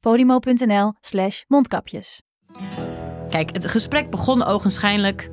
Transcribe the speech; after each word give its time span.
podimo.nl 0.00 0.92
slash 1.00 1.42
mondkapjes. 1.46 2.22
Kijk, 3.30 3.52
het 3.52 3.70
gesprek 3.70 4.10
begon 4.10 4.44
ogenschijnlijk 4.44 5.28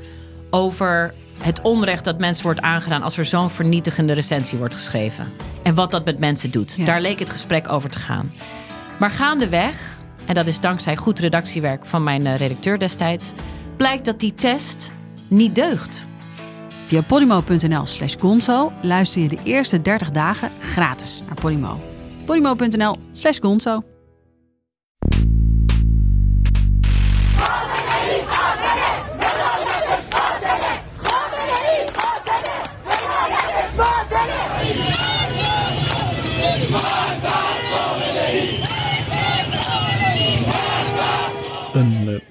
over 0.50 1.14
het 1.38 1.62
onrecht 1.62 2.04
dat 2.04 2.20
mensen 2.20 2.44
wordt 2.44 2.62
aangedaan 2.62 3.04
als 3.04 3.18
er 3.18 3.26
zo'n 3.26 3.50
vernietigende 3.50 4.14
recensie 4.14 4.58
wordt 4.58 4.76
geschreven. 4.76 5.32
En 5.64 5.74
wat 5.76 5.92
dat 5.92 6.06
met 6.06 6.20
mensen 6.20 6.52
doet. 6.52 6.86
Daar 6.86 7.02
leek 7.02 7.20
het 7.20 7.30
gesprek 7.30 7.72
over 7.72 7.90
te 7.90 8.00
gaan. 8.00 8.32
Maar 9.00 9.12
gaandeweg, 9.12 10.00
en 10.26 10.34
dat 10.34 10.48
is 10.48 10.60
dankzij 10.60 10.96
goed 10.96 11.20
redactiewerk 11.20 11.86
van 11.86 12.04
mijn 12.04 12.26
eh, 12.26 12.38
redacteur 12.38 12.80
destijds, 12.80 13.32
blijkt 13.78 14.06
dat 14.06 14.20
die 14.20 14.34
test 14.34 14.92
niet 15.30 15.56
deugt. 15.56 16.06
Via 16.86 17.02
polymo.nl 17.02 17.86
slash 17.86 18.16
gonzo 18.20 18.72
luister 18.82 19.22
je 19.22 19.28
de 19.28 19.40
eerste 19.44 19.82
30 19.82 20.12
dagen 20.12 20.52
gratis 20.60 21.24
naar 21.26 21.36
Polymo. 21.36 21.80
polymo.nl 22.26 22.96
slash 23.14 23.40
gonzo. 23.40 23.95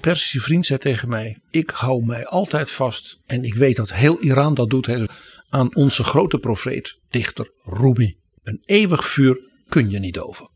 Persische 0.05 0.39
vriend 0.39 0.65
zei 0.65 0.79
tegen 0.79 1.09
mij: 1.09 1.37
Ik 1.49 1.69
hou 1.69 2.05
mij 2.05 2.25
altijd 2.25 2.71
vast, 2.71 3.19
en 3.25 3.43
ik 3.43 3.53
weet 3.53 3.75
dat 3.75 3.93
heel 3.93 4.19
Iran 4.21 4.53
dat 4.53 4.69
doet, 4.69 4.85
hè, 4.85 5.03
aan 5.49 5.75
onze 5.75 6.03
grote 6.03 6.37
profeet, 6.37 6.99
dichter 7.09 7.51
Rumi. 7.63 8.17
Een 8.43 8.61
eeuwig 8.65 9.05
vuur 9.05 9.39
kun 9.67 9.89
je 9.89 9.99
niet 9.99 10.13
doven. 10.13 10.49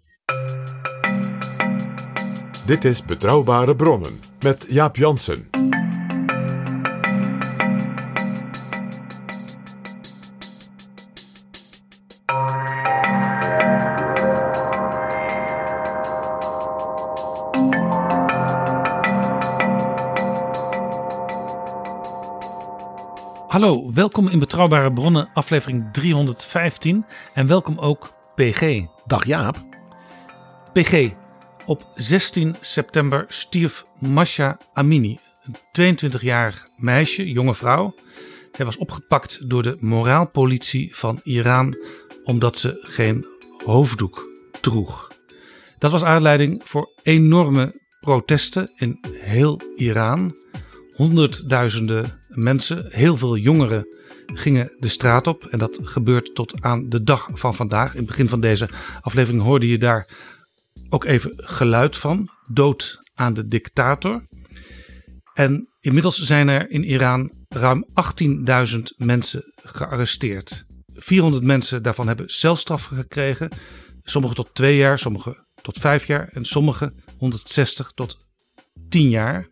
Dit 2.65 2.85
is 2.85 3.05
Betrouwbare 3.05 3.75
Bronnen 3.75 4.19
met 4.39 4.65
Jaap 4.69 4.95
Jansen. 4.95 5.48
Hallo, 23.89 24.01
welkom 24.01 24.27
in 24.27 24.39
Betrouwbare 24.39 24.93
Bronnen, 24.93 25.29
aflevering 25.33 25.89
315. 25.91 27.05
En 27.33 27.47
welkom 27.47 27.79
ook 27.79 28.13
PG. 28.35 28.85
Dag 29.05 29.25
Jaap. 29.25 29.65
PG, 30.73 31.11
op 31.65 31.87
16 31.95 32.55
september 32.61 33.25
stierf 33.27 33.85
Masha 33.99 34.57
Amini, 34.73 35.17
een 35.71 35.97
22-jarig 35.97 36.67
meisje, 36.77 37.31
jonge 37.31 37.55
vrouw. 37.55 37.95
Zij 38.51 38.65
was 38.65 38.77
opgepakt 38.77 39.49
door 39.49 39.63
de 39.63 39.77
moraalpolitie 39.79 40.95
van 40.95 41.19
Iran 41.23 41.77
omdat 42.23 42.57
ze 42.57 42.79
geen 42.81 43.25
hoofddoek 43.65 44.27
droeg. 44.61 45.07
Dat 45.77 45.91
was 45.91 46.03
aanleiding 46.03 46.61
voor 46.63 46.91
enorme 47.03 47.81
protesten 47.99 48.71
in 48.75 48.99
heel 49.11 49.61
Iran. 49.75 50.35
Honderdduizenden 50.95 52.18
mensen, 52.43 52.85
heel 52.89 53.17
veel 53.17 53.37
jongeren, 53.37 53.87
gingen 54.25 54.75
de 54.79 54.87
straat 54.87 55.27
op. 55.27 55.45
En 55.45 55.59
dat 55.59 55.79
gebeurt 55.81 56.35
tot 56.35 56.61
aan 56.61 56.89
de 56.89 57.03
dag 57.03 57.29
van 57.33 57.55
vandaag. 57.55 57.91
In 57.91 57.97
het 57.97 58.07
begin 58.07 58.29
van 58.29 58.41
deze 58.41 58.69
aflevering 59.01 59.43
hoorde 59.43 59.67
je 59.67 59.77
daar 59.77 60.07
ook 60.89 61.05
even 61.05 61.31
geluid 61.35 61.97
van. 61.97 62.29
Dood 62.47 62.97
aan 63.13 63.33
de 63.33 63.47
dictator. 63.47 64.21
En 65.33 65.67
inmiddels 65.79 66.17
zijn 66.17 66.47
er 66.47 66.69
in 66.69 66.83
Iran 66.83 67.31
ruim 67.47 67.85
18.000 68.73 68.79
mensen 68.97 69.53
gearresteerd. 69.63 70.65
400 70.93 71.43
mensen 71.43 71.83
daarvan 71.83 72.07
hebben 72.07 72.29
celstraffen 72.29 72.97
gekregen. 72.97 73.49
Sommigen 74.03 74.35
tot 74.35 74.49
twee 74.53 74.75
jaar, 74.75 74.99
sommigen 74.99 75.47
tot 75.61 75.77
vijf 75.77 76.05
jaar 76.05 76.29
en 76.31 76.45
sommigen 76.45 77.03
160 77.17 77.91
tot 77.95 78.17
10 78.89 79.09
jaar. 79.09 79.47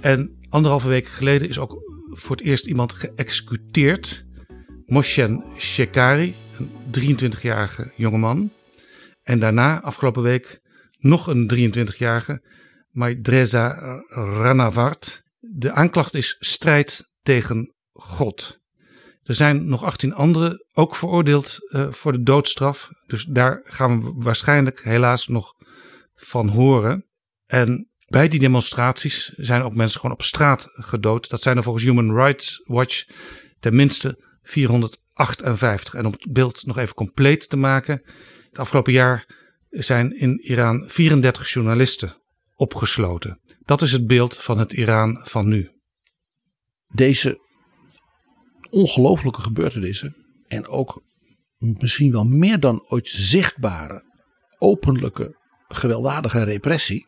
En 0.00 0.38
anderhalve 0.56 0.88
week 0.88 1.06
geleden 1.06 1.48
is 1.48 1.58
ook 1.58 1.82
voor 2.10 2.36
het 2.36 2.44
eerst 2.44 2.66
iemand 2.66 2.92
geëxecuteerd. 2.92 4.24
Moshen 4.86 5.44
Shekari, 5.58 6.34
een 6.58 6.70
23-jarige 7.18 7.92
jongeman. 7.96 8.50
En 9.22 9.38
daarna, 9.38 9.80
afgelopen 9.80 10.22
week, 10.22 10.60
nog 10.98 11.26
een 11.26 11.74
23-jarige, 11.74 12.42
Maidreza 12.90 13.74
Ranavart. 14.08 15.22
De 15.38 15.72
aanklacht 15.72 16.14
is 16.14 16.36
strijd 16.38 17.10
tegen 17.22 17.74
God. 17.92 18.58
Er 19.22 19.34
zijn 19.34 19.68
nog 19.68 19.84
18 19.84 20.14
anderen 20.14 20.66
ook 20.72 20.96
veroordeeld 20.96 21.58
uh, 21.68 21.92
voor 21.92 22.12
de 22.12 22.22
doodstraf. 22.22 22.90
Dus 23.06 23.24
daar 23.24 23.60
gaan 23.64 24.02
we 24.02 24.12
waarschijnlijk 24.14 24.82
helaas 24.82 25.26
nog 25.26 25.54
van 26.14 26.48
horen. 26.48 27.06
En 27.46 27.90
bij 28.06 28.28
die 28.28 28.40
demonstraties 28.40 29.32
zijn 29.36 29.62
ook 29.62 29.74
mensen 29.74 30.00
gewoon 30.00 30.16
op 30.16 30.22
straat 30.22 30.68
gedood. 30.72 31.30
Dat 31.30 31.42
zijn 31.42 31.56
er 31.56 31.62
volgens 31.62 31.84
Human 31.84 32.14
Rights 32.14 32.62
Watch 32.64 33.04
tenminste 33.60 34.24
458. 34.42 35.94
En 35.94 36.06
om 36.06 36.12
het 36.12 36.32
beeld 36.32 36.66
nog 36.66 36.78
even 36.78 36.94
compleet 36.94 37.48
te 37.48 37.56
maken. 37.56 38.02
Het 38.48 38.58
afgelopen 38.58 38.92
jaar 38.92 39.34
zijn 39.70 40.18
in 40.18 40.40
Iran 40.40 40.84
34 40.88 41.48
journalisten 41.52 42.14
opgesloten. 42.54 43.40
Dat 43.64 43.82
is 43.82 43.92
het 43.92 44.06
beeld 44.06 44.36
van 44.36 44.58
het 44.58 44.72
Iran 44.72 45.20
van 45.22 45.48
nu. 45.48 45.70
Deze 46.94 47.38
ongelooflijke 48.70 49.40
gebeurtenissen 49.40 50.16
en 50.48 50.66
ook 50.66 51.02
misschien 51.58 52.12
wel 52.12 52.24
meer 52.24 52.60
dan 52.60 52.84
ooit 52.88 53.08
zichtbare 53.08 54.04
openlijke 54.58 55.36
gewelddadige 55.68 56.42
repressie 56.42 57.06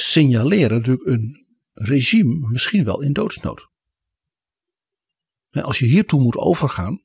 signaleren 0.00 0.76
natuurlijk 0.76 1.06
een 1.06 1.46
regime 1.72 2.48
misschien 2.50 2.84
wel 2.84 3.02
in 3.02 3.12
doodsnood. 3.12 3.68
Als 5.50 5.78
je 5.78 5.86
hiertoe 5.86 6.20
moet 6.20 6.36
overgaan, 6.36 7.00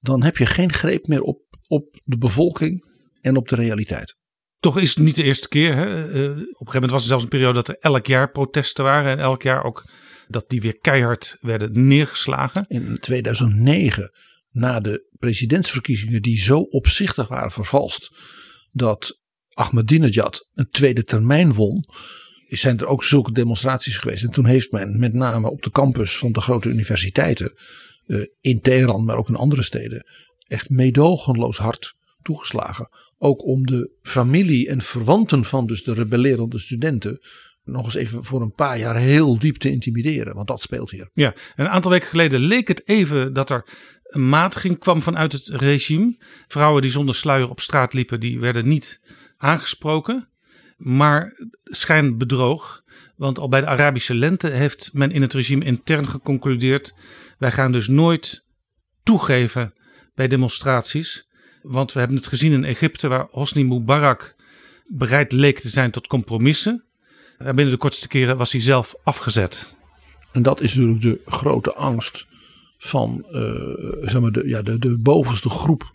dan 0.00 0.22
heb 0.22 0.36
je 0.36 0.46
geen 0.46 0.72
greep 0.72 1.06
meer 1.06 1.20
op, 1.20 1.40
op 1.66 2.00
de 2.04 2.18
bevolking 2.18 2.84
en 3.20 3.36
op 3.36 3.48
de 3.48 3.54
realiteit. 3.54 4.16
Toch 4.58 4.78
is 4.78 4.94
het 4.94 5.04
niet 5.04 5.16
de 5.16 5.22
eerste 5.22 5.48
keer. 5.48 5.74
Hè? 5.74 5.86
Uh, 5.86 6.30
op 6.30 6.36
een 6.36 6.44
gegeven 6.44 6.72
moment 6.72 6.90
was 6.90 7.02
er 7.02 7.08
zelfs 7.08 7.22
een 7.22 7.28
periode 7.28 7.54
dat 7.54 7.68
er 7.68 7.78
elk 7.78 8.06
jaar 8.06 8.30
protesten 8.30 8.84
waren. 8.84 9.10
En 9.10 9.18
elk 9.18 9.42
jaar 9.42 9.64
ook 9.64 9.90
dat 10.28 10.48
die 10.48 10.60
weer 10.60 10.78
keihard 10.78 11.36
werden 11.40 11.86
neergeslagen. 11.86 12.64
In 12.68 12.98
2009, 13.00 14.10
na 14.50 14.80
de 14.80 15.08
presidentsverkiezingen 15.18 16.22
die 16.22 16.38
zo 16.38 16.58
opzichtig 16.58 17.28
waren 17.28 17.50
vervalst. 17.50 18.10
Dat 18.72 19.20
Ahmadinejad 19.54 20.48
een 20.54 20.68
tweede 20.70 21.04
termijn 21.04 21.52
won, 21.52 21.84
zijn 22.48 22.78
er 22.78 22.86
ook 22.86 23.04
zulke 23.04 23.32
demonstraties 23.32 23.96
geweest. 23.96 24.24
En 24.24 24.30
toen 24.30 24.46
heeft 24.46 24.72
men 24.72 24.98
met 24.98 25.12
name 25.12 25.50
op 25.50 25.62
de 25.62 25.70
campus 25.70 26.18
van 26.18 26.32
de 26.32 26.40
grote 26.40 26.68
universiteiten 26.68 27.52
uh, 28.06 28.26
in 28.40 28.60
Teheran, 28.60 29.04
maar 29.04 29.16
ook 29.16 29.28
in 29.28 29.36
andere 29.36 29.62
steden, 29.62 30.06
echt 30.46 30.70
meedogenloos 30.70 31.56
hard 31.56 31.94
toegeslagen. 32.22 32.88
Ook 33.18 33.44
om 33.44 33.66
de 33.66 33.90
familie 34.02 34.68
en 34.68 34.80
verwanten 34.80 35.44
van 35.44 35.66
dus 35.66 35.82
de 35.82 35.92
rebellerende 35.92 36.58
studenten 36.58 37.20
nog 37.64 37.84
eens 37.84 37.94
even 37.94 38.24
voor 38.24 38.42
een 38.42 38.52
paar 38.52 38.78
jaar 38.78 38.96
heel 38.96 39.38
diep 39.38 39.56
te 39.56 39.70
intimideren. 39.70 40.34
Want 40.34 40.48
dat 40.48 40.60
speelt 40.60 40.90
hier. 40.90 41.08
Ja, 41.12 41.34
een 41.56 41.68
aantal 41.68 41.90
weken 41.90 42.08
geleden 42.08 42.40
leek 42.40 42.68
het 42.68 42.88
even 42.88 43.32
dat 43.32 43.50
er 43.50 43.64
een 44.02 44.28
matiging 44.28 44.78
kwam 44.78 45.02
vanuit 45.02 45.32
het 45.32 45.48
regime. 45.48 46.16
Vrouwen 46.46 46.82
die 46.82 46.90
zonder 46.90 47.14
sluier 47.14 47.50
op 47.50 47.60
straat 47.60 47.92
liepen, 47.92 48.20
die 48.20 48.40
werden 48.40 48.68
niet 48.68 49.00
aangesproken. 49.44 50.28
Maar 50.76 51.32
schijn 51.64 52.18
bedroog. 52.18 52.82
Want 53.16 53.38
al 53.38 53.48
bij 53.48 53.60
de 53.60 53.66
Arabische 53.66 54.14
lente 54.14 54.48
heeft 54.48 54.90
men 54.92 55.10
in 55.10 55.22
het 55.22 55.32
regime 55.32 55.64
intern 55.64 56.08
geconcludeerd. 56.08 56.94
Wij 57.38 57.52
gaan 57.52 57.72
dus 57.72 57.88
nooit 57.88 58.44
toegeven 59.02 59.74
bij 60.14 60.28
demonstraties. 60.28 61.28
Want 61.62 61.92
we 61.92 61.98
hebben 61.98 62.16
het 62.16 62.26
gezien 62.26 62.52
in 62.52 62.64
Egypte 62.64 63.08
waar 63.08 63.26
Hosni 63.30 63.64
Mubarak 63.64 64.34
bereid 64.86 65.32
leek 65.32 65.58
te 65.58 65.68
zijn 65.68 65.90
tot 65.90 66.06
compromissen. 66.06 66.84
En 67.38 67.54
binnen 67.54 67.74
de 67.74 67.80
kortste 67.80 68.08
keren 68.08 68.36
was 68.36 68.52
hij 68.52 68.60
zelf 68.60 68.94
afgezet. 69.04 69.74
En 70.32 70.42
dat 70.42 70.60
is 70.60 70.74
natuurlijk 70.74 71.02
de 71.02 71.20
grote 71.30 71.74
angst 71.74 72.26
van 72.78 73.26
uh, 73.30 74.08
zeg 74.08 74.20
maar 74.20 74.32
de, 74.32 74.48
ja, 74.48 74.62
de, 74.62 74.78
de 74.78 74.98
bovenste 74.98 75.48
groep. 75.48 75.92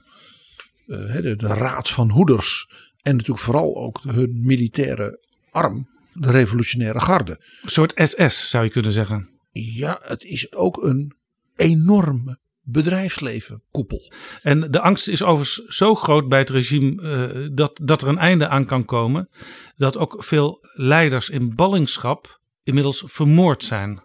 De, 0.86 1.36
de 1.38 1.48
raad 1.48 1.90
van 1.90 2.10
hoeders. 2.10 2.70
En 3.02 3.16
natuurlijk 3.16 3.46
vooral 3.46 3.76
ook 3.76 4.00
hun 4.04 4.42
militaire 4.44 5.26
arm. 5.52 5.90
De 6.14 6.32
revolutionaire 6.32 7.00
garde. 7.00 7.32
Een 7.62 7.70
soort 7.70 8.02
SS 8.04 8.50
zou 8.50 8.64
je 8.64 8.70
kunnen 8.70 8.92
zeggen. 8.92 9.30
Ja, 9.52 10.00
het 10.04 10.24
is 10.24 10.54
ook 10.54 10.84
een 10.84 11.16
enorme 11.56 12.40
bedrijfsleven 12.62 13.64
koepel. 13.72 14.14
En 14.42 14.72
de 14.72 14.80
angst 14.80 15.08
is 15.08 15.24
overigens 15.24 15.78
zo 15.78 15.96
groot 15.96 16.28
bij 16.28 16.40
het 16.40 16.50
regime 16.50 17.02
uh, 17.02 17.50
dat, 17.54 17.80
dat 17.84 18.02
er 18.02 18.08
een 18.08 18.18
einde 18.18 18.48
aan 18.48 18.66
kan 18.66 18.86
komen. 18.86 19.30
Dat 19.76 19.98
ook 19.98 20.24
veel 20.24 20.60
leiders 20.74 21.30
in 21.30 21.56
ballingschap 21.56 22.40
inmiddels 22.64 23.04
vermoord 23.06 23.64
zijn. 23.64 24.02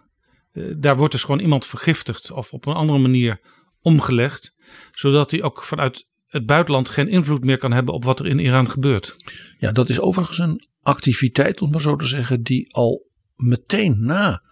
Uh, 0.53 0.73
daar 0.77 0.97
wordt 0.97 1.11
dus 1.11 1.23
gewoon 1.23 1.39
iemand 1.39 1.65
vergiftigd 1.65 2.31
of 2.31 2.51
op 2.51 2.65
een 2.65 2.73
andere 2.73 2.99
manier 2.99 3.39
omgelegd. 3.81 4.55
Zodat 4.91 5.31
hij 5.31 5.43
ook 5.43 5.63
vanuit 5.63 6.07
het 6.35 6.45
buitenland 6.45 6.89
geen 6.89 7.07
invloed 7.07 7.43
meer 7.43 7.57
kan 7.57 7.71
hebben 7.71 7.93
op 7.93 8.03
wat 8.03 8.19
er 8.19 8.25
in 8.25 8.39
Iran 8.39 8.69
gebeurt. 8.69 9.15
Ja, 9.57 9.71
dat 9.71 9.89
is 9.89 9.99
overigens 9.99 10.37
een 10.37 10.67
activiteit, 10.81 11.61
om 11.61 11.71
maar 11.71 11.81
zo 11.81 11.95
te 11.95 12.05
zeggen, 12.05 12.43
die 12.43 12.73
al 12.73 13.07
meteen 13.35 14.05
na 14.05 14.43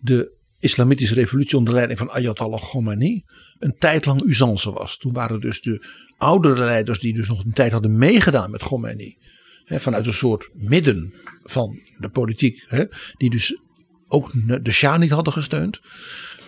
de 0.00 0.36
islamitische 0.58 1.14
revolutie 1.14 1.58
onder 1.58 1.74
leiding 1.74 1.98
van 1.98 2.10
Ayatollah 2.10 2.60
Khomeini 2.60 3.24
een 3.58 3.74
tijd 3.78 4.04
lang 4.04 4.22
usance 4.24 4.72
was. 4.72 4.96
Toen 4.96 5.12
waren 5.12 5.40
dus 5.40 5.60
de 5.60 5.86
oudere 6.18 6.64
leiders 6.64 7.00
die 7.00 7.14
dus 7.14 7.28
nog 7.28 7.44
een 7.44 7.52
tijd 7.52 7.72
hadden 7.72 7.98
meegedaan 7.98 8.50
met 8.50 8.62
Khomeini. 8.62 9.16
Hè, 9.64 9.80
vanuit 9.80 10.06
een 10.06 10.12
soort 10.12 10.48
midden 10.52 11.14
van 11.42 11.80
de 11.98 12.08
politiek. 12.08 12.64
Hè, 12.66 12.84
die 13.16 13.30
dus 13.30 13.60
ook 14.08 14.30
de 14.64 14.72
Shah 14.72 14.98
niet 14.98 15.10
hadden 15.10 15.32
gesteund. 15.32 15.80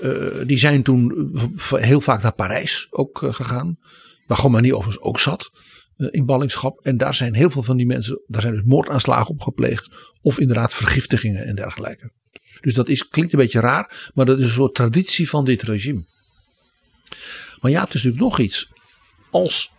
Uh, 0.03 0.47
die 0.47 0.59
zijn 0.59 0.83
toen 0.83 1.31
heel 1.71 2.01
vaak 2.01 2.23
naar 2.23 2.33
Parijs 2.33 2.87
ook 2.91 3.23
uh, 3.23 3.35
gegaan. 3.35 3.79
Waar 4.31 4.39
Khomeini 4.39 4.75
overigens 4.75 5.05
ook 5.05 5.21
zat. 5.21 5.51
Uh, 5.97 6.09
in 6.11 6.27
ballingschap. 6.27 6.81
En 6.81 6.97
daar 6.97 7.15
zijn 7.15 7.35
heel 7.35 7.51
veel 7.51 7.63
van 7.63 7.77
die 7.77 7.87
mensen. 7.87 8.23
Daar 8.27 8.41
zijn 8.41 8.55
dus 8.55 8.63
moordaanslagen 8.65 9.35
op 9.35 9.41
gepleegd. 9.41 9.89
Of 10.23 10.39
inderdaad 10.39 10.75
vergiftigingen 10.75 11.47
en 11.47 11.55
dergelijke. 11.55 12.13
Dus 12.61 12.75
dat 12.75 12.89
is, 12.89 13.09
klinkt 13.09 13.33
een 13.33 13.39
beetje 13.39 13.61
raar, 13.61 14.11
maar 14.15 14.27
dat 14.27 14.39
is 14.39 14.45
een 14.45 14.51
soort 14.51 14.75
traditie 14.75 15.29
van 15.29 15.45
dit 15.45 15.63
regime. 15.63 16.05
Maar 17.61 17.71
ja, 17.71 17.81
het 17.81 17.95
is 17.95 18.03
natuurlijk 18.03 18.23
nog 18.23 18.39
iets. 18.39 18.69
Als 19.31 19.71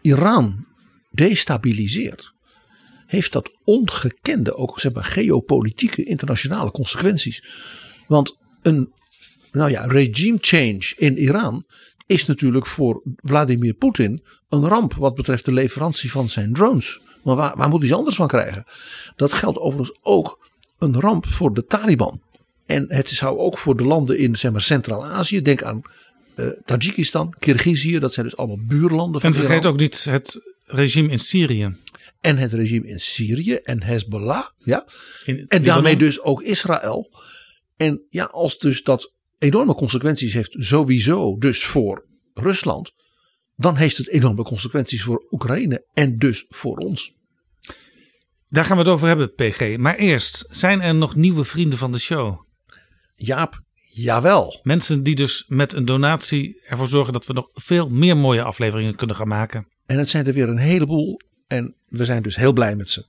Iran 0.00 0.66
destabiliseert, 1.10 2.32
heeft 3.06 3.32
dat 3.32 3.50
ongekende, 3.64 4.54
ook 4.54 4.80
zeg 4.80 4.92
maar, 4.92 5.04
geopolitieke 5.04 6.04
internationale 6.04 6.70
consequenties. 6.70 7.44
Want 8.06 8.36
een 8.62 8.92
nou 9.52 9.70
ja, 9.70 9.84
regime 9.84 10.38
change 10.40 10.94
in 10.96 11.18
Iran 11.18 11.64
is 12.10 12.26
natuurlijk 12.26 12.66
voor 12.66 13.02
Vladimir 13.16 13.74
Poetin 13.74 14.22
een 14.48 14.68
ramp 14.68 14.94
wat 14.94 15.14
betreft 15.14 15.44
de 15.44 15.52
leverantie 15.52 16.10
van 16.10 16.28
zijn 16.28 16.52
drones. 16.52 17.00
Maar 17.22 17.36
waar, 17.36 17.56
waar 17.56 17.68
moet 17.68 17.80
hij 17.80 17.88
ze 17.88 17.94
anders 17.94 18.16
van 18.16 18.28
krijgen? 18.28 18.64
Dat 19.16 19.32
geldt 19.32 19.58
overigens 19.58 19.98
ook 20.02 20.48
een 20.78 21.00
ramp 21.00 21.26
voor 21.26 21.54
de 21.54 21.64
Taliban. 21.64 22.20
En 22.66 22.84
het 22.88 23.08
zou 23.08 23.38
ook 23.38 23.58
voor 23.58 23.76
de 23.76 23.84
landen 23.84 24.18
in 24.18 24.36
zeg 24.36 24.52
maar, 24.52 24.60
Centraal-Azië, 24.60 25.42
denk 25.42 25.62
aan 25.62 25.82
uh, 26.36 26.46
Tajikistan, 26.64 27.34
Kirgizië, 27.38 27.98
dat 27.98 28.14
zijn 28.14 28.26
dus 28.26 28.36
allemaal 28.36 28.66
buurlanden 28.66 29.20
van 29.20 29.30
En 29.30 29.36
vergeet 29.36 29.60
Iran. 29.60 29.72
ook 29.72 29.78
niet 29.78 30.04
het 30.04 30.40
regime 30.64 31.08
in 31.08 31.18
Syrië. 31.18 31.76
En 32.20 32.36
het 32.36 32.52
regime 32.52 32.86
in 32.86 33.00
Syrië 33.00 33.54
en 33.54 33.82
Hezbollah. 33.82 34.46
Ja. 34.58 34.84
In 35.24 35.44
En 35.48 35.64
daarmee 35.64 35.96
dus 35.96 36.20
ook 36.20 36.42
Israël. 36.42 37.10
En 37.76 38.02
ja, 38.10 38.24
als 38.24 38.58
dus 38.58 38.82
dat 38.82 39.12
enorme 39.40 39.74
consequenties 39.74 40.32
heeft, 40.32 40.54
sowieso 40.58 41.38
dus 41.38 41.64
voor 41.64 42.06
Rusland. 42.34 42.92
Dan 43.56 43.76
heeft 43.76 43.96
het 43.96 44.08
enorme 44.08 44.42
consequenties 44.42 45.02
voor 45.02 45.26
Oekraïne 45.30 45.86
en 45.92 46.16
dus 46.16 46.44
voor 46.48 46.76
ons. 46.76 47.14
Daar 48.48 48.64
gaan 48.64 48.76
we 48.76 48.82
het 48.82 48.92
over 48.92 49.08
hebben, 49.08 49.34
PG. 49.34 49.76
Maar 49.76 49.96
eerst, 49.96 50.46
zijn 50.50 50.80
er 50.80 50.94
nog 50.94 51.14
nieuwe 51.14 51.44
vrienden 51.44 51.78
van 51.78 51.92
de 51.92 51.98
show? 51.98 52.40
Jaap, 53.14 53.60
jawel. 53.92 54.60
Mensen 54.62 55.02
die 55.02 55.14
dus 55.14 55.44
met 55.48 55.72
een 55.72 55.84
donatie 55.84 56.60
ervoor 56.66 56.88
zorgen 56.88 57.12
dat 57.12 57.26
we 57.26 57.32
nog 57.32 57.48
veel 57.52 57.88
meer 57.88 58.16
mooie 58.16 58.42
afleveringen 58.42 58.94
kunnen 58.94 59.16
gaan 59.16 59.28
maken. 59.28 59.68
En 59.86 59.98
het 59.98 60.10
zijn 60.10 60.26
er 60.26 60.32
weer 60.32 60.48
een 60.48 60.58
heleboel. 60.58 61.20
En 61.46 61.74
we 61.88 62.04
zijn 62.04 62.22
dus 62.22 62.36
heel 62.36 62.52
blij 62.52 62.76
met 62.76 62.90
ze. 62.90 63.06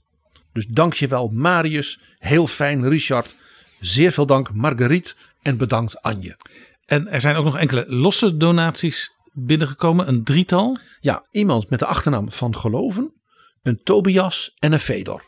Dus 0.53 0.65
dankjewel 0.65 1.27
Marius. 1.27 1.99
Heel 2.17 2.47
fijn 2.47 2.89
Richard. 2.89 3.35
Zeer 3.79 4.11
veel 4.11 4.25
dank 4.25 4.53
Marguerite. 4.53 5.15
En 5.41 5.57
bedankt 5.57 6.01
Anje. 6.01 6.37
En 6.85 7.07
er 7.07 7.21
zijn 7.21 7.35
ook 7.35 7.45
nog 7.45 7.57
enkele 7.57 7.85
losse 7.87 8.37
donaties 8.37 9.09
binnengekomen, 9.31 10.07
een 10.07 10.23
drietal. 10.23 10.77
Ja, 10.99 11.27
iemand 11.31 11.69
met 11.69 11.79
de 11.79 11.85
achternaam 11.85 12.31
van 12.31 12.55
Geloven. 12.55 13.13
Een 13.61 13.81
Tobias 13.83 14.55
en 14.59 14.71
een 14.71 14.79
Fedor. 14.79 15.23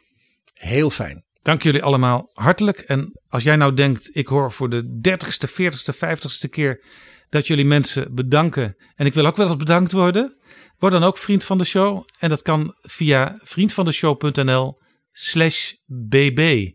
Heel 0.54 0.90
fijn. 0.90 1.24
Dank 1.42 1.64
jullie 1.64 1.84
allemaal 1.84 2.30
hartelijk. 2.34 2.80
En 2.80 3.20
als 3.28 3.44
jij 3.44 3.56
nou 3.56 3.74
denkt, 3.74 4.16
ik 4.16 4.28
hoor 4.28 4.52
voor 4.52 4.70
de 4.70 5.00
30ste, 5.10 5.50
40ste, 5.50 5.96
50ste 5.96 6.50
keer 6.50 6.84
dat 7.30 7.48
jullie 7.48 7.66
mensen 7.66 8.16
bedanken. 8.16 8.76
En 8.96 9.06
ik 9.06 9.14
wil 9.14 9.26
ook 9.26 9.38
wel 9.38 9.48
eens 9.48 9.56
bedankt 9.56 9.92
worden. 9.92 10.38
Word 10.78 10.92
dan 10.92 11.04
ook 11.04 11.18
vriend 11.18 11.44
van 11.44 11.58
de 11.58 11.64
show. 11.64 12.06
En 12.20 12.30
dat 12.30 12.42
kan 12.42 12.76
via 12.82 13.40
vriendvandeshow.nl 13.44 14.82
slash 15.12 15.74
bb. 15.86 16.72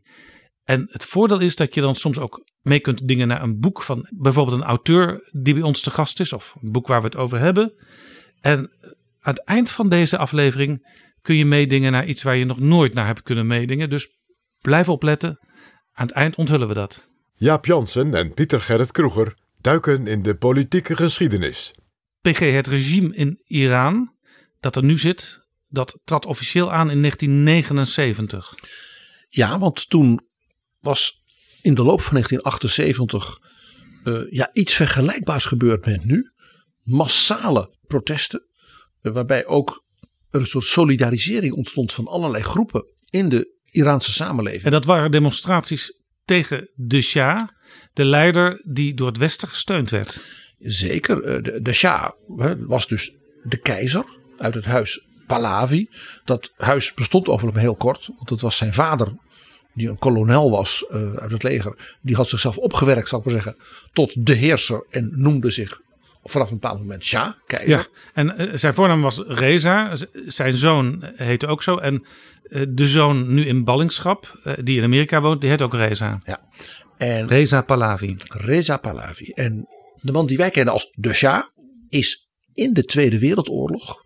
En 0.65 0.89
het 0.91 1.05
voordeel 1.05 1.41
is 1.41 1.57
dat 1.57 1.75
je 1.75 1.81
dan 1.81 1.95
soms 1.95 2.19
ook 2.19 2.48
mee 2.63 2.81
kunt 2.81 3.09
dingen 3.09 3.29
naar 3.29 3.43
een 3.43 3.61
boek 3.61 3.83
van 3.83 4.09
bijvoorbeeld 4.11 4.57
een 4.57 4.67
auteur 4.67 5.29
die 5.33 5.55
bij 5.55 5.63
ons 5.63 5.81
te 5.81 5.91
gast 5.91 6.21
is. 6.21 6.33
Of 6.33 6.57
een 6.61 6.73
boek 6.73 6.87
waar 6.87 7.01
we 7.01 7.07
het 7.07 7.17
over 7.17 7.39
hebben. 7.39 7.73
En 8.41 8.59
aan 9.21 9.35
het 9.35 9.45
eind 9.45 9.71
van 9.71 9.89
deze 9.89 10.19
aflevering 10.19 10.97
kun 11.23 11.37
je 11.37 11.45
meedingen 11.45 11.93
naar 11.93 12.07
iets 12.07 12.23
waar 12.23 12.37
je 12.37 12.45
nog 12.45 12.59
nooit 12.59 12.95
naar 12.95 13.07
hebt 13.07 13.23
kunnen 13.23 13.47
meedingen. 13.47 13.91
Dus 13.91 14.09
blijf 14.61 14.89
opletten. 14.89 15.39
Aan 15.93 16.07
het 16.07 16.15
eind 16.15 16.37
onthullen 16.37 16.69
we 16.69 16.75
dat. 16.75 17.09
Jaap 17.35 17.67
Jansen 17.67 18.15
en 18.15 18.35
Pieter 18.35 18.61
Gerrit 18.61 18.93
Kroeger 18.93 19.35
duiken 19.61 20.07
in 20.07 20.23
de 20.23 20.37
politieke 20.37 20.97
geschiedenis. 20.97 21.75
PG, 22.21 22.39
het 22.39 22.67
regime 22.67 23.15
in 23.15 23.41
Iran 23.45 24.17
dat 24.61 24.77
er 24.77 24.85
nu 24.85 24.99
zit, 24.99 25.47
dat 25.69 26.01
trad 26.05 26.27
officieel 26.27 26.73
aan 26.73 26.91
in 26.91 27.01
1979. 27.01 28.55
Ja, 29.29 29.59
want 29.59 29.89
toen 29.89 30.21
was 30.81 31.18
in 31.69 31.75
de 31.75 31.83
loop 31.83 32.01
van 32.01 32.13
1978 32.13 33.39
uh, 34.05 34.33
ja, 34.33 34.51
iets 34.53 34.75
vergelijkbaars 34.75 35.45
gebeurd 35.45 35.87
met 35.87 36.05
nu. 36.05 36.31
Massale 36.83 37.75
protesten, 37.87 38.43
uh, 39.03 39.13
waarbij 39.13 39.47
ook 39.47 39.85
er 40.31 40.41
een 40.41 40.47
soort 40.47 40.65
solidarisering 40.65 41.55
ontstond 41.55 41.93
van 41.93 42.07
allerlei 42.07 42.43
groepen 42.43 42.85
in 43.11 43.29
de 43.29 43.57
Iraanse 43.71 44.13
samenleving. 44.13 44.65
En 44.65 44.71
dat 44.71 44.85
waren 44.85 45.11
demonstraties 45.11 45.99
tegen 46.25 46.71
de 46.75 47.01
Shah, 47.01 47.49
de 47.93 48.05
leider 48.05 48.63
die 48.65 48.95
door 48.95 49.07
het 49.07 49.17
Westen 49.17 49.49
gesteund 49.49 49.91
werd. 49.91 50.25
Zeker, 50.59 51.43
de, 51.43 51.63
de 51.63 51.73
Shah 51.73 52.11
was 52.59 52.87
dus 52.87 53.13
de 53.43 53.57
keizer 53.57 54.05
uit 54.39 54.55
het 54.55 54.65
huis 54.65 55.07
Pahlavi. 55.27 55.89
Dat 56.25 56.53
huis 56.57 56.95
bestond 56.95 57.29
overigens 57.29 57.63
heel 57.63 57.77
kort, 57.77 58.07
want 58.17 58.31
het 58.31 58.41
was 58.41 58.57
zijn 58.57 58.75
vader, 58.75 59.13
die 59.79 59.89
een 59.89 59.99
kolonel 59.99 60.51
was 60.51 60.85
uh, 60.91 61.15
uit 61.15 61.31
het 61.31 61.43
leger. 61.43 61.97
Die 62.03 62.17
had 62.17 62.29
zichzelf 62.29 62.57
opgewerkt, 62.57 63.09
zal 63.09 63.19
ik 63.19 63.25
maar 63.25 63.35
zeggen, 63.35 63.57
tot 63.93 64.27
de 64.27 64.35
heerser 64.35 64.87
en 64.91 65.11
noemde 65.15 65.51
zich 65.51 65.81
vanaf 66.23 66.51
een 66.51 66.59
bepaald 66.59 66.79
moment 66.79 67.05
Shah, 67.05 67.33
keizer. 67.47 67.69
Ja, 67.69 67.87
en 68.15 68.35
uh, 68.39 68.57
zijn 68.57 68.75
voornaam 68.75 69.03
was 69.03 69.23
Reza, 69.27 69.97
zijn 70.27 70.57
zoon 70.57 71.13
heette 71.15 71.47
ook 71.47 71.63
zo. 71.63 71.77
En 71.77 72.07
uh, 72.49 72.67
de 72.69 72.87
zoon 72.87 73.35
nu 73.35 73.47
in 73.47 73.65
ballingschap, 73.65 74.41
die 74.63 74.77
in 74.77 74.85
Amerika 74.85 75.21
woont, 75.21 75.41
die 75.41 75.51
heet 75.51 75.63
ook 75.63 75.75
Reza. 75.75 76.21
Ja. 76.25 76.41
En 76.97 77.29
Reza 77.29 77.63
Pahlavi. 77.63 78.17
Reza 78.29 78.77
Pahlavi. 78.77 79.33
En 79.35 79.69
de 80.01 80.13
man 80.13 80.27
die 80.27 80.37
wij 80.37 80.51
kennen 80.51 80.73
als 80.73 80.93
de 80.95 81.15
Shah 81.15 81.43
is 81.89 82.29
in 82.53 82.73
de 82.73 82.85
Tweede 82.85 83.19
Wereldoorlog 83.19 84.05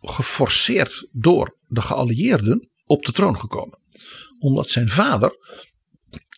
geforceerd 0.00 1.08
door 1.12 1.56
de 1.66 1.80
geallieerden 1.80 2.68
op 2.84 3.04
de 3.04 3.12
troon 3.12 3.38
gekomen. 3.38 3.79
Omdat 4.40 4.70
zijn 4.70 4.88
vader 4.88 5.36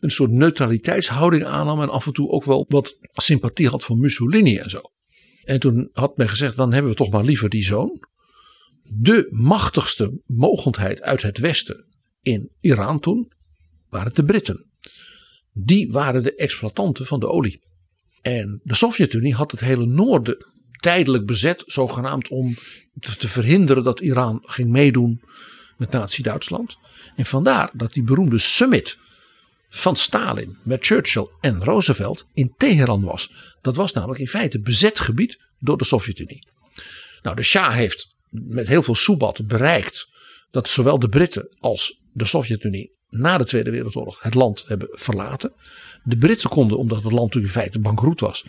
een 0.01 0.11
soort 0.11 0.31
neutraliteitshouding 0.31 1.45
aannam 1.45 1.81
en 1.81 1.89
af 1.89 2.07
en 2.07 2.13
toe 2.13 2.29
ook 2.29 2.45
wel 2.45 2.65
wat 2.69 2.99
sympathie 3.13 3.69
had 3.69 3.85
voor 3.85 3.97
Mussolini 3.97 4.57
en 4.57 4.71
zo. 4.71 4.81
En 5.45 5.61
toen 5.61 5.89
had 5.93 6.17
men 6.17 6.29
gezegd, 6.29 6.57
dan 6.57 6.73
hebben 6.73 6.91
we 6.91 6.97
toch 6.97 7.11
maar 7.11 7.25
liever 7.25 7.49
die 7.49 7.65
zoon. 7.65 8.07
De 8.83 9.27
machtigste 9.31 10.21
mogendheid 10.27 11.03
uit 11.03 11.23
het 11.23 11.39
Westen 11.39 11.87
in 12.21 12.51
Iran 12.61 13.01
toen 13.01 13.33
waren 13.89 14.15
de 14.15 14.25
Britten. 14.25 14.71
Die 15.53 15.91
waren 15.91 16.23
de 16.23 16.35
exploitanten 16.35 17.07
van 17.07 17.21
de 17.21 17.29
olie. 17.29 17.63
En 18.23 18.61
de 18.65 18.75
Sovjet-Unie 18.75 19.35
had 19.35 19.51
het 19.51 19.61
hele 19.61 19.87
noorden 19.87 20.47
tijdelijk 20.81 21.27
bezet, 21.27 21.63
zogenaamd 21.67 22.29
om 22.29 22.57
te 23.19 23.29
verhinderen 23.29 23.83
dat 23.83 24.01
Iran 24.01 24.43
ging 24.43 24.71
meedoen 24.71 25.23
met 25.77 25.91
Nazi-Duitsland. 25.91 26.77
En 27.17 27.27
vandaar 27.27 27.71
dat 27.73 27.93
die 27.93 28.03
beroemde 28.03 28.39
summit 28.39 28.99
van 29.69 29.97
Stalin 29.97 30.59
met 30.63 30.87
Churchill 30.87 31.29
en 31.41 31.65
Roosevelt 31.65 32.27
in 32.33 32.55
Teheran 32.57 33.03
was. 33.03 33.33
Dat 33.61 33.77
was 33.77 33.93
namelijk 33.93 34.21
in 34.21 34.29
feite 34.29 34.61
bezet 34.61 35.01
gebied 35.01 35.39
door 35.59 35.79
de 35.79 35.85
Sovjet-Unie. 35.85 36.49
Nou, 37.23 37.37
de 37.37 37.43
Shah 37.43 37.75
heeft 37.75 38.15
met 38.31 38.69
heel 38.69 38.83
veel 38.83 38.95
soebat 38.95 39.47
bereikt 39.47 40.09
dat 40.51 40.69
zowel 40.69 40.99
de 40.99 41.09
Britten 41.09 41.57
als 41.59 42.01
de 42.13 42.25
Sovjet-Unie 42.25 42.93
na 43.09 43.39
de 43.39 43.45
Tweede 43.45 43.71
Wereldoorlog 43.71 44.23
het 44.23 44.35
land 44.35 44.65
hebben 44.67 44.89
verlaten. 44.91 45.53
De 46.05 46.17
Britten 46.17 46.51
konden, 46.51 46.79
omdat 46.79 47.03
het 47.03 47.13
land 47.13 47.35
in 47.35 47.49
feite 47.49 47.81
bankroet 47.81 48.21
was, 48.21 48.45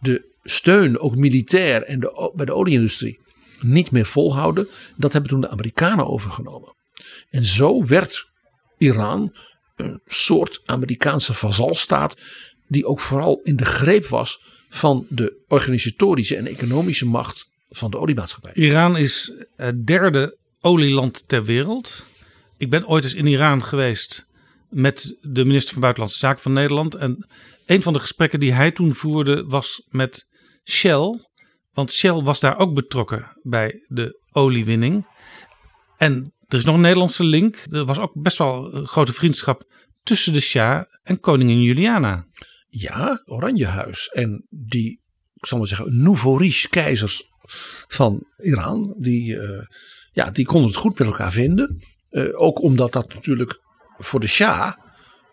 de 0.00 0.36
steun, 0.42 0.98
ook 0.98 1.16
militair 1.16 1.82
en 1.82 2.00
de, 2.00 2.32
bij 2.34 2.46
de 2.46 2.54
olieindustrie, 2.54 3.20
niet 3.60 3.90
meer 3.90 4.06
volhouden. 4.06 4.68
Dat 4.96 5.12
hebben 5.12 5.30
toen 5.30 5.40
de 5.40 5.48
Amerikanen 5.48 6.06
overgenomen. 6.06 6.76
En 7.28 7.44
zo 7.44 7.86
werd 7.86 8.30
Iran 8.78 9.36
een 9.76 10.00
soort 10.06 10.60
Amerikaanse 10.64 11.34
vazalstaat, 11.34 12.16
die 12.68 12.86
ook 12.86 13.00
vooral 13.00 13.40
in 13.42 13.56
de 13.56 13.64
greep 13.64 14.06
was 14.06 14.42
van 14.68 15.06
de 15.08 15.44
organisatorische 15.48 16.36
en 16.36 16.46
economische 16.46 17.06
macht 17.06 17.48
van 17.68 17.90
de 17.90 17.98
oliemaatschappij. 17.98 18.52
Iran 18.54 18.96
is 18.96 19.32
het 19.56 19.86
derde 19.86 20.38
olieland 20.60 21.28
ter 21.28 21.44
wereld. 21.44 22.06
Ik 22.56 22.70
ben 22.70 22.86
ooit 22.86 23.04
eens 23.04 23.14
in 23.14 23.26
Iran 23.26 23.64
geweest 23.64 24.26
met 24.68 25.16
de 25.20 25.44
minister 25.44 25.72
van 25.72 25.80
Buitenlandse 25.80 26.18
Zaken 26.18 26.42
van 26.42 26.52
Nederland. 26.52 26.94
En 26.94 27.26
een 27.66 27.82
van 27.82 27.92
de 27.92 28.00
gesprekken 28.00 28.40
die 28.40 28.52
hij 28.52 28.70
toen 28.70 28.94
voerde 28.94 29.44
was 29.44 29.82
met 29.88 30.28
Shell. 30.64 31.24
Want 31.72 31.92
Shell 31.92 32.22
was 32.22 32.40
daar 32.40 32.58
ook 32.58 32.74
betrokken 32.74 33.36
bij 33.42 33.84
de 33.86 34.20
oliewinning. 34.32 35.06
En 35.96 36.32
er 36.48 36.58
is 36.58 36.64
nog 36.64 36.74
een 36.74 36.80
Nederlandse 36.80 37.24
link. 37.24 37.64
Er 37.70 37.84
was 37.84 37.98
ook 37.98 38.12
best 38.14 38.38
wel 38.38 38.74
een 38.74 38.86
grote 38.86 39.12
vriendschap 39.12 39.64
tussen 40.02 40.32
de 40.32 40.40
Shah 40.40 40.84
en 41.02 41.20
koningin 41.20 41.62
Juliana. 41.62 42.26
Ja, 42.68 43.22
Oranjehuis. 43.24 44.08
En 44.08 44.46
die, 44.50 45.02
ik 45.34 45.46
zal 45.46 45.58
maar 45.58 45.66
zeggen, 45.66 46.02
nouveau 46.02 46.38
riche 46.38 46.68
keizers 46.68 47.28
van 47.88 48.24
Iran. 48.38 48.94
Die, 48.98 49.34
uh, 49.34 49.62
ja, 50.12 50.30
die 50.30 50.44
konden 50.44 50.68
het 50.68 50.78
goed 50.78 50.98
met 50.98 51.08
elkaar 51.08 51.32
vinden. 51.32 51.84
Uh, 52.10 52.40
ook 52.40 52.62
omdat 52.62 52.92
dat 52.92 53.14
natuurlijk 53.14 53.60
voor 53.98 54.20
de 54.20 54.26
Shah 54.26 54.72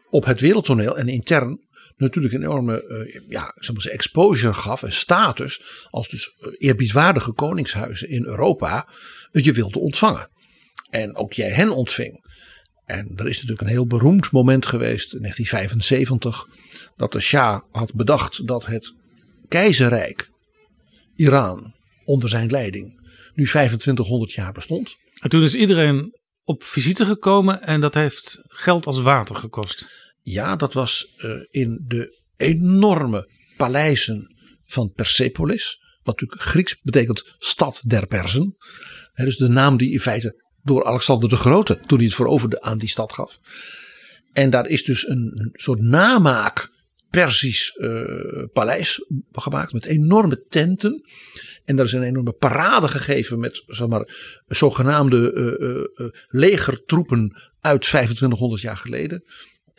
op 0.10 0.26
het 0.26 0.40
wereldtoneel 0.40 0.98
en 0.98 1.08
intern 1.08 1.64
natuurlijk 1.98 2.34
een 2.34 2.42
enorme 2.42 2.86
uh, 2.88 3.30
ja, 3.30 3.54
zeggen, 3.60 3.90
exposure 3.90 4.54
gaf 4.54 4.84
en 4.84 4.94
status 4.94 5.88
als 5.90 6.10
dus 6.10 6.36
eerbiedwaardige 6.58 7.32
koningshuizen 7.32 8.10
in 8.10 8.26
Europa 8.26 8.88
je 9.32 9.54
wilde 9.54 9.80
ontvangen. 9.80 10.30
En 10.96 11.16
ook 11.16 11.34
jij 11.34 11.50
hen 11.50 11.70
ontving. 11.70 12.26
En 12.86 13.12
er 13.16 13.28
is 13.28 13.36
natuurlijk 13.36 13.62
een 13.62 13.74
heel 13.74 13.88
beroemd 13.88 14.32
moment 14.32 14.66
geweest 14.66 15.14
in 15.14 15.22
1975 15.22 16.48
dat 16.96 17.12
de 17.12 17.20
Shah 17.20 17.62
had 17.72 17.94
bedacht 17.94 18.48
dat 18.48 18.66
het 18.66 18.94
keizerrijk 19.48 20.30
Iran 21.16 21.74
onder 22.06 22.30
zijn 22.30 22.50
leiding 22.50 23.04
nu 23.34 23.46
2500 23.46 24.32
jaar 24.32 24.52
bestond. 24.52 24.96
En 25.20 25.30
toen 25.30 25.44
is 25.44 25.56
iedereen 25.56 26.20
op 26.44 26.64
visite 26.64 27.06
gekomen 27.06 27.62
en 27.62 27.82
dat 27.82 27.94
heeft 27.94 28.42
geld 28.48 28.86
als 28.86 29.00
water 29.00 29.36
gekost. 29.36 29.90
Ja, 30.22 30.56
dat 30.56 30.74
was 30.74 31.14
uh, 31.18 31.32
in 31.50 31.84
de 31.88 32.22
enorme 32.38 33.30
paleizen 33.58 34.36
van 34.64 34.92
Persepolis. 34.92 35.80
Wat 36.04 36.20
natuurlijk 36.20 36.50
Grieks 36.50 36.82
betekent 36.82 37.36
stad 37.40 37.82
der 37.86 38.08
Persen. 38.08 38.56
He, 39.14 39.24
dus 39.24 39.38
de 39.38 39.48
naam 39.48 39.78
die 39.78 39.92
in 39.92 40.00
feite 40.00 40.44
door 40.66 40.86
Alexander 40.86 41.30
de 41.30 41.36
Grote, 41.36 41.80
toen 41.86 41.98
hij 41.98 42.08
het 42.08 42.16
veroverde, 42.16 42.62
aan 42.62 42.78
die 42.78 42.90
stad 42.90 43.14
gaf. 43.14 43.40
En 44.34 44.50
daar 44.50 44.68
is 44.68 44.84
dus 44.84 45.08
een, 45.08 45.50
soort 45.54 45.82
namaak 45.82 46.74
Persisch 47.10 47.78
uh, 47.78 48.04
paleis 48.54 49.06
gemaakt 49.32 49.74
met 49.74 49.86
enorme 49.86 50.42
tenten. 50.42 51.10
En 51.66 51.76
daar 51.76 51.86
is 51.86 51.92
een 51.92 52.04
enorme 52.04 52.32
parade 52.32 52.88
gegeven 52.88 53.40
met 53.40 53.64
zeg 53.68 53.88
maar, 53.88 54.42
zogenaamde 54.48 55.34
uh, 55.34 56.06
uh, 56.06 56.12
legertroepen 56.28 57.36
uit 57.60 57.82
2500 57.82 58.62
jaar 58.62 58.78
geleden. 58.78 59.24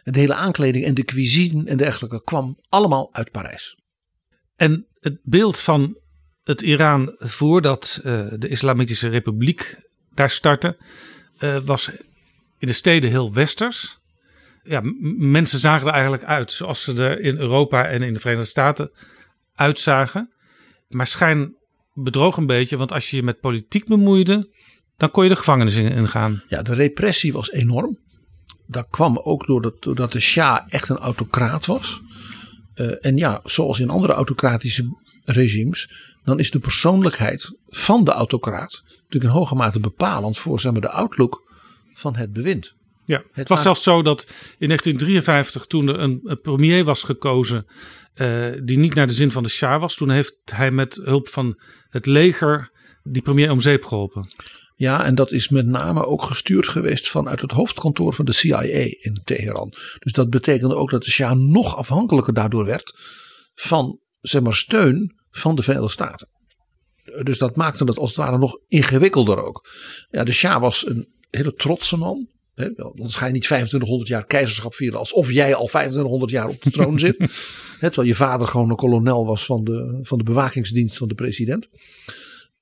En 0.03 0.13
de 0.13 0.19
hele 0.19 0.35
aankleding 0.35 0.85
en 0.85 0.95
de 0.95 1.05
cuisine 1.05 1.65
en 1.65 1.77
dergelijke 1.77 2.23
kwam 2.23 2.59
allemaal 2.69 3.09
uit 3.13 3.31
Parijs. 3.31 3.79
En 4.57 4.87
het 5.01 5.19
beeld 5.23 5.59
van 5.59 5.99
het 6.43 6.63
Iran 6.63 7.15
voordat 7.19 8.01
de 8.39 8.49
Islamitische 8.49 9.09
Republiek 9.09 9.77
daar 10.17 10.31
startte, 10.31 10.77
was 11.65 11.91
in 12.59 12.67
de 12.67 12.73
steden 12.73 13.11
heel 13.11 13.33
westers. 13.33 13.99
Ja, 14.63 14.81
mensen 15.19 15.59
zagen 15.59 15.87
er 15.87 15.93
eigenlijk 15.93 16.25
uit 16.25 16.53
zoals 16.53 16.83
ze 16.83 16.95
er 16.95 17.21
in 17.21 17.37
Europa 17.37 17.87
en 17.87 18.03
in 18.03 18.15
de 18.15 18.21
Verenigde 18.21 18.49
Staten 18.49 18.91
uitzagen. 19.55 20.33
Maar 20.89 21.07
schijn 21.07 21.55
bedroog 21.95 22.37
een 22.37 22.47
beetje, 22.47 22.77
want 22.77 22.93
als 22.93 23.11
je 23.11 23.17
je 23.17 23.23
met 23.23 23.41
politiek 23.41 23.87
bemoeide, 23.87 24.49
dan 24.97 25.11
kon 25.11 25.23
je 25.23 25.29
de 25.29 25.37
gevangenis 25.37 25.77
in 25.77 26.09
gaan. 26.09 26.43
Ja, 26.49 26.63
de 26.63 26.75
repressie 26.75 27.33
was 27.33 27.51
enorm. 27.53 27.99
Dat 28.67 28.87
kwam 28.91 29.19
ook 29.19 29.47
doordat, 29.47 29.83
doordat 29.83 30.13
de 30.13 30.21
Shah 30.21 30.65
echt 30.69 30.89
een 30.89 30.97
autocraat 30.97 31.67
was. 31.67 32.01
Uh, 32.75 32.93
en 33.01 33.17
ja, 33.17 33.41
zoals 33.45 33.81
in 33.81 33.91
andere 33.91 34.13
autocratische 34.13 34.97
regimes, 35.25 35.91
dan 36.27 36.39
is 36.39 36.51
de 36.51 36.59
persoonlijkheid 36.59 37.51
van 37.69 38.05
de 38.05 38.11
autocraat 38.11 38.83
natuurlijk 38.85 39.25
in 39.25 39.39
hoge 39.39 39.55
mate 39.55 39.81
bepalend 39.81 40.39
voor 40.39 40.61
zeg 40.61 40.73
maar, 40.73 40.81
de 40.81 40.91
outlook 40.91 41.53
van 41.95 42.17
het 42.17 42.33
bewind. 42.33 42.75
Ja, 43.05 43.17
het, 43.17 43.27
het 43.33 43.49
was 43.49 43.63
zelfs 43.63 43.83
zo 43.83 44.03
dat 44.03 44.27
in 44.59 44.69
1953, 44.69 45.67
toen 45.67 45.89
er 45.89 45.99
een, 45.99 46.39
premier 46.43 46.85
was 46.85 47.03
gekozen 47.03 47.67
uh, 48.15 48.47
die 48.63 48.79
niet 48.79 48.95
naar 48.95 49.07
de 49.07 49.13
zin 49.13 49.31
van 49.31 49.43
de 49.43 49.49
Shah 49.49 49.81
was, 49.81 49.95
toen 49.95 50.11
heeft 50.11 50.35
hij 50.45 50.71
met 50.71 51.01
hulp 51.05 51.29
van 51.29 51.61
het 51.89 52.07
leger 52.07 52.71
die 53.03 53.23
premier 53.23 53.51
om 53.51 53.61
zeep 53.61 53.85
geholpen. 53.85 54.29
Ja, 54.75 55.05
en 55.05 55.15
dat 55.15 55.33
is 55.33 55.49
met 55.49 55.67
name 55.67 56.07
ook 56.07 56.23
gestuurd 56.23 56.69
geweest 56.69 57.09
vanuit 57.09 57.41
het 57.41 57.51
hoofdkantoor 57.51 58.15
van 58.15 58.25
de 58.25 58.33
CIA 58.33 58.61
in 59.01 59.21
Teheran. 59.25 59.73
Dus 59.99 60.13
dat 60.13 60.31
betekende 60.31 60.75
ook 60.75 60.91
dat 60.91 61.03
de 61.03 61.11
Shah 61.11 61.39
nog 61.39 61.77
afhankelijker 61.77 62.35
daardoor 62.35 62.65
werd 62.65 62.95
van 63.55 64.01
zeg 64.21 64.43
maar, 64.43 64.55
steun 64.55 65.16
van 65.39 65.55
de 65.55 65.63
Verenigde 65.63 65.91
Staten. 65.91 66.29
Dus 67.23 67.39
dat 67.39 67.57
maakte 67.57 67.85
het 67.85 67.99
als 67.99 68.09
het 68.09 68.19
ware 68.19 68.39
nog 68.39 68.59
ingewikkelder 68.69 69.45
ook. 69.45 69.69
Ja, 70.11 70.25
de 70.25 70.33
Shah 70.33 70.61
was 70.61 70.87
een 70.87 71.09
hele 71.31 71.55
trotse 71.55 71.97
man. 71.97 72.29
He, 72.55 72.77
anders 72.77 73.15
ga 73.15 73.27
je 73.27 73.33
niet 73.33 73.43
2500 73.43 74.09
jaar 74.09 74.27
keizerschap 74.27 74.75
vieren 74.75 74.99
alsof 74.99 75.31
jij 75.31 75.55
al 75.55 75.67
2500 75.67 76.31
jaar 76.31 76.49
op 76.49 76.63
de 76.63 76.71
troon 76.71 76.99
zit. 76.99 77.17
He, 77.81 77.87
terwijl 77.87 78.09
je 78.09 78.15
vader 78.15 78.49
gewoon 78.49 78.71
een 78.71 78.77
kolonel 78.77 79.27
was 79.27 79.45
van 79.45 79.65
de, 79.65 79.99
van 80.03 80.19
de 80.19 80.25
bewakingsdienst 80.25 80.97
van 80.97 81.09
de 81.09 81.15
president. 81.15 81.69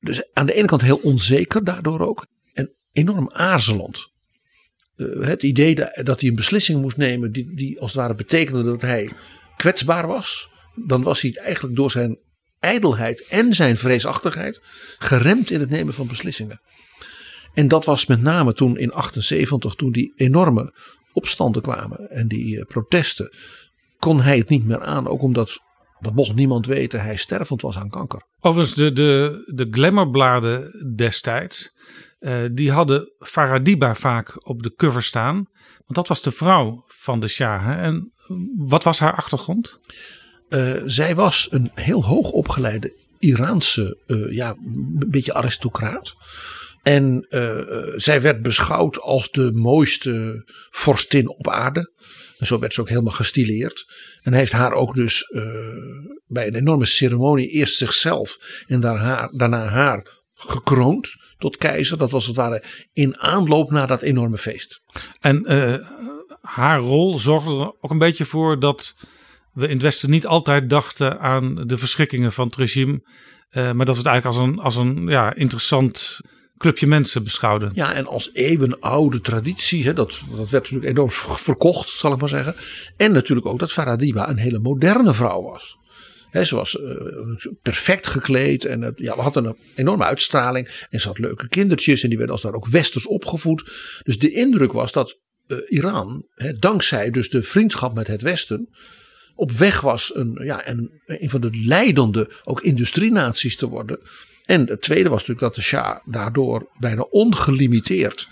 Dus 0.00 0.25
aan 0.33 0.47
de 0.47 0.54
ene 0.54 0.66
kant 0.66 0.81
heel 0.81 1.00
onzeker 1.02 1.64
daardoor 1.64 2.00
ook. 2.00 2.26
En 2.52 2.73
enorm 2.93 3.31
aarzelend. 3.33 4.09
Uh, 4.97 5.26
het 5.26 5.43
idee 5.43 5.75
dat 6.02 6.21
hij 6.21 6.28
een 6.28 6.35
beslissing 6.35 6.81
moest 6.81 6.97
nemen 6.97 7.33
die, 7.33 7.54
die 7.54 7.81
als 7.81 7.93
het 7.93 8.00
ware 8.00 8.14
betekende 8.14 8.62
dat 8.62 8.81
hij 8.81 9.12
kwetsbaar 9.57 10.07
was. 10.07 10.50
Dan 10.75 11.02
was 11.02 11.21
hij 11.21 11.33
eigenlijk 11.35 11.76
door 11.76 11.90
zijn 11.90 12.19
ijdelheid 12.64 13.26
en 13.28 13.54
zijn 13.54 13.76
vreesachtigheid 13.76 14.61
geremd 14.99 15.50
in 15.50 15.61
het 15.61 15.71
nemen 15.71 15.94
van 15.94 16.06
beslissingen. 16.06 16.61
En 17.54 17.68
dat 17.68 17.85
was 17.85 18.06
met 18.06 18.21
name 18.23 18.52
toen 18.52 18.76
in 18.76 18.92
78, 18.92 19.75
toen 19.75 19.92
die 19.92 20.12
enorme 20.16 20.73
opstanden 21.12 21.62
kwamen 21.62 22.11
en 22.11 22.28
die 22.28 22.56
uh, 22.56 22.62
protesten, 22.64 23.33
kon 23.99 24.21
hij 24.21 24.37
het 24.37 24.49
niet 24.49 24.66
meer 24.66 24.80
aan. 24.80 25.09
Ook 25.09 25.23
omdat, 25.23 25.61
dat 26.00 26.14
mocht 26.14 26.35
niemand 26.35 26.66
weten, 26.66 27.02
hij 27.02 27.16
stervend 27.16 27.62
was 27.62 27.76
aan 27.76 27.88
kanker. 27.88 28.26
Overigens, 28.40 28.76
de, 28.76 28.92
de, 28.92 29.42
de 29.54 29.68
glamourbladen 29.71 30.92
destijds, 30.97 31.73
uh, 32.21 32.44
die 32.52 32.73
hadden 32.73 33.12
Faradiba 33.18 33.94
vaak 33.94 34.49
op 34.49 34.62
de 34.62 34.75
cover 34.75 35.02
staan. 35.02 35.35
Want 35.78 35.94
dat 35.94 36.09
was 36.09 36.23
de 36.23 36.33
vrouw 36.33 36.85
van 36.87 37.21
de 37.21 37.28
Shah. 37.28 37.68
En 37.68 38.12
wat 38.56 38.85
was 38.85 38.99
haar 38.99 39.14
achtergrond? 39.14 39.80
Uh, 40.48 40.72
zij 40.84 41.14
was 41.14 41.48
een 41.50 41.70
heel 41.74 42.04
hoog 42.04 42.30
opgeleide 42.30 43.02
Iraanse, 43.18 43.98
ja, 44.30 44.48
een 44.98 45.10
beetje 45.10 45.34
aristocraat. 45.34 46.14
En 46.82 47.26
uh, 47.30 47.58
zij 47.96 48.22
werd 48.22 48.42
beschouwd 48.42 49.00
als 49.00 49.30
de 49.30 49.52
mooiste 49.52 50.42
vorstin 50.70 51.28
op 51.28 51.48
aarde. 51.48 51.92
En 52.38 52.46
zo 52.46 52.58
werd 52.58 52.74
ze 52.74 52.80
ook 52.80 52.88
helemaal 52.88 53.12
gestileerd. 53.12 53.86
En 54.22 54.32
heeft 54.32 54.52
haar 54.52 54.72
ook 54.72 54.94
dus 54.94 55.32
bij 56.26 56.46
een 56.46 56.54
enorme 56.54 56.84
ceremonie 56.84 57.48
eerst 57.48 57.76
zichzelf 57.76 58.38
en 58.66 58.80
daarna, 58.80 59.28
daarna 59.36 59.64
haar 59.64 60.22
gekroond 60.32 61.14
tot 61.38 61.56
keizer. 61.56 61.98
Dat 61.98 62.10
was 62.10 62.26
het 62.26 62.36
ware 62.36 62.62
in 62.92 63.18
aanloop 63.18 63.70
naar 63.70 63.86
dat 63.86 64.02
enorme 64.02 64.38
feest. 64.38 64.80
En 65.20 65.46
haar 66.40 66.78
rol 66.78 67.18
zorgde 67.18 67.50
er 67.50 67.72
ook 67.80 67.90
een 67.90 67.98
beetje 67.98 68.24
voor 68.24 68.60
dat 68.60 68.94
we 69.54 69.64
in 69.64 69.73
het 69.73 69.82
Westen 69.82 70.11
niet 70.11 70.26
altijd 70.26 70.70
dachten 70.70 71.20
aan 71.20 71.66
de 71.66 71.76
verschrikkingen 71.76 72.32
van 72.32 72.46
het 72.46 72.56
regime. 72.56 73.02
maar 73.50 73.87
dat 73.87 73.96
we 73.96 74.02
het 74.02 74.06
eigenlijk 74.06 74.25
als 74.25 74.37
een, 74.37 74.58
als 74.58 74.76
een 74.76 75.06
ja, 75.06 75.34
interessant 75.34 76.20
clubje 76.58 76.87
mensen 76.87 77.25
beschouwde. 77.25 77.70
Ja, 77.75 77.94
en 77.94 78.06
als 78.06 78.30
eeuwenoude 78.32 79.20
traditie, 79.20 79.84
hè, 79.84 79.92
dat, 79.92 80.20
dat 80.37 80.50
werd 80.50 80.62
natuurlijk 80.62 80.90
enorm 80.90 81.11
verkocht, 81.38 81.88
zal 81.88 82.12
ik 82.12 82.20
maar 82.20 82.28
zeggen. 82.28 82.54
En 82.96 83.12
natuurlijk 83.12 83.46
ook 83.46 83.58
dat 83.58 83.73
Faradiba 83.73 84.28
een 84.28 84.37
hele 84.37 84.58
moderne 84.58 85.14
vrouw 85.14 85.42
was. 85.42 85.76
He, 86.30 86.44
ze 86.44 86.54
was 86.54 86.75
uh, 86.75 86.90
perfect 87.62 88.06
gekleed 88.06 88.64
en 88.64 88.82
uh, 88.82 88.88
ja, 88.94 89.16
we 89.16 89.23
hadden 89.23 89.44
een 89.44 89.56
enorme 89.75 90.04
uitstraling. 90.04 90.87
En 90.90 91.00
ze 91.00 91.08
had 91.08 91.18
leuke 91.18 91.49
kindertjes 91.49 92.02
en 92.02 92.08
die 92.08 92.18
werden 92.18 92.34
als 92.34 92.44
daar 92.44 92.54
ook 92.54 92.66
westers 92.66 93.06
opgevoed. 93.06 93.73
Dus 94.02 94.18
de 94.18 94.32
indruk 94.32 94.73
was 94.73 94.92
dat 94.92 95.20
Iran, 95.68 96.26
dankzij 96.58 97.11
dus 97.11 97.30
de 97.30 97.42
vriendschap 97.42 97.94
met 97.94 98.06
het 98.06 98.23
Westen, 98.23 98.68
op 99.34 99.52
weg 99.52 99.80
was 99.80 100.14
een, 100.14 100.40
ja, 100.42 100.68
een, 100.68 101.00
een 101.06 101.30
van 101.30 101.40
de 101.40 101.50
leidende 101.52 102.30
ook 102.44 102.60
industrienaties 102.60 103.56
te 103.56 103.68
worden. 103.68 103.98
En 104.44 104.66
het 104.66 104.82
tweede 104.82 105.08
was 105.08 105.18
natuurlijk 105.18 105.46
dat 105.46 105.54
de 105.54 105.62
Shah 105.62 105.98
daardoor 106.04 106.68
bijna 106.78 107.02
ongelimiteerd 107.02 108.28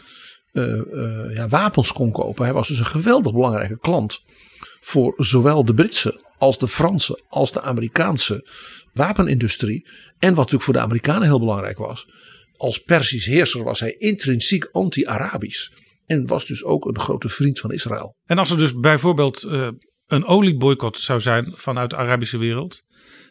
ja, 1.35 1.49
wapens 1.49 1.93
kon 1.93 2.13
kopen. 2.13 2.45
Hij 2.45 2.53
was 2.53 2.69
dus 2.69 2.79
een 2.79 2.87
geweldig 2.87 3.33
belangrijke 3.33 3.79
klant 3.79 4.21
voor 4.81 5.15
zowel 5.17 5.65
de 5.65 5.75
Britse 5.75 6.21
als 6.39 6.59
de 6.59 6.69
Franse 6.69 7.23
als 7.29 7.53
de 7.53 7.61
Amerikaanse 7.61 8.49
wapenindustrie. 8.93 9.89
En 10.19 10.29
wat 10.29 10.37
natuurlijk 10.37 10.65
voor 10.65 10.75
de 10.75 10.81
Amerikanen 10.81 11.23
heel 11.23 11.39
belangrijk 11.39 11.79
was. 11.79 12.07
Als 12.57 12.79
Persisch 12.79 13.25
heerser 13.25 13.65
was 13.65 13.81
hij 13.81 13.93
intrinsiek 13.93 14.69
anti-Arabisch. 14.73 15.71
En 16.07 16.27
was 16.27 16.47
dus 16.47 16.65
ook 16.65 16.85
een 16.85 17.01
grote 17.01 17.29
vriend 17.29 17.61
van 17.61 17.73
Israël. 17.73 18.17
En 18.25 18.39
als 18.39 18.51
er 18.51 18.57
dus 18.57 18.75
bijvoorbeeld 18.75 19.43
uh, 19.43 19.69
een 20.13 20.25
olieboycott 20.25 20.99
zou 20.99 21.21
zijn 21.21 21.53
vanuit 21.55 21.91
de 21.91 21.97
Arabische 21.97 22.39
wereld. 22.39 22.85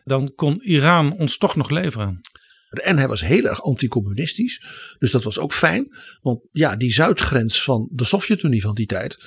Dan 0.03 0.33
kon 0.35 0.61
Iran 0.61 1.13
ons 1.17 1.38
toch 1.38 1.55
nog 1.55 1.69
leveren. 1.69 2.21
En 2.69 2.97
hij 2.97 3.07
was 3.07 3.21
heel 3.21 3.45
erg 3.45 3.63
anticommunistisch. 3.63 4.65
Dus 5.00 5.11
dat 5.11 5.23
was 5.23 5.39
ook 5.39 5.53
fijn. 5.53 5.95
Want 6.21 6.39
ja, 6.51 6.75
die 6.75 6.93
zuidgrens 6.93 7.63
van 7.63 7.89
de 7.91 8.03
Sovjet-Unie 8.03 8.61
van 8.61 8.75
die 8.75 8.85
tijd 8.85 9.17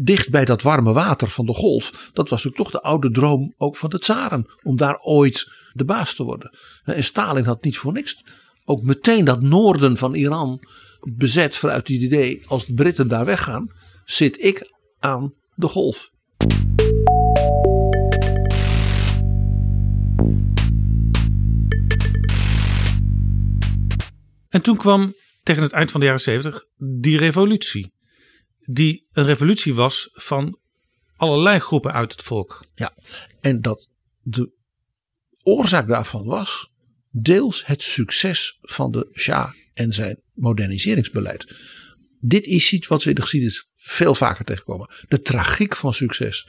dicht 0.00 0.30
bij 0.30 0.44
dat 0.44 0.62
warme 0.62 0.92
water 0.92 1.28
van 1.28 1.46
de 1.46 1.54
golf. 1.54 2.10
Dat 2.12 2.28
was 2.28 2.44
natuurlijk 2.44 2.70
toch 2.70 2.82
de 2.82 2.88
oude 2.88 3.10
droom 3.10 3.54
ook 3.56 3.76
van 3.76 3.90
de 3.90 3.98
tsaren. 3.98 4.46
Om 4.62 4.76
daar 4.76 4.98
ooit 4.98 5.50
de 5.72 5.84
baas 5.84 6.14
te 6.14 6.22
worden. 6.22 6.58
En 6.84 7.04
Stalin 7.04 7.44
had 7.44 7.64
niet 7.64 7.78
voor 7.78 7.92
niks 7.92 8.22
ook 8.64 8.82
meteen 8.82 9.24
dat 9.24 9.42
noorden 9.42 9.96
van 9.96 10.14
Iran 10.14 10.60
bezet 11.00 11.56
vanuit 11.56 11.88
het 11.88 12.02
idee. 12.02 12.42
Als 12.46 12.66
de 12.66 12.74
Britten 12.74 13.08
daar 13.08 13.24
weggaan, 13.24 13.72
zit 14.04 14.44
ik 14.44 14.72
aan 14.98 15.34
de 15.54 15.68
golf. 15.68 16.10
En 24.48 24.62
toen 24.62 24.76
kwam 24.76 25.14
tegen 25.42 25.62
het 25.62 25.72
eind 25.72 25.90
van 25.90 26.00
de 26.00 26.06
jaren 26.06 26.22
70 26.22 26.64
die 26.76 27.18
revolutie 27.18 27.92
die 28.64 29.06
een 29.12 29.24
revolutie 29.24 29.74
was 29.74 30.08
van 30.12 30.58
allerlei 31.16 31.58
groepen 31.58 31.92
uit 31.92 32.12
het 32.12 32.22
volk. 32.22 32.64
Ja, 32.74 32.96
en 33.40 33.60
dat 33.60 33.90
de 34.20 34.52
oorzaak 35.42 35.86
daarvan 35.86 36.24
was 36.24 36.70
deels 37.10 37.66
het 37.66 37.82
succes 37.82 38.58
van 38.60 38.90
de 38.90 39.08
Shah 39.12 39.52
en 39.74 39.92
zijn 39.92 40.22
moderniseringsbeleid. 40.32 41.46
Dit 42.20 42.46
is 42.46 42.72
iets 42.72 42.86
wat 42.86 43.02
we 43.02 43.08
in 43.08 43.14
de 43.14 43.20
geschiedenis 43.20 43.68
veel 43.88 44.14
vaker 44.14 44.44
tegenkomen. 44.44 44.88
De 45.08 45.20
tragiek 45.20 45.76
van 45.76 45.94
succes. 45.94 46.46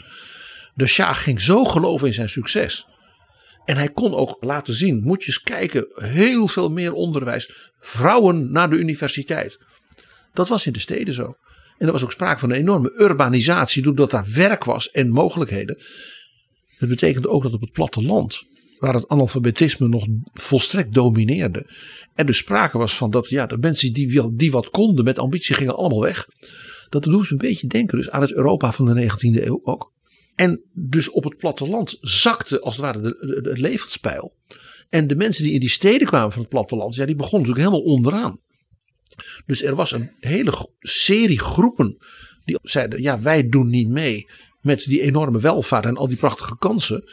De 0.74 0.88
Shah 0.88 1.16
ging 1.16 1.42
zo 1.42 1.66
geloven 1.66 2.08
in 2.08 2.14
zijn 2.14 2.30
succes. 2.30 2.86
En 3.66 3.78
hij 3.78 3.90
kon 3.90 4.14
ook 4.14 4.38
laten 4.40 4.74
zien, 4.74 5.02
moet 5.04 5.24
je 5.24 5.28
eens 5.28 5.42
kijken, 5.42 5.86
heel 5.96 6.48
veel 6.48 6.70
meer 6.70 6.94
onderwijs. 6.94 7.72
Vrouwen 7.80 8.52
naar 8.52 8.70
de 8.70 8.76
universiteit. 8.76 9.60
Dat 10.34 10.48
was 10.48 10.66
in 10.66 10.74
de 10.74 10.80
steden 10.80 11.14
zo. 11.14 11.36
En 11.78 11.86
er 11.86 11.92
was 11.92 12.04
ook 12.04 12.12
sprake 12.12 12.40
van 12.40 12.50
een 12.50 12.58
enorme 12.58 12.94
urbanisatie, 12.98 13.84
doordat 13.84 14.12
daar 14.12 14.28
werk 14.34 14.64
was 14.64 14.92
en 14.92 15.10
mogelijkheden. 15.10 15.78
Het 16.78 16.90
betekende 16.90 17.30
ook 17.30 17.44
dat 17.44 17.54
op 17.54 17.62
het 17.62 17.72
platteland, 17.72 18.44
waar 18.80 18.94
het 18.94 19.08
analfabetisme 19.08 19.88
nog 19.88 20.06
volstrekt 20.34 20.94
domineerde. 20.94 21.66
En 22.16 22.26
dus 22.26 22.38
sprake 22.38 22.78
was 22.78 22.96
van 22.96 23.12
dat 23.12 23.30
ja, 23.30 23.46
de 23.46 23.58
mensen 23.58 23.94
die, 23.94 24.36
die 24.36 24.52
wat 24.52 24.70
konden 24.70 25.04
met 25.04 25.20
ambitie 25.20 25.56
gingen 25.56 25.76
allemaal 25.76 26.02
weg. 26.02 26.28
Dat 26.90 27.04
doet 27.04 27.26
ze 27.26 27.32
een 27.32 27.38
beetje 27.38 27.68
denken 27.68 27.98
dus 27.98 28.10
aan 28.10 28.22
het 28.22 28.34
Europa 28.34 28.72
van 28.72 28.86
de 28.86 29.10
19e 29.10 29.44
eeuw 29.44 29.60
ook. 29.64 29.92
En 30.36 30.62
dus 30.74 31.10
op 31.10 31.24
het 31.24 31.38
platteland 31.38 31.98
zakte 32.02 32.62
als 32.62 32.76
het 32.76 32.86
ware 32.86 33.18
het 33.44 33.58
levenspeil. 33.58 34.36
En 34.90 35.08
de 35.08 35.16
mensen 35.16 35.44
die 35.44 35.54
in 35.54 35.60
die 35.60 35.70
steden 35.70 36.08
kwamen 36.08 36.32
van 36.32 36.42
het 36.42 36.50
platteland, 36.50 36.96
ja, 36.96 37.06
die 37.06 37.16
begonnen 37.16 37.50
natuurlijk 37.50 37.74
helemaal 37.74 37.96
onderaan. 37.96 38.40
Dus 39.46 39.64
er 39.64 39.76
was 39.76 39.92
een 39.92 40.12
hele 40.20 40.70
serie 40.80 41.40
groepen 41.40 41.98
die 42.46 42.60
zeiden: 42.62 43.02
ja, 43.02 43.22
wij 43.22 43.50
doen 43.50 43.70
niet 43.70 43.90
mee 43.90 44.28
met 44.62 44.84
die 44.84 45.02
enorme 45.02 45.40
welvaart 45.40 45.86
en 45.86 45.98
al 45.98 46.08
die 46.08 46.18
prachtige 46.18 46.58
kansen. 46.58 47.04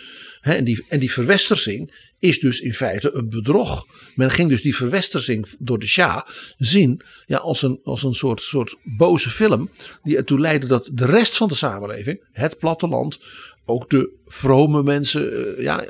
en, 0.40 0.64
die, 0.64 0.84
en 0.88 1.00
die 1.00 1.12
verwestersing 1.12 2.05
is 2.18 2.40
dus 2.40 2.60
in 2.60 2.74
feite 2.74 3.14
een 3.14 3.28
bedrog. 3.28 3.86
Men 4.14 4.30
ging 4.30 4.48
dus 4.48 4.62
die 4.62 4.76
verwestersing 4.76 5.48
door 5.58 5.78
de 5.78 5.86
Shah 5.86 6.22
zien 6.56 7.00
ja, 7.26 7.38
als 7.38 7.62
een, 7.62 7.80
als 7.84 8.02
een 8.02 8.14
soort, 8.14 8.40
soort 8.40 8.76
boze 8.82 9.30
film. 9.30 9.70
Die 10.02 10.16
ertoe 10.16 10.40
leidde 10.40 10.66
dat 10.66 10.88
de 10.92 11.04
rest 11.04 11.36
van 11.36 11.48
de 11.48 11.54
samenleving, 11.54 12.24
het 12.32 12.58
platteland, 12.58 13.18
ook 13.64 13.90
de 13.90 14.10
vrome 14.26 14.82
mensen 14.82 15.56
eh, 15.56 15.62
ja, 15.62 15.84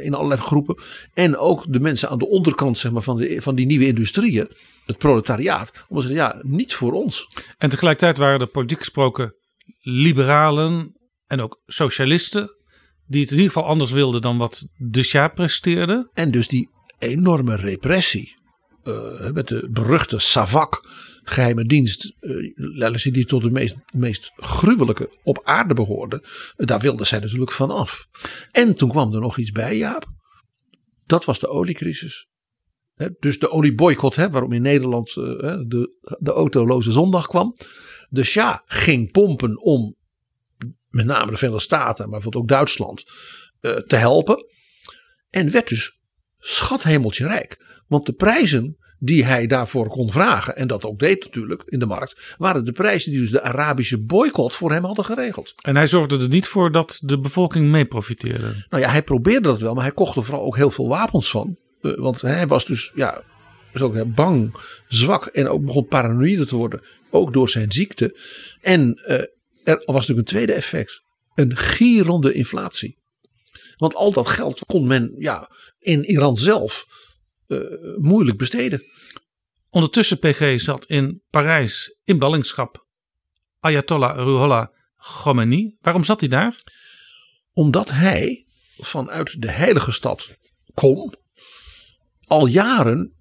in 0.00 0.14
allerlei 0.14 0.40
groepen. 0.40 0.78
En 1.14 1.36
ook 1.36 1.72
de 1.72 1.80
mensen 1.80 2.08
aan 2.08 2.18
de 2.18 2.28
onderkant 2.28 2.78
zeg 2.78 2.92
maar, 2.92 3.02
van, 3.02 3.16
de, 3.16 3.42
van 3.42 3.54
die 3.54 3.66
nieuwe 3.66 3.86
industrieën. 3.86 4.48
Het 4.86 4.98
proletariaat. 4.98 5.72
Omdat 5.88 6.04
ze 6.04 6.12
ja, 6.12 6.40
niet 6.42 6.74
voor 6.74 6.92
ons. 6.92 7.26
En 7.58 7.70
tegelijkertijd 7.70 8.18
waren 8.18 8.40
er 8.40 8.46
politiek 8.46 8.78
gesproken 8.78 9.34
liberalen 9.80 10.96
en 11.26 11.40
ook 11.40 11.60
socialisten. 11.66 12.57
Die 13.08 13.20
het 13.20 13.30
in 13.30 13.36
ieder 13.36 13.52
geval 13.52 13.68
anders 13.68 13.90
wilden 13.90 14.22
dan 14.22 14.38
wat 14.38 14.68
de 14.76 15.02
Shah 15.02 15.34
presteerde. 15.34 16.10
En 16.14 16.30
dus 16.30 16.48
die 16.48 16.68
enorme 16.98 17.56
repressie. 17.56 18.36
Uh, 18.84 19.30
met 19.30 19.48
de 19.48 19.68
beruchte 19.72 20.18
Savak 20.18 20.80
geheime 21.28 21.64
dienst, 21.64 22.14
uh, 22.20 22.94
die 23.12 23.26
tot 23.26 23.42
de 23.42 23.50
meest, 23.50 23.76
meest 23.92 24.32
gruwelijke 24.36 25.18
op 25.22 25.40
aarde 25.44 25.74
behoorde, 25.74 26.24
daar 26.56 26.80
wilden 26.80 27.06
zij 27.06 27.18
natuurlijk 27.18 27.52
van 27.52 27.70
af. 27.70 28.06
En 28.52 28.76
toen 28.76 28.88
kwam 28.88 29.14
er 29.14 29.20
nog 29.20 29.38
iets 29.38 29.50
bij, 29.50 29.76
Jaap. 29.76 30.06
Dat 31.06 31.24
was 31.24 31.38
de 31.38 31.48
oliecrisis. 31.48 32.26
dus 33.18 33.38
de 33.38 33.50
olieboycott, 33.50 34.16
waarom 34.16 34.52
in 34.52 34.62
Nederland 34.62 35.16
uh, 35.16 35.24
de, 35.66 36.16
de 36.18 36.32
autoloze 36.32 36.92
zondag 36.92 37.26
kwam. 37.26 37.56
De 38.08 38.24
Shah 38.24 38.58
ging 38.64 39.10
pompen 39.10 39.62
om 39.62 39.96
met 40.88 41.06
name 41.06 41.30
de 41.30 41.36
Verenigde 41.36 41.64
Staten, 41.64 42.04
maar 42.04 42.20
bijvoorbeeld 42.20 42.42
ook 42.42 42.48
Duitsland, 42.48 43.04
uh, 43.60 43.72
te 43.72 43.96
helpen. 43.96 44.46
En 45.30 45.50
werd 45.50 45.68
dus 45.68 45.98
schathemeltje 46.38 47.26
rijk. 47.26 47.82
Want 47.86 48.06
de 48.06 48.12
prijzen 48.12 48.76
die 48.98 49.24
hij 49.24 49.46
daarvoor 49.46 49.88
kon 49.88 50.10
vragen, 50.10 50.56
en 50.56 50.66
dat 50.66 50.84
ook 50.84 50.98
deed 50.98 51.24
natuurlijk 51.24 51.62
in 51.66 51.78
de 51.78 51.86
markt, 51.86 52.34
waren 52.38 52.64
de 52.64 52.72
prijzen 52.72 53.10
die 53.10 53.20
dus 53.20 53.30
de 53.30 53.42
Arabische 53.42 54.02
boycott 54.02 54.54
voor 54.54 54.72
hem 54.72 54.84
hadden 54.84 55.04
geregeld. 55.04 55.54
En 55.62 55.76
hij 55.76 55.86
zorgde 55.86 56.18
er 56.18 56.28
niet 56.28 56.46
voor 56.46 56.72
dat 56.72 57.00
de 57.02 57.18
bevolking 57.18 57.70
mee 57.70 57.84
profiteerde. 57.84 58.64
Nou 58.68 58.82
ja, 58.82 58.90
hij 58.90 59.02
probeerde 59.02 59.48
dat 59.48 59.60
wel, 59.60 59.74
maar 59.74 59.84
hij 59.84 59.92
kocht 59.92 60.16
er 60.16 60.24
vooral 60.24 60.44
ook 60.44 60.56
heel 60.56 60.70
veel 60.70 60.88
wapens 60.88 61.30
van. 61.30 61.58
Uh, 61.80 61.98
want 61.98 62.20
hij 62.20 62.46
was 62.46 62.66
dus 62.66 62.92
ja, 62.94 63.22
dus 63.72 63.82
ook 63.82 64.14
bang, 64.14 64.54
zwak 64.88 65.26
en 65.26 65.48
ook 65.48 65.64
begon 65.64 65.86
paranoïde 65.86 66.46
te 66.46 66.56
worden, 66.56 66.82
ook 67.10 67.32
door 67.32 67.48
zijn 67.48 67.72
ziekte. 67.72 68.20
En 68.60 69.02
uh, 69.06 69.22
er 69.68 69.82
was 69.84 70.06
natuurlijk 70.06 70.18
een 70.18 70.34
tweede 70.34 70.52
effect, 70.52 71.02
een 71.34 71.56
gierende 71.56 72.32
inflatie. 72.32 72.98
Want 73.76 73.94
al 73.94 74.12
dat 74.12 74.26
geld 74.26 74.64
kon 74.66 74.86
men 74.86 75.14
ja, 75.18 75.50
in 75.78 76.04
Iran 76.04 76.36
zelf 76.36 76.86
uh, 77.46 77.60
moeilijk 77.96 78.38
besteden. 78.38 78.82
Ondertussen 79.70 80.18
PG 80.18 80.60
zat 80.60 80.86
in 80.86 81.22
Parijs 81.30 81.98
in 82.04 82.18
ballingschap 82.18 82.86
Ayatollah 83.60 84.16
Ruhollah 84.16 84.66
Khomeini. 84.96 85.76
Waarom 85.80 86.04
zat 86.04 86.20
hij 86.20 86.28
daar? 86.28 86.62
Omdat 87.52 87.90
hij 87.90 88.46
vanuit 88.76 89.42
de 89.42 89.50
heilige 89.50 89.92
stad 89.92 90.36
Kom 90.74 91.14
al 92.26 92.46
jaren 92.46 93.14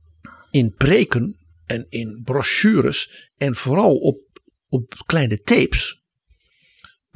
in 0.51 0.73
preken 0.73 1.37
en 1.65 1.85
in 1.89 2.21
brochures 2.23 3.29
en 3.37 3.55
vooral 3.55 3.95
op, 3.95 4.19
op 4.67 4.93
kleine 5.05 5.41
tapes 5.41 6.05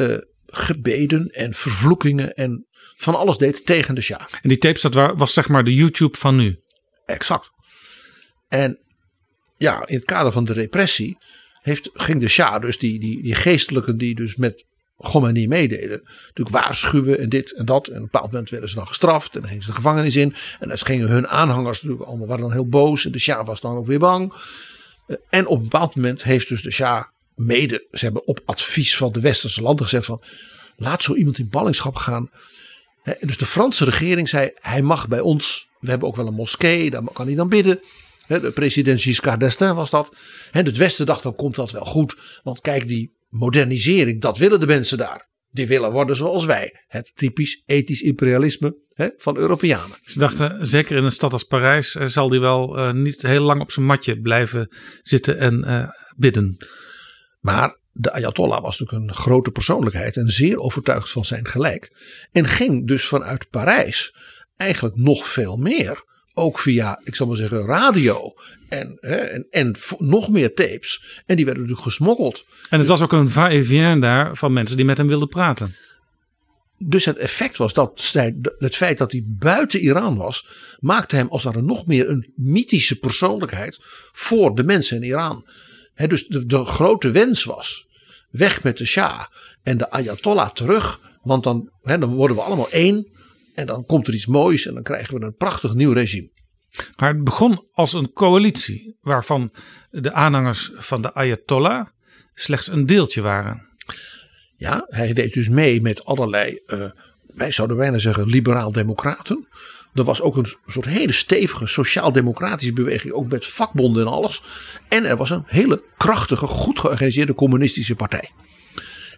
uh, 0.10 0.18
gebeden 0.46 1.28
en 1.28 1.54
vervloekingen 1.54 2.34
en 2.34 2.66
van 2.96 3.16
alles 3.16 3.38
deed 3.38 3.66
tegen 3.66 3.96
de 3.96 4.02
Shah. 4.02 4.22
En 4.42 4.50
die 4.50 4.58
tapes 4.58 4.82
dat 4.82 4.94
was 4.94 5.34
zeg 5.34 5.48
maar 5.48 5.64
de 5.64 5.74
YouTube 5.74 6.18
van 6.18 6.36
nu? 6.36 6.60
Exact. 7.06 7.50
En 8.48 8.80
ja, 9.58 9.88
in 9.88 9.96
het 9.96 10.06
kader 10.06 10.32
van 10.32 10.46
de 10.46 10.54
repressie 10.54 11.18
heeft, 11.62 11.90
ging 11.94 12.20
de 12.20 12.28
Shah, 12.28 12.62
dus 12.62 12.78
die, 12.78 13.00
die, 13.00 13.24
die 13.24 13.36
geestelijken 13.36 13.98
die 13.98 14.16
dus 14.16 14.36
met 14.36 14.66
Khomeini 14.98 15.48
meededen. 15.48 16.02
Natuurlijk 16.04 16.50
waarschuwen 16.50 17.20
en 17.20 17.30
dit 17.30 17.56
en 17.56 17.66
dat. 17.66 17.88
En 17.88 17.94
op 17.94 18.00
een 18.00 18.10
bepaald 18.12 18.32
moment 18.32 18.50
werden 18.50 18.70
ze 18.70 18.76
dan 18.76 18.88
gestraft. 18.88 19.34
En 19.34 19.40
dan 19.40 19.50
gingen 19.50 19.64
ze 19.64 19.70
de 19.70 19.76
gevangenis 19.76 20.16
in. 20.16 20.36
En 20.60 20.68
dan 20.68 20.78
gingen 20.78 21.08
hun 21.08 21.28
aanhangers 21.28 21.82
natuurlijk 21.82 22.10
allemaal 22.10 22.28
waren 22.28 22.44
dan 22.44 22.52
heel 22.52 22.68
boos. 22.68 23.06
En 23.06 23.12
de 23.12 23.20
Shah 23.20 23.46
was 23.46 23.62
dan 23.62 23.78
ook 23.78 23.86
weer 23.86 24.00
bang. 24.00 24.34
Eh, 25.08 25.16
En 25.30 25.48
op 25.48 25.58
een 25.58 25.64
bepaald 25.64 25.96
moment 25.96 26.24
heeft 26.24 26.48
dus 26.48 26.62
de 26.62 26.72
Shah 26.72 27.04
mede, 27.36 27.88
ze 27.92 28.04
hebben 28.06 28.28
op 28.28 28.42
advies 28.46 28.98
van 28.98 29.12
de 29.12 29.20
westerse 29.20 29.62
landen 29.62 29.86
gezegd 29.86 30.06
van 30.06 30.24
laat 30.76 31.04
zo 31.04 31.16
iemand 31.16 31.38
in 31.38 31.50
ballingschap 31.50 31.96
gaan. 31.96 32.30
Dus 33.20 33.38
de 33.38 33.46
Franse 33.46 33.86
regering 33.86 34.30
zei 34.30 34.52
hij 34.54 34.82
mag 34.82 35.08
bij 35.08 35.20
ons, 35.20 35.68
we 35.80 35.90
hebben 35.90 36.08
ook 36.08 36.16
wel 36.16 36.28
een 36.28 36.34
moskee, 36.34 36.90
daar 36.90 37.04
kan 37.14 37.26
hij 37.26 37.36
dan 37.36 37.50
bidden. 37.50 37.80
De 38.28 38.52
president 38.52 39.02
Giscard 39.02 39.40
d'Estaing 39.40 39.76
was 39.76 39.90
dat. 39.90 40.16
En 40.52 40.66
het 40.66 40.78
Westen 40.78 41.06
dacht 41.06 41.24
dan 41.24 41.36
komt 41.36 41.56
dat 41.56 41.72
wel 41.72 41.86
goed. 41.86 42.18
Want 42.44 42.62
kijk 42.62 42.88
die 42.88 43.12
modernisering, 43.30 44.22
dat 44.22 44.38
willen 44.38 44.60
de 44.60 44.66
mensen 44.66 44.98
daar. 44.98 45.30
Die 45.50 45.68
willen 45.68 45.92
worden 45.92 46.16
zoals 46.16 46.46
wij. 46.46 46.84
Het 46.88 47.12
typisch 47.16 47.64
ethisch 47.66 48.02
imperialisme 48.02 48.78
hè, 48.94 49.08
van 49.18 49.38
Europeanen. 49.38 49.98
Ze 50.04 50.20
dachten, 50.20 50.68
zeker 50.68 50.98
in 50.98 51.04
een 51.04 51.12
stad 51.12 51.34
als 51.34 51.44
Parijs, 51.44 51.96
eh, 51.96 52.08
zal 52.08 52.30
die 52.30 52.40
wel 52.40 52.78
eh, 52.78 52.94
niet 52.94 53.22
heel 53.22 53.44
lang 53.44 53.62
op 53.62 53.72
zijn 53.72 53.86
matje 53.86 54.20
blijven 54.20 54.76
zitten 55.02 55.38
en 55.38 55.64
eh, 55.64 55.90
bidden. 56.18 56.58
Maar 57.42 57.78
de 57.92 58.12
Ayatollah 58.12 58.62
was 58.62 58.80
natuurlijk 58.80 59.10
een 59.10 59.16
grote 59.16 59.52
persoonlijkheid 59.52 60.18
en 60.18 60.30
zeer 60.30 60.58
overtuigd 60.58 61.10
van 61.10 61.26
zijn 61.26 61.48
gelijk. 61.48 61.92
En 62.32 62.48
ging 62.48 62.88
dus 62.88 63.06
vanuit 63.06 63.50
Parijs 63.50 64.16
eigenlijk 64.58 64.96
nog 64.96 65.28
veel 65.28 65.58
meer. 65.58 66.04
Ook 66.34 66.60
via, 66.60 67.02
ik 67.04 67.16
zal 67.16 67.28
maar 67.28 67.36
zeggen, 67.36 67.66
radio 67.66 68.34
en, 68.70 68.98
hè, 69.02 69.16
en, 69.16 69.48
en 69.50 69.76
nog 69.98 70.30
meer 70.30 70.54
tapes. 70.54 71.22
En 71.26 71.36
die 71.36 71.46
werden 71.46 71.64
natuurlijk 71.64 71.90
gesmokkeld. 71.90 72.46
En 72.70 72.80
het 72.80 72.88
was 72.88 73.02
ook 73.02 73.12
een 73.12 73.30
va-et-vient 73.30 74.02
daar 74.02 74.38
van 74.38 74.54
mensen 74.54 74.78
die 74.78 74.86
met 74.86 74.98
hem 74.98 75.08
wilden 75.08 75.28
praten. 75.28 75.76
Dus 76.78 77.06
het 77.06 77.18
effect 77.18 77.58
was 77.58 77.74
dat 77.74 78.14
het 78.58 78.76
feit 78.76 78.98
dat 78.98 79.12
hij 79.12 79.24
buiten 79.28 79.80
Iran 79.80 80.18
was, 80.18 80.48
maakte 80.80 81.16
hem 81.16 81.28
als 81.28 81.44
het 81.44 81.54
ware 81.54 81.66
nog 81.66 81.86
meer 81.86 82.10
een 82.10 82.34
mythische 82.36 83.00
persoonlijkheid 83.00 83.78
voor 84.12 84.56
de 84.56 84.64
mensen 84.64 84.96
in 84.96 85.04
Iran. 85.04 85.46
Dus 85.96 86.28
de, 86.28 86.46
de 86.46 86.66
grote 86.66 87.12
wens 87.12 87.44
was: 87.44 87.88
weg 88.30 88.64
met 88.64 88.78
de 88.78 88.86
Shah 88.86 89.26
en 89.64 89.78
de 89.78 89.90
Ayatollah 89.90 90.50
terug, 90.50 91.00
want 91.24 91.44
dan, 91.44 91.70
dan 91.84 92.06
worden 92.06 92.36
we 92.36 92.42
allemaal 92.42 92.70
één 92.70 93.08
en 93.56 93.66
dan 93.66 93.86
komt 93.86 94.08
er 94.08 94.14
iets 94.14 94.26
moois 94.26 94.66
en 94.66 94.74
dan 94.74 94.84
krijgen 94.84 95.20
we 95.20 95.26
een 95.26 95.36
prachtig 95.36 95.74
nieuw 95.74 95.92
regime. 95.92 96.30
Maar 96.96 97.14
het 97.14 97.24
begon 97.24 97.68
als 97.74 97.94
een 97.94 98.14
coalitie 98.14 98.98
waarvan 99.02 99.52
de 99.90 100.14
aanhangers 100.14 100.72
van 100.76 101.02
de 101.02 101.14
Ayatollah 101.14 101.88
slechts 102.34 102.68
een 102.68 102.86
deeltje 102.86 103.22
waren. 103.22 103.70
Ja, 104.56 104.86
hij 104.90 105.14
deed 105.14 105.34
dus 105.34 105.50
mee 105.50 105.82
met 105.82 106.06
allerlei, 106.06 106.60
eh, 106.66 106.90
wij 107.22 107.52
zouden 107.52 107.78
bijna 107.78 108.00
zeggen, 108.00 108.28
liberaal-democraten. 108.28 109.48
Er 109.94 110.04
was 110.04 110.22
ook 110.22 110.38
een 110.38 110.56
soort 110.68 110.86
hele 110.86 111.12
stevige 111.12 111.68
sociaal-democratische 111.68 112.74
beweging, 112.74 113.14
ook 113.14 113.28
met 113.28 113.46
vakbonden 113.46 114.06
en 114.06 114.12
alles. 114.12 114.44
En 114.88 115.06
er 115.06 115.18
was 115.18 115.30
een 115.30 115.44
hele 115.46 115.84
krachtige, 115.98 116.48
goed 116.48 116.80
georganiseerde 116.80 117.34
communistische 117.34 117.96
partij. 117.96 118.32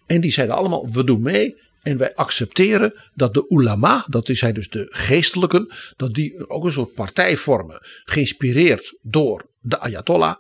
En 0.05 0.21
die 0.21 0.31
zeiden 0.31 0.55
allemaal, 0.55 0.91
we 0.91 1.03
doen 1.03 1.21
mee 1.21 1.61
en 1.81 1.97
wij 1.97 2.15
accepteren 2.15 2.93
dat 3.13 3.33
de 3.33 3.45
ulama, 3.49 4.05
dat 4.07 4.27
hij 4.27 4.51
dus 4.51 4.69
de 4.69 4.85
geestelijken, 4.89 5.73
dat 5.95 6.13
die 6.13 6.49
ook 6.49 6.65
een 6.65 6.71
soort 6.71 6.93
partij 6.93 7.37
vormen, 7.37 7.77
geïnspireerd 8.03 8.97
door 9.01 9.49
de 9.59 9.79
Ayatollah. 9.79 10.35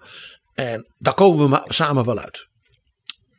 En 0.53 0.87
daar 0.97 1.13
komen 1.13 1.43
we 1.43 1.49
maar 1.49 1.63
samen 1.65 2.05
wel 2.05 2.19
uit. 2.19 2.47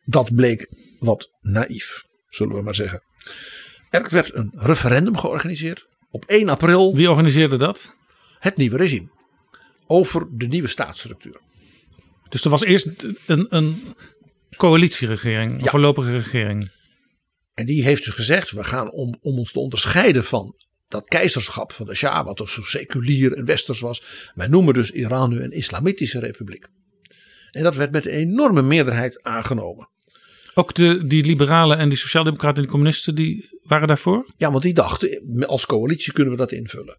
Dat 0.04 0.34
bleek 0.34 0.68
wat 0.98 1.30
naïef, 1.40 2.02
zullen 2.28 2.56
we 2.56 2.62
maar 2.62 2.74
zeggen. 2.74 3.02
Er 3.90 4.06
werd 4.10 4.34
een 4.34 4.52
referendum 4.54 5.16
georganiseerd 5.18 5.86
op 6.14 6.24
1 6.24 6.48
april, 6.48 6.94
Wie 6.94 7.10
organiseerde 7.10 7.56
dat? 7.56 7.96
het 8.38 8.56
nieuwe 8.56 8.76
regime, 8.76 9.08
over 9.86 10.26
de 10.30 10.46
nieuwe 10.46 10.68
staatsstructuur. 10.68 11.40
Dus 12.28 12.44
er 12.44 12.50
was 12.50 12.62
eerst 12.62 13.06
een, 13.26 13.46
een 13.48 13.82
coalitieregering, 14.56 15.52
een 15.52 15.64
Ja. 15.64 15.70
voorlopige 15.70 16.10
regering. 16.12 16.70
En 17.54 17.66
die 17.66 17.82
heeft 17.82 18.04
dus 18.04 18.14
gezegd, 18.14 18.50
we 18.50 18.64
gaan 18.64 18.90
om, 18.90 19.18
om 19.20 19.38
ons 19.38 19.52
te 19.52 19.58
onderscheiden 19.58 20.24
van 20.24 20.54
dat 20.88 21.08
keizerschap 21.08 21.72
van 21.72 21.86
de 21.86 21.94
Shah, 21.94 22.24
wat 22.24 22.38
zo 22.48 22.62
seculier 22.62 23.32
en 23.32 23.44
westers 23.44 23.80
was. 23.80 24.02
Wij 24.34 24.46
noemen 24.46 24.74
dus 24.74 24.90
Iran 24.90 25.30
nu 25.30 25.40
een 25.42 25.52
islamitische 25.52 26.18
republiek. 26.18 26.66
En 27.50 27.62
dat 27.62 27.76
werd 27.76 27.90
met 27.92 28.06
een 28.06 28.12
enorme 28.12 28.62
meerderheid 28.62 29.22
aangenomen. 29.22 29.88
Ook 30.54 30.74
de, 30.74 31.06
die 31.06 31.24
liberalen 31.24 31.78
en 31.78 31.88
die 31.88 31.98
sociaaldemocraten 31.98 32.56
en 32.56 32.62
die 32.62 32.70
communisten, 32.70 33.14
die 33.14 33.53
waren 33.64 33.88
daarvoor? 33.88 34.32
Ja, 34.36 34.50
want 34.50 34.62
die 34.62 34.74
dachten, 34.74 35.46
als 35.46 35.66
coalitie 35.66 36.12
kunnen 36.12 36.32
we 36.32 36.38
dat 36.38 36.52
invullen. 36.52 36.98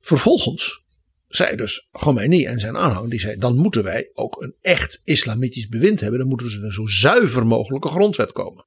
Vervolgens 0.00 0.84
zei 1.28 1.56
dus 1.56 1.88
Khomeini 1.92 2.44
en 2.44 2.60
zijn 2.60 2.76
aanhang, 2.76 3.10
die 3.10 3.20
zei, 3.20 3.36
dan 3.36 3.56
moeten 3.56 3.82
wij 3.82 4.10
ook 4.14 4.42
een 4.42 4.54
echt 4.60 5.00
islamitisch 5.04 5.68
bewind 5.68 6.00
hebben. 6.00 6.18
Dan 6.18 6.28
moeten 6.28 6.46
we 6.46 6.66
een 6.66 6.72
zo 6.72 6.86
zuiver 6.86 7.46
mogelijke 7.46 7.88
grondwet 7.88 8.32
komen. 8.32 8.64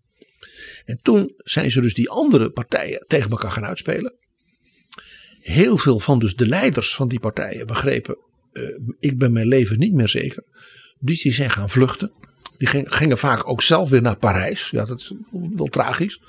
En 0.85 0.99
toen 1.01 1.33
zijn 1.37 1.71
ze 1.71 1.81
dus 1.81 1.93
die 1.93 2.09
andere 2.09 2.49
partijen 2.49 3.05
tegen 3.07 3.29
elkaar 3.29 3.51
gaan 3.51 3.65
uitspelen. 3.65 4.13
Heel 5.41 5.77
veel 5.77 5.99
van 5.99 6.19
dus 6.19 6.35
de 6.35 6.47
leiders 6.47 6.95
van 6.95 7.07
die 7.07 7.19
partijen 7.19 7.67
begrepen, 7.67 8.17
eh, 8.51 8.63
ik 8.99 9.17
ben 9.17 9.31
mijn 9.31 9.47
leven 9.47 9.79
niet 9.79 9.93
meer 9.93 10.09
zeker. 10.09 10.43
Dus 10.99 11.21
die 11.21 11.33
zijn 11.33 11.49
gaan 11.49 11.69
vluchten. 11.69 12.11
Die 12.59 12.67
gingen, 12.67 12.91
gingen 12.91 13.17
vaak 13.17 13.47
ook 13.47 13.61
zelf 13.61 13.89
weer 13.89 14.01
naar 14.01 14.17
Parijs. 14.17 14.69
Ja, 14.69 14.85
dat 14.85 14.99
is 14.99 15.13
wel 15.55 15.67
tragisch. 15.67 16.21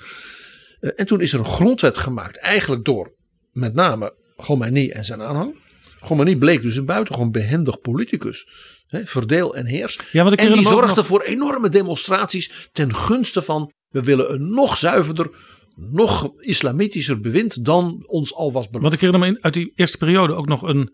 Eh, 0.79 0.89
en 0.95 1.05
toen 1.05 1.21
is 1.21 1.33
er 1.33 1.39
een 1.39 1.45
grondwet 1.45 1.97
gemaakt, 1.97 2.37
eigenlijk 2.37 2.85
door 2.85 3.13
met 3.51 3.73
name 3.73 4.13
Khomeini 4.35 4.89
en 4.89 5.05
zijn 5.05 5.21
aanhang. 5.21 5.55
Khomeini 5.99 6.37
bleek 6.37 6.61
dus 6.61 6.75
een 6.75 6.85
buitengewoon 6.85 7.31
behendig 7.31 7.79
politicus. 7.81 8.47
Hè, 8.87 9.05
verdeel 9.05 9.55
en 9.55 9.65
heers. 9.65 9.99
Ja, 10.11 10.21
want 10.23 10.33
ik 10.33 10.39
en 10.39 10.53
die 10.53 10.67
zorgde 10.67 10.95
nog- 10.95 11.05
voor 11.05 11.21
enorme 11.21 11.69
demonstraties 11.69 12.69
ten 12.71 12.95
gunste 12.95 13.41
van 13.41 13.71
we 13.89 14.01
willen 14.01 14.33
een 14.33 14.49
nog 14.49 14.77
zuiverder, 14.77 15.29
nog 15.75 16.33
islamitischer 16.39 17.19
bewind 17.19 17.65
dan 17.65 18.03
ons 18.07 18.33
al 18.35 18.51
was 18.51 18.65
beloofd. 18.65 18.81
Want 18.81 18.93
ik 18.93 19.01
herinner 19.01 19.31
me 19.31 19.41
uit 19.41 19.53
die 19.53 19.71
eerste 19.75 19.97
periode 19.97 20.33
ook 20.33 20.47
nog 20.47 20.61
een, 20.61 20.93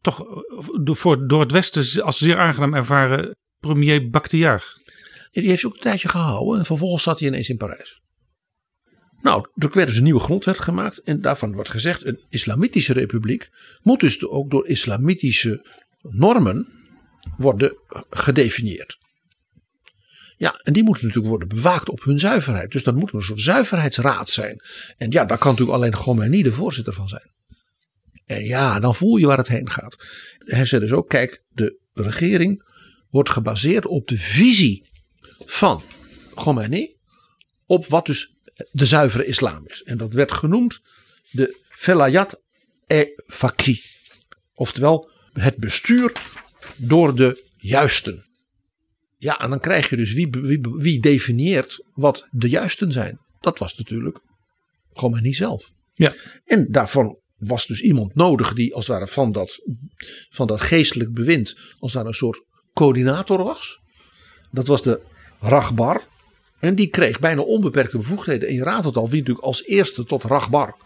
toch 0.00 0.20
eh, 0.20 0.68
door, 0.82 0.96
voor, 0.96 1.26
door 1.26 1.40
het 1.40 1.52
Westen 1.52 2.02
als 2.02 2.18
zeer 2.18 2.38
aangenaam 2.38 2.74
ervaren 2.74 3.36
premier 3.66 4.10
Bakhtiar. 4.10 4.62
Die 5.30 5.48
heeft 5.48 5.62
hij 5.62 5.70
ook 5.70 5.76
een 5.76 5.82
tijdje 5.82 6.08
gehouden 6.08 6.58
en 6.58 6.64
vervolgens 6.64 7.02
zat 7.02 7.18
hij 7.18 7.28
ineens 7.28 7.48
in 7.48 7.56
Parijs. 7.56 8.02
Nou, 9.20 9.48
er 9.54 9.70
werd 9.72 9.86
dus 9.86 9.96
een 9.96 10.02
nieuwe 10.02 10.20
grondwet 10.20 10.58
gemaakt 10.58 10.98
en 11.02 11.20
daarvan 11.20 11.52
wordt 11.52 11.70
gezegd: 11.70 12.06
een 12.06 12.24
islamitische 12.28 12.92
republiek 12.92 13.48
moet 13.82 14.00
dus 14.00 14.24
ook 14.24 14.50
door 14.50 14.66
islamitische 14.66 15.66
normen 16.00 16.68
worden 17.36 17.76
gedefinieerd. 18.10 18.98
Ja, 20.36 20.60
en 20.62 20.72
die 20.72 20.82
moeten 20.82 21.02
natuurlijk 21.06 21.30
worden 21.30 21.56
bewaakt 21.56 21.88
op 21.88 22.02
hun 22.02 22.18
zuiverheid. 22.18 22.72
Dus 22.72 22.82
dan 22.82 22.94
moet 22.94 23.08
er 23.08 23.14
een 23.14 23.22
soort 23.22 23.40
zuiverheidsraad 23.40 24.28
zijn. 24.28 24.60
En 24.96 25.10
ja, 25.10 25.24
daar 25.24 25.38
kan 25.38 25.50
natuurlijk 25.50 25.78
alleen 25.78 25.92
Khomeini 25.92 26.42
de 26.42 26.52
voorzitter 26.52 26.92
van 26.92 27.08
zijn. 27.08 27.32
En 28.24 28.44
ja, 28.44 28.80
dan 28.80 28.94
voel 28.94 29.16
je 29.16 29.26
waar 29.26 29.38
het 29.38 29.48
heen 29.48 29.70
gaat. 29.70 29.96
Hij 30.38 30.64
zei 30.64 30.80
dus 30.80 30.92
ook: 30.92 31.08
kijk, 31.08 31.42
de 31.48 31.78
regering 31.92 32.72
wordt 33.14 33.30
gebaseerd 33.30 33.86
op 33.86 34.08
de 34.08 34.18
visie 34.18 34.86
van 35.46 35.82
Khomeini 36.34 36.96
op 37.66 37.86
wat 37.86 38.06
dus 38.06 38.34
de 38.70 38.86
zuivere 38.86 39.26
islam 39.26 39.66
is. 39.66 39.82
En 39.82 39.98
dat 39.98 40.12
werd 40.12 40.32
genoemd 40.32 40.80
de 41.30 41.60
Velayat 41.68 42.42
e 42.86 43.06
Faqih. 43.26 43.84
Oftewel 44.54 45.10
het 45.32 45.56
bestuur 45.56 46.12
door 46.76 47.14
de 47.14 47.44
juisten. 47.56 48.26
Ja, 49.18 49.40
en 49.40 49.50
dan 49.50 49.60
krijg 49.60 49.90
je 49.90 49.96
dus 49.96 50.12
wie, 50.12 50.28
wie, 50.30 50.60
wie 50.60 51.00
definieert 51.00 51.84
wat 51.92 52.28
de 52.30 52.48
juisten 52.48 52.92
zijn. 52.92 53.20
Dat 53.40 53.58
was 53.58 53.76
natuurlijk 53.76 54.20
Khomeini 54.92 55.34
zelf. 55.34 55.70
Ja. 55.94 56.14
En 56.44 56.66
daarvan 56.70 57.18
was 57.36 57.66
dus 57.66 57.80
iemand 57.80 58.14
nodig 58.14 58.52
die 58.52 58.74
als 58.74 58.86
het 58.86 58.96
ware 58.96 59.10
van 59.10 59.32
dat, 59.32 59.62
van 60.30 60.46
dat 60.46 60.60
geestelijk 60.60 61.12
bewind 61.12 61.58
als 61.78 61.92
ware 61.92 62.08
een 62.08 62.14
soort 62.14 62.52
coördinator 62.74 63.44
was. 63.44 63.80
Dat 64.50 64.66
was 64.66 64.82
de 64.82 65.02
Ragbar. 65.40 66.02
En 66.58 66.74
die 66.74 66.86
kreeg 66.86 67.18
bijna 67.18 67.42
onbeperkte 67.42 67.98
bevoegdheden. 67.98 68.48
En 68.48 68.54
je 68.54 68.62
raadt 68.62 68.84
het 68.84 68.96
al, 68.96 69.08
wie 69.08 69.18
natuurlijk 69.18 69.46
als 69.46 69.64
eerste 69.64 70.04
tot 70.04 70.24
Ragbar 70.24 70.76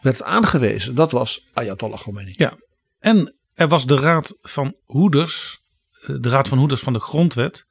werd 0.00 0.22
aangewezen. 0.22 0.94
Dat 0.94 1.12
was 1.12 1.48
Ayatollah 1.52 2.00
Khomeini. 2.00 2.34
Ja. 2.36 2.58
En 2.98 3.36
er 3.54 3.68
was 3.68 3.86
de 3.86 3.96
Raad 3.96 4.38
van 4.40 4.76
Hoeders, 4.84 5.60
eh, 6.00 6.16
de 6.20 6.28
Raad 6.28 6.48
van 6.48 6.58
Hoeders 6.58 6.80
van 6.80 6.92
de 6.92 7.00
Grondwet. 7.00 7.66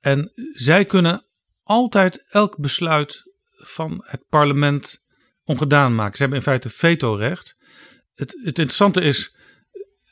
En 0.00 0.32
zij 0.52 0.84
kunnen 0.84 1.26
altijd 1.62 2.24
elk 2.28 2.58
besluit 2.58 3.22
van 3.56 4.04
het 4.06 4.24
parlement 4.28 5.02
ongedaan 5.44 5.94
maken. 5.94 6.16
Ze 6.16 6.22
hebben 6.22 6.38
in 6.38 6.44
feite 6.44 6.70
vetorecht. 6.70 7.56
Het, 8.14 8.30
het 8.30 8.58
interessante 8.58 9.00
is, 9.00 9.36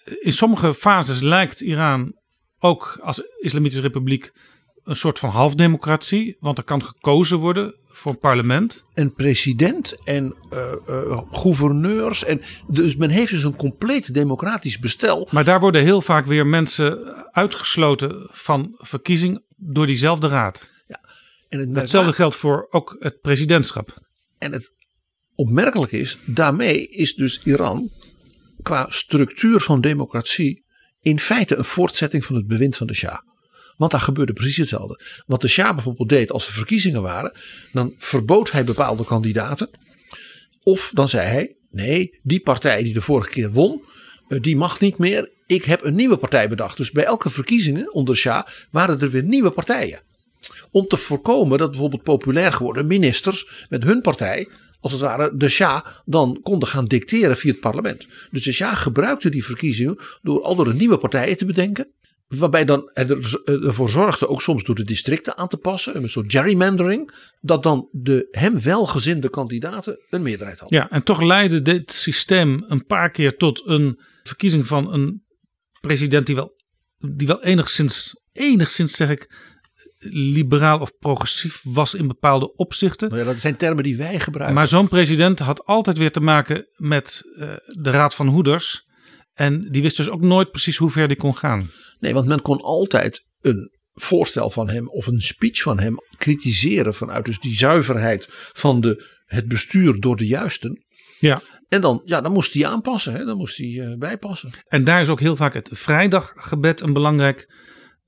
in 0.04 0.32
sommige 0.32 0.74
fases 0.74 1.20
lijkt 1.20 1.60
Iran 1.60 2.20
ook 2.62 2.98
als 3.02 3.22
islamitische 3.40 3.82
republiek 3.82 4.32
een 4.84 4.96
soort 4.96 5.18
van 5.18 5.30
halfdemocratie, 5.30 6.36
want 6.40 6.58
er 6.58 6.64
kan 6.64 6.82
gekozen 6.82 7.38
worden 7.38 7.74
voor 7.88 8.12
een 8.12 8.18
parlement. 8.18 8.84
Een 8.94 9.14
president 9.14 9.96
en 10.04 10.34
uh, 10.52 10.72
uh, 10.88 11.20
gouverneurs. 11.30 12.24
En 12.24 12.40
dus 12.68 12.96
men 12.96 13.10
heeft 13.10 13.30
dus 13.30 13.42
een 13.42 13.56
compleet 13.56 14.14
democratisch 14.14 14.78
bestel. 14.78 15.28
Maar 15.30 15.44
daar 15.44 15.60
worden 15.60 15.82
heel 15.82 16.02
vaak 16.02 16.26
weer 16.26 16.46
mensen 16.46 17.14
uitgesloten 17.32 18.26
van 18.30 18.74
verkiezing 18.76 19.42
door 19.56 19.86
diezelfde 19.86 20.28
raad. 20.28 20.68
Ja, 20.88 21.00
en 21.48 21.58
het 21.58 21.76
Hetzelfde 21.76 22.12
geldt 22.12 22.36
voor 22.36 22.66
ook 22.70 22.96
het 22.98 23.20
presidentschap. 23.20 23.98
En 24.38 24.52
het 24.52 24.72
opmerkelijke 25.34 25.98
is, 25.98 26.18
daarmee 26.26 26.86
is 26.86 27.14
dus 27.14 27.40
Iran 27.44 27.90
qua 28.62 28.86
structuur 28.88 29.60
van 29.60 29.80
democratie 29.80 30.64
in 31.02 31.20
feite 31.20 31.56
een 31.56 31.64
voortzetting 31.64 32.24
van 32.24 32.36
het 32.36 32.46
bewind 32.46 32.76
van 32.76 32.86
de 32.86 32.94
Shah. 32.94 33.18
Want 33.76 33.90
daar 33.90 34.00
gebeurde 34.00 34.32
precies 34.32 34.56
hetzelfde. 34.56 35.00
Wat 35.26 35.40
de 35.40 35.48
Shah 35.48 35.74
bijvoorbeeld 35.74 36.08
deed 36.08 36.32
als 36.32 36.46
er 36.46 36.52
verkiezingen 36.52 37.02
waren, 37.02 37.32
dan 37.72 37.94
verbood 37.98 38.50
hij 38.50 38.64
bepaalde 38.64 39.04
kandidaten. 39.04 39.70
Of 40.62 40.90
dan 40.94 41.08
zei 41.08 41.28
hij: 41.28 41.56
nee, 41.70 42.18
die 42.22 42.40
partij 42.40 42.82
die 42.82 42.92
de 42.92 43.00
vorige 43.00 43.30
keer 43.30 43.50
won, 43.50 43.82
eh, 44.28 44.40
die 44.40 44.56
mag 44.56 44.80
niet 44.80 44.98
meer. 44.98 45.30
Ik 45.46 45.64
heb 45.64 45.84
een 45.84 45.94
nieuwe 45.94 46.16
partij 46.16 46.48
bedacht. 46.48 46.76
Dus 46.76 46.90
bij 46.90 47.04
elke 47.04 47.30
verkiezingen 47.30 47.94
onder 47.94 48.16
Shah 48.16 48.46
waren 48.70 49.00
er 49.00 49.10
weer 49.10 49.22
nieuwe 49.22 49.50
partijen. 49.50 50.02
Om 50.70 50.86
te 50.86 50.96
voorkomen 50.96 51.58
dat 51.58 51.70
bijvoorbeeld 51.70 52.02
populair 52.02 52.52
geworden 52.52 52.86
ministers 52.86 53.66
met 53.68 53.82
hun 53.82 54.00
partij 54.00 54.48
als 54.82 54.92
het 54.92 55.00
ware 55.00 55.36
de 55.36 55.48
Shah 55.48 55.86
dan 56.04 56.40
konden 56.42 56.68
gaan 56.68 56.84
dicteren 56.84 57.36
via 57.36 57.50
het 57.50 57.60
parlement. 57.60 58.08
Dus 58.30 58.42
de 58.42 58.52
Shah 58.52 58.76
gebruikte 58.76 59.30
die 59.30 59.44
verkiezingen 59.44 59.96
door 60.22 60.42
al 60.42 60.54
door 60.54 60.74
nieuwe 60.74 60.98
partijen 60.98 61.36
te 61.36 61.44
bedenken. 61.44 61.92
Waarbij 62.28 62.64
dan 62.64 62.90
ervoor 63.44 63.88
zorgde 63.88 64.28
ook 64.28 64.42
soms 64.42 64.64
door 64.64 64.74
de 64.74 64.84
districten 64.84 65.36
aan 65.36 65.48
te 65.48 65.56
passen. 65.56 65.96
Een 65.96 66.10
soort 66.10 66.32
gerrymandering. 66.32 67.10
Dat 67.40 67.62
dan 67.62 67.88
de 67.92 68.28
hem 68.30 68.60
welgezinde 68.60 69.30
kandidaten 69.30 69.98
een 70.10 70.22
meerderheid 70.22 70.58
hadden. 70.58 70.78
Ja, 70.78 70.90
en 70.90 71.02
toch 71.02 71.20
leidde 71.20 71.62
dit 71.62 71.92
systeem 71.92 72.64
een 72.68 72.86
paar 72.86 73.10
keer 73.10 73.36
tot 73.36 73.62
een 73.66 74.00
verkiezing 74.22 74.66
van 74.66 74.92
een 74.92 75.22
president 75.80 76.26
die 76.26 76.34
wel, 76.34 76.56
die 76.98 77.26
wel 77.26 77.42
enigszins, 77.42 78.16
enigszins 78.32 78.96
zeg 78.96 79.10
ik, 79.10 79.51
liberaal 80.10 80.78
of 80.78 80.98
progressief 80.98 81.60
was 81.64 81.94
in 81.94 82.06
bepaalde 82.06 82.54
opzichten. 82.56 83.08
Nou 83.08 83.20
ja, 83.20 83.26
dat 83.26 83.40
zijn 83.40 83.56
termen 83.56 83.84
die 83.84 83.96
wij 83.96 84.20
gebruiken. 84.20 84.56
Maar 84.56 84.68
zo'n 84.68 84.88
president 84.88 85.38
had 85.38 85.66
altijd 85.66 85.98
weer 85.98 86.10
te 86.12 86.20
maken 86.20 86.66
met 86.76 87.22
uh, 87.36 87.52
de 87.66 87.90
Raad 87.90 88.14
van 88.14 88.26
Hoeders. 88.26 88.86
En 89.34 89.68
die 89.70 89.82
wist 89.82 89.96
dus 89.96 90.08
ook 90.08 90.20
nooit 90.20 90.50
precies 90.50 90.76
hoe 90.76 90.90
ver 90.90 91.08
die 91.08 91.16
kon 91.16 91.36
gaan. 91.36 91.70
Nee, 91.98 92.14
want 92.14 92.26
men 92.26 92.42
kon 92.42 92.60
altijd 92.60 93.26
een 93.40 93.70
voorstel 93.92 94.50
van 94.50 94.68
hem 94.68 94.88
of 94.88 95.06
een 95.06 95.20
speech 95.20 95.62
van 95.62 95.80
hem 95.80 95.96
kritiseren 96.16 96.94
vanuit 96.94 97.24
dus 97.24 97.40
die 97.40 97.56
zuiverheid 97.56 98.28
van 98.52 98.80
de, 98.80 99.04
het 99.24 99.48
bestuur 99.48 100.00
door 100.00 100.16
de 100.16 100.26
juisten. 100.26 100.84
Ja. 101.18 101.42
En 101.68 101.80
dan, 101.80 102.02
ja, 102.04 102.20
dan 102.20 102.32
moest 102.32 102.54
hij 102.54 102.66
aanpassen, 102.66 103.12
hè? 103.12 103.24
dan 103.24 103.36
moest 103.36 103.56
hij 103.56 103.66
uh, 103.66 103.98
bijpassen. 103.98 104.50
En 104.68 104.84
daar 104.84 105.02
is 105.02 105.08
ook 105.08 105.20
heel 105.20 105.36
vaak 105.36 105.54
het 105.54 105.68
vrijdaggebed 105.72 106.80
een 106.80 106.92
belangrijk 106.92 107.48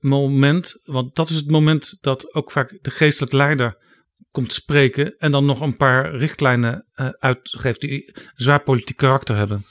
moment. 0.05 0.79
Want 0.83 1.15
dat 1.15 1.29
is 1.29 1.35
het 1.35 1.49
moment 1.49 1.97
dat 2.01 2.33
ook 2.33 2.51
vaak 2.51 2.77
de 2.81 2.91
geestelijk 2.91 3.33
leider 3.33 3.83
komt 4.31 4.53
spreken. 4.53 5.17
En 5.17 5.31
dan 5.31 5.45
nog 5.45 5.61
een 5.61 5.77
paar 5.77 6.15
richtlijnen 6.15 6.87
uh, 6.95 7.09
uitgeeft 7.09 7.81
die 7.81 8.15
zwaar 8.35 8.63
politiek 8.63 8.97
karakter 8.97 9.35
hebben. 9.35 9.65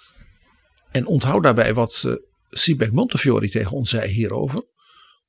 En 0.91 1.07
onthoud 1.07 1.43
daarbij 1.43 1.75
wat 1.75 2.03
uh, 2.07 2.15
Sibek 2.51 2.93
Montefiore 2.93 3.51
tegen 3.51 3.73
ons 3.73 3.91
zei 3.91 4.11
hierover. 4.11 4.63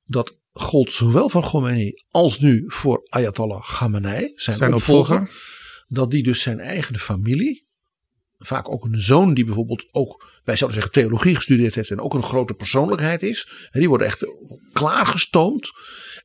Dat 0.04 0.38
gold 0.52 0.92
zowel 0.92 1.30
voor 1.30 1.42
Khomeini 1.42 1.92
als 2.10 2.40
nu 2.40 2.64
voor 2.68 3.08
Ayatollah 3.10 3.64
Khamenei, 3.64 4.32
zijn, 4.36 4.58
zijn 4.58 4.74
opvolger, 4.74 5.22
opvolger. 5.22 5.86
Dat 5.88 6.12
die 6.12 6.24
dus 6.24 6.42
zijn 6.42 6.60
eigen 6.60 7.00
familie 7.00 7.65
vaak 8.46 8.70
ook 8.72 8.86
een 8.86 9.02
zoon 9.02 9.34
die 9.34 9.46
bijvoorbeeld 9.46 9.86
ook, 9.92 10.40
wij 10.44 10.56
zouden 10.56 10.82
zeggen, 10.82 11.02
theologie 11.02 11.36
gestudeerd 11.36 11.76
heeft 11.76 11.92
en 11.92 12.00
ook 12.00 12.14
een 12.14 12.24
grote 12.24 12.54
persoonlijkheid 12.54 13.24
is. 13.24 13.70
En 13.72 13.80
die 13.80 13.90
worden 13.90 14.08
echt 14.08 14.26
klaargestoomd. 14.74 15.72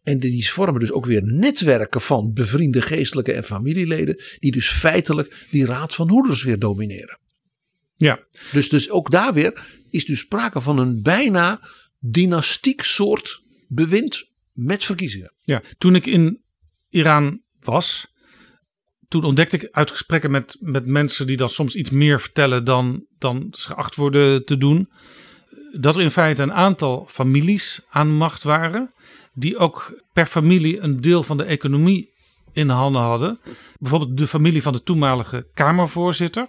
En 0.02 0.18
die 0.18 0.50
vormen 0.50 0.80
dus 0.80 0.92
ook 0.92 1.06
weer 1.06 1.22
netwerken 1.22 2.00
van 2.00 2.32
bevriende 2.32 2.82
geestelijke 2.82 3.32
en 3.32 3.44
familieleden, 3.44 4.22
die 4.38 4.52
dus 4.52 4.68
feitelijk 4.68 5.46
die 5.50 5.66
raad 5.66 5.94
van 5.94 6.10
hoeders 6.10 6.42
weer 6.42 6.58
domineren. 6.58 7.18
Ja. 7.96 8.20
Dus, 8.52 8.68
dus 8.68 8.90
ook 8.90 9.10
daar 9.10 9.34
weer 9.34 9.62
is 9.90 10.04
dus 10.04 10.18
sprake 10.18 10.60
van 10.60 10.78
een 10.78 11.02
bijna 11.02 11.60
dynastiek 11.98 12.82
soort 12.82 13.42
bewind 13.68 14.28
met 14.52 14.84
verkiezingen. 14.84 15.32
Ja, 15.44 15.62
toen 15.78 15.94
ik 15.94 16.06
in 16.06 16.42
Iran 16.88 17.42
was, 17.60 18.09
toen 19.10 19.24
ontdekte 19.24 19.56
ik 19.56 19.68
uit 19.72 19.90
gesprekken 19.90 20.30
met, 20.30 20.56
met 20.60 20.86
mensen 20.86 21.26
die 21.26 21.36
dan 21.36 21.48
soms 21.48 21.74
iets 21.74 21.90
meer 21.90 22.20
vertellen 22.20 22.64
dan, 22.64 23.04
dan 23.18 23.46
ze 23.50 23.68
geacht 23.68 23.96
worden 23.96 24.44
te 24.44 24.56
doen. 24.56 24.88
Dat 25.72 25.96
er 25.96 26.02
in 26.02 26.10
feite 26.10 26.42
een 26.42 26.52
aantal 26.52 27.06
families 27.08 27.80
aan 27.88 28.16
macht 28.16 28.42
waren. 28.42 28.92
Die 29.32 29.58
ook 29.58 30.00
per 30.12 30.26
familie 30.26 30.80
een 30.80 31.00
deel 31.00 31.22
van 31.22 31.36
de 31.36 31.44
economie 31.44 32.10
in 32.52 32.68
handen 32.68 33.02
hadden. 33.02 33.38
Bijvoorbeeld 33.78 34.16
de 34.16 34.26
familie 34.26 34.62
van 34.62 34.72
de 34.72 34.82
toenmalige 34.82 35.46
Kamervoorzitter. 35.54 36.46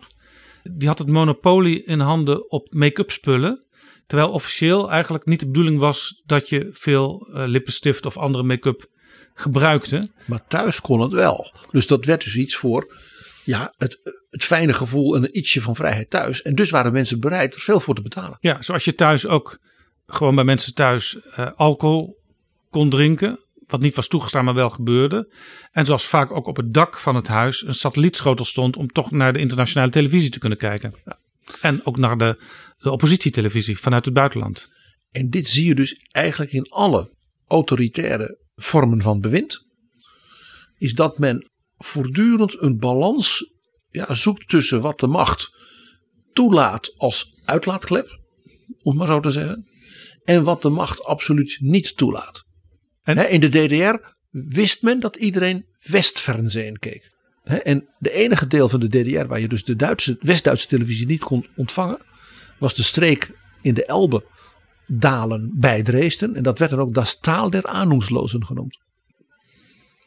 Die 0.64 0.88
had 0.88 1.00
het 1.00 1.10
monopolie 1.10 1.84
in 1.84 2.00
handen 2.00 2.52
op 2.52 2.74
make-up 2.74 3.12
spullen. 3.12 3.64
Terwijl 4.08 4.32
officieel 4.32 4.92
eigenlijk 4.92 5.26
niet 5.26 5.40
de 5.40 5.46
bedoeling 5.46 5.80
was 5.80 6.22
dat 6.26 6.50
je 6.50 6.70
veel 6.72 7.28
uh, 7.30 7.44
lippenstift 7.46 8.06
of 8.06 8.18
andere 8.18 8.44
make-up 8.44 8.90
gebruikte. 9.34 10.10
Maar 10.26 10.48
thuis 10.48 10.82
kon 10.82 11.02
het 11.02 11.12
wel. 11.12 11.54
Dus 11.72 11.88
dat 11.88 12.06
werd 12.06 12.24
dus 12.24 12.36
iets 12.36 12.56
voor 12.56 13.00
ja, 13.44 13.74
het, 13.78 14.00
het 14.30 14.44
fijne 14.44 14.74
gevoel 14.74 15.16
en 15.16 15.24
een 15.24 15.38
ietsje 15.38 15.62
van 15.62 15.76
vrijheid 15.76 16.10
thuis. 16.10 16.42
En 16.42 16.56
dus 16.56 16.70
waren 16.70 16.92
mensen 16.92 17.20
bereid 17.20 17.56
er 17.56 17.62
veel 17.62 17.80
voor 17.80 17.96
te 17.96 18.02
betalen. 18.02 18.38
Ja, 18.42 18.62
zoals 18.62 18.86
je 18.86 18.96
thuis 18.96 19.28
ook 19.28 19.60
gewoon 20.06 20.36
bij 20.36 20.44
mensen 20.44 20.74
thuis 20.74 21.18
uh, 21.40 21.52
alcohol 21.56 22.20
kon 22.70 22.90
drinken. 22.90 23.40
Wat 23.68 23.82
niet 23.82 23.96
was 23.96 24.08
toegestaan, 24.08 24.46
maar 24.46 24.54
wel 24.54 24.70
gebeurde. 24.70 25.34
En 25.72 25.86
zoals 25.86 26.06
vaak 26.06 26.32
ook 26.32 26.48
op 26.48 26.58
het 26.58 26.74
dak 26.74 26.98
van 26.98 27.16
het 27.16 27.28
huis 27.28 27.66
een 27.66 27.76
satellietschotel 27.76 28.46
stond 28.46 28.78
om 28.78 28.88
toch 28.88 29.12
naar 29.12 29.34
de 29.34 29.40
internationale 29.40 29.92
televisie 29.92 30.30
te 30.30 30.40
kunnen 30.40 30.58
kijken. 30.58 30.94
Ja. 31.06 31.20
En 31.62 31.86
ook 31.86 31.98
naar 31.98 32.18
de, 32.18 32.44
de 32.78 32.92
oppositietelevisie 32.92 33.80
vanuit 33.80 34.06
het 34.06 34.14
buitenland. 34.14 34.70
En 35.12 35.30
dit 35.30 35.50
zie 35.50 35.68
je 35.68 35.76
dus 35.76 36.08
eigenlijk 36.12 36.52
in 36.52 36.70
alle 36.70 37.16
autoritaire 37.48 38.40
vormen 38.62 39.02
van 39.02 39.20
bewind. 39.20 39.66
Is 40.78 40.94
dat 40.94 41.20
men 41.20 41.50
voortdurend 41.78 42.62
een 42.62 42.80
balans 42.80 43.52
ja, 43.90 44.14
zoekt 44.14 44.50
tussen 44.50 44.82
wat 44.82 45.00
de 45.00 45.08
macht 45.08 45.52
toelaat 46.34 46.94
als 46.98 47.34
uitlaatklep, 47.46 48.20
om 48.82 48.96
maar 48.96 49.08
zo 49.08 49.20
te 49.20 49.32
zeggen, 49.32 49.68
en 50.24 50.44
wat 50.44 50.62
de 50.62 50.70
macht 50.70 51.04
absoluut 51.04 51.58
niet 51.60 51.98
toelaat. 51.98 52.44
En? 53.04 53.18
He, 53.18 53.24
in 53.24 53.40
de 53.40 53.50
DDR 53.50 53.96
wist 54.30 54.82
men 54.82 55.00
dat 55.00 55.16
iedereen 55.16 55.66
Westfernsehen 55.84 56.80
keek. 56.80 57.12
He, 57.44 57.58
en 57.58 57.88
de 58.00 58.12
enige 58.12 58.48
deel 58.48 58.70
van 58.70 58.80
de 58.80 58.88
DDR 58.88 59.26
waar 59.26 59.40
je 59.40 59.48
dus 59.48 59.64
de 59.64 59.76
Duitse, 59.76 60.18
West-Duitse 60.20 60.68
televisie 60.68 61.08
niet 61.08 61.24
kon 61.24 61.48
ontvangen, 61.56 62.00
was 62.60 62.74
de 62.74 62.84
streek 62.84 63.32
in 63.62 63.74
de 63.74 63.86
Elbe 63.86 64.24
dalen 65.00 65.52
bij 65.56 65.84
Dresden. 65.84 66.36
En 66.36 66.44
dat 66.44 66.60
werd 66.60 66.72
dan 66.72 66.80
ook 66.80 66.94
das 66.94 67.20
Taal 67.20 67.50
der 67.50 67.64
Ahnungslosen 67.64 68.46
genoemd. 68.46 68.80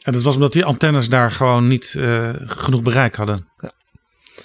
En 0.02 0.12
dat 0.12 0.22
was 0.22 0.34
omdat 0.34 0.52
die 0.52 0.64
antennes 0.64 1.08
daar 1.08 1.30
gewoon 1.30 1.68
niet 1.68 1.94
uh, 1.96 2.34
genoeg 2.44 2.82
bereik 2.82 3.14
hadden. 3.14 3.48
Ja. 3.58 3.72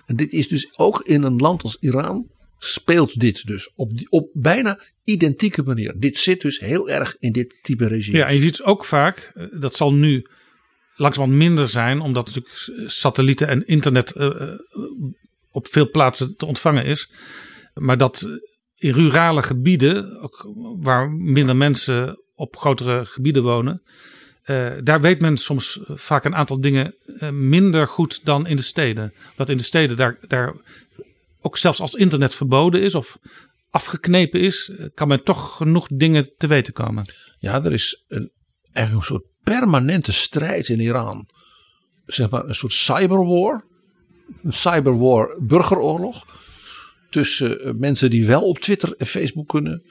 En 0.06 0.16
dit 0.16 0.32
is 0.32 0.48
dus 0.48 0.78
ook 0.78 1.02
in 1.02 1.24
een 1.24 1.36
land 1.36 1.64
als 1.64 1.78
Iran 1.80 2.28
speelt 2.58 3.20
dit 3.20 3.46
dus 3.46 3.72
op, 3.76 3.98
die, 3.98 4.08
op 4.10 4.30
bijna 4.34 4.80
identieke 5.04 5.64
manier. 5.64 5.94
Dit 5.98 6.18
zit 6.18 6.42
dus 6.42 6.60
heel 6.60 6.90
erg 6.90 7.16
in 7.20 7.32
dit 7.32 7.56
type 7.62 7.88
regime. 7.88 8.18
Ja, 8.18 8.28
en 8.28 8.34
je 8.34 8.40
ziet 8.40 8.58
het 8.58 8.66
ook 8.66 8.86
vaak, 8.86 9.34
dat 9.60 9.76
zal 9.76 9.94
nu 9.94 10.28
langzamerhand 10.96 11.44
minder 11.44 11.70
zijn, 11.70 12.00
omdat 12.00 12.26
natuurlijk 12.26 12.90
satellieten 12.92 13.48
en 13.48 13.66
internet 13.66 14.14
uh, 14.16 14.32
op 15.52 15.68
veel 15.68 15.90
plaatsen 15.90 16.36
te 16.36 16.46
ontvangen 16.46 16.86
is. 16.86 17.12
Maar 17.74 17.98
dat 17.98 18.40
in 18.80 18.94
rurale 18.94 19.42
gebieden, 19.42 20.22
ook 20.22 20.52
waar 20.80 21.12
minder 21.12 21.56
mensen 21.56 22.22
op 22.36 22.58
grotere 22.58 23.06
gebieden 23.06 23.44
wonen, 23.44 23.82
uh, 24.46 24.72
daar 24.84 25.02
weet 25.02 25.22
men 25.22 25.38
soms 25.38 25.80
vaak 25.88 26.26
een 26.26 26.36
aantal 26.36 26.62
dingen 26.62 26.96
uh, 27.06 27.30
minder 27.30 27.88
goed 27.88 28.26
dan 28.26 28.48
in 28.48 28.56
de 28.56 28.62
steden. 28.62 29.14
Dat 29.36 29.50
in 29.50 29.58
de 29.58 29.64
steden 29.64 29.98
daar, 29.98 30.18
daar 30.28 30.54
ook 31.42 31.58
zelfs 31.58 31.80
als 31.80 31.94
internet 31.94 32.36
verboden 32.36 32.82
is 32.82 32.96
of 32.96 33.18
afgeknepen 33.70 34.40
is, 34.40 34.72
kan 34.94 35.08
men 35.08 35.24
toch 35.24 35.56
genoeg 35.56 35.88
dingen 35.92 36.30
te 36.38 36.48
weten 36.48 36.74
komen. 36.74 37.14
Ja, 37.40 37.64
er 37.64 37.74
is 37.74 38.04
een, 38.08 38.32
eigenlijk 38.72 39.10
een 39.10 39.16
soort 39.16 39.28
permanente 39.44 40.12
strijd 40.12 40.68
in 40.68 40.80
Iran. 40.80 41.28
Zeg 42.06 42.30
maar 42.30 42.46
een 42.46 42.56
soort 42.56 42.74
cyberwar. 42.74 43.64
Een 44.44 44.54
cyberwar 44.54 45.38
burgeroorlog 45.40 46.26
tussen 47.10 47.76
mensen 47.80 48.10
die 48.10 48.26
wel 48.26 48.42
op 48.42 48.60
Twitter 48.60 48.94
en 48.98 49.06
Facebook 49.06 49.48
kunnen. 49.48 49.84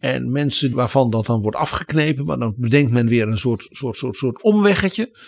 En 0.00 0.32
mensen 0.32 0.72
waarvan 0.72 1.10
dat 1.10 1.26
dan 1.26 1.42
wordt 1.42 1.56
afgeknepen, 1.56 2.24
maar 2.24 2.38
dan 2.38 2.54
bedenkt 2.56 2.92
men 2.92 3.08
weer 3.08 3.28
een 3.28 3.38
soort, 3.38 3.68
soort, 3.70 3.96
soort, 3.96 4.16
soort 4.16 4.42
omweggetje. 4.42 5.18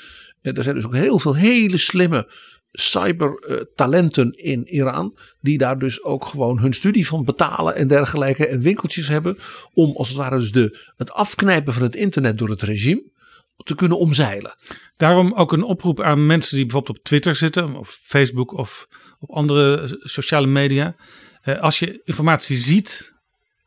er 0.43 0.63
zijn 0.63 0.75
dus 0.75 0.85
ook 0.85 0.95
heel 0.95 1.19
veel 1.19 1.35
hele 1.35 1.77
slimme 1.77 2.29
cybertalenten 2.73 4.33
in 4.33 4.67
Iran. 4.67 5.19
Die 5.41 5.59
daar 5.59 5.79
dus 5.79 6.03
ook 6.03 6.25
gewoon 6.25 6.59
hun 6.59 6.73
studie 6.73 7.07
van 7.07 7.25
betalen 7.25 7.75
en 7.75 7.89
dergelijke. 7.89 8.47
En 8.47 8.61
winkeltjes 8.61 9.09
hebben. 9.09 9.39
Om 9.73 9.97
als 9.97 10.09
het 10.09 10.17
ware 10.17 10.39
dus 10.39 10.53
de, 10.53 10.93
het 10.97 11.13
afknijpen 11.13 11.73
van 11.73 11.83
het 11.83 11.97
internet 11.97 12.39
door 12.39 12.49
het 12.49 12.63
regime 12.63 13.13
te 13.57 13.75
kunnen 13.75 13.99
omzeilen. 13.99 14.57
Daarom 14.97 15.33
ook 15.33 15.53
een 15.53 15.63
oproep 15.63 16.01
aan 16.01 16.27
mensen 16.27 16.57
die 16.57 16.67
bijvoorbeeld 16.67 16.99
op 16.99 17.05
Twitter 17.05 17.37
zitten. 17.37 17.75
Of 17.75 17.99
Facebook 18.03 18.53
of 18.53 18.89
op 19.21 19.31
andere 19.31 19.99
sociale 20.01 20.47
media. 20.47 20.97
Eh, 21.45 21.61
als 21.61 21.79
je 21.79 22.01
informatie 22.05 22.57
ziet 22.57 23.13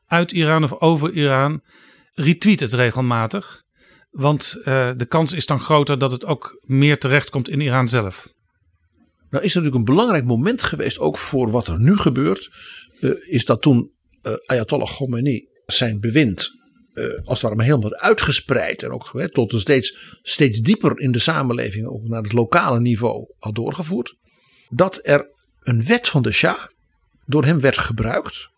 uit 0.07 0.31
Iran 0.31 0.63
of 0.63 0.79
over 0.79 1.11
Iran. 1.13 1.61
Retweet 2.13 2.59
het 2.59 2.73
regelmatig. 2.73 3.65
Want 4.09 4.55
uh, 4.59 4.91
de 4.97 5.05
kans 5.05 5.33
is 5.33 5.45
dan 5.45 5.59
groter 5.59 5.99
dat 5.99 6.11
het 6.11 6.25
ook 6.25 6.59
meer 6.61 6.97
terechtkomt 6.97 7.49
in 7.49 7.61
Iran 7.61 7.89
zelf. 7.89 8.27
Nou 9.29 9.43
is 9.43 9.53
natuurlijk 9.53 9.75
een 9.75 9.95
belangrijk 9.95 10.25
moment 10.25 10.63
geweest, 10.63 10.99
ook 10.99 11.17
voor 11.17 11.51
wat 11.51 11.67
er 11.67 11.79
nu 11.79 11.97
gebeurt. 11.97 12.49
Uh, 12.99 13.11
is 13.25 13.45
dat 13.45 13.61
toen 13.61 13.91
Ayatollah 14.45 14.87
Khomeini 14.87 15.47
zijn 15.65 15.99
bewind 15.99 16.55
als 17.23 17.41
het 17.41 17.49
ware 17.51 17.63
helemaal 17.63 17.95
uitgespreid. 17.95 18.83
En 18.83 18.91
ook 18.91 19.29
tot 19.31 19.53
een 19.53 19.59
steeds, 19.59 20.17
steeds 20.21 20.59
dieper 20.59 20.99
in 20.99 21.11
de 21.11 21.19
samenleving, 21.19 21.87
ook 21.87 22.07
naar 22.07 22.21
het 22.21 22.33
lokale 22.33 22.79
niveau, 22.79 23.33
had 23.37 23.55
doorgevoerd. 23.55 24.15
Dat 24.69 24.99
er 25.03 25.31
een 25.59 25.85
wet 25.85 26.07
van 26.07 26.21
de 26.21 26.31
Shah 26.31 26.65
door 27.27 27.45
hem 27.45 27.59
werd 27.59 27.77
gebruikt. 27.77 28.49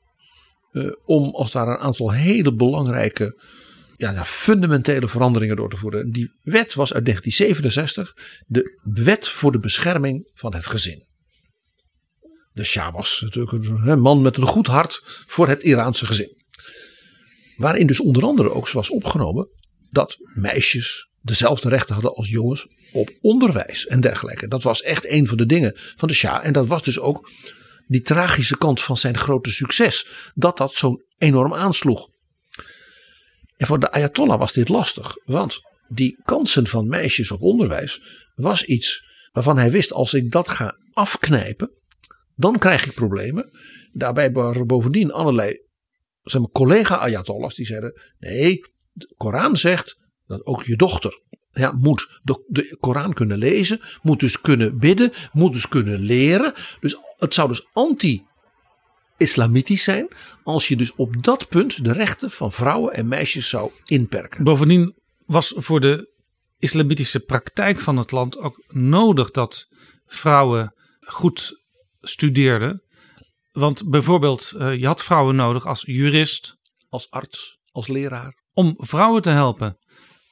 om 1.05 1.35
als 1.35 1.45
het 1.45 1.53
ware 1.53 1.71
een 1.71 1.77
aantal 1.77 2.11
hele 2.11 2.53
belangrijke 2.53 3.41
ja, 3.99 4.11
ja, 4.11 4.25
fundamentele 4.25 5.07
veranderingen 5.07 5.55
door 5.55 5.69
te 5.69 5.77
voeren. 5.77 6.11
Die 6.11 6.31
wet 6.41 6.73
was 6.73 6.93
uit 6.93 7.05
1967 7.05 8.13
de 8.45 8.79
wet 8.83 9.27
voor 9.27 9.51
de 9.51 9.59
bescherming 9.59 10.29
van 10.33 10.53
het 10.53 10.65
gezin. 10.65 11.07
De 12.53 12.63
Shah 12.63 12.93
was 12.93 13.21
natuurlijk 13.23 13.51
een 13.51 13.99
man 13.99 14.21
met 14.21 14.37
een 14.37 14.47
goed 14.47 14.67
hart 14.67 15.01
voor 15.27 15.47
het 15.47 15.63
Iraanse 15.63 16.05
gezin. 16.05 16.37
Waarin 17.55 17.87
dus 17.87 17.99
onder 17.99 18.23
andere 18.23 18.51
ook 18.51 18.69
was 18.69 18.89
opgenomen 18.89 19.49
dat 19.89 20.17
meisjes 20.33 21.09
dezelfde 21.21 21.69
rechten 21.69 21.93
hadden 21.93 22.15
als 22.15 22.29
jongens 22.29 22.67
op 22.91 23.17
onderwijs 23.21 23.87
en 23.87 24.01
dergelijke. 24.01 24.47
Dat 24.47 24.63
was 24.63 24.81
echt 24.81 25.09
een 25.09 25.27
van 25.27 25.37
de 25.37 25.45
dingen 25.45 25.71
van 25.75 26.07
de 26.07 26.13
Shah. 26.13 26.45
En 26.45 26.53
dat 26.53 26.67
was 26.67 26.83
dus 26.83 26.99
ook 26.99 27.29
die 27.89 28.01
tragische 28.01 28.57
kant 28.57 28.81
van 28.81 28.97
zijn 28.97 29.17
grote 29.17 29.49
succes. 29.49 30.07
Dat 30.35 30.57
dat 30.57 30.73
zo 30.73 31.01
enorm 31.17 31.53
aansloeg. 31.53 32.09
En 33.57 33.67
voor 33.67 33.79
de 33.79 33.91
Ayatollah 33.91 34.39
was 34.39 34.53
dit 34.53 34.69
lastig, 34.69 35.15
want 35.25 35.61
die 35.87 36.21
kansen 36.23 36.67
van 36.67 36.87
meisjes 36.87 37.31
op 37.31 37.41
onderwijs 37.41 38.01
was 38.35 38.63
iets 38.63 39.03
waarvan 39.31 39.57
hij 39.57 39.71
wist: 39.71 39.93
als 39.93 40.13
ik 40.13 40.31
dat 40.31 40.47
ga 40.47 40.77
afknijpen, 40.93 41.71
dan 42.35 42.57
krijg 42.57 42.85
ik 42.85 42.93
problemen. 42.93 43.49
Daarbij 43.91 44.31
waren 44.31 44.67
bovendien 44.67 45.11
allerlei 45.11 45.67
zeg 46.23 46.41
collega-Ayatollahs 46.51 47.55
die 47.55 47.65
zeiden: 47.65 48.01
nee, 48.19 48.59
de 48.91 49.13
Koran 49.17 49.57
zegt 49.57 49.97
dat 50.25 50.45
ook 50.45 50.63
je 50.63 50.75
dochter 50.75 51.21
ja, 51.59 51.71
moet 51.71 52.19
de, 52.23 52.43
de 52.47 52.77
Koran 52.79 53.13
kunnen 53.13 53.37
lezen, 53.37 53.81
moet 54.01 54.19
dus 54.19 54.41
kunnen 54.41 54.77
bidden, 54.77 55.11
moet 55.31 55.53
dus 55.53 55.67
kunnen 55.67 55.99
leren. 55.99 56.53
Dus 56.79 56.97
het 57.17 57.33
zou 57.33 57.47
dus 57.47 57.67
anti 57.73 58.23
islamitisch 59.17 59.83
zijn. 59.83 60.07
Als 60.43 60.67
je 60.67 60.75
dus 60.75 60.95
op 60.95 61.23
dat 61.23 61.49
punt 61.49 61.83
de 61.83 61.91
rechten 61.91 62.31
van 62.31 62.51
vrouwen 62.51 62.93
en 62.93 63.07
meisjes 63.07 63.49
zou 63.49 63.71
inperken. 63.85 64.43
Bovendien 64.43 64.95
was 65.25 65.53
voor 65.55 65.79
de 65.79 66.09
islamitische 66.59 67.19
praktijk 67.19 67.79
van 67.79 67.97
het 67.97 68.11
land 68.11 68.37
ook 68.37 68.63
nodig 68.67 69.31
dat 69.31 69.67
vrouwen 70.05 70.73
goed 70.99 71.61
studeerden. 72.01 72.83
Want 73.51 73.89
bijvoorbeeld, 73.89 74.51
eh, 74.57 74.75
je 74.75 74.85
had 74.85 75.03
vrouwen 75.03 75.35
nodig 75.35 75.67
als 75.67 75.83
jurist. 75.85 76.57
Als 76.89 77.09
arts, 77.09 77.59
als 77.71 77.87
leraar. 77.87 78.33
Om 78.53 78.75
vrouwen 78.77 79.21
te 79.21 79.29
helpen. 79.29 79.77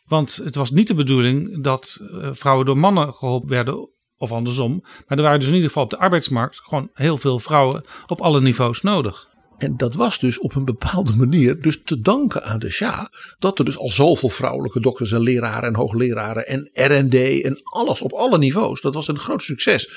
Want 0.08 0.36
het 0.36 0.56
was 0.56 0.72
niet 0.72 0.88
de 0.88 0.94
bedoeling 0.94 1.64
dat 1.64 1.98
eh, 2.00 2.30
vrouwen 2.34 2.66
door 2.66 2.78
mannen 2.78 3.14
geholpen 3.14 3.50
werden 3.50 3.90
of 4.18 4.32
andersom. 4.32 4.80
Maar 5.08 5.18
er 5.18 5.24
waren 5.24 5.40
dus 5.40 5.48
in 5.48 5.54
ieder 5.54 5.68
geval 5.70 5.84
op 5.84 5.90
de 5.90 5.98
arbeidsmarkt 5.98 6.60
gewoon 6.60 6.90
heel 6.94 7.18
veel 7.18 7.40
vrouwen 7.40 7.84
op 8.08 8.22
alle 8.22 8.42
niveaus 8.42 8.82
nodig. 8.82 9.30
En 9.58 9.78
dat 9.78 9.96
was 9.96 10.20
dus 10.20 10.40
op 10.40 10.56
een 10.56 10.66
bepaalde 10.66 11.16
manier 11.16 11.62
dus 11.62 11.82
te 11.84 12.02
danken 12.02 12.44
aan 12.44 12.60
de 12.60 12.70
Shah. 12.70 13.06
Dat 13.40 13.60
er 13.60 13.66
dus 13.66 13.78
al 13.78 13.90
zoveel 13.90 14.30
vrouwelijke 14.30 14.80
dokters 14.80 15.12
en 15.12 15.22
leraren 15.22 15.70
en 15.70 15.76
hoogleraren 15.76 16.48
en 16.48 16.70
R&D 16.74 17.42
en 17.42 17.62
alles 17.64 18.02
op 18.02 18.14
alle 18.14 18.38
niveaus. 18.38 18.82
Dat 18.82 18.94
was 18.94 19.08
een 19.08 19.20
groot 19.20 19.44
succes. 19.44 19.90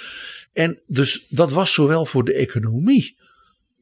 En 0.53 0.81
dus 0.87 1.27
dat 1.29 1.53
was 1.53 1.73
zowel 1.73 2.07
voor 2.07 2.25
de 2.25 2.35
economie 2.35 3.19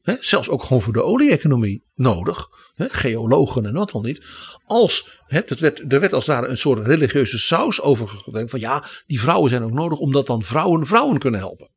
Hè, 0.01 0.15
zelfs 0.19 0.49
ook 0.49 0.63
gewoon 0.63 0.81
voor 0.81 0.93
de 0.93 1.03
olie-economie 1.03 1.83
nodig. 1.95 2.47
Hè, 2.75 2.89
geologen 2.89 3.65
en 3.65 3.73
wat 3.73 3.91
dan 3.91 4.03
niet. 4.03 4.25
Als, 4.65 5.19
hè, 5.27 5.41
werd, 5.59 5.79
er 5.93 5.99
werd 5.99 6.13
als 6.13 6.25
het 6.25 6.35
ware 6.35 6.47
een 6.47 6.57
soort 6.57 6.85
religieuze 6.85 7.37
saus 7.37 7.81
overgegooid. 7.81 8.49
Van 8.49 8.59
ja, 8.59 8.83
die 9.07 9.19
vrouwen 9.19 9.49
zijn 9.49 9.63
ook 9.63 9.73
nodig 9.73 9.99
omdat 9.99 10.27
dan 10.27 10.43
vrouwen 10.43 10.87
vrouwen 10.87 11.19
kunnen 11.19 11.39
helpen. 11.39 11.69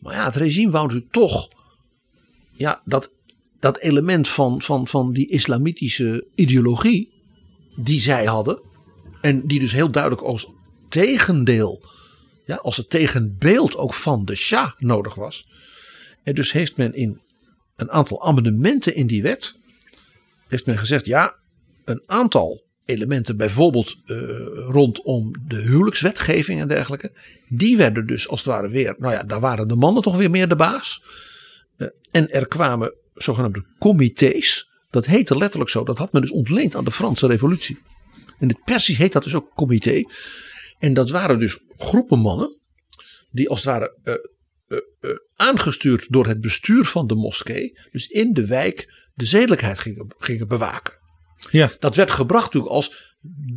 Maar 0.00 0.14
ja, 0.14 0.24
het 0.24 0.36
regime 0.36 0.70
wou 0.70 0.84
natuurlijk 0.86 1.12
toch 1.12 1.48
ja, 2.52 2.82
dat, 2.84 3.10
dat 3.60 3.78
element 3.78 4.28
van, 4.28 4.62
van, 4.62 4.88
van 4.88 5.12
die 5.12 5.28
islamitische 5.28 6.26
ideologie 6.34 7.12
die 7.76 8.00
zij 8.00 8.24
hadden. 8.24 8.62
En 9.20 9.46
die 9.46 9.60
dus 9.60 9.72
heel 9.72 9.90
duidelijk 9.90 10.22
als 10.22 10.48
tegendeel, 10.88 11.84
ja, 12.44 12.56
als 12.56 12.76
het 12.76 12.90
tegenbeeld 12.90 13.76
ook 13.76 13.94
van 13.94 14.24
de 14.24 14.34
Shah 14.34 14.70
nodig 14.78 15.14
was. 15.14 15.46
En 16.22 16.34
dus 16.34 16.52
heeft 16.52 16.76
men 16.76 16.94
in 16.94 17.20
een 17.76 17.90
aantal 17.90 18.22
amendementen 18.22 18.94
in 18.94 19.06
die 19.06 19.22
wet, 19.22 19.54
heeft 20.48 20.66
men 20.66 20.78
gezegd 20.78 21.06
ja, 21.06 21.34
een 21.84 22.02
aantal 22.06 22.62
elementen, 22.84 23.36
bijvoorbeeld 23.36 23.96
uh, 24.06 24.16
rondom 24.66 25.34
de 25.46 25.56
huwelijkswetgeving 25.56 26.60
en 26.60 26.68
dergelijke, 26.68 27.12
die 27.48 27.76
werden 27.76 28.06
dus 28.06 28.28
als 28.28 28.40
het 28.40 28.48
ware 28.48 28.68
weer, 28.68 28.94
nou 28.98 29.12
ja, 29.12 29.22
daar 29.22 29.40
waren 29.40 29.68
de 29.68 29.76
mannen 29.76 30.02
toch 30.02 30.16
weer 30.16 30.30
meer 30.30 30.48
de 30.48 30.56
baas. 30.56 31.02
Uh, 31.76 31.88
en 32.10 32.30
er 32.30 32.46
kwamen 32.48 32.94
zogenaamde 33.14 33.64
comité's, 33.78 34.70
dat 34.90 35.06
heette 35.06 35.36
letterlijk 35.36 35.70
zo, 35.70 35.84
dat 35.84 35.98
had 35.98 36.12
men 36.12 36.20
dus 36.20 36.30
ontleend 36.30 36.74
aan 36.74 36.84
de 36.84 36.90
Franse 36.90 37.26
revolutie. 37.26 37.78
In 38.38 38.48
het 38.48 38.64
Persisch 38.64 38.96
heet 38.96 39.12
dat 39.12 39.22
dus 39.22 39.34
ook 39.34 39.54
comité. 39.54 40.02
En 40.78 40.94
dat 40.94 41.10
waren 41.10 41.38
dus 41.38 41.58
groepen 41.78 42.18
mannen, 42.18 42.60
die 43.30 43.48
als 43.48 43.58
het 43.58 43.68
ware 43.68 43.96
uh, 44.04 44.14
aangestuurd 45.36 46.06
door 46.08 46.26
het 46.26 46.40
bestuur 46.40 46.84
van 46.84 47.06
de 47.06 47.14
moskee, 47.14 47.78
dus 47.90 48.06
in 48.06 48.32
de 48.32 48.46
wijk 48.46 48.94
de 49.14 49.24
zedelijkheid 49.24 49.78
gingen, 49.78 50.14
gingen 50.18 50.48
bewaken. 50.48 51.00
Ja. 51.50 51.70
Dat 51.78 51.96
werd 51.96 52.10
gebracht 52.10 52.44
natuurlijk 52.44 52.72
als 52.72 53.14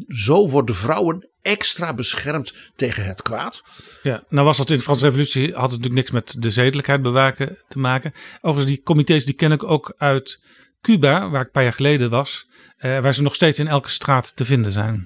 zo 0.08 0.50
worden 0.50 0.76
vrouwen 0.76 1.30
extra 1.42 1.94
beschermd 1.94 2.54
tegen 2.76 3.06
het 3.06 3.22
kwaad. 3.22 3.64
Ja, 4.04 4.24
nou 4.30 4.46
was 4.46 4.58
dat 4.58 4.70
in 4.70 4.78
de 4.78 4.84
Franse 4.84 5.06
Revolutie 5.06 5.54
had 5.54 5.72
het 5.72 5.82
natuurlijk 5.82 5.94
niks 5.94 6.12
met 6.12 6.36
de 6.40 6.52
zedelijkheid 6.52 7.02
bewaken 7.02 7.58
te 7.68 7.80
maken. 7.80 8.14
Overigens 8.42 8.76
die 8.76 8.84
comité's 8.84 9.26
die 9.26 9.36
ken 9.36 9.52
ik 9.52 9.64
ook 9.64 9.94
uit 9.98 10.42
Cuba, 10.82 11.30
waar 11.30 11.40
ik 11.40 11.46
een 11.46 11.52
paar 11.52 11.64
jaar 11.64 11.74
geleden 11.74 12.10
was, 12.10 12.48
eh, 12.78 13.00
waar 13.00 13.16
ze 13.16 13.22
nog 13.22 13.36
steeds 13.36 13.60
in 13.60 13.68
elke 13.68 13.90
straat 13.90 14.36
te 14.36 14.46
vinden 14.46 14.72
zijn. 14.72 15.06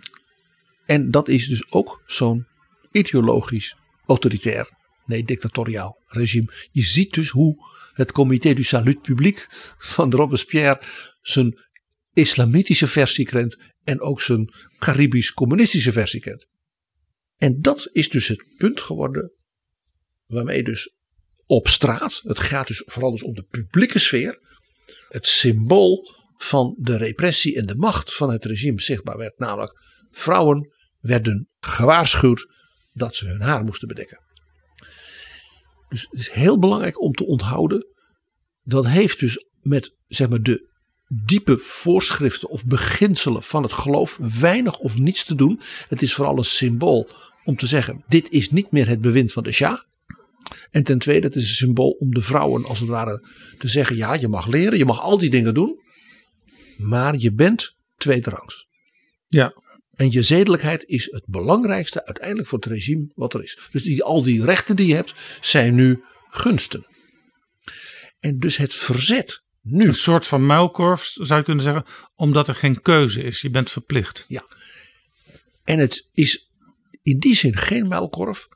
En 0.85 1.11
dat 1.11 1.27
is 1.27 1.47
dus 1.47 1.71
ook 1.71 2.01
zo'n 2.05 2.47
ideologisch 2.91 3.75
autoritair 4.05 4.77
nee, 5.09 5.23
dictatoriaal 5.23 6.01
regime. 6.05 6.53
Je 6.71 6.83
ziet 6.83 7.13
dus 7.13 7.29
hoe 7.29 7.55
het 7.93 8.11
Comité 8.11 8.53
du 8.53 8.63
Salut 8.63 9.01
Public 9.01 9.47
van 9.77 10.11
Robespierre 10.11 10.81
zijn 11.21 11.59
islamitische 12.13 12.87
versie 12.87 13.25
kent 13.25 13.57
en 13.83 14.01
ook 14.01 14.21
zijn 14.21 14.53
Caribisch-communistische 14.79 15.91
versie 15.91 16.19
kent. 16.19 16.47
En 17.37 17.61
dat 17.61 17.89
is 17.91 18.09
dus 18.09 18.27
het 18.27 18.43
punt 18.57 18.81
geworden 18.81 19.31
waarmee 20.25 20.63
dus 20.63 20.95
op 21.45 21.67
straat, 21.67 22.21
het 22.23 22.39
gaat 22.39 22.67
dus 22.67 22.83
vooral 22.85 23.11
dus 23.11 23.23
om 23.23 23.33
de 23.33 23.47
publieke 23.49 23.99
sfeer, 23.99 24.39
het 25.07 25.27
symbool 25.27 26.17
van 26.35 26.75
de 26.79 26.97
repressie 26.97 27.57
en 27.57 27.65
de 27.65 27.75
macht 27.75 28.13
van 28.13 28.31
het 28.31 28.45
regime 28.45 28.81
zichtbaar 28.81 29.17
werd. 29.17 29.39
Namelijk, 29.39 29.81
vrouwen 30.11 30.73
werden 30.99 31.49
gewaarschuwd 31.59 32.47
dat 32.93 33.15
ze 33.15 33.25
hun 33.25 33.41
haar 33.41 33.63
moesten 33.63 33.87
bedekken. 33.87 34.27
Dus 35.89 36.07
het 36.09 36.19
is 36.19 36.29
heel 36.29 36.59
belangrijk 36.59 37.01
om 37.01 37.13
te 37.13 37.25
onthouden. 37.25 37.85
Dat 38.63 38.87
heeft 38.87 39.19
dus 39.19 39.45
met 39.61 39.95
zeg 40.07 40.29
maar, 40.29 40.41
de 40.41 40.67
diepe 41.07 41.57
voorschriften 41.57 42.49
of 42.49 42.65
beginselen 42.65 43.43
van 43.43 43.63
het 43.63 43.73
geloof 43.73 44.17
weinig 44.39 44.79
of 44.79 44.97
niets 44.97 45.25
te 45.25 45.35
doen. 45.35 45.59
Het 45.87 46.01
is 46.01 46.13
vooral 46.13 46.37
een 46.37 46.43
symbool 46.43 47.09
om 47.45 47.55
te 47.55 47.67
zeggen: 47.67 48.03
dit 48.07 48.29
is 48.29 48.51
niet 48.51 48.71
meer 48.71 48.87
het 48.87 49.01
bewind 49.01 49.33
van 49.33 49.43
de 49.43 49.51
Shah. 49.51 49.79
En 50.71 50.83
ten 50.83 50.99
tweede, 50.99 51.27
het 51.27 51.35
is 51.35 51.49
een 51.49 51.55
symbool 51.55 51.89
om 51.89 52.13
de 52.13 52.21
vrouwen 52.21 52.65
als 52.65 52.79
het 52.79 52.89
ware 52.89 53.27
te 53.57 53.67
zeggen: 53.67 53.95
ja, 53.95 54.13
je 54.13 54.27
mag 54.27 54.47
leren, 54.47 54.77
je 54.77 54.85
mag 54.85 55.01
al 55.01 55.17
die 55.17 55.29
dingen 55.29 55.53
doen. 55.53 55.79
maar 56.77 57.17
je 57.17 57.33
bent 57.33 57.75
tweederangs. 57.97 58.67
Ja. 59.27 59.53
En 59.99 60.11
je 60.11 60.23
zedelijkheid 60.23 60.85
is 60.85 61.11
het 61.11 61.23
belangrijkste 61.25 62.05
uiteindelijk 62.05 62.47
voor 62.47 62.59
het 62.59 62.67
regime 62.67 63.11
wat 63.15 63.33
er 63.33 63.43
is. 63.43 63.59
Dus 63.71 63.83
die, 63.83 64.03
al 64.03 64.23
die 64.23 64.43
rechten 64.43 64.75
die 64.75 64.87
je 64.87 64.95
hebt 64.95 65.13
zijn 65.41 65.75
nu 65.75 66.03
gunsten. 66.29 66.85
En 68.19 68.39
dus 68.39 68.57
het 68.57 68.73
verzet 68.73 69.43
nu. 69.61 69.85
Een 69.85 69.93
soort 69.93 70.27
van 70.27 70.45
muilkorf 70.45 71.03
zou 71.13 71.39
je 71.39 71.45
kunnen 71.45 71.63
zeggen, 71.63 71.85
omdat 72.15 72.47
er 72.47 72.55
geen 72.55 72.81
keuze 72.81 73.23
is. 73.23 73.41
Je 73.41 73.49
bent 73.49 73.71
verplicht. 73.71 74.25
Ja. 74.27 74.45
En 75.63 75.79
het 75.79 76.07
is 76.11 76.51
in 77.01 77.19
die 77.19 77.35
zin 77.35 77.57
geen 77.57 77.87
muilkorf, 77.87 78.47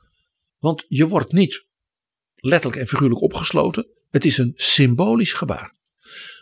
want 0.58 0.84
je 0.88 1.08
wordt 1.08 1.32
niet 1.32 1.66
letterlijk 2.34 2.80
en 2.80 2.88
figuurlijk 2.88 3.20
opgesloten. 3.20 3.88
Het 4.10 4.24
is 4.24 4.38
een 4.38 4.52
symbolisch 4.54 5.32
gebaar. 5.32 5.74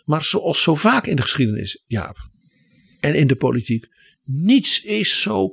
Maar 0.05 0.25
zoals 0.25 0.63
zo 0.63 0.75
vaak 0.75 1.07
in 1.07 1.17
de 1.17 1.23
geschiedenis, 1.23 1.83
Jaap, 1.87 2.17
en 3.01 3.15
in 3.15 3.27
de 3.27 3.37
politiek, 3.37 3.91
niets 4.23 4.83
is 4.83 5.21
zo 5.21 5.51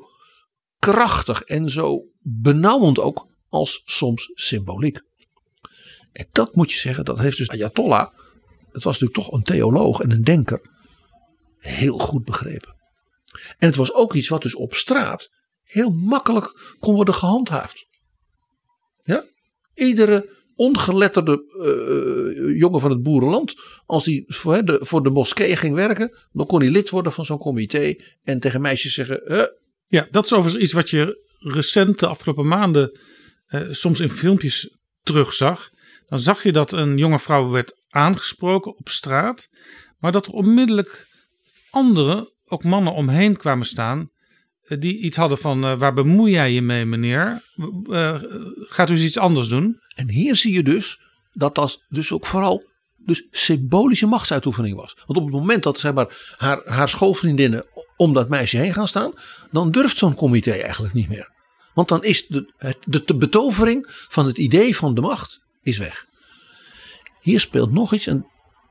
krachtig 0.80 1.42
en 1.42 1.70
zo 1.70 2.04
benauwend 2.22 3.00
ook 3.00 3.28
als 3.50 3.82
soms 3.86 4.32
symboliek. 4.34 5.00
En 6.12 6.28
dat 6.32 6.56
moet 6.56 6.72
je 6.72 6.78
zeggen, 6.78 7.06
dat 7.06 7.20
heeft 7.20 7.38
dus 7.38 7.50
Ayatollah, 7.50 8.14
het 8.72 8.84
was 8.84 9.00
natuurlijk 9.00 9.14
toch 9.14 9.32
een 9.32 9.44
theoloog 9.44 10.00
en 10.00 10.12
een 10.12 10.24
denker, 10.24 10.70
heel 11.58 11.98
goed 11.98 12.26
begrepen. 12.26 12.76
En 13.58 13.68
het 13.68 13.76
was 13.76 13.94
ook 13.94 14.14
iets 14.14 14.28
wat 14.28 14.42
dus 14.42 14.56
op 14.56 14.74
straat 14.74 15.30
heel 15.64 15.90
makkelijk 15.90 16.76
kon 16.80 16.96
worden 16.96 17.14
gehandhaafd. 17.14 17.88
Ja? 19.04 19.26
Iedere 19.74 20.38
ongeletterde 20.60 21.44
uh, 21.58 22.58
jongen 22.60 22.80
van 22.80 22.90
het 22.90 23.04
boerenland, 23.04 23.56
als 23.86 24.06
hij 24.06 24.24
voor 24.28 24.66
de, 24.66 24.80
voor 24.82 25.04
de 25.04 25.10
moskee 25.10 25.56
ging 25.56 25.76
werken, 25.76 26.18
dan 26.32 26.46
kon 26.46 26.60
hij 26.60 26.70
lid 26.70 26.90
worden 26.90 27.12
van 27.12 27.26
zo'n 27.26 27.38
comité 27.38 27.96
en 28.24 28.40
tegen 28.40 28.62
meisjes 28.62 28.94
zeggen. 28.94 29.52
Ja, 29.88 30.08
dat 30.12 30.26
is 30.26 30.34
overigens 30.34 30.64
iets 30.64 30.74
wat 30.74 30.90
je 30.90 31.28
recent 31.40 32.00
de 32.00 32.08
afgelopen 32.08 32.48
maanden 32.48 33.00
uh, 33.50 33.68
soms 33.72 34.00
in 34.00 34.10
filmpjes 34.10 34.78
terugzag. 35.04 35.70
Dan 36.08 36.20
zag 36.20 36.44
je 36.44 36.52
dat 36.52 36.72
een 36.72 36.98
jonge 36.98 37.20
vrouw 37.20 37.50
werd 37.50 37.86
aangesproken 37.90 38.78
op 38.78 38.90
straat, 38.90 39.50
maar 40.00 40.12
dat 40.12 40.26
er 40.26 40.34
onmiddellijk 40.34 41.08
anderen, 41.70 42.34
ook 42.46 42.64
mannen 42.64 42.94
omheen 42.94 43.38
kwamen 43.38 43.66
staan 43.66 44.10
die 44.80 44.98
iets 44.98 45.18
hadden 45.18 45.38
van 45.38 45.64
uh, 45.64 45.78
waar 45.78 45.94
bemoei 45.94 46.32
jij 46.32 46.52
je 46.52 46.62
mee 46.62 46.86
meneer? 46.86 47.44
Uh, 47.90 48.22
gaat 48.60 48.90
u 48.90 48.94
eens 48.94 49.04
iets 49.04 49.18
anders 49.18 49.48
doen? 49.48 49.80
En 49.96 50.10
hier 50.10 50.36
zie 50.36 50.54
je 50.54 50.64
dus 50.64 51.00
dat 51.34 51.56
dat 51.56 51.84
dus 51.90 52.12
ook 52.12 52.26
vooral 52.26 52.68
dus 52.98 53.28
symbolische 53.32 54.08
machtsuitoefening 54.08 54.76
was. 54.76 54.96
Want 55.06 55.20
op 55.20 55.26
het 55.26 55.34
moment 55.34 55.64
dat 55.64 55.80
zeg 55.80 55.94
maar, 55.94 56.34
haar, 56.38 56.62
haar 56.66 56.90
schoolvriendinnen 56.90 57.66
om 57.98 58.14
dat 58.14 58.30
meisje 58.30 58.58
heen 58.58 58.74
gaan 58.74 58.88
staan, 58.88 59.14
dan 59.52 59.72
durft 59.72 59.98
zo'n 59.98 60.16
comité 60.16 60.52
eigenlijk 60.52 60.94
niet 60.94 61.10
meer. 61.10 61.32
Want 61.74 61.88
dan 61.88 62.04
is 62.04 62.28
de, 62.28 62.54
de, 62.86 63.04
de 63.06 63.16
betovering 63.16 63.86
van 63.88 64.26
het 64.26 64.38
idee 64.38 64.76
van 64.76 64.94
de 64.94 65.02
macht 65.02 65.42
is 65.62 65.78
weg. 65.78 66.06
Hier 67.22 67.40
speelt 67.40 67.72
nog 67.72 67.94
iets 67.94 68.08
en 68.08 68.26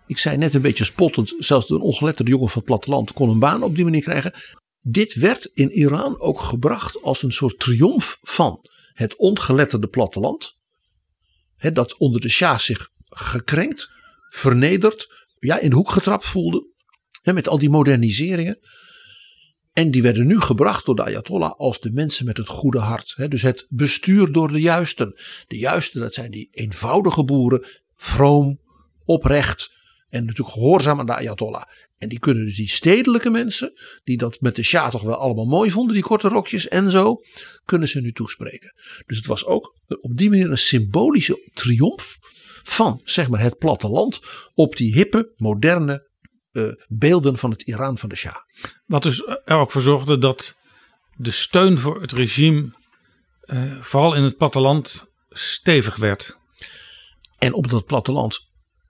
ik 0.06 0.18
zei 0.18 0.36
net 0.36 0.54
een 0.54 0.62
beetje 0.62 0.84
spottend, 0.84 1.34
zelfs 1.38 1.70
een 1.70 1.80
ongeletterde 1.80 2.30
jongen 2.30 2.48
van 2.48 2.56
het 2.56 2.64
platteland 2.64 3.12
kon 3.12 3.28
een 3.28 3.38
baan 3.38 3.62
op 3.62 3.74
die 3.74 3.84
manier 3.84 4.02
krijgen. 4.02 4.32
Dit 4.90 5.14
werd 5.14 5.50
in 5.54 5.70
Iran 5.70 6.20
ook 6.20 6.40
gebracht 6.40 7.02
als 7.02 7.22
een 7.22 7.32
soort 7.32 7.58
triomf 7.58 8.18
van 8.22 8.64
het 8.92 9.16
ongeletterde 9.16 9.86
platteland. 9.86 10.56
Dat 11.72 11.96
onder 11.96 12.20
de 12.20 12.28
Shah 12.28 12.58
zich 12.58 12.90
gekrenkt, 13.08 13.90
vernederd, 14.30 15.26
ja, 15.38 15.58
in 15.58 15.70
de 15.70 15.76
hoek 15.76 15.90
getrapt 15.90 16.26
voelde. 16.26 16.66
Met 17.22 17.48
al 17.48 17.58
die 17.58 17.70
moderniseringen. 17.70 18.58
En 19.72 19.90
die 19.90 20.02
werden 20.02 20.26
nu 20.26 20.40
gebracht 20.40 20.86
door 20.86 20.96
de 20.96 21.04
Ayatollah 21.04 21.52
als 21.58 21.80
de 21.80 21.90
mensen 21.90 22.24
met 22.24 22.36
het 22.36 22.48
goede 22.48 22.78
hart. 22.78 23.30
Dus 23.30 23.42
het 23.42 23.66
bestuur 23.68 24.32
door 24.32 24.52
de 24.52 24.60
juisten. 24.60 25.14
De 25.46 25.58
juisten, 25.58 26.00
dat 26.00 26.14
zijn 26.14 26.30
die 26.30 26.48
eenvoudige 26.50 27.24
boeren, 27.24 27.66
vroom, 27.96 28.60
oprecht 29.04 29.76
en 30.08 30.24
natuurlijk 30.24 30.56
gehoorzaam 30.56 30.98
aan 30.98 31.06
de 31.06 31.14
Ayatollah. 31.14 31.62
En 31.98 32.08
die 32.08 32.18
kunnen 32.18 32.44
dus 32.44 32.56
die 32.56 32.68
stedelijke 32.68 33.30
mensen, 33.30 33.72
die 34.04 34.16
dat 34.16 34.40
met 34.40 34.56
de 34.56 34.62
Shah 34.62 34.90
toch 34.90 35.02
wel 35.02 35.16
allemaal 35.16 35.46
mooi 35.46 35.70
vonden, 35.70 35.94
die 35.94 36.02
korte 36.02 36.28
rokjes 36.28 36.68
en 36.68 36.90
zo, 36.90 37.20
kunnen 37.64 37.88
ze 37.88 38.00
nu 38.00 38.12
toespreken. 38.12 38.72
Dus 39.06 39.16
het 39.16 39.26
was 39.26 39.44
ook 39.44 39.76
op 40.00 40.16
die 40.16 40.30
manier 40.30 40.50
een 40.50 40.58
symbolische 40.58 41.50
triomf 41.54 42.16
van 42.62 43.00
zeg 43.04 43.28
maar 43.28 43.40
het 43.40 43.58
platteland 43.58 44.20
op 44.54 44.76
die 44.76 44.92
hippe, 44.92 45.32
moderne 45.36 46.08
uh, 46.52 46.72
beelden 46.88 47.38
van 47.38 47.50
het 47.50 47.62
Iran 47.62 47.98
van 47.98 48.08
de 48.08 48.16
Shah. 48.16 48.36
Wat 48.86 49.02
dus 49.02 49.26
er 49.26 49.56
ook 49.56 49.70
voor 49.70 49.82
zorgde 49.82 50.18
dat 50.18 50.58
de 51.16 51.30
steun 51.30 51.78
voor 51.78 52.00
het 52.00 52.12
regime 52.12 52.76
uh, 53.44 53.82
vooral 53.82 54.14
in 54.14 54.22
het 54.22 54.36
platteland 54.36 55.06
stevig 55.28 55.96
werd. 55.96 56.38
En 57.38 57.52
op 57.52 57.70
dat 57.70 57.84
platteland 57.84 58.38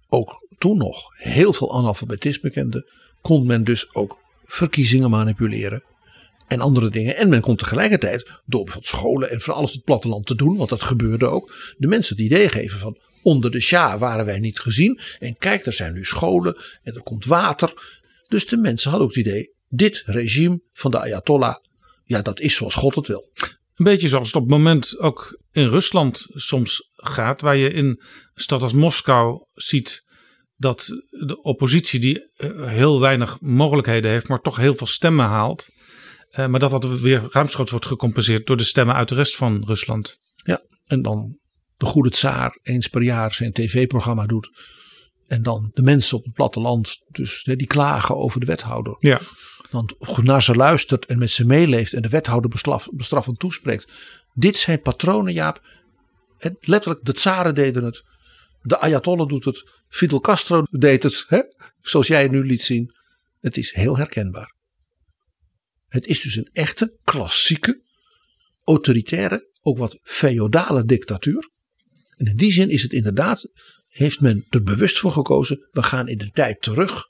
ook 0.09 0.48
toen 0.59 0.77
nog 0.77 1.15
heel 1.17 1.53
veel 1.53 1.75
analfabetisme 1.75 2.51
kende, 2.51 2.91
kon 3.21 3.47
men 3.47 3.65
dus 3.65 3.95
ook 3.95 4.19
verkiezingen 4.45 5.11
manipuleren 5.11 5.83
en 6.47 6.61
andere 6.61 6.91
dingen. 6.91 7.17
En 7.17 7.29
men 7.29 7.41
kon 7.41 7.57
tegelijkertijd 7.57 8.31
door 8.45 8.65
bijvoorbeeld 8.65 8.87
scholen 8.87 9.31
en 9.31 9.41
van 9.41 9.55
alles 9.55 9.73
het 9.73 9.85
platteland 9.85 10.27
te 10.27 10.35
doen, 10.35 10.57
want 10.57 10.69
dat 10.69 10.83
gebeurde 10.83 11.27
ook, 11.27 11.75
de 11.77 11.87
mensen 11.87 12.17
het 12.17 12.25
idee 12.25 12.49
geven 12.49 12.79
van 12.79 12.99
onder 13.23 13.51
de 13.51 13.61
Shah 13.61 13.99
waren 13.99 14.25
wij 14.25 14.39
niet 14.39 14.61
gezien 14.61 15.01
en 15.19 15.37
kijk, 15.39 15.67
er 15.67 15.73
zijn 15.73 15.93
nu 15.93 16.05
scholen 16.05 16.57
en 16.83 16.95
er 16.95 17.03
komt 17.03 17.25
water. 17.25 17.99
Dus 18.29 18.47
de 18.47 18.57
mensen 18.57 18.91
hadden 18.91 19.09
ook 19.09 19.15
het 19.15 19.27
idee, 19.27 19.53
dit 19.69 20.03
regime 20.07 20.61
van 20.73 20.91
de 20.91 21.01
Ayatollah, 21.01 21.57
ja 22.05 22.23
dat 22.23 22.41
is 22.41 22.55
zoals 22.55 22.75
God 22.75 22.95
het 22.95 23.07
wil. 23.07 23.31
Een 23.35 23.85
beetje 23.85 24.09
zoals 24.09 24.27
het 24.27 24.37
op 24.37 24.43
het 24.43 24.51
moment 24.51 24.99
ook 24.99 25.41
in 25.53 25.69
Rusland 25.69 26.27
soms 26.29 26.91
gaat, 26.95 27.41
waar 27.41 27.57
je 27.57 27.73
in 27.73 27.85
een 27.85 28.01
stad 28.35 28.63
als 28.63 28.73
Moskou 28.73 29.45
ziet 29.55 30.05
dat 30.59 30.87
de 31.11 31.43
oppositie 31.43 32.01
die 32.01 32.31
eh, 32.37 32.67
heel 32.67 33.01
weinig 33.01 33.41
mogelijkheden 33.41 34.11
heeft, 34.11 34.29
maar 34.29 34.41
toch 34.41 34.57
heel 34.57 34.75
veel 34.75 34.87
stemmen 34.87 35.27
haalt. 35.27 35.69
Uh, 36.31 36.47
maar 36.47 36.61
dat 36.61 36.71
dat 36.71 37.01
weer 37.01 37.27
ruimschoots 37.31 37.71
wordt 37.71 37.87
gecompenseerd 37.87 38.47
door 38.47 38.57
de 38.57 38.65
stemmen 38.65 38.95
uit 38.95 39.09
de 39.09 39.15
rest 39.15 39.37
van 39.37 39.65
Rusland. 39.67 40.21
Ja, 40.35 40.63
en 40.85 41.03
dan 41.03 41.39
de 41.77 41.87
goede 41.87 42.11
tsaar 42.11 42.59
eens 42.63 42.89
per 42.89 43.03
jaar 43.03 43.35
zijn 43.35 43.53
tv-programma 43.53 44.27
doet. 44.27 44.51
En 45.27 45.43
dan 45.43 45.71
de 45.75 45.83
mensen 45.83 46.17
op 46.17 46.25
het 46.25 46.33
platteland, 46.33 46.99
dus 47.09 47.43
die 47.45 47.67
klagen 47.67 48.17
over 48.17 48.41
de 48.41 48.47
wethouder. 48.47 48.95
Ja. 48.99 49.21
Dan 49.71 49.91
naar 50.23 50.43
ze 50.43 50.55
luistert 50.55 51.07
en 51.07 51.19
met 51.19 51.31
ze 51.31 51.47
meeleeft 51.47 51.93
en 51.93 52.03
de 52.03 52.09
wethouder 52.09 52.51
bestraf, 52.51 52.89
bestraffend 52.91 53.39
toespreekt. 53.39 53.93
Dit 54.35 54.57
zijn 54.57 54.81
patronen, 54.81 55.33
Jaap. 55.33 55.63
En 56.39 56.57
letterlijk, 56.61 57.05
de 57.05 57.13
tsaren 57.13 57.55
deden 57.55 57.85
het. 57.85 58.03
De 58.61 58.79
Ayatollah 58.79 59.29
doet 59.29 59.45
het. 59.45 59.71
Fidel 59.89 60.21
Castro 60.21 60.63
deed 60.71 61.03
het. 61.03 61.25
Hè? 61.29 61.41
Zoals 61.81 62.07
jij 62.07 62.29
nu 62.29 62.47
liet 62.47 62.63
zien. 62.63 62.95
Het 63.41 63.57
is 63.57 63.73
heel 63.73 63.97
herkenbaar. 63.97 64.55
Het 65.87 66.07
is 66.07 66.21
dus 66.21 66.37
een 66.37 66.51
echte, 66.53 66.99
klassieke, 67.05 67.83
autoritaire, 68.65 69.51
ook 69.61 69.79
wat 69.79 69.99
feodale 70.03 70.85
dictatuur. 70.85 71.51
En 72.17 72.27
in 72.27 72.37
die 72.37 72.53
zin 72.53 72.71
is 72.71 72.83
het 72.83 72.93
inderdaad, 72.93 73.49
heeft 73.89 74.21
men 74.21 74.47
er 74.49 74.63
bewust 74.63 74.99
voor 74.99 75.13
gekozen. 75.13 75.69
We 75.71 75.83
gaan 75.83 76.09
in 76.09 76.19
de 76.19 76.31
tijd 76.31 76.63
terug 76.63 77.05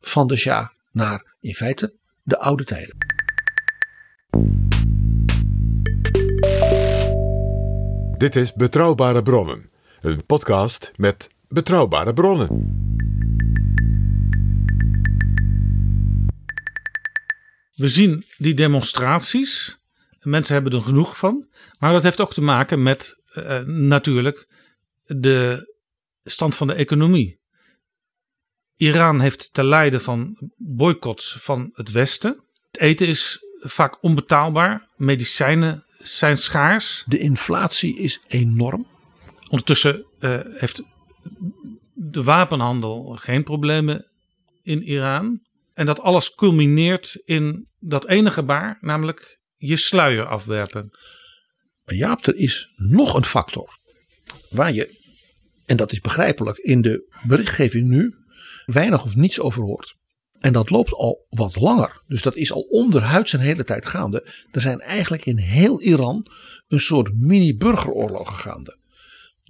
van 0.00 0.26
de 0.26 0.36
Shah 0.36 0.68
naar 0.90 1.36
in 1.40 1.54
feite 1.54 1.96
de 2.22 2.38
oude 2.38 2.64
tijden. 2.64 2.96
Dit 8.18 8.36
is 8.36 8.52
Betrouwbare 8.52 9.22
Bronnen, 9.22 9.70
een 10.02 10.26
podcast 10.26 10.92
met 10.96 11.30
betrouwbare 11.48 12.12
bronnen. 12.12 12.48
We 17.74 17.88
zien 17.88 18.24
die 18.36 18.54
demonstraties. 18.54 19.78
Mensen 20.20 20.54
hebben 20.54 20.72
er 20.72 20.82
genoeg 20.82 21.16
van. 21.16 21.48
Maar 21.78 21.92
dat 21.92 22.02
heeft 22.02 22.20
ook 22.20 22.32
te 22.32 22.42
maken 22.42 22.82
met 22.82 23.22
uh, 23.34 23.60
natuurlijk 23.60 24.48
de 25.04 25.72
stand 26.24 26.54
van 26.54 26.66
de 26.66 26.74
economie. 26.74 27.40
Iran 28.76 29.20
heeft 29.20 29.54
te 29.54 29.64
lijden 29.64 30.00
van 30.00 30.50
boycotts 30.56 31.36
van 31.40 31.70
het 31.72 31.90
Westen. 31.90 32.44
Het 32.70 32.80
eten 32.80 33.06
is 33.06 33.38
vaak 33.60 34.02
onbetaalbaar. 34.02 34.88
Medicijnen 34.96 35.84
zijn 35.98 36.38
schaars. 36.38 37.04
De 37.06 37.18
inflatie 37.18 37.98
is 37.98 38.20
enorm. 38.26 38.91
Ondertussen 39.52 40.06
uh, 40.20 40.40
heeft 40.44 40.82
de 41.92 42.22
wapenhandel 42.22 43.16
geen 43.20 43.42
problemen 43.42 44.10
in 44.62 44.82
Iran. 44.82 45.40
En 45.74 45.86
dat 45.86 46.00
alles 46.00 46.34
culmineert 46.34 47.20
in 47.24 47.68
dat 47.78 48.06
ene 48.06 48.30
gebaar, 48.30 48.78
namelijk 48.80 49.40
je 49.56 49.76
sluier 49.76 50.26
afwerpen. 50.26 50.88
Maar 51.84 51.94
Jaap, 51.94 52.26
er 52.26 52.36
is 52.36 52.72
nog 52.76 53.14
een 53.14 53.24
factor 53.24 53.78
waar 54.50 54.72
je, 54.72 54.98
en 55.66 55.76
dat 55.76 55.92
is 55.92 56.00
begrijpelijk, 56.00 56.58
in 56.58 56.82
de 56.82 57.20
berichtgeving 57.26 57.88
nu 57.88 58.14
weinig 58.64 59.04
of 59.04 59.16
niets 59.16 59.40
over 59.40 59.62
hoort. 59.62 59.94
En 60.38 60.52
dat 60.52 60.70
loopt 60.70 60.92
al 60.92 61.26
wat 61.28 61.56
langer. 61.56 62.02
Dus 62.06 62.22
dat 62.22 62.36
is 62.36 62.52
al 62.52 62.60
onderhuids 62.60 63.32
een 63.32 63.40
hele 63.40 63.64
tijd 63.64 63.86
gaande. 63.86 64.26
Er 64.50 64.60
zijn 64.60 64.80
eigenlijk 64.80 65.26
in 65.26 65.38
heel 65.38 65.80
Iran 65.80 66.26
een 66.68 66.80
soort 66.80 67.10
mini-burgeroorlogen 67.14 68.36
gaande. 68.36 68.80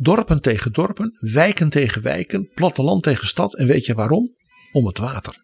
Dorpen 0.03 0.41
tegen 0.41 0.73
dorpen, 0.73 1.17
wijken 1.19 1.69
tegen 1.69 2.03
wijken, 2.03 2.51
platteland 2.55 3.03
tegen 3.03 3.27
stad. 3.27 3.55
En 3.55 3.67
weet 3.67 3.87
je 3.87 3.95
waarom? 3.95 4.37
Om 4.73 4.87
het 4.87 4.99
water. 4.99 5.41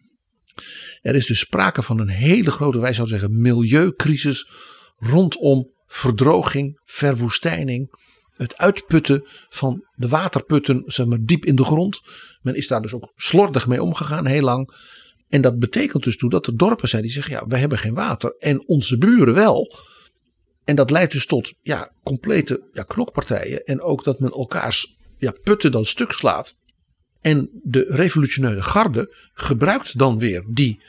Er 1.01 1.15
is 1.15 1.25
dus 1.25 1.39
sprake 1.39 1.81
van 1.81 1.99
een 1.99 2.09
hele 2.09 2.51
grote, 2.51 2.79
wij 2.79 2.93
zouden 2.93 3.19
zeggen, 3.19 3.41
milieucrisis 3.41 4.49
rondom 4.95 5.71
verdroging, 5.87 6.79
verwoestijning, 6.83 7.97
het 8.35 8.57
uitputten 8.57 9.27
van 9.49 9.85
de 9.95 10.07
waterputten 10.07 10.83
zeg 10.85 11.05
maar, 11.05 11.21
diep 11.21 11.45
in 11.45 11.55
de 11.55 11.63
grond. 11.63 12.01
Men 12.41 12.55
is 12.55 12.67
daar 12.67 12.81
dus 12.81 12.93
ook 12.93 13.11
slordig 13.15 13.67
mee 13.67 13.83
omgegaan 13.83 14.25
heel 14.25 14.41
lang. 14.41 14.73
En 15.29 15.41
dat 15.41 15.59
betekent 15.59 16.03
dus 16.03 16.17
toe 16.17 16.29
dat 16.29 16.47
er 16.47 16.57
dorpen 16.57 16.89
zijn 16.89 17.01
die 17.01 17.11
zeggen: 17.11 17.33
ja, 17.33 17.45
we 17.47 17.57
hebben 17.57 17.77
geen 17.77 17.93
water 17.93 18.35
en 18.39 18.67
onze 18.67 18.97
buren 18.97 19.33
wel. 19.33 19.77
En 20.69 20.75
dat 20.75 20.91
leidt 20.91 21.11
dus 21.11 21.25
tot 21.25 21.53
ja, 21.61 21.91
complete 22.03 22.69
ja, 22.73 22.83
knokpartijen. 22.83 23.65
En 23.65 23.81
ook 23.81 24.03
dat 24.03 24.19
men 24.19 24.31
elkaars 24.31 24.95
ja, 25.17 25.33
putten 25.43 25.71
dan 25.71 25.85
stuk 25.85 26.11
slaat. 26.11 26.55
En 27.21 27.49
de 27.63 27.85
revolutionaire 27.89 28.61
garde 28.61 29.15
gebruikt 29.33 29.97
dan 29.97 30.19
weer 30.19 30.43
die, 30.47 30.81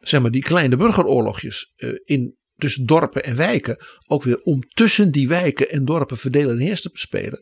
zeg 0.00 0.20
maar, 0.20 0.30
die 0.30 0.42
kleine 0.42 0.76
burgeroorlogjes 0.76 1.72
uh, 1.76 1.98
in 2.04 2.36
tussen 2.56 2.86
dorpen 2.86 3.24
en 3.24 3.36
wijken. 3.36 3.76
Ook 4.06 4.22
weer 4.22 4.40
om 4.42 4.60
tussen 4.74 5.10
die 5.10 5.28
wijken 5.28 5.70
en 5.70 5.84
dorpen 5.84 6.16
verdelen 6.16 6.58
en 6.58 6.66
heers 6.66 6.80
te 6.80 6.90
bespelen. 6.92 7.40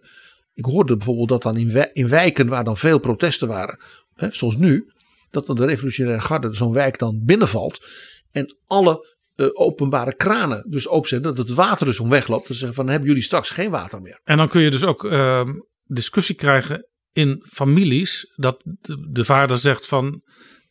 Ik 0.54 0.64
hoorde 0.64 0.96
bijvoorbeeld 0.96 1.28
dat 1.28 1.42
dan 1.42 1.56
in, 1.56 1.90
in 1.92 2.08
wijken 2.08 2.48
waar 2.48 2.64
dan 2.64 2.76
veel 2.76 2.98
protesten 2.98 3.48
waren, 3.48 3.78
hè, 4.14 4.28
zoals 4.30 4.56
nu, 4.56 4.92
dat 5.30 5.46
dan 5.46 5.56
de 5.56 5.66
revolutionaire 5.66 6.22
garde 6.22 6.54
zo'n 6.54 6.72
wijk 6.72 6.98
dan 6.98 7.20
binnenvalt. 7.24 7.86
En 8.30 8.56
alle 8.66 9.13
uh, 9.36 9.48
openbare 9.52 10.16
kranen 10.16 10.66
dus 10.70 10.88
openzetten, 10.88 11.34
dat 11.34 11.48
het 11.48 11.56
water 11.56 11.86
dus 11.86 12.00
om 12.00 12.08
wegloopt. 12.08 12.48
Dan 12.48 12.56
zeggen 12.56 12.76
van, 12.76 12.88
hebben 12.88 13.08
jullie 13.08 13.22
straks 13.22 13.50
geen 13.50 13.70
water 13.70 14.00
meer. 14.00 14.20
En 14.24 14.36
dan 14.36 14.48
kun 14.48 14.60
je 14.60 14.70
dus 14.70 14.84
ook 14.84 15.04
uh, 15.04 15.48
discussie 15.84 16.34
krijgen 16.34 16.88
in 17.12 17.44
families. 17.52 18.32
Dat 18.36 18.62
de, 18.62 19.08
de 19.10 19.24
vader 19.24 19.58
zegt 19.58 19.86
van 19.86 20.22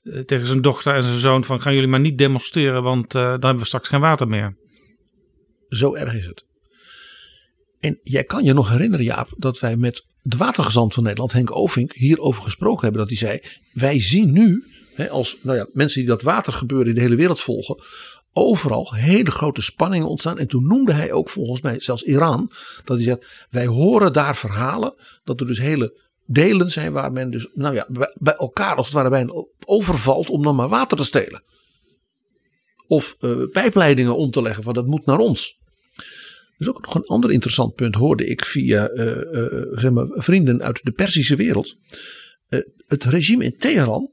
uh, 0.03 0.19
tegen 0.19 0.47
zijn 0.47 0.61
dochter 0.61 0.95
en 0.95 1.03
zijn 1.03 1.19
zoon 1.19 1.43
van, 1.43 1.61
gaan 1.61 1.73
jullie 1.73 1.89
maar 1.89 1.99
niet 1.99 2.17
demonstreren, 2.17 2.83
want 2.83 3.15
uh, 3.15 3.21
dan 3.21 3.31
hebben 3.31 3.59
we 3.59 3.65
straks 3.65 3.87
geen 3.87 3.99
water 3.99 4.27
meer. 4.27 4.57
Zo 5.69 5.95
erg 5.95 6.13
is 6.13 6.25
het. 6.25 6.45
En 7.79 7.99
jij 8.03 8.23
kan 8.23 8.43
je 8.43 8.53
nog 8.53 8.69
herinneren, 8.69 9.05
Jaap, 9.05 9.29
dat 9.37 9.59
wij 9.59 9.77
met 9.77 10.05
de 10.21 10.37
watergezant 10.37 10.93
van 10.93 11.03
Nederland, 11.03 11.31
Henk 11.31 11.55
Ovink, 11.55 11.93
hierover 11.93 12.43
gesproken 12.43 12.81
hebben. 12.81 13.01
Dat 13.01 13.09
hij 13.09 13.17
zei: 13.17 13.39
Wij 13.73 14.01
zien 14.01 14.31
nu, 14.31 14.63
hè, 14.95 15.09
als 15.09 15.37
nou 15.41 15.57
ja, 15.57 15.67
mensen 15.71 15.99
die 15.99 16.09
dat 16.09 16.21
watergebeuren 16.21 16.87
in 16.87 16.95
de 16.95 17.01
hele 17.01 17.15
wereld 17.15 17.41
volgen, 17.41 17.83
overal 18.33 18.93
hele 18.93 19.31
grote 19.31 19.61
spanningen 19.61 20.07
ontstaan. 20.07 20.39
En 20.39 20.47
toen 20.47 20.67
noemde 20.67 20.93
hij 20.93 21.11
ook 21.11 21.29
volgens 21.29 21.61
mij 21.61 21.79
zelfs 21.79 22.03
Iran, 22.03 22.51
dat 22.83 22.97
hij 22.97 23.05
zegt: 23.05 23.47
Wij 23.49 23.65
horen 23.65 24.13
daar 24.13 24.35
verhalen 24.35 24.93
dat 25.23 25.39
er 25.39 25.45
dus 25.45 25.59
hele 25.59 26.01
delen 26.25 26.71
zijn 26.71 26.91
waar 26.91 27.11
men 27.11 27.31
dus, 27.31 27.47
nou 27.53 27.75
ja, 27.75 27.87
bij 28.19 28.33
elkaar 28.33 28.75
als 28.75 28.85
het 28.85 28.95
ware 28.95 29.09
bijna 29.09 29.45
overvalt 29.65 30.29
om 30.29 30.43
dan 30.43 30.55
maar 30.55 30.69
water 30.69 30.97
te 30.97 31.03
stelen. 31.03 31.43
Of 32.87 33.15
uh, 33.19 33.47
pijpleidingen 33.51 34.15
om 34.15 34.31
te 34.31 34.41
leggen 34.41 34.63
van 34.63 34.73
dat 34.73 34.85
moet 34.85 35.05
naar 35.05 35.17
ons. 35.17 35.61
Is 36.57 36.69
ook 36.69 36.81
nog 36.81 36.95
een 36.95 37.05
ander 37.05 37.31
interessant 37.31 37.75
punt, 37.75 37.95
hoorde 37.95 38.25
ik 38.25 38.45
via 38.45 38.91
uh, 38.91 39.05
uh, 39.05 39.79
zeg 39.79 39.91
maar, 39.91 40.07
vrienden 40.09 40.61
uit 40.61 40.79
de 40.83 40.91
Persische 40.91 41.35
wereld. 41.35 41.75
Het 42.87 43.03
regime 43.03 43.43
in 43.43 43.57
Teheran 43.57 44.09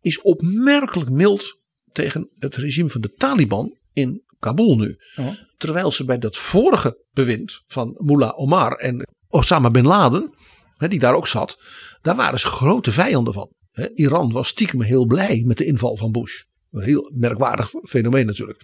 is 0.00 0.20
opmerkelijk 0.20 1.10
mild 1.10 1.58
tegen 1.92 2.30
het 2.38 2.56
regime 2.56 2.88
van 2.88 3.00
de 3.00 3.12
Taliban 3.12 3.78
in 3.92 4.22
Kabul 4.38 4.76
nu. 4.76 4.96
Oh. 5.16 5.28
Terwijl 5.56 5.92
ze 5.92 6.04
bij 6.04 6.18
dat 6.18 6.36
vorige 6.36 7.04
bewind 7.12 7.62
van 7.66 7.94
Mullah 7.98 8.38
Omar 8.38 8.72
en 8.72 9.08
Osama 9.28 9.68
bin 9.68 9.86
Laden, 9.86 10.34
hè, 10.76 10.88
die 10.88 10.98
daar 10.98 11.14
ook 11.14 11.26
zat, 11.26 11.58
daar 12.00 12.16
waren 12.16 12.38
ze 12.38 12.46
grote 12.46 12.92
vijanden 12.92 13.32
van. 13.32 13.50
Hè, 13.70 13.94
Iran 13.94 14.32
was 14.32 14.48
stiekem 14.48 14.82
heel 14.82 15.06
blij 15.06 15.42
met 15.46 15.56
de 15.56 15.64
inval 15.64 15.96
van 15.96 16.12
Bush. 16.12 16.42
Een 16.70 16.82
heel 16.82 17.10
merkwaardig 17.14 17.70
fenomeen 17.82 18.26
natuurlijk. 18.26 18.62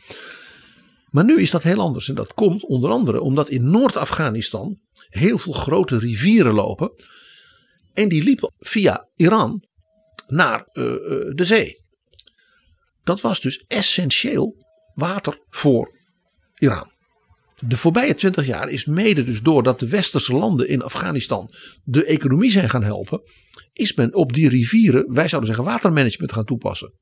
Maar 1.10 1.24
nu 1.24 1.40
is 1.40 1.50
dat 1.50 1.62
heel 1.62 1.80
anders. 1.80 2.08
En 2.08 2.14
dat 2.14 2.34
komt 2.34 2.64
onder 2.64 2.90
andere 2.90 3.20
omdat 3.20 3.48
in 3.48 3.70
Noord-Afghanistan 3.70 4.78
heel 5.08 5.38
veel 5.38 5.52
grote 5.52 5.98
rivieren 5.98 6.54
lopen. 6.54 6.92
En 7.94 8.08
die 8.08 8.22
liepen 8.22 8.52
via 8.58 9.08
Iran 9.16 9.64
naar 10.26 10.68
uh, 10.72 10.84
uh, 10.84 10.94
de 11.34 11.44
zee. 11.44 11.86
Dat 13.08 13.20
was 13.20 13.40
dus 13.40 13.64
essentieel 13.66 14.64
water 14.94 15.38
voor 15.50 15.92
Iran. 16.54 16.90
De 17.66 17.76
voorbije 17.76 18.14
twintig 18.14 18.46
jaar 18.46 18.68
is 18.68 18.84
mede 18.84 19.24
dus 19.24 19.40
doordat 19.40 19.80
de 19.80 19.88
westerse 19.88 20.32
landen 20.32 20.68
in 20.68 20.82
Afghanistan 20.82 21.54
de 21.84 22.04
economie 22.04 22.50
zijn 22.50 22.70
gaan 22.70 22.82
helpen. 22.82 23.22
Is 23.72 23.94
men 23.94 24.14
op 24.14 24.32
die 24.32 24.48
rivieren, 24.48 25.12
wij 25.14 25.28
zouden 25.28 25.54
zeggen 25.54 25.70
watermanagement 25.70 26.32
gaan 26.32 26.44
toepassen. 26.44 26.92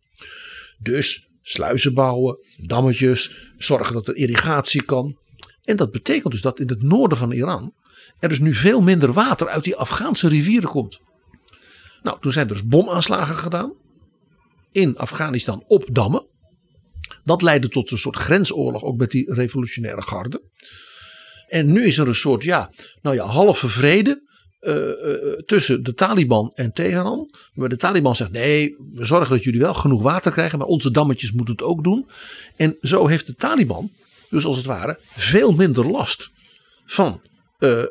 Dus 0.78 1.28
sluizen 1.42 1.94
bouwen, 1.94 2.38
dammetjes, 2.56 3.50
zorgen 3.56 3.94
dat 3.94 4.08
er 4.08 4.16
irrigatie 4.16 4.82
kan. 4.82 5.18
En 5.62 5.76
dat 5.76 5.90
betekent 5.90 6.32
dus 6.32 6.42
dat 6.42 6.60
in 6.60 6.68
het 6.68 6.82
noorden 6.82 7.18
van 7.18 7.32
Iran 7.32 7.74
er 8.18 8.28
dus 8.28 8.38
nu 8.38 8.54
veel 8.54 8.80
minder 8.80 9.12
water 9.12 9.48
uit 9.48 9.64
die 9.64 9.76
Afghaanse 9.76 10.28
rivieren 10.28 10.68
komt. 10.68 11.00
Nou, 12.02 12.20
toen 12.20 12.32
zijn 12.32 12.48
er 12.48 12.52
dus 12.52 12.64
bomaanslagen 12.66 13.36
gedaan 13.36 13.84
in 14.76 14.96
Afghanistan 14.96 15.62
op 15.66 15.86
dammen. 15.92 16.26
Dat 17.24 17.42
leidde 17.42 17.68
tot 17.68 17.90
een 17.90 17.98
soort 17.98 18.16
grensoorlog 18.16 18.82
ook 18.82 18.96
met 18.96 19.10
die 19.10 19.34
revolutionaire 19.34 20.02
garde. 20.02 20.42
En 21.46 21.72
nu 21.72 21.84
is 21.84 21.98
er 21.98 22.08
een 22.08 22.14
soort, 22.14 22.42
ja, 22.42 22.70
nou 23.02 23.16
ja, 23.16 23.24
halve 23.24 23.68
vrede 23.68 24.22
uh, 24.60 24.74
uh, 24.74 25.32
tussen 25.46 25.82
de 25.82 25.94
Taliban 25.94 26.52
en 26.54 26.72
Teheran. 26.72 27.30
Waar 27.54 27.68
de 27.68 27.76
Taliban 27.76 28.16
zegt: 28.16 28.30
nee, 28.30 28.76
we 28.94 29.04
zorgen 29.04 29.30
dat 29.30 29.44
jullie 29.44 29.60
wel 29.60 29.74
genoeg 29.74 30.02
water 30.02 30.32
krijgen, 30.32 30.58
maar 30.58 30.66
onze 30.66 30.90
dammetjes 30.90 31.32
moeten 31.32 31.54
het 31.54 31.64
ook 31.64 31.84
doen. 31.84 32.08
En 32.56 32.76
zo 32.80 33.06
heeft 33.06 33.26
de 33.26 33.34
Taliban, 33.34 33.90
dus 34.30 34.44
als 34.44 34.56
het 34.56 34.66
ware, 34.66 34.98
veel 35.14 35.52
minder 35.52 35.90
last 35.90 36.30
van 36.84 37.20
uh, 37.58 37.82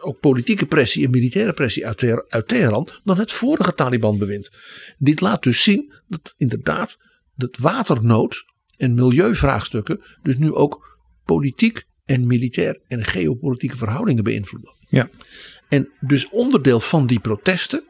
ook 0.00 0.20
politieke 0.20 0.66
pressie 0.66 1.04
en 1.04 1.10
militaire 1.10 1.52
pressie 1.52 1.86
uit, 1.86 1.98
Teher 1.98 2.24
uit 2.28 2.48
Teheran 2.48 2.88
dan 3.04 3.18
het 3.18 3.32
vorige 3.32 3.74
Taliban-bewind. 3.74 4.50
Dit 4.98 5.20
laat 5.20 5.42
dus 5.42 5.62
zien 5.62 5.92
dat 6.08 6.34
inderdaad 6.36 6.98
dat 7.34 7.56
waternood 7.56 8.44
en 8.76 8.94
milieuvraagstukken 8.94 10.00
dus 10.22 10.36
nu 10.36 10.52
ook 10.52 10.98
politiek 11.24 11.82
en 12.04 12.26
militair 12.26 12.80
en 12.88 13.04
geopolitieke 13.04 13.76
verhoudingen 13.76 14.24
beïnvloeden. 14.24 14.76
Ja. 14.88 15.08
En 15.68 15.92
dus 16.00 16.28
onderdeel 16.28 16.80
van 16.80 17.06
die 17.06 17.20
protesten 17.20 17.84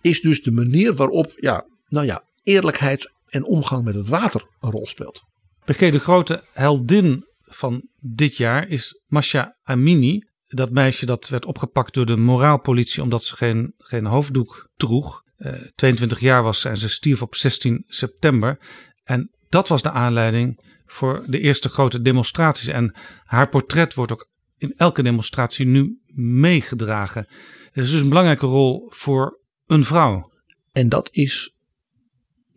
is 0.00 0.20
dus 0.20 0.42
de 0.42 0.52
manier 0.52 0.94
waarop 0.94 1.32
ja, 1.36 1.66
nou 1.88 2.06
ja, 2.06 2.24
eerlijkheid 2.42 3.12
en 3.28 3.44
omgang 3.44 3.84
met 3.84 3.94
het 3.94 4.08
water 4.08 4.46
een 4.60 4.70
rol 4.70 4.86
speelt. 4.86 5.22
PG, 5.64 5.78
de 5.78 6.00
grote 6.00 6.42
heldin 6.52 7.24
van 7.40 7.88
dit 8.00 8.36
jaar 8.36 8.68
is 8.68 9.02
Masha 9.06 9.56
Amini. 9.62 10.28
Dat 10.54 10.70
meisje 10.70 11.06
dat 11.06 11.28
werd 11.28 11.46
opgepakt 11.46 11.94
door 11.94 12.06
de 12.06 12.16
moraalpolitie 12.16 13.02
omdat 13.02 13.24
ze 13.24 13.36
geen, 13.36 13.74
geen 13.78 14.04
hoofddoek 14.04 14.68
droeg. 14.76 15.22
Uh, 15.38 15.52
22 15.74 16.20
jaar 16.20 16.42
was 16.42 16.60
ze 16.60 16.68
en 16.68 16.76
ze 16.76 16.88
stierf 16.88 17.22
op 17.22 17.34
16 17.34 17.84
september. 17.86 18.58
En 19.04 19.30
dat 19.48 19.68
was 19.68 19.82
de 19.82 19.90
aanleiding 19.90 20.60
voor 20.86 21.24
de 21.26 21.40
eerste 21.40 21.68
grote 21.68 22.02
demonstraties. 22.02 22.66
En 22.66 22.94
haar 23.24 23.48
portret 23.48 23.94
wordt 23.94 24.12
ook 24.12 24.28
in 24.58 24.74
elke 24.76 25.02
demonstratie 25.02 25.66
nu 25.66 25.98
meegedragen. 26.14 27.26
Het 27.72 27.84
is 27.84 27.90
dus 27.90 28.00
een 28.00 28.08
belangrijke 28.08 28.46
rol 28.46 28.86
voor 28.88 29.40
een 29.66 29.84
vrouw. 29.84 30.32
En 30.72 30.88
dat 30.88 31.08
is, 31.12 31.54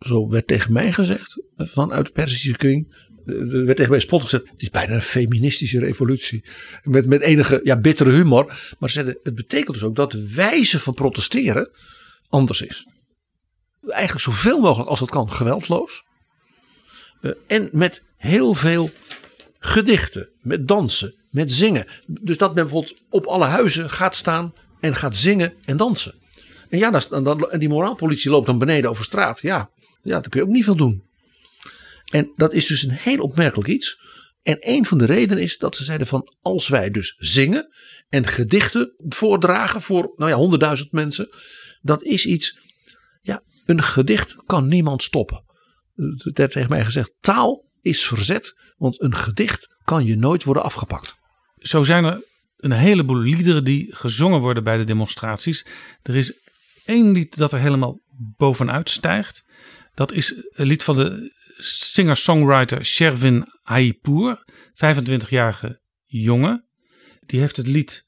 zo 0.00 0.28
werd 0.28 0.46
tegen 0.46 0.72
mij 0.72 0.92
gezegd, 0.92 1.42
vanuit 1.56 2.06
de 2.06 2.12
Persische 2.12 2.56
kring. 2.56 3.03
Er 3.26 3.64
werd 3.64 3.76
tegen 3.76 3.90
mij 3.90 4.00
spot 4.00 4.22
gezegd, 4.22 4.44
het 4.50 4.62
is 4.62 4.70
bijna 4.70 4.94
een 4.94 5.02
feministische 5.02 5.78
revolutie. 5.78 6.44
Met, 6.82 7.06
met 7.06 7.20
enige 7.20 7.60
ja, 7.62 7.80
bittere 7.80 8.10
humor. 8.10 8.74
Maar 8.78 8.90
zeiden, 8.90 9.18
het 9.22 9.34
betekent 9.34 9.72
dus 9.72 9.82
ook 9.82 9.96
dat 9.96 10.10
de 10.10 10.32
wijze 10.34 10.78
van 10.78 10.94
protesteren 10.94 11.70
anders 12.28 12.62
is. 12.62 12.86
Eigenlijk 13.88 14.24
zoveel 14.24 14.60
mogelijk 14.60 14.88
als 14.88 15.00
het 15.00 15.10
kan 15.10 15.32
geweldloos. 15.32 16.02
Uh, 17.20 17.32
en 17.46 17.68
met 17.72 18.02
heel 18.16 18.54
veel 18.54 18.90
gedichten, 19.58 20.28
met 20.40 20.68
dansen, 20.68 21.14
met 21.30 21.52
zingen. 21.52 21.86
Dus 22.06 22.38
dat 22.38 22.54
men 22.54 22.64
bijvoorbeeld 22.64 23.00
op 23.10 23.26
alle 23.26 23.44
huizen 23.44 23.90
gaat 23.90 24.16
staan 24.16 24.54
en 24.80 24.94
gaat 24.94 25.16
zingen 25.16 25.52
en 25.64 25.76
dansen. 25.76 26.14
En 26.68 26.78
ja, 26.78 26.90
dan, 26.90 27.24
dan, 27.24 27.50
en 27.50 27.58
die 27.58 27.68
moraalpolitie 27.68 28.30
loopt 28.30 28.46
dan 28.46 28.58
beneden 28.58 28.90
over 28.90 29.04
straat. 29.04 29.40
Ja, 29.40 29.70
ja, 30.02 30.20
dan 30.20 30.30
kun 30.30 30.40
je 30.40 30.46
ook 30.46 30.52
niet 30.52 30.64
veel 30.64 30.76
doen. 30.76 31.03
En 32.10 32.32
dat 32.36 32.52
is 32.52 32.66
dus 32.66 32.82
een 32.82 32.90
heel 32.90 33.18
opmerkelijk 33.18 33.68
iets. 33.68 34.02
En 34.42 34.56
een 34.60 34.86
van 34.86 34.98
de 34.98 35.04
redenen 35.04 35.42
is 35.42 35.58
dat 35.58 35.76
ze 35.76 35.84
zeiden 35.84 36.06
van 36.06 36.34
als 36.40 36.68
wij 36.68 36.90
dus 36.90 37.14
zingen 37.16 37.68
en 38.08 38.26
gedichten 38.26 38.94
voordragen 38.98 39.82
voor 39.82 40.12
nou 40.16 40.30
ja, 40.30 40.36
honderdduizend 40.36 40.92
mensen. 40.92 41.28
Dat 41.80 42.02
is 42.02 42.26
iets, 42.26 42.58
ja, 43.20 43.42
een 43.64 43.82
gedicht 43.82 44.36
kan 44.46 44.68
niemand 44.68 45.02
stoppen. 45.02 45.44
Er 45.94 46.30
werd 46.32 46.52
tegen 46.52 46.70
mij 46.70 46.84
gezegd: 46.84 47.12
taal 47.20 47.70
is 47.80 48.06
verzet, 48.06 48.54
want 48.76 49.02
een 49.02 49.14
gedicht 49.14 49.76
kan 49.84 50.06
je 50.06 50.16
nooit 50.16 50.44
worden 50.44 50.62
afgepakt. 50.62 51.14
Zo 51.56 51.82
zijn 51.82 52.04
er 52.04 52.24
een 52.56 52.72
heleboel 52.72 53.18
liederen 53.18 53.64
die 53.64 53.94
gezongen 53.94 54.40
worden 54.40 54.64
bij 54.64 54.76
de 54.76 54.84
demonstraties. 54.84 55.66
Er 56.02 56.16
is 56.16 56.38
één 56.84 57.12
lied 57.12 57.36
dat 57.36 57.52
er 57.52 57.58
helemaal 57.58 58.00
bovenuit 58.36 58.90
stijgt. 58.90 59.44
Dat 59.94 60.12
is 60.12 60.34
een 60.50 60.66
lied 60.66 60.82
van 60.82 60.96
de 60.96 61.32
singer-songwriter 61.56 62.84
Shervin 62.84 63.46
Haipour, 63.62 64.44
25-jarige 64.72 65.80
jongen. 66.04 66.64
Die 67.26 67.40
heeft 67.40 67.56
het 67.56 67.66
lied 67.66 68.06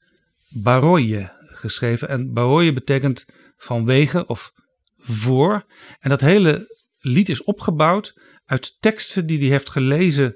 Baroye 0.49 1.31
geschreven. 1.39 2.09
En 2.09 2.33
Baroye 2.33 2.73
betekent 2.73 3.25
vanwege 3.57 4.25
of 4.25 4.53
voor. 4.97 5.65
En 5.99 6.09
dat 6.09 6.21
hele 6.21 6.75
lied 6.99 7.29
is 7.29 7.43
opgebouwd 7.43 8.19
uit 8.45 8.77
teksten 8.79 9.27
die 9.27 9.39
hij 9.39 9.47
heeft 9.47 9.69
gelezen 9.69 10.35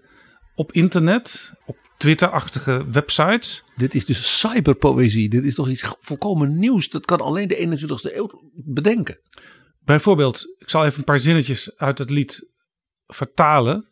op 0.55 0.71
internet, 0.71 1.51
op 1.65 1.77
Twitter-achtige 1.97 2.85
websites. 2.91 3.63
Dit 3.75 3.95
is 3.95 4.05
dus 4.05 4.39
cyberpoëzie. 4.39 5.29
Dit 5.29 5.45
is 5.45 5.55
toch 5.55 5.69
iets 5.69 5.93
volkomen 5.99 6.59
nieuws. 6.59 6.89
Dat 6.89 7.05
kan 7.05 7.21
alleen 7.21 7.47
de 7.47 7.55
21ste 7.55 8.15
eeuw 8.15 8.51
bedenken. 8.53 9.19
Bijvoorbeeld, 9.79 10.55
ik 10.57 10.69
zal 10.69 10.85
even 10.85 10.99
een 10.99 11.03
paar 11.03 11.19
zinnetjes 11.19 11.77
uit 11.77 11.97
het 11.97 12.09
lied 12.09 12.49
vertalen. 13.15 13.89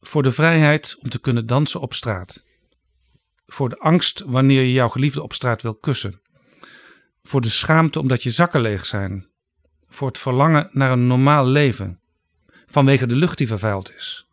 Voor 0.00 0.22
de 0.22 0.32
vrijheid 0.32 0.96
om 1.00 1.08
te 1.08 1.18
kunnen 1.18 1.46
dansen 1.46 1.80
op 1.80 1.94
straat. 1.94 2.44
Voor 3.46 3.68
de 3.68 3.78
angst 3.78 4.22
wanneer 4.26 4.62
je 4.62 4.72
jouw 4.72 4.88
geliefde 4.88 5.22
op 5.22 5.32
straat 5.32 5.62
wil 5.62 5.74
kussen. 5.74 6.20
Voor 7.22 7.40
de 7.40 7.48
schaamte 7.48 8.00
omdat 8.00 8.22
je 8.22 8.30
zakken 8.30 8.60
leeg 8.60 8.86
zijn. 8.86 9.26
Voor 9.88 10.08
het 10.08 10.18
verlangen 10.18 10.68
naar 10.72 10.90
een 10.90 11.06
normaal 11.06 11.46
leven. 11.46 12.00
Vanwege 12.66 13.06
de 13.06 13.14
lucht 13.14 13.38
die 13.38 13.46
vervuild 13.46 13.94
is. 13.94 14.26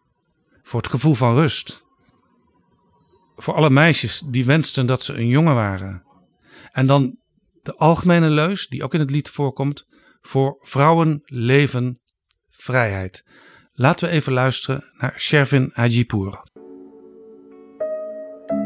Voor 0.63 0.81
het 0.81 0.89
gevoel 0.89 1.13
van 1.13 1.35
rust. 1.35 1.83
Voor 3.35 3.53
alle 3.53 3.69
meisjes 3.69 4.19
die 4.19 4.45
wensten 4.45 4.85
dat 4.85 5.03
ze 5.03 5.13
een 5.13 5.27
jongen 5.27 5.55
waren. 5.55 6.03
En 6.71 6.87
dan 6.87 7.17
de 7.63 7.75
algemene 7.75 8.29
leus, 8.29 8.67
die 8.67 8.83
ook 8.83 8.93
in 8.93 8.99
het 8.99 9.11
lied 9.11 9.29
voorkomt. 9.29 9.85
Voor 10.21 10.57
vrouwen, 10.61 11.21
leven, 11.25 11.99
vrijheid. 12.49 13.25
Laten 13.77 14.07
we 14.07 14.13
even 14.13 14.33
luisteren 14.33 14.83
naar 14.97 15.13
Shervin 15.17 15.71
Hajipour. 15.73 16.43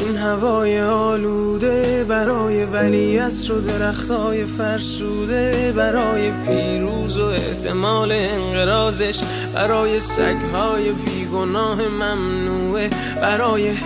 این 0.00 0.16
هوای 0.16 0.80
آلوده 0.80 2.04
برای 2.08 2.64
ولی 2.64 3.18
و 3.18 3.60
درختای 3.60 4.44
فرسوده 4.44 5.72
برای 5.76 6.32
پیروز 6.46 7.16
و 7.16 7.24
احتمال 7.24 8.12
انقرازش 8.12 9.20
برای 9.54 10.00
سگهای 10.00 10.92
بیگناه 10.92 11.88
ممنوعه 11.88 12.90
برای 13.20 13.76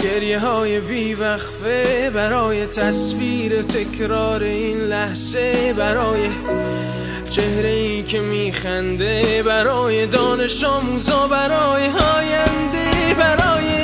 گریه 0.00 0.38
های 0.38 0.80
بیوقفه 0.80 2.10
برای 2.14 2.66
تصویر 2.66 3.62
تکرار 3.62 4.42
این 4.42 4.78
لحظه 4.78 5.74
برای 5.78 6.28
چهره 7.30 7.68
ای 7.68 8.02
که 8.02 8.20
میخنده 8.20 9.42
برای 9.42 10.06
دانش 10.06 10.64
آموزا 10.64 11.28
برای 11.28 11.86
هاینده 11.86 13.14
برای 13.18 13.83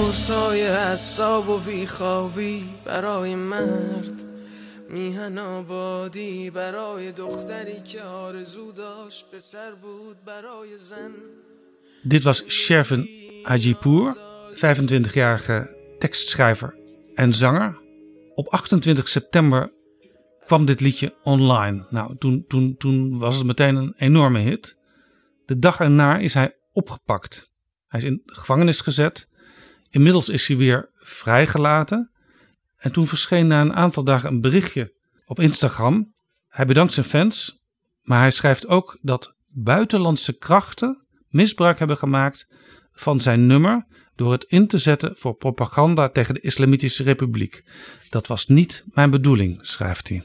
غرصای 0.30 0.66
حساب 0.66 1.48
و 1.48 1.58
بیخوابی 1.58 2.68
برای 2.84 3.34
مرد 3.34 4.24
میهن 4.90 5.38
آبادی 5.38 6.50
برای 6.50 7.12
دختری 7.12 7.80
که 7.80 8.02
آرزو 8.02 8.72
داشت 8.72 9.30
پسر 9.30 9.74
بود 9.74 10.16
برای 10.24 10.78
زن 10.78 11.10
Dit 12.08 12.22
was 12.22 12.42
Shervin 12.46 13.08
Hajipour, 13.44 14.16
25-jarige 14.54 15.68
tekstschrijver 15.98 16.74
en 17.14 17.34
zanger. 17.34 17.78
Op 18.34 18.48
28 18.48 19.08
september 19.08 19.72
kwam 20.46 20.64
dit 20.64 20.80
liedje 20.80 21.14
online. 21.22 21.86
Nou, 21.90 22.16
toen, 22.18 22.44
toen, 22.48 22.76
toen 22.76 23.18
was 23.18 23.36
het 23.36 23.46
meteen 23.46 23.76
een 23.76 23.94
enorme 23.96 24.38
hit. 24.38 24.78
De 25.46 25.58
dag 25.58 25.80
erna 25.80 26.18
is 26.18 26.34
hij 26.34 26.56
opgepakt. 26.72 27.50
Hij 27.88 28.00
is 28.00 28.06
in 28.06 28.22
gevangenis 28.24 28.80
gezet. 28.80 29.28
Inmiddels 29.91 30.29
is 30.29 30.47
hij 30.47 30.57
weer 30.57 30.89
vrijgelaten. 30.95 32.11
En 32.77 32.91
toen 32.91 33.07
verscheen 33.07 33.47
na 33.47 33.61
een 33.61 33.73
aantal 33.73 34.03
dagen 34.03 34.29
een 34.29 34.41
berichtje 34.41 34.93
op 35.25 35.39
Instagram. 35.39 36.13
Hij 36.47 36.65
bedankt 36.65 36.93
zijn 36.93 37.05
fans, 37.05 37.61
maar 38.01 38.19
hij 38.19 38.31
schrijft 38.31 38.67
ook 38.67 38.97
dat 39.01 39.35
buitenlandse 39.47 40.37
krachten 40.37 41.05
misbruik 41.29 41.79
hebben 41.79 41.97
gemaakt 41.97 42.47
van 42.93 43.21
zijn 43.21 43.45
nummer 43.45 43.85
door 44.15 44.31
het 44.31 44.43
in 44.43 44.67
te 44.67 44.77
zetten 44.77 45.17
voor 45.17 45.35
propaganda 45.35 46.09
tegen 46.09 46.33
de 46.33 46.39
Islamitische 46.39 47.03
Republiek. 47.03 47.63
Dat 48.09 48.27
was 48.27 48.47
niet 48.47 48.83
mijn 48.93 49.09
bedoeling, 49.09 49.59
schrijft 49.61 50.09
hij. 50.09 50.23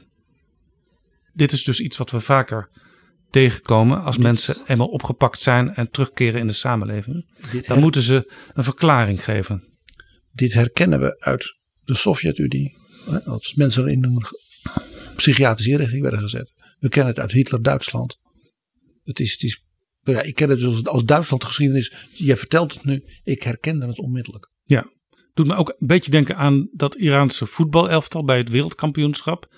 Dit 1.33 1.51
is 1.51 1.63
dus 1.63 1.79
iets 1.79 1.97
wat 1.97 2.11
we 2.11 2.19
vaker 2.19 2.69
tegenkomen 3.29 4.03
als 4.03 4.17
mensen 4.17 4.55
eenmaal 4.67 4.87
opgepakt 4.87 5.41
zijn 5.41 5.73
en 5.73 5.91
terugkeren 5.91 6.39
in 6.39 6.47
de 6.47 6.53
samenleving. 6.53 7.25
Dan 7.67 7.79
moeten 7.79 8.01
ze 8.01 8.33
een 8.53 8.63
verklaring 8.63 9.23
geven. 9.23 9.63
Dit 10.31 10.53
herkennen 10.53 10.99
we 10.99 11.19
uit 11.19 11.55
de 11.83 11.95
Sovjet-Unie. 11.95 12.75
Als 13.25 13.53
mensen 13.53 13.87
in 13.87 14.03
een 14.03 14.25
psychiatrische 15.15 15.71
inrichting 15.71 16.01
werden 16.01 16.19
gezet. 16.19 16.53
We 16.79 16.89
kennen 16.89 17.13
het 17.13 17.21
uit 17.21 17.31
Hitler-Duitsland. 17.31 18.19
Het 19.03 19.19
is, 19.19 19.31
het 19.31 19.43
is, 19.43 19.63
ja, 20.03 20.21
ik 20.21 20.35
ken 20.35 20.49
het 20.49 20.59
dus 20.59 20.85
als 20.85 21.03
Duitsland 21.03 21.43
geschiedenis. 21.43 21.93
Je 22.13 22.35
vertelt 22.35 22.73
het 22.73 22.85
nu. 22.85 23.03
Ik 23.23 23.43
herkende 23.43 23.87
het 23.87 23.99
onmiddellijk. 23.99 24.51
Ja, 24.63 24.89
doet 25.33 25.47
me 25.47 25.55
ook 25.55 25.69
een 25.77 25.87
beetje 25.87 26.11
denken 26.11 26.35
aan 26.37 26.69
dat 26.71 26.95
Iraanse 26.95 27.45
voetbalelftal 27.45 28.23
bij 28.23 28.37
het 28.37 28.49
wereldkampioenschap. 28.49 29.55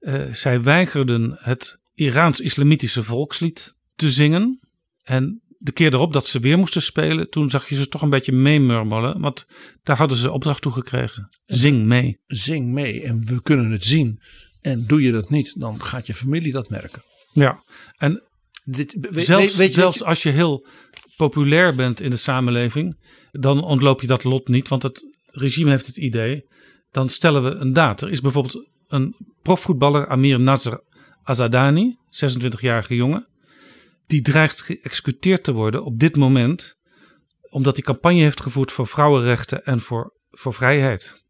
Uh, 0.00 0.34
zij 0.34 0.62
weigerden 0.62 1.36
het 1.38 1.78
Iraans-islamitische 1.94 3.02
volkslied 3.02 3.74
te 3.94 4.10
zingen. 4.10 4.60
En 5.02 5.42
de 5.58 5.72
keer 5.72 5.94
erop 5.94 6.12
dat 6.12 6.26
ze 6.26 6.40
weer 6.40 6.58
moesten 6.58 6.82
spelen, 6.82 7.30
toen 7.30 7.50
zag 7.50 7.68
je 7.68 7.74
ze 7.74 7.88
toch 7.88 8.02
een 8.02 8.10
beetje 8.10 8.32
meemurmelen. 8.32 9.20
Want 9.20 9.46
daar 9.82 9.96
hadden 9.96 10.18
ze 10.18 10.30
opdracht 10.30 10.62
toe 10.62 10.72
gekregen. 10.72 11.28
Zing 11.46 11.84
mee. 11.84 12.20
Zing 12.26 12.72
mee 12.72 13.02
en 13.02 13.24
we 13.26 13.42
kunnen 13.42 13.70
het 13.70 13.84
zien. 13.84 14.20
En 14.60 14.86
doe 14.86 15.02
je 15.02 15.12
dat 15.12 15.30
niet, 15.30 15.60
dan 15.60 15.82
gaat 15.82 16.06
je 16.06 16.14
familie 16.14 16.52
dat 16.52 16.70
merken. 16.70 17.02
Ja, 17.32 17.64
en 17.96 18.22
Dit, 18.64 18.96
zelfs, 19.12 19.56
weet 19.56 19.74
je, 19.74 19.80
zelfs 19.80 20.02
als 20.02 20.22
je 20.22 20.30
heel 20.30 20.66
populair 21.16 21.74
bent 21.74 22.00
in 22.00 22.10
de 22.10 22.16
samenleving, 22.16 22.98
dan 23.30 23.64
ontloop 23.64 24.00
je 24.00 24.06
dat 24.06 24.24
lot 24.24 24.48
niet. 24.48 24.68
Want 24.68 24.82
het 24.82 25.06
regime 25.26 25.70
heeft 25.70 25.86
het 25.86 25.96
idee, 25.96 26.46
dan 26.90 27.08
stellen 27.08 27.42
we 27.42 27.50
een 27.50 27.72
daad. 27.72 28.02
Er 28.02 28.10
is 28.10 28.20
bijvoorbeeld 28.20 28.68
een 28.88 29.16
profvoetballer, 29.42 30.08
Amir 30.08 30.40
Nasr 30.40 30.74
Azadani, 31.22 31.98
26-jarige 32.10 32.94
jongen, 32.94 33.26
die 34.06 34.22
dreigt 34.22 34.60
geëxecuteerd 34.60 35.44
te 35.44 35.52
worden 35.52 35.84
op 35.84 35.98
dit 35.98 36.16
moment, 36.16 36.76
omdat 37.50 37.76
hij 37.76 37.84
campagne 37.84 38.20
heeft 38.20 38.40
gevoerd 38.40 38.72
voor 38.72 38.86
vrouwenrechten 38.86 39.64
en 39.64 39.80
voor, 39.80 40.12
voor 40.30 40.54
vrijheid. 40.54 41.24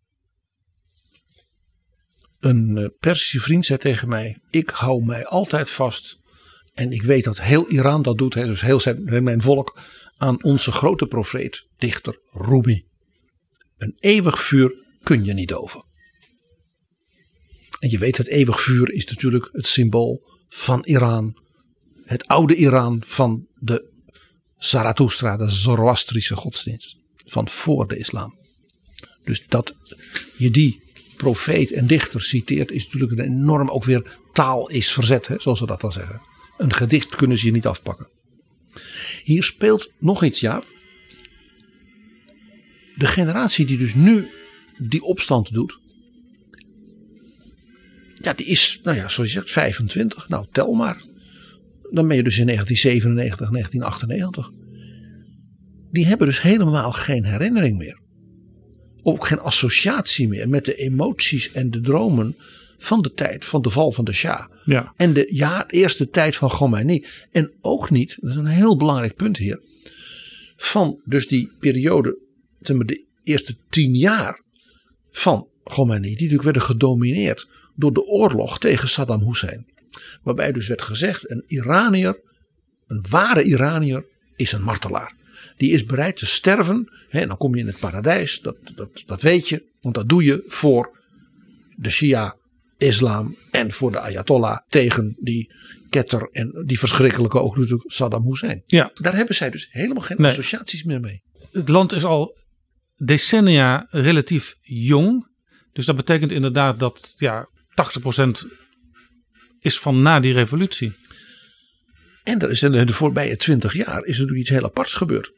Een 2.40 2.76
uh, 2.76 2.88
Persische 3.01 3.40
vriend 3.40 3.66
zei 3.66 3.78
tegen 3.78 4.09
mij: 4.09 4.38
Ik 4.51 4.70
hou 4.70 5.05
mij 5.05 5.26
altijd 5.26 5.70
vast 5.70 6.20
en 6.74 6.93
ik 6.93 7.03
weet 7.03 7.24
dat 7.24 7.40
heel 7.40 7.68
Iran 7.68 8.03
dat 8.03 8.18
doet, 8.18 8.32
dus 8.32 8.61
heel 8.61 8.80
zijn, 8.80 9.22
mijn 9.24 9.40
volk, 9.40 9.80
aan 10.16 10.43
onze 10.43 10.72
grote 10.72 11.07
profeet, 11.07 11.66
dichter 11.76 12.18
Rumi. 12.30 12.84
Een 13.76 13.97
eeuwig 13.99 14.43
vuur 14.43 14.74
kun 15.03 15.24
je 15.24 15.32
niet 15.32 15.49
doven. 15.49 15.84
En 17.83 17.91
je 17.91 17.99
weet, 17.99 18.16
het 18.16 18.28
eeuwig 18.28 18.61
vuur 18.61 18.93
is 18.93 19.07
natuurlijk 19.07 19.49
het 19.53 19.66
symbool 19.66 20.22
van 20.49 20.85
Iran. 20.85 21.43
Het 22.05 22.26
oude 22.26 22.55
Iran 22.55 23.03
van 23.07 23.47
de 23.59 23.91
Zarathustra, 24.55 25.37
de 25.37 25.51
Zoroastrische 25.51 26.37
godsdienst. 26.37 26.97
Van 27.24 27.49
voor 27.49 27.89
de 27.89 27.99
islam. 27.99 28.39
Dus 29.24 29.47
dat 29.49 29.76
je 30.37 30.51
die 30.51 30.83
profeet 31.16 31.72
en 31.72 31.87
dichter 31.87 32.22
citeert, 32.22 32.70
is 32.70 32.85
natuurlijk 32.85 33.12
een 33.12 33.24
enorm 33.24 33.68
ook 33.68 33.85
weer 33.85 34.18
taal 34.33 34.68
is 34.68 34.93
verzet, 34.93 35.30
zoals 35.39 35.61
we 35.61 35.66
dat 35.66 35.80
dan 35.80 35.93
zeggen. 35.93 36.22
Een 36.57 36.74
gedicht 36.74 37.16
kunnen 37.16 37.39
ze 37.39 37.47
je 37.47 37.53
niet 37.53 37.66
afpakken. 37.66 38.09
Hier 39.22 39.45
speelt 39.45 39.93
nog 39.99 40.24
iets, 40.24 40.41
ja. 40.41 40.62
De 42.97 43.07
generatie 43.07 43.66
die 43.66 43.78
dus 43.78 43.95
nu 43.95 44.28
die 44.78 45.03
opstand 45.03 45.53
doet. 45.53 45.80
Ja, 48.23 48.33
die 48.33 48.47
is, 48.47 48.81
nou 48.83 48.97
ja, 48.97 49.09
zoals 49.09 49.33
je 49.33 49.39
zegt, 49.39 49.51
25. 49.51 50.29
Nou, 50.29 50.47
tel 50.53 50.73
maar. 50.73 51.05
Dan 51.91 52.09
ben 52.09 52.16
je 52.16 52.23
dus 52.23 52.39
in 52.39 52.47
1997, 52.47 53.51
1998. 53.51 54.51
Die 55.91 56.07
hebben 56.07 56.27
dus 56.27 56.43
helemaal 56.43 56.93
geen 56.93 57.25
herinnering 57.25 57.79
meer. 57.79 58.01
Ook 59.03 59.27
geen 59.27 59.41
associatie 59.41 60.29
meer 60.29 60.49
met 60.49 60.64
de 60.64 60.75
emoties 60.75 61.53
en 61.53 61.70
de 61.70 61.81
dromen 61.81 62.37
van 62.79 63.03
de 63.03 63.12
tijd 63.12 63.45
van 63.45 63.62
de 63.62 63.70
val 63.70 63.93
van 63.93 64.05
de 64.05 64.12
Shah. 64.12 64.47
Ja. 64.64 64.95
En 64.97 65.12
de 65.12 65.29
ja, 65.31 65.68
eerste 65.68 66.09
tijd 66.09 66.37
van 66.37 66.49
Khomeini. 66.49 67.05
En 67.31 67.53
ook 67.61 67.91
niet, 67.91 68.16
dat 68.20 68.31
is 68.31 68.37
een 68.37 68.47
heel 68.47 68.77
belangrijk 68.77 69.14
punt 69.14 69.37
hier. 69.37 69.61
Van 70.57 71.01
dus 71.05 71.29
die 71.29 71.51
periode, 71.59 72.18
zeg 72.59 72.77
maar 72.77 72.87
de 72.87 73.05
eerste 73.23 73.57
tien 73.68 73.95
jaar 73.95 74.43
van 75.11 75.49
Khomeini. 75.64 76.03
Die 76.03 76.12
natuurlijk 76.12 76.43
werden 76.43 76.62
gedomineerd 76.62 77.49
door 77.75 77.93
de 77.93 78.05
oorlog 78.05 78.59
tegen 78.59 78.89
Saddam 78.89 79.25
Hussein. 79.27 79.66
Waarbij 80.23 80.53
dus 80.53 80.68
werd 80.68 80.83
gezegd, 80.83 81.31
een 81.31 81.45
Iranier, 81.47 82.20
een 82.87 83.05
ware 83.11 83.43
Iranier 83.43 84.05
is 84.37 84.53
een 84.53 84.62
martelaar. 84.62 85.14
Die 85.57 85.73
is 85.73 85.85
bereid 85.85 86.16
te 86.16 86.27
sterven. 86.27 86.93
Hè, 87.09 87.20
en 87.20 87.29
dan 87.29 87.37
kom 87.37 87.55
je 87.55 87.61
in 87.61 87.66
het 87.66 87.79
paradijs, 87.79 88.41
dat, 88.41 88.57
dat, 88.75 89.03
dat 89.07 89.23
weet 89.23 89.49
je. 89.49 89.70
Want 89.81 89.95
dat 89.95 90.09
doe 90.09 90.25
je 90.25 90.45
voor 90.47 90.99
de 91.77 91.91
Shia 91.91 92.37
islam 92.79 93.37
en 93.51 93.73
voor 93.73 93.93
de 93.93 94.01
Ayatollah 94.01 94.59
tegen 94.68 95.16
die 95.18 95.55
ketter 95.91 96.29
en 96.33 96.62
die 96.66 96.79
verschrikkelijke 96.79 97.39
ook 97.39 97.57
natuurlijk 97.57 97.93
Saddam 97.93 98.27
Hussein. 98.27 98.62
Ja. 98.66 98.91
Daar 98.95 99.14
hebben 99.16 99.35
zij 99.35 99.51
dus 99.51 99.68
helemaal 99.70 100.03
geen 100.03 100.16
Nee. 100.20 100.31
associaties 100.31 100.83
meer 100.83 101.01
mee. 101.01 101.23
Het 101.53 101.68
land 101.68 101.93
is 101.93 102.05
al 102.05 102.37
decennia 102.97 103.87
relatief 103.91 104.57
jong. 104.61 105.31
Dus 105.73 105.87
dat 105.87 105.97
betekent 105.97 106.33
inderdaad 106.33 106.79
dat 106.79 107.14
ja, 107.16 107.49
80% 107.73 108.49
is 109.61 109.79
van 109.79 110.03
na 110.03 110.20
die 110.20 110.33
revolutie. 110.33 110.93
En 112.23 112.41
er 112.41 112.51
is 112.51 112.62
in 112.62 112.87
de 112.87 112.93
voorbije 112.93 113.37
twintig 113.37 113.75
jaar 113.75 114.05
is 114.05 114.14
er 114.14 114.20
natuurlijk 114.20 114.39
iets 114.39 114.51
heel 114.51 114.64
aparts 114.64 114.95
gebeurd. 114.95 115.33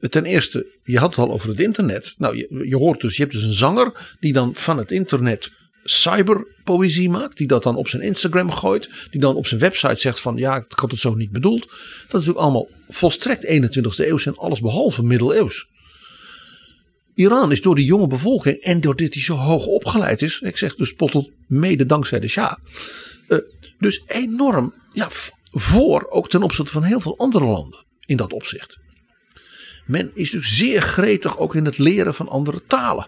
Ten 0.00 0.24
eerste, 0.24 0.78
je 0.82 0.98
had 0.98 1.16
het 1.16 1.26
al 1.26 1.32
over 1.32 1.48
het 1.48 1.60
internet. 1.60 2.14
Nou, 2.18 2.36
je, 2.36 2.66
je 2.68 2.76
hoort 2.76 3.00
dus, 3.00 3.16
je 3.16 3.22
hebt 3.22 3.34
dus 3.34 3.42
een 3.42 3.52
zanger 3.52 4.16
die 4.20 4.32
dan 4.32 4.54
van 4.54 4.78
het 4.78 4.90
internet 4.90 5.50
cyberpoëzie 5.84 7.10
maakt. 7.10 7.36
Die 7.36 7.46
dat 7.46 7.62
dan 7.62 7.76
op 7.76 7.88
zijn 7.88 8.02
Instagram 8.02 8.50
gooit. 8.50 9.08
Die 9.10 9.20
dan 9.20 9.36
op 9.36 9.46
zijn 9.46 9.60
website 9.60 10.00
zegt 10.00 10.20
van 10.20 10.36
ja, 10.36 10.56
ik 10.56 10.78
had 10.78 10.90
het 10.90 11.00
zo 11.00 11.14
niet 11.14 11.30
bedoeld. 11.30 11.60
Dat 11.60 11.70
is 11.70 12.10
natuurlijk 12.10 12.38
allemaal 12.38 12.68
volstrekt 12.88 13.46
21ste 13.46 14.06
eeuws 14.06 14.26
en 14.26 14.36
alles 14.36 14.60
behalve 14.60 15.02
middeleeuws. 15.02 15.66
Iran 17.14 17.52
is 17.52 17.62
door 17.62 17.74
die 17.74 17.84
jonge 17.84 18.06
bevolking 18.06 18.56
en 18.56 18.80
doordat 18.80 19.14
hij 19.14 19.22
zo 19.22 19.34
hoog 19.34 19.66
opgeleid 19.66 20.22
is. 20.22 20.40
Ik 20.40 20.56
zeg 20.56 20.74
dus 20.74 20.88
spottend 20.88 21.30
mede 21.46 21.86
dankzij 21.86 22.20
de 22.20 22.28
Shah. 22.28 22.54
eh, 23.28 23.38
dus 23.78 24.02
enorm 24.06 24.74
ja, 24.92 25.08
voor, 25.50 26.06
ook 26.10 26.28
ten 26.28 26.42
opzichte 26.42 26.72
van 26.72 26.82
heel 26.82 27.00
veel 27.00 27.18
andere 27.18 27.44
landen 27.44 27.84
in 28.06 28.16
dat 28.16 28.32
opzicht. 28.32 28.78
Men 29.86 30.10
is 30.14 30.30
dus 30.30 30.56
zeer 30.56 30.82
gretig 30.82 31.38
ook 31.38 31.54
in 31.54 31.64
het 31.64 31.78
leren 31.78 32.14
van 32.14 32.28
andere 32.28 32.62
talen. 32.66 33.06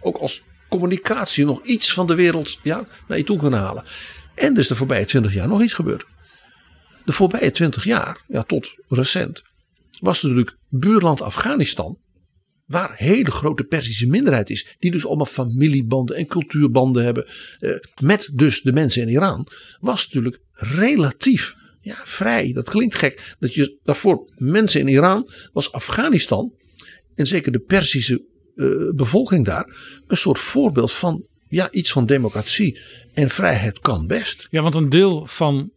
Ook 0.00 0.16
als 0.16 0.42
communicatie 0.68 1.44
nog 1.44 1.62
iets 1.62 1.92
van 1.92 2.06
de 2.06 2.14
wereld 2.14 2.58
ja, 2.62 2.86
naar 3.08 3.18
je 3.18 3.24
toe 3.24 3.38
kunnen 3.38 3.58
halen. 3.58 3.84
En 4.34 4.56
is 4.56 4.68
de 4.68 4.74
voorbije 4.74 5.04
twintig 5.04 5.34
jaar 5.34 5.48
nog 5.48 5.62
iets 5.62 5.74
gebeurd. 5.74 6.06
De 7.04 7.12
voorbije 7.12 7.50
twintig 7.50 7.84
jaar, 7.84 8.24
ja, 8.28 8.42
tot 8.42 8.74
recent, 8.88 9.42
was 10.00 10.22
natuurlijk 10.22 10.56
buurland 10.68 11.22
Afghanistan. 11.22 11.98
Waar 12.66 12.90
een 12.90 13.06
hele 13.06 13.30
grote 13.30 13.64
Persische 13.64 14.06
minderheid 14.06 14.50
is. 14.50 14.76
Die 14.78 14.90
dus 14.90 15.06
allemaal 15.06 15.26
familiebanden 15.26 16.16
en 16.16 16.26
cultuurbanden 16.26 17.04
hebben. 17.04 17.26
eh, 17.58 17.70
met 18.00 18.30
dus 18.32 18.62
de 18.62 18.72
mensen 18.72 19.02
in 19.02 19.08
Iran. 19.08 19.46
Was 19.80 20.04
natuurlijk 20.04 20.40
relatief 20.52 21.54
ja, 21.80 21.96
vrij. 22.04 22.52
Dat 22.52 22.70
klinkt 22.70 22.94
gek. 22.94 23.34
Dat 23.38 23.54
je 23.54 23.78
daarvoor 23.82 24.32
mensen 24.36 24.80
in 24.80 24.88
Iran 24.88 25.30
was 25.52 25.72
Afghanistan. 25.72 26.52
En 27.14 27.26
zeker 27.26 27.52
de 27.52 27.58
Persische 27.58 28.24
eh, 28.54 28.66
bevolking 28.94 29.44
daar. 29.44 29.66
Een 30.08 30.16
soort 30.16 30.38
voorbeeld 30.38 30.92
van 30.92 31.24
ja, 31.48 31.70
iets 31.70 31.92
van 31.92 32.06
democratie 32.06 32.80
en 33.12 33.30
vrijheid 33.30 33.80
kan 33.80 34.06
best. 34.06 34.46
Ja, 34.50 34.62
want 34.62 34.74
een 34.74 34.88
deel 34.88 35.26
van 35.26 35.70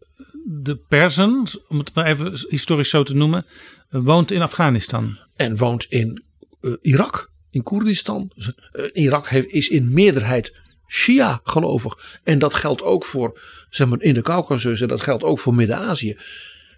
de 0.46 0.76
Persen, 0.88 1.44
om 1.68 1.78
het 1.78 1.94
maar 1.94 2.06
even 2.06 2.46
historisch 2.50 2.90
zo 2.90 3.04
te 3.04 3.16
noemen, 3.16 3.46
woont 3.90 4.32
in 4.32 4.42
Afghanistan. 4.42 5.18
En 5.36 5.58
woont 5.58 5.86
in 5.90 6.24
eh, 6.62 6.72
Irak, 6.82 7.32
in 7.50 7.64
Koerdistan. 7.64 8.32
Dus, 8.36 8.52
eh, 8.72 9.04
Irak 9.04 9.28
heeft, 9.28 9.52
is 9.52 9.70
in 9.70 9.94
meerderheid 9.94 10.54
Shia 10.88 11.42
gelovig. 11.44 12.20
En 12.24 12.40
dat 12.40 12.54
geldt 12.54 12.84
ook 12.84 13.06
voor 13.06 13.40
zeg 13.70 13.88
maar, 13.88 14.02
in 14.02 14.14
de 14.14 14.22
Caucasus 14.22 14.82
en 14.82 14.88
dat 14.88 15.02
geldt 15.02 15.24
ook 15.24 15.40
voor 15.40 15.56
Midden-Azië. 15.56 16.18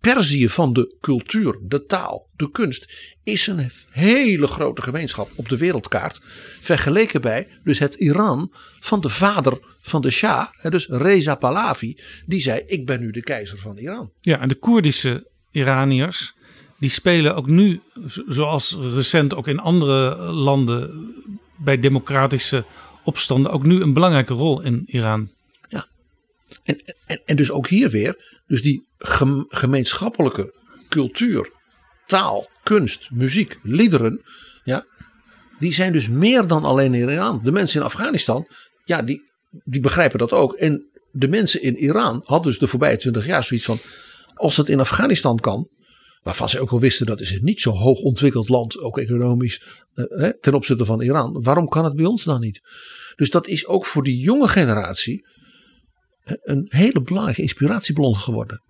Perzië 0.02 0.50
van 0.50 0.74
de 0.74 0.96
cultuur, 1.02 1.60
de 1.62 1.86
taal, 1.86 2.30
de 2.36 2.52
kunst 2.52 3.14
is 3.24 3.48
een 3.48 3.72
hele 3.90 4.48
grote 4.48 4.82
gemeenschap 4.82 5.32
op 5.36 5.50
de 5.50 5.58
wereldkaart. 5.58 6.22
Vergeleken 6.62 7.22
bij 7.22 7.48
dus 7.64 7.80
het 7.80 7.96
Iran 7.96 8.52
van 8.80 9.02
de 9.02 9.10
vader 9.10 9.60
van 9.82 10.02
de 10.02 10.10
Shah, 10.10 10.48
dus 10.62 10.88
Reza 10.88 11.36
Pahlavi, 11.36 11.98
die 12.26 12.42
zei 12.42 12.62
ik 12.66 12.86
ben 12.86 13.00
nu 13.00 13.12
de 13.12 13.22
keizer 13.22 13.58
van 13.58 13.78
Iran. 13.78 14.12
Ja, 14.22 14.40
en 14.40 14.48
de 14.48 14.56
Koerdische 14.56 15.28
Iraniërs, 15.52 16.34
die 16.82 16.90
spelen 16.90 17.36
ook 17.36 17.48
nu, 17.48 17.82
zo- 18.08 18.24
zoals 18.28 18.78
recent 18.80 19.34
ook 19.36 19.48
in 19.48 19.60
andere 19.60 20.16
landen 20.32 21.12
bij 21.58 21.80
democratische 21.80 22.66
opstanden, 23.04 23.52
ook 23.52 23.64
nu 23.66 23.82
een 23.82 23.94
belangrijke 23.94 24.34
rol 24.34 24.62
in 24.62 24.84
Iran. 24.86 25.32
En, 26.64 26.82
en, 27.06 27.22
en 27.26 27.36
dus 27.36 27.52
ook 27.52 27.68
hier 27.68 27.90
weer, 27.90 28.42
dus 28.48 28.62
die 28.62 28.88
gem- 28.98 29.46
gemeenschappelijke 29.48 30.54
cultuur, 30.90 31.52
taal, 32.06 32.50
kunst, 32.64 33.10
muziek, 33.12 33.60
liederen, 33.64 34.22
ja, 34.64 34.86
die 35.60 35.74
zijn 35.74 35.94
dus 35.94 36.08
meer 36.08 36.48
dan 36.48 36.64
alleen 36.64 36.94
in 36.94 37.10
Iran. 37.10 37.42
De 37.44 37.52
mensen 37.52 37.80
in 37.80 37.86
Afghanistan, 37.86 38.48
ja, 38.84 39.02
die, 39.02 39.22
die 39.64 39.82
begrijpen 39.82 40.20
dat 40.20 40.32
ook. 40.32 40.54
En 40.54 40.90
de 41.12 41.28
mensen 41.28 41.62
in 41.62 41.78
Iran 41.78 42.22
hadden 42.26 42.52
dus 42.52 42.60
de 42.60 42.68
voorbije 42.68 42.98
twintig 42.98 43.26
jaar 43.26 43.44
zoiets 43.44 43.66
van, 43.66 43.80
als 44.34 44.58
het 44.58 44.70
in 44.70 44.80
Afghanistan 44.80 45.38
kan, 45.40 45.70
waarvan 46.22 46.50
ze 46.50 46.60
ook 46.60 46.70
wel 46.70 46.80
wisten 46.80 47.06
dat 47.06 47.20
is 47.20 47.32
een 47.32 47.44
niet 47.44 47.62
zo 47.62 47.72
hoog 47.72 48.00
ontwikkeld 48.00 48.50
land, 48.50 48.80
ook 48.80 48.98
economisch, 48.98 49.64
eh, 49.94 50.30
ten 50.42 50.54
opzichte 50.54 50.86
van 50.86 51.02
Iran. 51.02 51.42
Waarom 51.44 51.68
kan 51.68 51.84
het 51.84 51.96
bij 51.96 52.06
ons 52.06 52.24
dan 52.24 52.40
niet? 52.40 52.62
Dus 53.16 53.30
dat 53.30 53.48
is 53.48 53.68
ook 53.68 53.86
voor 53.86 54.04
die 54.04 54.20
jonge 54.20 54.48
generatie 54.48 55.28
een 56.24 56.66
hele 56.70 57.02
belangrijke 57.02 57.42
inspiratiebron 57.42 58.16
geworden. 58.16 58.62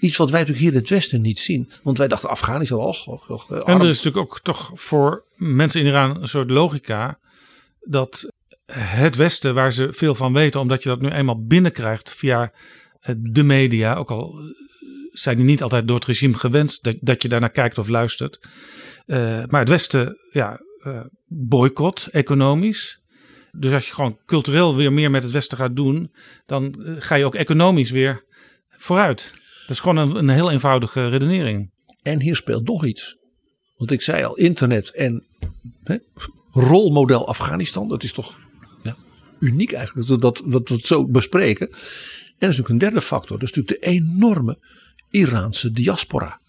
Iets 0.00 0.16
wat 0.16 0.30
wij 0.30 0.40
natuurlijk 0.40 0.66
hier 0.66 0.74
in 0.74 0.80
het 0.80 0.88
Westen 0.88 1.20
niet 1.20 1.38
zien. 1.38 1.70
Want 1.82 1.98
wij 1.98 2.08
dachten 2.08 2.28
Afghanistan, 2.28 2.78
och, 2.78 3.06
och, 3.06 3.30
och, 3.30 3.50
eh, 3.50 3.56
En 3.56 3.80
er 3.80 3.88
is 3.88 4.02
natuurlijk 4.02 4.16
ook 4.16 4.40
toch 4.40 4.70
voor 4.74 5.24
mensen 5.34 5.80
in 5.80 5.86
Iran 5.86 6.22
een 6.22 6.28
soort 6.28 6.50
logica 6.50 7.18
dat 7.80 8.32
het 8.72 9.16
Westen, 9.16 9.54
waar 9.54 9.72
ze 9.72 9.92
veel 9.92 10.14
van 10.14 10.32
weten, 10.32 10.60
omdat 10.60 10.82
je 10.82 10.88
dat 10.88 11.00
nu 11.00 11.08
eenmaal 11.08 11.44
binnenkrijgt 11.44 12.12
via 12.12 12.52
eh, 13.00 13.14
de 13.18 13.42
media, 13.42 13.94
ook 13.94 14.10
al 14.10 14.34
zijn 15.18 15.36
die 15.36 15.46
niet 15.46 15.62
altijd 15.62 15.86
door 15.86 15.96
het 15.96 16.04
regime 16.04 16.34
gewenst 16.34 16.84
dat, 16.84 16.96
dat 17.00 17.22
je 17.22 17.28
daarnaar 17.28 17.50
kijkt 17.50 17.78
of 17.78 17.88
luistert. 17.88 18.48
Eh, 19.06 19.42
maar 19.46 19.60
het 19.60 19.68
Westen, 19.68 20.16
ja, 20.30 20.60
eh, 20.82 21.00
boycott 21.26 22.06
economisch. 22.06 23.00
Dus 23.52 23.72
als 23.72 23.86
je 23.86 23.94
gewoon 23.94 24.18
cultureel 24.26 24.76
weer 24.76 24.92
meer 24.92 25.10
met 25.10 25.22
het 25.22 25.32
Westen 25.32 25.58
gaat 25.58 25.76
doen, 25.76 26.12
dan 26.46 26.84
eh, 26.84 26.94
ga 26.98 27.14
je 27.14 27.24
ook 27.24 27.34
economisch 27.34 27.90
weer 27.90 28.24
vooruit. 28.68 29.32
Dat 29.60 29.70
is 29.70 29.80
gewoon 29.80 29.96
een, 29.96 30.16
een 30.16 30.28
heel 30.28 30.50
eenvoudige 30.50 31.08
redenering. 31.08 31.70
En 32.02 32.20
hier 32.20 32.36
speelt 32.36 32.66
nog 32.66 32.84
iets. 32.84 33.16
Want 33.76 33.90
ik 33.90 34.02
zei 34.02 34.24
al, 34.24 34.36
internet 34.36 34.90
en 34.90 35.24
hè, 35.84 35.96
rolmodel 36.50 37.28
Afghanistan. 37.28 37.88
Dat 37.88 38.02
is 38.02 38.12
toch 38.12 38.38
ja, 38.82 38.96
uniek 39.38 39.72
eigenlijk 39.72 40.08
dat 40.08 40.16
we 40.16 40.22
dat, 40.22 40.42
dat 40.52 40.68
het 40.68 40.86
zo 40.86 41.06
bespreken. 41.06 41.68
En 41.68 41.76
er 42.38 42.48
is 42.48 42.56
natuurlijk 42.56 42.68
een 42.68 42.78
derde 42.78 43.00
factor. 43.00 43.38
Dat 43.38 43.48
is 43.48 43.54
natuurlijk 43.54 43.82
de 43.82 43.90
enorme 43.90 44.58
Iraanse 45.16 45.70
diaspora. 45.70 46.40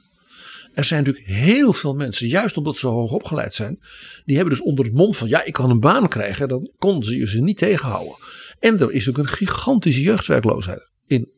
Er 0.73 0.83
zijn 0.83 1.03
natuurlijk 1.03 1.27
heel 1.27 1.73
veel 1.73 1.93
mensen, 1.95 2.27
juist 2.27 2.57
omdat 2.57 2.77
ze 2.77 2.87
hoog 2.87 3.11
opgeleid 3.11 3.55
zijn, 3.55 3.79
die 4.25 4.35
hebben 4.35 4.55
dus 4.55 4.65
onder 4.65 4.85
het 4.85 4.93
mom 4.93 5.13
van 5.13 5.27
ja, 5.27 5.43
ik 5.43 5.53
kan 5.53 5.69
een 5.69 5.79
baan 5.79 6.07
krijgen, 6.07 6.47
dan 6.47 6.71
konden 6.77 7.03
ze 7.05 7.17
je 7.17 7.27
ze 7.27 7.41
niet 7.41 7.57
tegenhouden. 7.57 8.15
En 8.59 8.79
er 8.79 8.91
is 8.91 9.09
ook 9.09 9.17
een 9.17 9.27
gigantische 9.27 10.01
jeugdwerkloosheid 10.01 10.89
in 11.07 11.31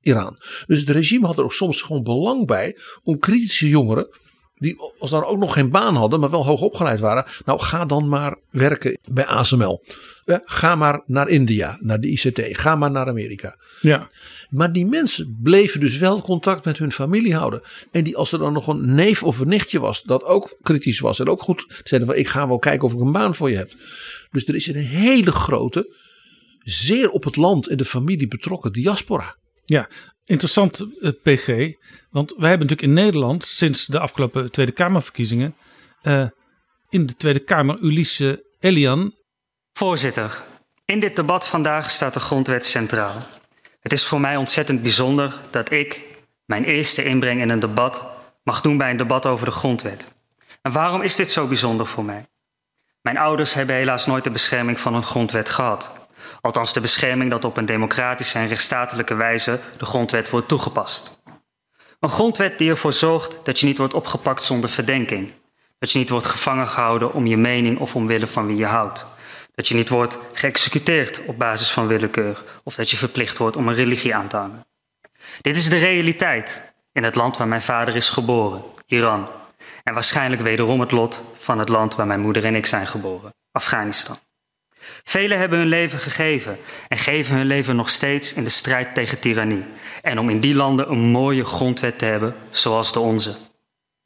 Iran. 0.00 0.36
Dus 0.66 0.80
het 0.80 0.90
regime 0.90 1.26
had 1.26 1.38
er 1.38 1.44
ook 1.44 1.52
soms 1.52 1.82
gewoon 1.82 2.02
belang 2.02 2.46
bij 2.46 2.76
om 3.02 3.18
kritische 3.18 3.68
jongeren, 3.68 4.08
die 4.60 4.76
als 4.98 5.10
dan 5.10 5.24
ook 5.24 5.38
nog 5.38 5.52
geen 5.52 5.70
baan 5.70 5.96
hadden, 5.96 6.20
maar 6.20 6.30
wel 6.30 6.44
hoog 6.44 6.60
opgeleid 6.60 7.00
waren, 7.00 7.24
nou 7.44 7.60
ga 7.60 7.84
dan 7.86 8.08
maar 8.08 8.36
werken 8.50 8.98
bij 9.08 9.26
ASML. 9.26 9.82
Ja, 10.24 10.42
ga 10.44 10.74
maar 10.74 11.00
naar 11.06 11.28
India, 11.28 11.78
naar 11.80 12.00
de 12.00 12.08
ICT, 12.08 12.40
ga 12.52 12.76
maar 12.76 12.90
naar 12.90 13.08
Amerika. 13.08 13.56
Ja. 13.80 14.10
Maar 14.50 14.72
die 14.72 14.86
mensen 14.86 15.38
bleven 15.42 15.80
dus 15.80 15.98
wel 15.98 16.22
contact 16.22 16.64
met 16.64 16.78
hun 16.78 16.92
familie 16.92 17.34
houden. 17.34 17.62
En 17.90 18.04
die, 18.04 18.16
als 18.16 18.32
er 18.32 18.38
dan 18.38 18.52
nog 18.52 18.66
een 18.66 18.94
neef 18.94 19.22
of 19.22 19.38
een 19.38 19.48
nichtje 19.48 19.80
was, 19.80 20.02
dat 20.02 20.24
ook 20.24 20.56
kritisch 20.62 21.00
was 21.00 21.20
en 21.20 21.28
ook 21.28 21.42
goed 21.42 21.82
zeiden 21.84 22.10
van 22.10 22.18
ik 22.18 22.28
ga 22.28 22.48
wel 22.48 22.58
kijken 22.58 22.86
of 22.86 22.92
ik 22.92 23.00
een 23.00 23.12
baan 23.12 23.34
voor 23.34 23.50
je 23.50 23.56
heb. 23.56 23.72
Dus 24.30 24.46
er 24.46 24.54
is 24.54 24.66
een 24.66 24.74
hele 24.74 25.32
grote, 25.32 25.96
zeer 26.62 27.10
op 27.10 27.24
het 27.24 27.36
land 27.36 27.66
en 27.66 27.76
de 27.76 27.84
familie 27.84 28.28
betrokken 28.28 28.72
diaspora. 28.72 29.36
Ja, 29.64 29.88
interessant 30.24 30.86
eh, 31.00 31.10
PG. 31.22 31.46
Want 32.10 32.34
wij 32.36 32.48
hebben 32.48 32.66
natuurlijk 32.68 32.82
in 32.82 33.04
Nederland 33.04 33.44
sinds 33.44 33.86
de 33.86 33.98
afgelopen 33.98 34.50
Tweede 34.50 34.72
Kamerverkiezingen 34.72 35.56
eh, 36.02 36.26
in 36.88 37.06
de 37.06 37.16
Tweede 37.16 37.38
Kamer 37.38 37.78
Ulisse 37.80 38.44
Elian. 38.60 39.14
Voorzitter, 39.72 40.42
in 40.84 41.00
dit 41.00 41.16
debat 41.16 41.46
vandaag 41.46 41.90
staat 41.90 42.14
de 42.14 42.20
grondwet 42.20 42.64
centraal. 42.64 43.26
Het 43.80 43.92
is 43.92 44.04
voor 44.04 44.20
mij 44.20 44.36
ontzettend 44.36 44.82
bijzonder 44.82 45.34
dat 45.50 45.70
ik 45.70 46.18
mijn 46.44 46.64
eerste 46.64 47.04
inbreng 47.04 47.40
in 47.40 47.50
een 47.50 47.58
debat 47.58 48.04
mag 48.42 48.60
doen 48.60 48.76
bij 48.76 48.90
een 48.90 48.96
debat 48.96 49.26
over 49.26 49.46
de 49.46 49.52
grondwet. 49.52 50.08
En 50.62 50.72
waarom 50.72 51.02
is 51.02 51.16
dit 51.16 51.30
zo 51.30 51.46
bijzonder 51.46 51.86
voor 51.86 52.04
mij? 52.04 52.26
Mijn 53.02 53.18
ouders 53.18 53.54
hebben 53.54 53.76
helaas 53.76 54.06
nooit 54.06 54.24
de 54.24 54.30
bescherming 54.30 54.80
van 54.80 54.94
een 54.94 55.02
grondwet 55.02 55.50
gehad. 55.50 55.99
Althans 56.40 56.72
de 56.72 56.80
bescherming 56.80 57.30
dat 57.30 57.44
op 57.44 57.56
een 57.56 57.66
democratische 57.66 58.38
en 58.38 58.48
rechtsstatelijke 58.48 59.14
wijze 59.14 59.60
de 59.78 59.84
grondwet 59.84 60.30
wordt 60.30 60.48
toegepast. 60.48 61.20
Een 62.00 62.08
grondwet 62.08 62.58
die 62.58 62.70
ervoor 62.70 62.92
zorgt 62.92 63.38
dat 63.42 63.60
je 63.60 63.66
niet 63.66 63.78
wordt 63.78 63.94
opgepakt 63.94 64.44
zonder 64.44 64.70
verdenking. 64.70 65.32
Dat 65.78 65.92
je 65.92 65.98
niet 65.98 66.08
wordt 66.08 66.26
gevangen 66.26 66.68
gehouden 66.68 67.12
om 67.12 67.26
je 67.26 67.36
mening 67.36 67.78
of 67.78 67.96
omwille 67.96 68.26
van 68.26 68.46
wie 68.46 68.56
je 68.56 68.66
houdt. 68.66 69.06
Dat 69.54 69.68
je 69.68 69.74
niet 69.74 69.88
wordt 69.88 70.18
geëxecuteerd 70.32 71.20
op 71.24 71.38
basis 71.38 71.70
van 71.70 71.86
willekeur 71.86 72.42
of 72.64 72.74
dat 72.74 72.90
je 72.90 72.96
verplicht 72.96 73.38
wordt 73.38 73.56
om 73.56 73.68
een 73.68 73.74
religie 73.74 74.14
aan 74.14 74.28
te 74.28 74.36
hangen. 74.36 74.66
Dit 75.40 75.56
is 75.56 75.68
de 75.68 75.78
realiteit 75.78 76.72
in 76.92 77.04
het 77.04 77.14
land 77.14 77.36
waar 77.36 77.48
mijn 77.48 77.62
vader 77.62 77.96
is 77.96 78.08
geboren, 78.08 78.62
Iran. 78.86 79.28
En 79.82 79.94
waarschijnlijk 79.94 80.42
wederom 80.42 80.80
het 80.80 80.90
lot 80.90 81.22
van 81.38 81.58
het 81.58 81.68
land 81.68 81.94
waar 81.94 82.06
mijn 82.06 82.20
moeder 82.20 82.44
en 82.44 82.54
ik 82.54 82.66
zijn 82.66 82.86
geboren, 82.86 83.34
Afghanistan. 83.52 84.16
Velen 85.04 85.38
hebben 85.38 85.58
hun 85.58 85.68
leven 85.68 85.98
gegeven 85.98 86.58
en 86.88 86.98
geven 86.98 87.36
hun 87.36 87.46
leven 87.46 87.76
nog 87.76 87.88
steeds 87.88 88.34
in 88.34 88.44
de 88.44 88.50
strijd 88.50 88.94
tegen 88.94 89.18
tirannie. 89.18 89.64
En 90.02 90.18
om 90.18 90.30
in 90.30 90.40
die 90.40 90.54
landen 90.54 90.90
een 90.90 90.98
mooie 90.98 91.44
grondwet 91.44 91.98
te 91.98 92.04
hebben 92.04 92.34
zoals 92.50 92.92
de 92.92 93.00
onze. 93.00 93.36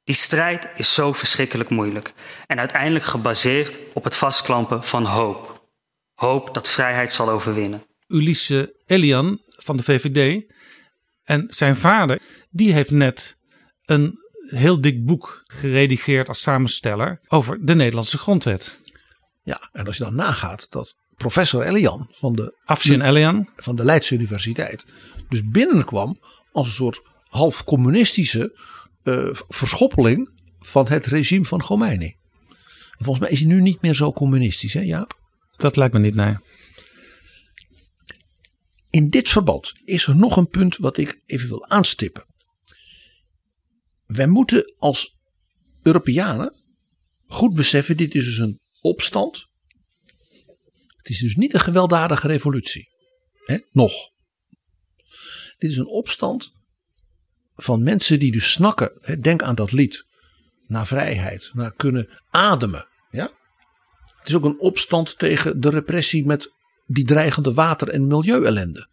Die 0.05 0.15
strijd 0.15 0.69
is 0.77 0.95
zo 0.95 1.13
verschrikkelijk 1.13 1.71
moeilijk 1.71 2.13
en 2.47 2.59
uiteindelijk 2.59 3.05
gebaseerd 3.05 3.79
op 3.93 4.05
het 4.05 4.17
vastklampen 4.17 4.85
van 4.85 5.05
hoop. 5.05 5.69
Hoop 6.15 6.55
dat 6.55 6.69
vrijheid 6.69 7.13
zal 7.13 7.29
overwinnen. 7.29 7.83
Ulisse 8.09 8.75
Elian 8.87 9.41
van 9.49 9.77
de 9.77 9.83
VVD 9.83 10.43
en 11.25 11.47
zijn 11.51 11.77
vader, 11.77 12.21
die 12.51 12.73
heeft 12.73 12.91
net 12.91 13.37
een 13.85 14.19
heel 14.47 14.81
dik 14.81 15.05
boek 15.05 15.43
geredigeerd 15.47 16.29
als 16.29 16.41
samensteller 16.41 17.21
over 17.29 17.59
de 17.67 17.75
Nederlandse 17.75 18.19
grondwet. 18.19 18.81
Ja, 19.45 19.69
en 19.73 19.87
als 19.87 19.97
je 19.97 20.05
dan 20.05 20.15
nagaat 20.15 20.67
dat 20.71 20.95
professor 21.17 21.63
Elian 21.65 22.09
van 22.11 22.33
de, 22.33 22.57
Afshin 22.65 23.01
Elian. 23.01 23.49
van 23.57 23.77
de 23.77 23.85
Leidse 23.85 24.15
Universiteit 24.15 24.85
dus 25.29 25.45
binnenkwam 25.45 26.19
als 26.53 26.67
een 26.67 26.75
soort 26.75 27.03
half 27.23 27.65
communistische 27.65 28.59
uh, 29.03 29.29
verschoppeling 29.49 30.31
van 30.59 30.89
het 30.89 31.07
regime 31.07 31.45
van 31.45 31.59
Khomeini. 31.59 32.17
En 32.99 33.05
volgens 33.05 33.19
mij 33.19 33.31
is 33.31 33.39
hij 33.39 33.49
nu 33.49 33.61
niet 33.61 33.83
meer 33.83 33.95
zo 33.95 34.13
communistisch, 34.13 34.73
hè 34.73 34.81
Jaap? 34.81 35.19
Dat 35.57 35.77
lijkt 35.77 35.95
me 35.95 36.01
niet, 36.01 36.15
nee. 36.15 36.37
In 38.91 39.11
dit 39.11 39.29
verband 39.29 39.73
is 39.85 40.07
er 40.07 40.17
nog 40.17 40.37
een 40.37 40.49
punt 40.49 40.77
wat 40.77 40.97
ik 40.97 41.21
even 41.27 41.49
wil 41.49 41.69
aanstippen. 41.69 42.25
Wij 44.07 44.27
moeten 44.27 44.75
als 44.79 45.17
Europeanen 45.83 46.63
goed 47.27 47.55
beseffen, 47.55 47.97
dit 47.97 48.15
is 48.15 48.25
dus 48.25 48.39
een 48.39 48.61
opstand. 48.85 49.47
Het 50.97 51.09
is 51.09 51.19
dus 51.19 51.37
niet 51.37 51.55
een 51.55 51.61
gewelddadige 51.61 52.27
revolutie. 52.27 52.89
Hè? 53.45 53.59
Nog. 53.71 53.93
Dit 55.59 55.71
is 55.71 55.77
een 55.77 55.87
opstand 55.87 56.53
van 57.55 57.83
mensen 57.83 58.19
die 58.19 58.33
dus 58.33 58.53
snakken. 58.53 58.99
Hè? 59.01 59.19
Denk 59.19 59.43
aan 59.43 59.55
dat 59.55 59.73
lied. 59.73 60.07
Naar 60.67 60.87
vrijheid. 60.87 61.51
Naar 61.53 61.75
kunnen 61.75 62.21
ademen. 62.31 62.89
Ja? 63.11 63.31
Het 64.19 64.29
is 64.29 64.35
ook 64.35 64.45
een 64.45 64.61
opstand 64.61 65.19
tegen 65.19 65.61
de 65.61 65.71
repressie 65.71 66.27
met 66.27 66.53
die 66.87 67.05
dreigende 67.05 67.55
water- 67.55 67.89
en 67.89 68.07
milieuellende. 68.07 68.89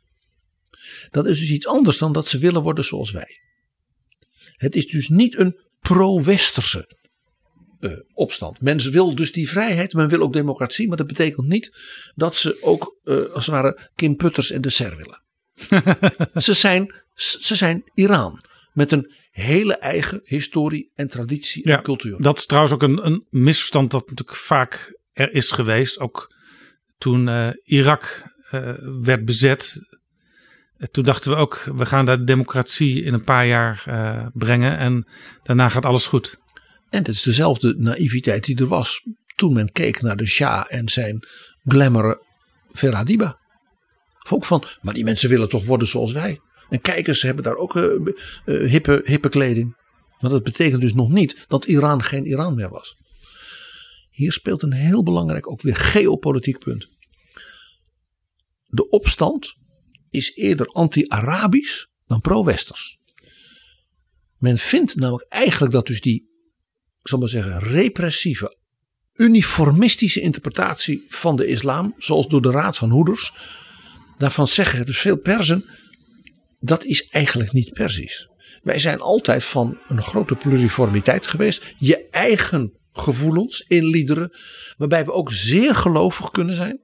Dat 1.10 1.26
is 1.26 1.40
dus 1.40 1.50
iets 1.50 1.68
anders 1.68 1.98
dan 1.98 2.14
dat 2.14 2.28
ze 2.28 2.38
willen 2.38 2.62
worden 2.62 2.86
zoals 2.86 3.12
wij. 3.12 3.40
Het 4.52 4.76
is 4.76 4.88
dus 4.88 5.10
niet 5.10 5.38
een 5.38 5.60
pro-westerse 5.80 7.00
uh, 7.82 7.92
opstand. 8.14 8.62
Men 8.62 8.92
wil 8.92 9.16
dus 9.16 9.32
die 9.32 9.50
vrijheid, 9.50 9.94
men 9.94 10.08
wil 10.08 10.22
ook 10.22 10.34
democratie, 10.34 10.88
maar 10.88 10.98
dat 10.98 11.08
betekent 11.08 11.48
niet 11.48 11.78
dat 12.16 12.36
ze 12.36 12.58
ook 12.62 13.00
uh, 13.04 13.16
als 13.34 13.46
het 13.46 13.56
ware 13.56 13.90
Kim 13.96 14.16
Putters 14.16 14.52
en 14.52 14.62
de 14.62 14.70
Ser 14.70 14.96
willen. 14.96 15.24
ze, 16.44 16.54
zijn, 16.54 16.94
ze 17.16 17.56
zijn 17.56 17.92
Iran 17.94 18.42
met 18.74 18.92
een 18.92 19.14
hele 19.30 19.74
eigen 19.74 20.22
historie 20.24 20.92
en 20.96 21.08
traditie 21.08 21.68
ja, 21.68 21.78
en 21.78 21.84
cultuur. 21.84 22.22
Dat 22.22 22.38
is 22.38 22.46
trouwens 22.46 22.74
ook 22.74 22.84
een, 22.84 23.06
een 23.06 23.26
misverstand 23.30 23.92
dat 23.92 24.10
natuurlijk 24.10 24.38
vaak 24.38 25.00
er 25.12 25.34
is 25.34 25.52
geweest. 25.52 26.00
Ook 26.00 26.36
toen 26.98 27.28
uh, 27.28 27.50
Irak 27.64 28.30
werd 29.02 29.26
bezet. 29.26 29.80
Toen 30.92 31.04
dachten 31.04 31.32
we 31.32 31.38
ook, 31.38 31.64
we 31.76 31.86
gaan 31.86 32.06
daar 32.06 32.18
de 32.18 32.24
democratie 32.24 33.04
in 33.04 33.14
een 33.14 33.24
paar 33.24 33.48
jaar 33.48 33.84
brengen 34.34 34.78
en 34.78 35.08
daarna 35.44 35.70
gaat 35.70 35.86
alles 35.86 36.06
goed. 36.06 36.41
En 36.92 36.98
het 36.98 37.08
is 37.08 37.22
dezelfde 37.22 37.76
naïviteit 37.78 38.44
die 38.44 38.58
er 38.58 38.68
was 38.68 39.08
toen 39.36 39.54
men 39.54 39.72
keek 39.72 40.02
naar 40.02 40.18
de 40.18 40.26
Shah 40.26 40.66
en 40.68 40.90
zijn 40.90 41.28
glamour 41.64 42.22
Feradiba. 42.72 43.40
Ook 44.30 44.46
van, 44.46 44.64
maar 44.82 44.94
die 44.94 45.04
mensen 45.04 45.30
willen 45.30 45.50
toch 45.50 45.66
worden 45.66 45.88
zoals 45.88 46.12
wij. 46.12 46.40
En 46.70 46.82
kijkers 46.82 47.22
hebben 47.22 47.44
daar 47.44 47.56
ook 47.56 47.76
uh, 47.76 48.14
hippe, 48.46 49.02
hippe 49.06 49.30
kleding. 49.30 49.76
Maar 50.20 50.30
dat 50.30 50.44
betekent 50.44 50.82
dus 50.82 50.94
nog 50.94 51.10
niet 51.10 51.46
dat 51.48 51.66
Iran 51.66 52.04
geen 52.04 52.26
Iran 52.26 52.56
meer 52.56 52.70
was. 52.70 52.96
Hier 54.10 54.32
speelt 54.32 54.62
een 54.62 54.74
heel 54.74 55.04
belangrijk, 55.04 55.52
ook 55.52 55.62
weer 55.62 55.76
geopolitiek 55.76 56.60
punt. 56.60 56.88
De 58.68 58.90
opstand 58.90 59.56
is 60.10 60.36
eerder 60.36 60.68
anti-Arabisch 60.68 61.86
dan 62.06 62.22
pro-Westers. 62.22 63.00
Men 64.38 64.58
vindt 64.58 64.96
namelijk 64.96 65.30
eigenlijk 65.30 65.74
dat 65.74 65.88
dus 65.88 66.02
die 66.02 66.31
ik 67.02 67.08
zal 67.08 67.20
maar 67.20 67.28
zeggen, 67.28 67.60
repressieve, 67.60 68.58
uniformistische 69.16 70.22
interpretatie 70.22 71.06
van 71.08 71.36
de 71.36 71.48
islam, 71.48 71.96
zoals 71.98 72.28
door 72.28 72.42
de 72.42 72.52
Raad 72.52 72.78
van 72.78 72.90
Hoeders. 72.90 73.34
Daarvan 74.18 74.48
zeggen 74.48 74.86
dus 74.86 75.00
veel 75.00 75.18
Persen, 75.18 75.66
dat 76.60 76.84
is 76.84 77.08
eigenlijk 77.08 77.52
niet 77.52 77.74
Persisch. 77.74 78.30
Wij 78.64 78.80
zijn 78.80 79.00
altijd 79.00 79.44
van 79.44 79.78
een 79.88 80.04
grote 80.04 80.36
pluriformiteit 80.36 81.28
geweest. 81.28 81.74
Je 81.78 82.08
eigen 82.10 82.74
gevoelens 82.94 83.66
in 83.68 83.86
liederen, 83.86 84.38
waarbij 84.78 85.06
we 85.06 85.12
ook 85.12 85.32
zeer 85.32 85.76
gelovig 85.76 86.32
kunnen 86.32 86.56
zijn. 86.56 86.80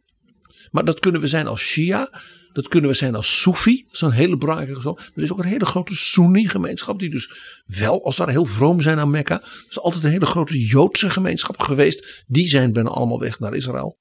Maar 0.72 0.86
dat 0.86 1.00
kunnen 1.00 1.22
we 1.22 1.28
zijn 1.28 1.48
als 1.48 1.62
Shia, 1.62 2.22
dat 2.58 2.68
kunnen 2.68 2.90
we 2.90 2.96
zijn 2.96 3.16
als 3.16 3.40
Soefi, 3.40 3.84
dat 3.84 3.94
is 3.94 4.02
een 4.02 4.12
hele 4.12 4.38
belangrijke 4.38 4.82
zo. 4.82 4.98
Er 5.16 5.24
is 5.24 5.32
ook 5.32 5.40
een 5.40 5.46
hele 5.46 5.66
grote 5.66 5.96
Sunni-gemeenschap, 5.96 7.00
die 7.00 7.10
dus 7.10 7.32
wel 7.66 8.06
als 8.06 8.18
ware 8.18 8.32
heel 8.32 8.46
vroom 8.46 8.82
zijn 8.82 9.00
aan 9.00 9.10
Mekka. 9.10 9.42
Er 9.42 9.66
is 9.70 9.80
altijd 9.80 10.04
een 10.04 10.10
hele 10.10 10.26
grote 10.26 10.66
Joodse 10.66 11.10
gemeenschap 11.10 11.60
geweest. 11.60 12.24
Die 12.28 12.48
zijn 12.48 12.74
bijna 12.74 12.90
allemaal 12.90 13.20
weg 13.20 13.40
naar 13.40 13.56
Israël. 13.56 14.00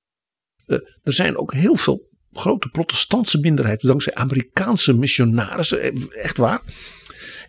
Uh, 0.67 0.79
er 1.03 1.13
zijn 1.13 1.37
ook 1.37 1.53
heel 1.53 1.77
veel 1.77 2.09
grote 2.33 2.69
protestantse 2.69 3.39
minderheden, 3.39 3.89
dankzij 3.89 4.15
Amerikaanse 4.15 4.95
missionarissen, 4.95 6.11
echt 6.11 6.37
waar. 6.37 6.63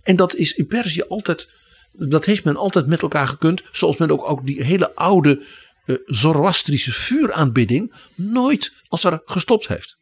En 0.04 0.16
dat 0.16 0.36
is 0.36 0.54
in 0.54 0.68
Perzië 0.68 1.02
altijd, 1.02 1.50
dat 1.92 2.26
heeft 2.26 2.44
men 2.44 2.56
altijd 2.56 2.88
met 2.88 3.02
elkaar 3.02 3.28
gekund, 3.28 3.64
zoals 3.72 3.98
men 3.98 4.12
ook, 4.12 4.30
ook 4.30 4.46
die 4.46 4.64
hele 4.64 4.96
oude 4.96 5.46
uh, 5.86 5.96
Zoroastrische 6.06 6.94
vuuraanbidding 6.94 7.94
nooit 8.16 8.74
als 8.88 9.04
ware 9.04 9.22
gestopt 9.26 9.68
heeft. 9.68 9.97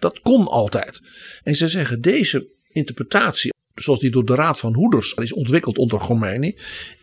Dat 0.00 0.20
kon 0.20 0.46
altijd. 0.46 1.00
En 1.42 1.56
ze 1.56 1.68
zeggen 1.68 2.00
deze 2.00 2.48
interpretatie 2.72 3.52
zoals 3.74 4.00
die 4.00 4.10
door 4.10 4.24
de 4.24 4.34
Raad 4.34 4.60
van 4.60 4.74
Hoeders 4.74 5.12
is 5.12 5.32
ontwikkeld 5.32 5.78
onder 5.78 5.98
Khomeini, 5.98 6.56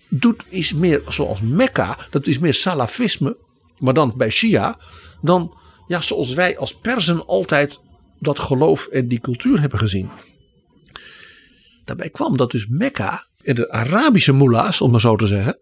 doet 0.10 0.44
is 0.50 0.74
meer 0.74 1.02
zoals 1.08 1.42
Mekka, 1.42 1.98
dat 2.10 2.28
is 2.28 2.40
meer 2.40 2.54
salafisme, 2.54 3.38
maar 3.78 3.94
dan 3.94 4.14
bij 4.18 4.30
Shia, 4.30 4.80
dan 5.22 5.58
ja, 5.88 6.02
zoals 6.02 6.34
wij 6.34 6.58
als 6.58 6.80
Persen 6.80 7.26
altijd 7.26 7.80
dat 8.20 8.40
geloof 8.40 8.88
en 8.88 9.08
die 9.08 9.20
cultuur 9.20 9.60
hebben 9.60 9.80
gezien. 9.80 10.10
Daarbij 11.86 12.10
kwam 12.10 12.38
dat 12.38 12.52
dus 12.52 12.68
Mekka 12.68 13.28
en 13.44 13.56
de 13.56 13.72
Arabische 13.72 14.34
mullahs, 14.34 14.82
om 14.82 14.92
maar 14.92 15.00
zo 15.00 15.16
te 15.16 15.28
zeggen, 15.28 15.60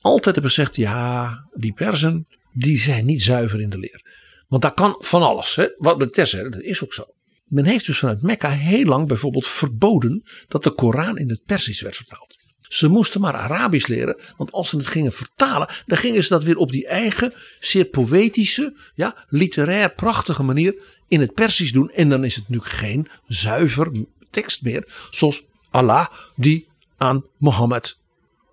altijd 0.00 0.34
hebben 0.34 0.52
gezegd: 0.52 0.76
ja, 0.76 1.48
die 1.54 1.72
Persen, 1.72 2.26
die 2.52 2.78
zijn 2.78 3.04
niet 3.04 3.22
zuiver 3.22 3.60
in 3.60 3.70
de 3.70 3.78
leer. 3.78 4.11
Want 4.52 4.64
daar 4.64 4.74
kan 4.74 4.96
van 4.98 5.22
alles. 5.22 5.54
Hè? 5.54 5.68
Wat 5.76 5.98
de 5.98 6.26
zeggen, 6.26 6.50
dat 6.50 6.60
is 6.60 6.84
ook 6.84 6.94
zo. 6.94 7.04
Men 7.44 7.64
heeft 7.64 7.86
dus 7.86 7.98
vanuit 7.98 8.22
Mekka 8.22 8.50
heel 8.50 8.84
lang 8.84 9.08
bijvoorbeeld 9.08 9.46
verboden 9.46 10.22
dat 10.48 10.62
de 10.62 10.70
Koran 10.70 11.18
in 11.18 11.28
het 11.28 11.44
Persisch 11.44 11.80
werd 11.80 11.96
vertaald. 11.96 12.38
Ze 12.60 12.88
moesten 12.88 13.20
maar 13.20 13.34
Arabisch 13.34 13.86
leren, 13.86 14.20
want 14.36 14.52
als 14.52 14.68
ze 14.68 14.76
het 14.76 14.86
gingen 14.86 15.12
vertalen, 15.12 15.68
dan 15.86 15.98
gingen 15.98 16.22
ze 16.22 16.28
dat 16.28 16.42
weer 16.42 16.56
op 16.56 16.72
die 16.72 16.86
eigen, 16.86 17.32
zeer 17.60 17.84
poëtische, 17.84 18.76
ja, 18.94 19.24
literair 19.28 19.94
prachtige 19.94 20.42
manier 20.42 20.82
in 21.08 21.20
het 21.20 21.34
Persisch 21.34 21.72
doen. 21.72 21.90
En 21.90 22.08
dan 22.08 22.24
is 22.24 22.34
het 22.34 22.48
natuurlijk 22.48 22.74
geen 22.74 23.08
zuiver 23.26 24.06
tekst 24.30 24.62
meer, 24.62 25.08
zoals 25.10 25.44
Allah 25.70 26.06
die 26.36 26.68
aan 26.96 27.26
Mohammed 27.38 27.98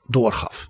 doorgaf. 0.07 0.67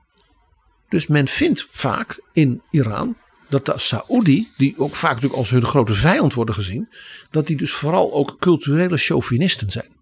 Dus 0.87 1.07
men 1.07 1.27
vindt 1.27 1.67
vaak 1.71 2.21
in 2.33 2.61
Iran 2.71 3.15
dat 3.49 3.65
de 3.65 3.73
Saoedi, 3.75 4.47
die 4.57 4.73
ook 4.77 4.95
vaak 4.95 5.13
natuurlijk 5.13 5.39
als 5.39 5.49
hun 5.49 5.65
grote 5.65 5.93
vijand 5.93 6.33
worden 6.33 6.55
gezien, 6.55 6.89
dat 7.31 7.47
die 7.47 7.57
dus 7.57 7.71
vooral 7.71 8.13
ook 8.13 8.35
culturele 8.39 8.97
chauvinisten 8.97 9.71
zijn. 9.71 9.97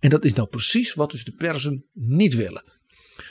En 0.00 0.10
dat 0.10 0.24
is 0.24 0.32
nou 0.32 0.48
precies 0.48 0.94
wat 0.94 1.10
dus 1.10 1.24
de 1.24 1.32
Persen 1.32 1.84
niet 1.92 2.34
willen. 2.34 2.62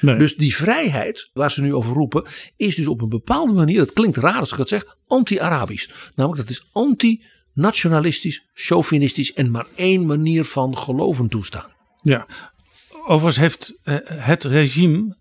Nee. 0.02 0.18
Dus 0.18 0.36
die 0.36 0.56
vrijheid 0.56 1.30
waar 1.34 1.52
ze 1.52 1.62
nu 1.62 1.74
over 1.74 1.94
roepen, 1.94 2.26
is 2.58 2.76
dus 2.76 2.88
op 2.88 3.02
een 3.02 3.10
bepaalde 3.10 3.54
manier, 3.54 3.80
het 3.80 3.94
klinkt 3.94 4.18
raar 4.18 4.40
als 4.40 4.52
ik 4.52 4.58
dat 4.58 4.70
zeg, 4.70 4.98
anti-Arabisch. 5.08 6.12
Namelijk 6.16 6.42
dat 6.42 6.50
is 6.50 6.68
anti-nationalistisch, 6.72 8.46
chauvinistisch 8.54 9.34
en 9.34 9.52
maar 9.52 9.68
één 9.76 10.06
manier 10.06 10.46
van 10.46 10.78
geloven 10.78 11.28
toestaan. 11.28 11.72
Ja, 12.02 12.28
overigens 13.06 13.38
heeft 13.38 13.80
eh, 13.84 13.96
het 14.06 14.44
regime 14.44 15.18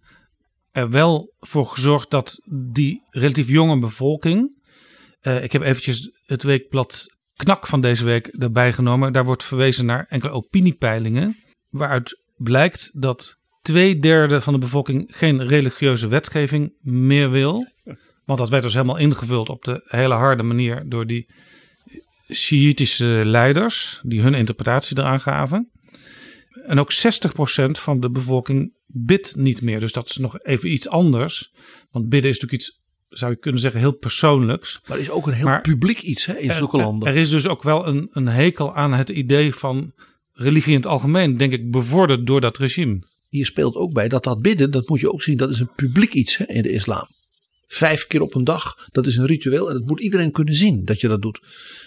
er 0.71 0.91
wel 0.91 1.35
voor 1.39 1.67
gezorgd 1.67 2.11
dat 2.11 2.41
die 2.73 3.03
relatief 3.11 3.49
jonge 3.49 3.79
bevolking. 3.79 4.59
Uh, 5.23 5.43
ik 5.43 5.53
heb 5.53 5.63
eventjes 5.63 6.21
het 6.27 6.43
weekblad 6.43 7.19
Knak 7.35 7.67
van 7.67 7.81
deze 7.81 8.05
week 8.05 8.27
erbij 8.27 8.73
genomen. 8.73 9.13
Daar 9.13 9.25
wordt 9.25 9.45
verwezen 9.45 9.87
naar 9.87 10.07
enkele 10.09 10.33
opiniepeilingen. 10.33 11.37
Waaruit 11.69 12.23
blijkt 12.37 12.91
dat 13.01 13.37
twee 13.63 13.99
derde 13.99 14.41
van 14.41 14.53
de 14.53 14.59
bevolking 14.59 15.17
geen 15.17 15.47
religieuze 15.47 16.09
wetgeving 16.09 16.77
meer 16.81 17.31
wil. 17.31 17.67
Want 18.25 18.39
dat 18.39 18.49
werd 18.49 18.63
dus 18.63 18.73
helemaal 18.73 18.97
ingevuld 18.97 19.49
op 19.49 19.65
de 19.65 19.83
hele 19.85 20.15
harde 20.15 20.43
manier 20.43 20.89
door 20.89 21.07
die 21.07 21.27
Shiïtische 22.33 23.23
leiders. 23.25 24.01
Die 24.03 24.21
hun 24.21 24.35
interpretatie 24.35 24.99
eraan 24.99 25.21
gaven. 25.21 25.71
En 26.71 26.79
ook 26.79 26.93
60% 26.93 26.97
van 27.71 28.01
de 28.01 28.11
bevolking 28.11 28.73
bidt 28.87 29.37
niet 29.37 29.63
meer. 29.63 29.81
Dus 29.81 29.93
dat 29.93 30.09
is 30.09 30.17
nog 30.17 30.43
even 30.43 30.73
iets 30.73 30.89
anders. 30.89 31.53
Want 31.91 32.09
bidden 32.09 32.31
is 32.31 32.41
natuurlijk 32.41 32.63
iets, 32.63 32.81
zou 33.09 33.31
je 33.31 33.39
kunnen 33.39 33.61
zeggen, 33.61 33.81
heel 33.81 33.93
persoonlijks. 33.93 34.81
Maar 34.87 34.99
is 34.99 35.11
ook 35.11 35.27
een 35.27 35.33
heel 35.33 35.61
publiek 35.61 36.01
iets 36.01 36.27
hè, 36.27 36.39
in 36.39 36.55
zulke 36.55 36.77
landen. 36.77 37.09
Er 37.09 37.17
is 37.17 37.31
dus 37.31 37.47
ook 37.47 37.63
wel 37.63 37.87
een, 37.87 38.09
een 38.11 38.27
hekel 38.27 38.75
aan 38.75 38.93
het 38.93 39.09
idee 39.09 39.55
van 39.55 39.93
religie 40.33 40.73
in 40.73 40.77
het 40.77 40.87
algemeen, 40.87 41.37
denk 41.37 41.53
ik, 41.53 41.71
bevorderd 41.71 42.27
door 42.27 42.41
dat 42.41 42.59
regime. 42.59 43.03
Hier 43.29 43.47
speelt 43.47 43.75
ook 43.75 43.93
bij 43.93 44.09
dat 44.09 44.25
dat 44.25 44.43
bidden, 44.43 44.71
dat 44.71 44.89
moet 44.89 45.01
je 45.01 45.13
ook 45.13 45.23
zien, 45.23 45.37
dat 45.37 45.51
is 45.51 45.61
een 45.61 45.75
publiek 45.77 46.13
iets 46.13 46.37
hè, 46.37 46.45
in 46.45 46.63
de 46.63 46.73
islam. 46.73 47.07
Vijf 47.67 48.07
keer 48.07 48.23
op 48.23 48.35
een 48.35 48.45
dag, 48.45 48.89
dat 48.93 49.07
is 49.07 49.17
een 49.17 49.27
ritueel 49.27 49.69
en 49.69 49.75
dat 49.75 49.87
moet 49.87 50.01
iedereen 50.01 50.33
kunnen 50.33 50.55
zien 50.55 50.85
dat 50.85 51.01
je 51.01 51.09
dat 51.09 51.23
doet. 51.23 51.41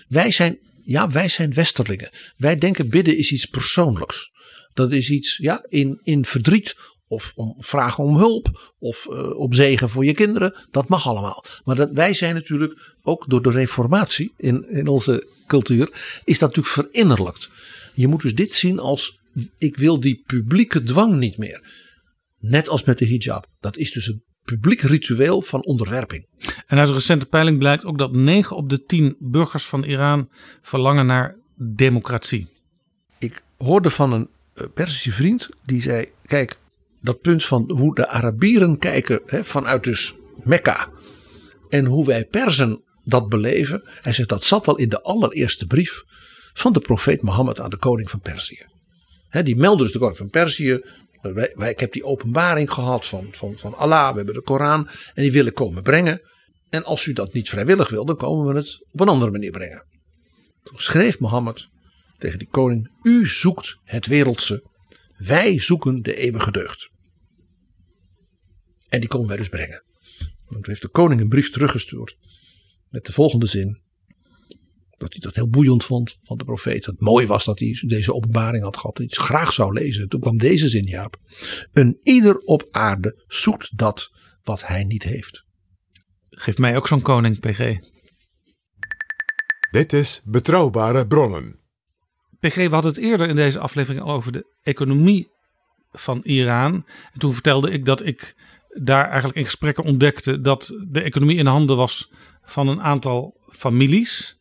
Wij 0.07 0.31
zijn, 0.31 0.59
ja, 0.83 1.09
wij 1.09 1.29
zijn 1.29 1.53
westerlingen. 1.53 2.09
Wij 2.37 2.55
denken 2.55 2.89
bidden 2.89 3.17
is 3.17 3.31
iets 3.31 3.45
persoonlijks. 3.45 4.31
Dat 4.73 4.91
is 4.91 5.09
iets 5.09 5.37
ja, 5.37 5.65
in, 5.69 5.99
in 6.03 6.25
verdriet 6.25 6.75
of 7.07 7.33
om 7.35 7.55
vragen 7.59 8.03
om 8.03 8.17
hulp 8.17 8.73
of 8.79 9.07
uh, 9.09 9.39
om 9.39 9.53
zegen 9.53 9.89
voor 9.89 10.05
je 10.05 10.13
kinderen. 10.13 10.55
Dat 10.71 10.87
mag 10.87 11.07
allemaal. 11.07 11.45
Maar 11.63 11.75
dat, 11.75 11.91
wij 11.91 12.13
zijn 12.13 12.33
natuurlijk 12.33 12.95
ook 13.01 13.29
door 13.29 13.41
de 13.41 13.51
reformatie 13.51 14.33
in, 14.37 14.69
in 14.69 14.87
onze 14.87 15.27
cultuur 15.47 15.89
is 16.23 16.39
dat 16.39 16.55
natuurlijk 16.55 16.91
verinnerlijkt. 16.91 17.49
Je 17.93 18.07
moet 18.07 18.21
dus 18.21 18.35
dit 18.35 18.51
zien 18.51 18.79
als 18.79 19.19
ik 19.57 19.77
wil 19.77 19.99
die 19.99 20.23
publieke 20.25 20.83
dwang 20.83 21.15
niet 21.15 21.37
meer. 21.37 21.61
Net 22.39 22.69
als 22.69 22.83
met 22.83 22.97
de 22.97 23.07
hijab. 23.07 23.47
Dat 23.59 23.77
is 23.77 23.91
dus 23.91 24.07
een 24.07 24.23
publiek 24.43 24.81
ritueel 24.81 25.41
van 25.41 25.63
onderwerping. 25.63 26.27
En 26.67 26.77
uit 26.77 26.87
een 26.87 26.93
recente 26.93 27.25
peiling 27.25 27.57
blijkt 27.57 27.85
ook 27.85 27.97
dat 27.97 28.15
9 28.15 28.55
op 28.55 28.69
de 28.69 28.83
10 28.83 29.15
burgers 29.19 29.65
van 29.65 29.83
Iran 29.83 30.29
verlangen 30.61 31.05
naar 31.05 31.35
democratie. 31.55 32.47
Ik 33.19 33.43
hoorde 33.57 33.89
van 33.89 34.13
een 34.13 34.27
eh, 34.27 34.33
Persische 34.73 35.11
vriend 35.11 35.49
die 35.65 35.81
zei: 35.81 36.11
Kijk, 36.25 36.57
dat 37.01 37.21
punt 37.21 37.45
van 37.45 37.71
hoe 37.71 37.95
de 37.95 38.07
Arabieren 38.07 38.77
kijken 38.77 39.21
hè, 39.25 39.43
vanuit 39.43 39.83
dus 39.83 40.15
Mekka 40.43 40.89
en 41.69 41.85
hoe 41.85 42.05
wij 42.05 42.25
Persen 42.25 42.83
dat 43.03 43.29
beleven. 43.29 43.81
Hij 44.01 44.13
zegt 44.13 44.29
dat 44.29 44.43
zat 44.43 44.67
al 44.67 44.77
in 44.77 44.89
de 44.89 45.01
allereerste 45.01 45.65
brief 45.65 46.03
van 46.53 46.73
de 46.73 46.79
profeet 46.79 47.21
Mohammed 47.21 47.59
aan 47.59 47.69
de 47.69 47.77
koning 47.77 48.09
van 48.09 48.19
Perzië. 48.19 48.65
Hè, 49.27 49.43
die 49.43 49.55
meldde 49.55 49.83
dus 49.83 49.91
de 49.91 49.99
koning 49.99 50.17
van 50.17 50.29
Perzië. 50.29 50.79
Wij, 51.21 51.53
wij, 51.55 51.69
ik 51.69 51.79
heb 51.79 51.91
die 51.91 52.03
openbaring 52.03 52.71
gehad 52.71 53.05
van, 53.05 53.27
van, 53.31 53.57
van 53.57 53.77
Allah, 53.77 54.09
we 54.09 54.15
hebben 54.15 54.33
de 54.33 54.41
Koran 54.41 54.87
en 55.13 55.23
die 55.23 55.31
willen 55.31 55.53
komen 55.53 55.83
brengen. 55.83 56.21
En 56.69 56.83
als 56.83 57.05
u 57.05 57.13
dat 57.13 57.33
niet 57.33 57.49
vrijwillig 57.49 57.89
wil, 57.89 58.05
dan 58.05 58.17
komen 58.17 58.53
we 58.53 58.59
het 58.59 58.85
op 58.91 58.99
een 58.99 59.07
andere 59.07 59.31
manier 59.31 59.51
brengen. 59.51 59.85
Toen 60.63 60.79
schreef 60.79 61.19
Mohammed 61.19 61.67
tegen 62.17 62.39
die 62.39 62.47
koning: 62.47 62.91
U 63.01 63.27
zoekt 63.27 63.77
het 63.83 64.05
wereldse, 64.05 64.63
wij 65.17 65.59
zoeken 65.59 66.01
de 66.01 66.15
eeuwige 66.15 66.51
deugd. 66.51 66.91
En 68.89 68.99
die 68.99 69.09
komen 69.09 69.27
wij 69.27 69.37
dus 69.37 69.49
brengen. 69.49 69.83
En 70.19 70.61
toen 70.61 70.63
heeft 70.63 70.81
de 70.81 70.87
koning 70.87 71.21
een 71.21 71.29
brief 71.29 71.49
teruggestuurd. 71.49 72.17
Met 72.89 73.05
de 73.05 73.11
volgende 73.11 73.45
zin. 73.45 73.81
Dat 74.97 75.11
hij 75.11 75.21
dat 75.21 75.35
heel 75.35 75.49
boeiend 75.49 75.83
vond 75.83 76.17
van 76.21 76.37
de 76.37 76.43
profeet. 76.43 76.83
Dat 76.83 76.93
het 76.93 77.03
mooi 77.03 77.25
was 77.25 77.45
dat 77.45 77.59
hij 77.59 77.83
deze 77.85 78.13
openbaring 78.13 78.63
had 78.63 78.77
gehad. 78.77 78.95
Dat 78.97 79.05
hij 79.05 79.15
het 79.17 79.25
graag 79.27 79.53
zou 79.53 79.73
lezen. 79.73 80.09
Toen 80.09 80.19
kwam 80.19 80.37
deze 80.37 80.67
zin, 80.67 80.83
Jaap. 80.83 81.17
Een 81.71 81.97
ieder 81.99 82.37
op 82.37 82.67
aarde 82.71 83.23
zoekt 83.27 83.77
dat 83.77 84.11
wat 84.43 84.67
hij 84.67 84.83
niet 84.83 85.03
heeft. 85.03 85.43
Geef 86.29 86.57
mij 86.57 86.75
ook 86.75 86.87
zo'n 86.87 87.01
koning, 87.01 87.39
PG. 87.39 87.77
Dit 89.71 89.93
is 89.93 90.21
Betrouwbare 90.25 91.07
Bronnen. 91.07 91.62
PG, 92.47 92.55
we 92.55 92.69
hadden 92.69 92.91
het 92.91 92.97
eerder 92.97 93.29
in 93.29 93.35
deze 93.35 93.59
aflevering 93.59 94.03
al 94.03 94.13
over 94.13 94.31
de 94.31 94.45
economie 94.63 95.31
van 95.91 96.21
Iran. 96.23 96.85
En 97.13 97.19
toen 97.19 97.33
vertelde 97.33 97.71
ik 97.71 97.85
dat 97.85 98.05
ik 98.05 98.35
daar 98.69 99.05
eigenlijk 99.05 99.37
in 99.37 99.45
gesprekken 99.45 99.83
ontdekte 99.83 100.41
dat 100.41 100.73
de 100.87 101.01
economie 101.01 101.37
in 101.37 101.45
handen 101.45 101.77
was 101.77 102.11
van 102.43 102.67
een 102.67 102.81
aantal 102.81 103.37
families. 103.49 104.37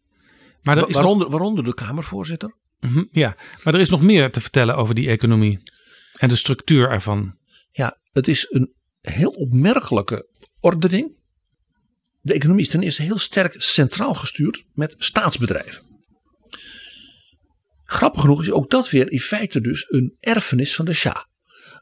Maar 0.63 0.79
er 0.79 0.89
is 0.89 0.95
waaronder, 0.95 1.31
waaronder 1.31 1.65
de 1.65 1.75
Kamervoorzitter? 1.75 2.55
Mhm, 2.81 3.05
ja, 3.11 3.37
maar 3.65 3.75
er 3.75 3.81
is 3.81 3.91
nog 3.91 4.03
meer 4.03 4.31
te 4.31 4.41
vertellen 4.41 4.77
over 4.77 4.95
die 4.95 5.09
economie 5.09 5.63
en 6.17 6.29
de 6.29 6.37
structuur 6.37 6.91
ervan. 6.91 7.37
Ja, 7.71 7.99
het 8.13 8.29
is 8.29 8.47
een 8.51 8.73
heel 9.01 9.31
opmerkelijke 9.31 10.29
ordening. 10.61 11.17
De 12.21 12.35
economie 12.35 12.65
is 12.65 12.71
ten 12.71 12.83
eerste 12.83 13.03
heel 13.03 13.19
sterk 13.19 13.55
centraal 13.59 14.15
gestuurd 14.15 14.65
met 14.75 14.95
staatsbedrijven. 14.99 15.92
Grappig 17.93 18.21
genoeg 18.21 18.43
is 18.43 18.51
ook 18.51 18.71
dat 18.71 18.91
weer 18.91 19.13
in 19.13 19.21
feite 19.21 19.61
dus 19.61 19.87
een 19.89 20.17
erfenis 20.21 20.75
van 20.75 20.85
de 20.85 20.95
Shah. 20.95 21.23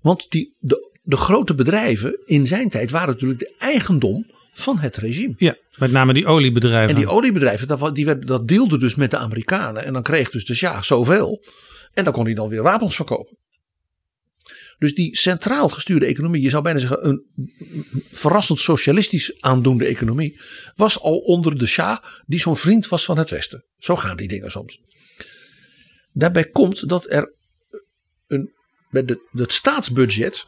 Want 0.03 0.31
die, 0.31 0.57
de, 0.59 0.99
de 1.03 1.17
grote 1.17 1.55
bedrijven 1.55 2.19
in 2.27 2.47
zijn 2.47 2.69
tijd 2.69 2.91
waren 2.91 3.09
natuurlijk 3.09 3.41
de 3.41 3.55
eigendom 3.59 4.27
van 4.53 4.79
het 4.79 4.97
regime. 4.97 5.35
Ja, 5.37 5.57
met 5.79 5.91
name 5.91 6.13
die 6.13 6.27
oliebedrijven. 6.27 6.89
En 6.89 6.97
die 6.97 7.09
oliebedrijven, 7.09 7.69
dat, 7.69 7.95
die 7.95 8.05
werd, 8.05 8.27
dat 8.27 8.49
deelde 8.49 8.79
dus 8.79 8.95
met 8.95 9.11
de 9.11 9.17
Amerikanen. 9.17 9.85
En 9.85 9.93
dan 9.93 10.03
kreeg 10.03 10.31
dus 10.31 10.45
de 10.45 10.55
Shah 10.55 10.83
zoveel. 10.83 11.45
En 11.93 12.05
dan 12.05 12.13
kon 12.13 12.25
hij 12.25 12.35
dan 12.35 12.49
weer 12.49 12.63
wapens 12.63 12.95
verkopen. 12.95 13.39
Dus 14.79 14.95
die 14.95 15.17
centraal 15.17 15.69
gestuurde 15.69 16.07
economie, 16.07 16.43
je 16.43 16.51
zou 16.51 16.63
bijna 16.63 16.79
zeggen 16.79 17.09
een 17.09 17.27
verrassend 18.13 18.61
socialistisch 18.61 19.41
aandoende 19.41 19.85
economie, 19.85 20.41
was 20.75 21.01
al 21.01 21.19
onder 21.19 21.59
de 21.59 21.67
Shah, 21.67 21.99
die 22.27 22.41
zo'n 22.41 22.57
vriend 22.57 22.89
was 22.89 23.05
van 23.05 23.19
het 23.19 23.31
Westen. 23.31 23.65
Zo 23.79 23.97
gaan 23.97 24.17
die 24.17 24.29
dingen 24.29 24.51
soms. 24.51 24.81
Daarbij 26.13 26.45
komt 26.45 26.89
dat 26.89 27.11
er 27.11 27.35
een, 28.27 28.53
bij 28.91 29.05
de, 29.05 29.29
het 29.33 29.53
staatsbudget 29.53 30.47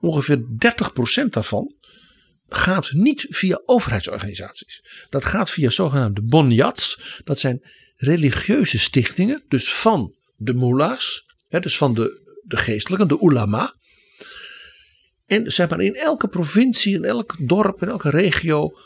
ongeveer 0.00 0.44
30% 1.24 1.28
daarvan 1.30 1.74
gaat 2.48 2.92
niet 2.92 3.26
via 3.28 3.62
overheidsorganisaties. 3.64 5.06
Dat 5.08 5.24
gaat 5.24 5.50
via 5.50 5.70
zogenaamde 5.70 6.22
bonyats. 6.22 7.20
Dat 7.24 7.40
zijn 7.40 7.62
religieuze 7.94 8.78
stichtingen, 8.78 9.44
dus 9.48 9.74
van 9.74 10.14
de 10.36 10.54
mullahs, 10.54 11.24
dus 11.48 11.76
van 11.76 11.94
de 11.94 12.24
de 12.46 12.56
geestelijken, 12.56 13.08
de 13.08 13.18
ulama. 13.20 13.74
En 15.26 15.52
zeg 15.52 15.68
maar 15.68 15.80
in 15.80 15.94
elke 15.94 16.28
provincie, 16.28 16.94
in 16.94 17.04
elk 17.04 17.36
dorp, 17.38 17.82
in 17.82 17.88
elke 17.88 18.10
regio 18.10 18.78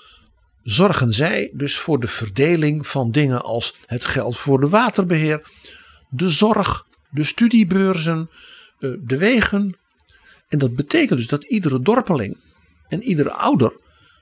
zorgen 0.62 1.12
zij 1.12 1.50
dus 1.52 1.78
voor 1.78 2.00
de 2.00 2.06
verdeling 2.06 2.86
van 2.86 3.10
dingen 3.10 3.42
als 3.42 3.74
het 3.86 4.04
geld 4.04 4.36
voor 4.36 4.60
de 4.60 4.68
waterbeheer, 4.68 5.50
de 6.10 6.28
zorg, 6.28 6.86
de 7.10 7.24
studiebeurzen, 7.24 8.30
eh, 8.78 8.90
de 9.00 9.16
wegen. 9.16 9.78
En 10.48 10.58
dat 10.58 10.74
betekent 10.74 11.18
dus 11.18 11.28
dat 11.28 11.44
iedere 11.44 11.80
dorpeling 11.80 12.36
en 12.88 13.02
iedere 13.02 13.32
ouder 13.32 13.78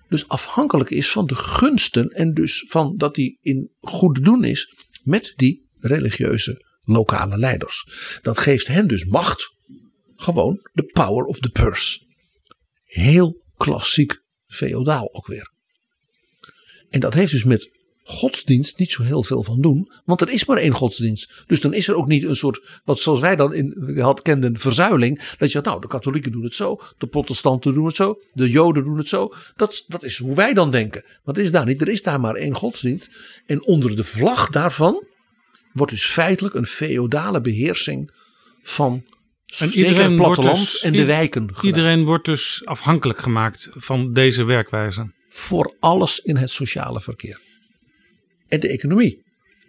dus 0.08 0.28
afhankelijk 0.28 0.90
is 0.90 1.10
van 1.10 1.26
de 1.26 1.34
gunsten 1.34 2.08
en 2.08 2.34
dus 2.34 2.64
van 2.68 2.96
dat 2.96 3.16
hij 3.16 3.36
in 3.40 3.70
goed 3.80 4.24
doen 4.24 4.44
is 4.44 4.74
met 5.02 5.32
die 5.36 5.68
religieuze 5.80 6.64
lokale 6.80 7.38
leiders. 7.38 7.86
Dat 8.22 8.38
geeft 8.38 8.66
hen 8.66 8.88
dus 8.88 9.04
macht, 9.04 9.54
gewoon 10.16 10.68
de 10.72 10.84
power 10.84 11.24
of 11.24 11.40
the 11.40 11.50
purse. 11.50 12.06
Heel 12.84 13.42
klassiek 13.56 14.22
feodaal 14.46 15.14
ook 15.14 15.26
weer. 15.26 15.52
En 16.88 17.00
dat 17.00 17.14
heeft 17.14 17.32
dus 17.32 17.44
met 17.44 17.77
godsdienst 18.10 18.78
niet 18.78 18.90
zo 18.90 19.02
heel 19.02 19.22
veel 19.22 19.42
van 19.42 19.60
doen. 19.60 19.90
Want 20.04 20.20
er 20.20 20.28
is 20.28 20.44
maar 20.44 20.56
één 20.56 20.72
godsdienst. 20.72 21.44
Dus 21.46 21.60
dan 21.60 21.74
is 21.74 21.88
er 21.88 21.94
ook 21.94 22.06
niet 22.06 22.22
een 22.24 22.36
soort, 22.36 22.80
wat 22.84 22.98
zoals 22.98 23.20
wij 23.20 23.36
dan 23.36 23.54
in, 23.54 23.96
had 24.00 24.22
kenden, 24.22 24.58
verzuiling. 24.58 25.18
Dat 25.18 25.36
je 25.38 25.48
zegt, 25.48 25.64
nou 25.64 25.80
de 25.80 25.86
katholieken 25.86 26.32
doen 26.32 26.44
het 26.44 26.54
zo, 26.54 26.80
de 26.98 27.06
protestanten 27.06 27.74
doen 27.74 27.86
het 27.86 27.96
zo, 27.96 28.18
de 28.32 28.50
joden 28.50 28.84
doen 28.84 28.98
het 28.98 29.08
zo. 29.08 29.32
Dat, 29.56 29.84
dat 29.88 30.04
is 30.04 30.18
hoe 30.18 30.34
wij 30.34 30.54
dan 30.54 30.70
denken. 30.70 31.02
Maar 31.24 31.34
dat 31.34 31.44
is 31.44 31.50
daar 31.50 31.66
niet. 31.66 31.80
Er 31.80 31.88
is 31.88 32.02
daar 32.02 32.20
maar 32.20 32.34
één 32.34 32.54
godsdienst. 32.54 33.08
En 33.46 33.66
onder 33.66 33.96
de 33.96 34.04
vlag 34.04 34.48
daarvan 34.48 35.04
wordt 35.72 35.92
dus 35.92 36.04
feitelijk 36.06 36.54
een 36.54 36.66
feodale 36.66 37.40
beheersing 37.40 38.10
van 38.62 39.04
En 39.58 39.70
iedereen 39.72 40.06
het 40.06 40.16
platteland 40.16 40.58
dus- 40.58 40.82
en 40.82 40.92
de 40.92 41.04
wijken. 41.04 41.46
gedaan. 41.46 41.64
Iedereen 41.64 42.04
wordt 42.04 42.24
dus 42.24 42.62
afhankelijk 42.64 43.18
gemaakt 43.18 43.68
van 43.74 44.12
deze 44.12 44.44
werkwijze. 44.44 45.12
voor 45.28 45.74
alles 45.80 46.18
in 46.18 46.36
het 46.36 46.50
sociale 46.50 47.00
verkeer. 47.00 47.40
En 48.48 48.60
de 48.60 48.68
economie 48.68 49.22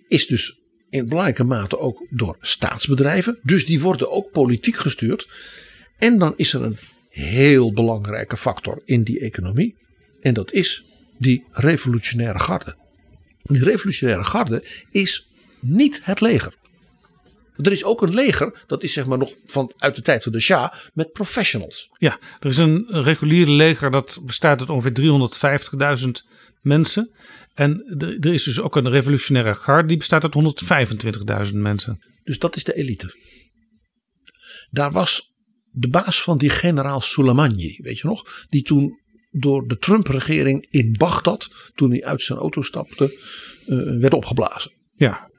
is 0.08 0.28
dus 0.28 0.60
in 0.90 1.06
belangrijke 1.06 1.44
mate 1.44 1.80
ook 1.80 2.06
door 2.10 2.38
staatsbedrijven. 2.40 3.40
Dus 3.44 3.66
die 3.66 3.82
worden 3.82 4.12
ook 4.12 4.32
politiek 4.32 4.76
gestuurd. 4.76 5.28
En 5.98 6.18
dan 6.18 6.34
is 6.36 6.54
er 6.54 6.64
een 6.64 6.78
heel 7.10 7.74
belangrijke 7.74 8.38
factor 8.38 8.82
in 8.86 9.04
die 9.04 9.20
economie. 9.20 9.76
En 10.22 10.34
dat 10.34 10.52
is 10.52 10.86
die 11.18 11.44
revolutionaire 11.52 12.40
garde. 12.40 12.76
Die 13.44 13.64
revolutionaire 13.64 14.24
garde 14.24 14.64
is 14.92 15.28
niet 15.60 16.00
het 16.04 16.22
leger. 16.22 16.58
Er 17.56 17.72
is 17.72 17.84
ook 17.84 18.02
een 18.02 18.14
leger, 18.14 18.64
dat 18.68 18.84
is 18.84 18.94
zeg 18.94 19.06
maar 19.06 19.18
nog 19.18 19.34
van 19.46 19.74
uit 19.78 19.96
de 19.96 20.02
tijd 20.02 20.24
van 20.24 20.32
de 20.32 20.40
Shah, 20.40 20.72
met 20.94 21.12
professionals. 21.12 21.90
Ja, 21.98 22.20
er 22.40 22.50
is 22.50 22.58
een 22.58 22.86
regulier 22.90 23.48
leger 23.48 23.92
dat 23.92 24.20
bestaat 24.24 24.60
uit 24.60 24.70
ongeveer 24.70 26.00
350.000 26.06 26.10
mensen. 26.62 27.12
En 27.60 27.84
er 27.98 28.34
is 28.34 28.44
dus 28.44 28.60
ook 28.60 28.76
een 28.76 28.90
revolutionaire 28.90 29.54
garde 29.54 29.88
die 29.88 29.98
bestaat 29.98 30.24
uit 30.24 31.48
125.000 31.52 31.54
mensen. 31.54 32.00
Dus 32.24 32.40
dat 32.40 32.56
is 32.56 32.64
de 32.64 32.76
elite. 32.76 33.16
Daar 34.70 34.92
was 34.92 35.34
de 35.72 35.88
baas 35.88 36.22
van 36.22 36.38
die 36.38 36.50
generaal 36.50 37.02
Soleimani, 37.02 37.80
weet 37.82 38.00
je 38.00 38.08
nog? 38.08 38.46
Die 38.50 38.62
toen 38.62 39.00
door 39.32 39.68
de 39.68 39.78
Trump-regering 39.78 40.66
in 40.70 40.96
Bagdad, 40.98 41.72
toen 41.76 41.90
hij 41.92 42.04
uit 42.04 42.22
zijn 42.22 42.40
auto 42.40 42.62
stapte, 42.62 43.20
eh, 43.66 44.00
werd 44.00 44.14
opgeblazen. 44.14 44.72
Ja, 44.94 45.30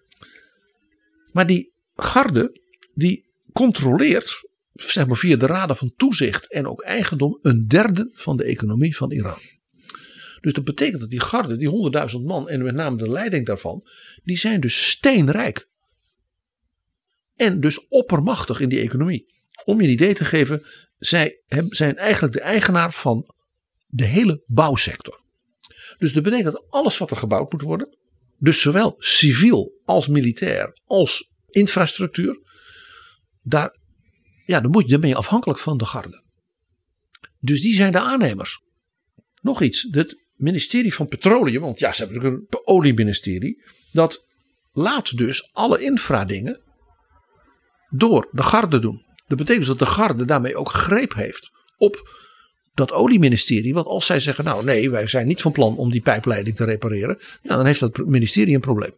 Maar 1.32 1.46
die 1.46 1.72
garde, 1.94 2.60
die 2.94 3.30
controleert, 3.52 4.40
zeg 4.72 5.06
maar 5.06 5.16
via 5.16 5.36
de 5.36 5.46
raden 5.46 5.76
van 5.76 5.92
toezicht 5.96 6.52
en 6.52 6.66
ook 6.66 6.82
eigendom, 6.82 7.38
een 7.42 7.66
derde 7.66 8.10
van 8.14 8.36
de 8.36 8.44
economie 8.44 8.96
van 8.96 9.10
Iran. 9.10 9.38
Dus 10.40 10.52
dat 10.52 10.64
betekent 10.64 11.00
dat 11.00 11.10
die 11.10 11.20
garde, 11.20 11.56
die 11.56 11.92
100.000 12.10 12.20
man 12.22 12.48
en 12.48 12.62
met 12.62 12.74
name 12.74 12.96
de 12.96 13.10
leiding 13.10 13.46
daarvan, 13.46 13.88
die 14.22 14.38
zijn 14.38 14.60
dus 14.60 14.90
steenrijk. 14.90 15.68
En 17.36 17.60
dus 17.60 17.88
oppermachtig 17.88 18.60
in 18.60 18.68
die 18.68 18.80
economie. 18.80 19.34
Om 19.64 19.80
je 19.80 19.86
een 19.86 19.92
idee 19.92 20.14
te 20.14 20.24
geven, 20.24 20.66
zij 20.98 21.42
zijn 21.68 21.96
eigenlijk 21.96 22.32
de 22.32 22.40
eigenaar 22.40 22.92
van 22.92 23.34
de 23.86 24.04
hele 24.04 24.42
bouwsector. 24.46 25.24
Dus 25.98 26.12
dat 26.12 26.22
betekent 26.22 26.52
dat 26.52 26.66
alles 26.68 26.98
wat 26.98 27.10
er 27.10 27.16
gebouwd 27.16 27.52
moet 27.52 27.62
worden, 27.62 27.98
dus 28.38 28.60
zowel 28.60 28.94
civiel 28.98 29.80
als 29.84 30.08
militair 30.08 30.80
als 30.84 31.30
infrastructuur, 31.46 32.40
daar, 33.42 33.76
ja, 34.44 34.60
dan, 34.60 34.70
moet 34.70 34.88
dan 34.88 35.00
ben 35.00 35.08
je 35.08 35.16
afhankelijk 35.16 35.58
van 35.58 35.78
de 35.78 35.84
garde. 35.84 36.24
Dus 37.38 37.60
die 37.60 37.74
zijn 37.74 37.92
de 37.92 38.00
aannemers. 38.00 38.62
Nog 39.40 39.62
iets, 39.62 39.88
het 39.90 40.24
ministerie 40.40 40.94
van 40.94 41.08
Petroleum, 41.08 41.60
want 41.60 41.78
ja, 41.78 41.92
ze 41.92 42.02
hebben 42.02 42.22
natuurlijk 42.22 42.52
een 42.52 42.66
olieministerie, 42.66 43.62
dat 43.92 44.26
laat 44.72 45.16
dus 45.16 45.50
alle 45.52 45.82
infradingen 45.82 46.60
door 47.90 48.28
de 48.32 48.42
garde 48.42 48.78
doen. 48.78 49.04
Dat 49.26 49.38
betekent 49.38 49.66
dus 49.66 49.76
dat 49.76 49.88
de 49.88 49.94
garde 49.94 50.24
daarmee 50.24 50.56
ook 50.56 50.70
greep 50.70 51.14
heeft 51.14 51.50
op 51.76 52.08
dat 52.74 52.92
olieministerie. 52.92 53.74
Want 53.74 53.86
als 53.86 54.06
zij 54.06 54.20
zeggen, 54.20 54.44
nou 54.44 54.64
nee, 54.64 54.90
wij 54.90 55.06
zijn 55.06 55.26
niet 55.26 55.40
van 55.40 55.52
plan 55.52 55.76
om 55.76 55.90
die 55.90 56.02
pijpleiding 56.02 56.56
te 56.56 56.64
repareren. 56.64 57.18
Ja, 57.42 57.56
dan 57.56 57.66
heeft 57.66 57.80
dat 57.80 57.96
ministerie 57.96 58.54
een 58.54 58.60
probleem. 58.60 58.92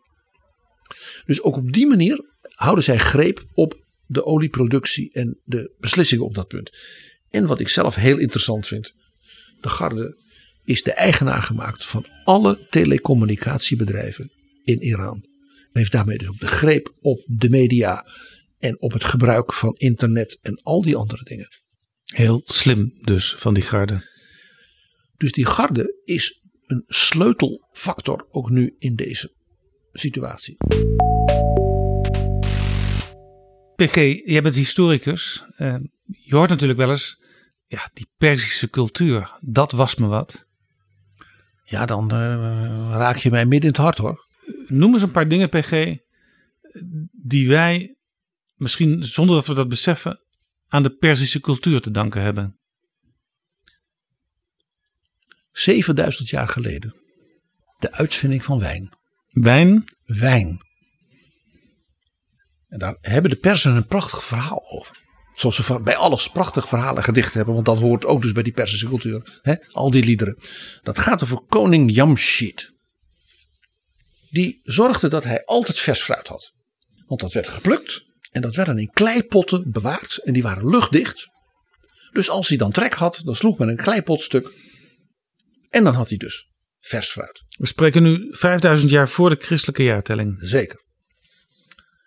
Dus 1.25 1.43
ook 1.43 1.57
op 1.57 1.73
die 1.73 1.87
manier 1.87 2.25
houden 2.43 2.85
zij 2.85 2.99
greep 2.99 3.45
op 3.55 3.81
de 4.07 4.25
olieproductie 4.25 5.11
en 5.13 5.39
de 5.45 5.75
beslissingen 5.79 6.25
op 6.25 6.35
dat 6.35 6.49
punt. 6.49 6.71
En 7.31 7.47
wat 7.47 7.61
ik 7.61 7.69
zelf 7.69 7.95
heel 7.95 8.19
interessant 8.19 8.67
vind. 8.67 8.95
De 9.61 9.69
garde 9.69 10.17
is 10.65 10.83
de 10.83 10.93
eigenaar 10.93 11.43
gemaakt 11.43 11.87
van 11.87 12.07
alle 12.25 12.67
telecommunicatiebedrijven 12.71 14.31
in 14.65 14.83
Iran. 14.83 15.27
Heeft 15.73 15.93
daarmee 15.93 16.19
dus 16.19 16.29
ook 16.29 16.39
de 16.39 16.47
greep 16.47 16.95
op 17.01 17.25
de 17.27 17.51
media 17.51 18.07
en 18.59 18.81
op 18.81 18.93
het 18.93 19.05
gebruik 19.05 19.53
van 19.53 19.75
internet 19.75 20.39
en 20.43 20.61
al 20.63 20.83
die 20.83 20.97
andere 20.97 21.25
dingen. 21.25 21.49
heel 22.05 22.41
slim 22.45 22.93
dus 23.01 23.35
van 23.35 23.55
die 23.55 23.63
garde. 23.63 24.11
Dus 25.17 25.33
die 25.33 25.47
garde 25.47 26.01
is 26.05 26.41
een 26.67 26.85
sleutelfactor 26.87 28.27
ook 28.31 28.51
nu 28.51 28.75
in 28.79 28.95
deze 28.95 29.35
situatie. 29.93 30.57
PG, 33.77 33.95
jij 34.25 34.43
bent 34.43 34.55
historicus. 34.55 35.45
Eh, 35.57 35.77
je 36.05 36.35
hoort 36.35 36.51
natuurlijk 36.51 36.79
wel 36.79 36.91
eens, 36.91 37.23
ja, 37.67 37.91
die 37.95 38.07
Perzische 38.17 38.71
cultuur, 38.71 39.39
dat 39.41 39.73
was 39.73 39.95
me 39.95 40.07
wat. 40.07 40.47
Ja, 41.65 41.87
dan 41.87 42.11
eh, 42.11 42.91
raak 42.91 43.17
je 43.17 43.31
mij 43.31 43.47
midden 43.47 43.61
in 43.61 43.77
het 43.77 43.85
hart 43.85 43.99
hoor. 43.99 44.27
Noem 44.67 44.93
eens 44.93 45.03
een 45.03 45.11
paar 45.11 45.29
dingen, 45.29 45.49
PG, 45.49 45.97
die 47.13 47.49
wij, 47.49 47.97
misschien 48.55 49.05
zonder 49.05 49.37
dat 49.37 49.47
we 49.47 49.55
dat 49.55 49.69
beseffen, 49.69 50.21
aan 50.69 50.83
de 50.83 50.97
Perzische 50.97 51.41
cultuur 51.41 51.81
te 51.81 51.91
danken 51.91 52.23
hebben. 52.23 52.59
7000 55.53 56.29
jaar 56.29 56.49
geleden. 56.49 56.95
De 57.79 57.93
uitvinding 57.93 58.45
van 58.45 58.59
wijn. 58.59 58.93
Wijn, 59.29 59.85
Wijn. 60.05 60.61
En 62.69 62.79
daar 62.79 62.97
hebben 63.01 63.31
de 63.31 63.37
Persen 63.37 63.77
een 63.77 63.87
prachtig 63.87 64.25
verhaal 64.25 64.71
over. 64.71 65.02
Zoals 65.35 65.57
ze 65.57 65.81
bij 65.83 65.97
alles 65.97 66.29
prachtig 66.29 66.69
verhalen 66.69 66.97
en 66.97 67.05
gedichten 67.05 67.37
hebben. 67.37 67.55
Want 67.55 67.67
dat 67.67 67.79
hoort 67.79 68.07
ook 68.07 68.23
dus 68.23 68.33
bij 68.33 68.43
die 68.43 68.53
Persische 68.53 68.87
cultuur. 68.87 69.41
Hè? 69.43 69.55
Al 69.71 69.91
die 69.91 70.05
liederen. 70.05 70.39
Dat 70.83 70.99
gaat 70.99 71.23
over 71.23 71.41
koning 71.49 71.95
Jamshid. 71.95 72.73
Die 74.31 74.61
zorgde 74.63 75.09
dat 75.09 75.25
hij 75.25 75.45
altijd 75.45 75.79
vers 75.79 76.01
fruit 76.01 76.29
had. 76.29 76.53
Want 77.07 77.21
dat 77.21 77.33
werd 77.33 77.49
geplukt. 77.49 78.03
En 78.31 78.43
dat 78.43 78.55
werd 78.55 78.69
dan 78.69 78.79
in 78.79 78.91
kleipotten 78.91 79.71
bewaard. 79.71 80.17
En 80.17 80.33
die 80.33 80.43
waren 80.43 80.69
luchtdicht. 80.69 81.31
Dus 82.13 82.31
als 82.31 82.49
hij 82.49 82.57
dan 82.57 82.71
trek 82.71 82.95
had, 82.95 83.21
dan 83.25 83.37
sloeg 83.37 83.59
men 83.59 83.69
een 83.69 83.77
kleipot 83.77 84.21
stuk. 84.21 84.53
En 85.71 85.85
dan 85.85 85.95
had 85.95 86.09
hij 86.09 86.19
dus 86.19 86.47
vers 86.81 87.09
fruit. 87.09 87.43
we 87.59 87.67
spreken 87.67 88.03
nu 88.03 88.29
5000 88.31 88.91
jaar 88.91 89.09
voor 89.09 89.29
de 89.29 89.37
christelijke 89.39 89.83
jaartelling. 89.83 90.37
Zeker. 90.39 90.82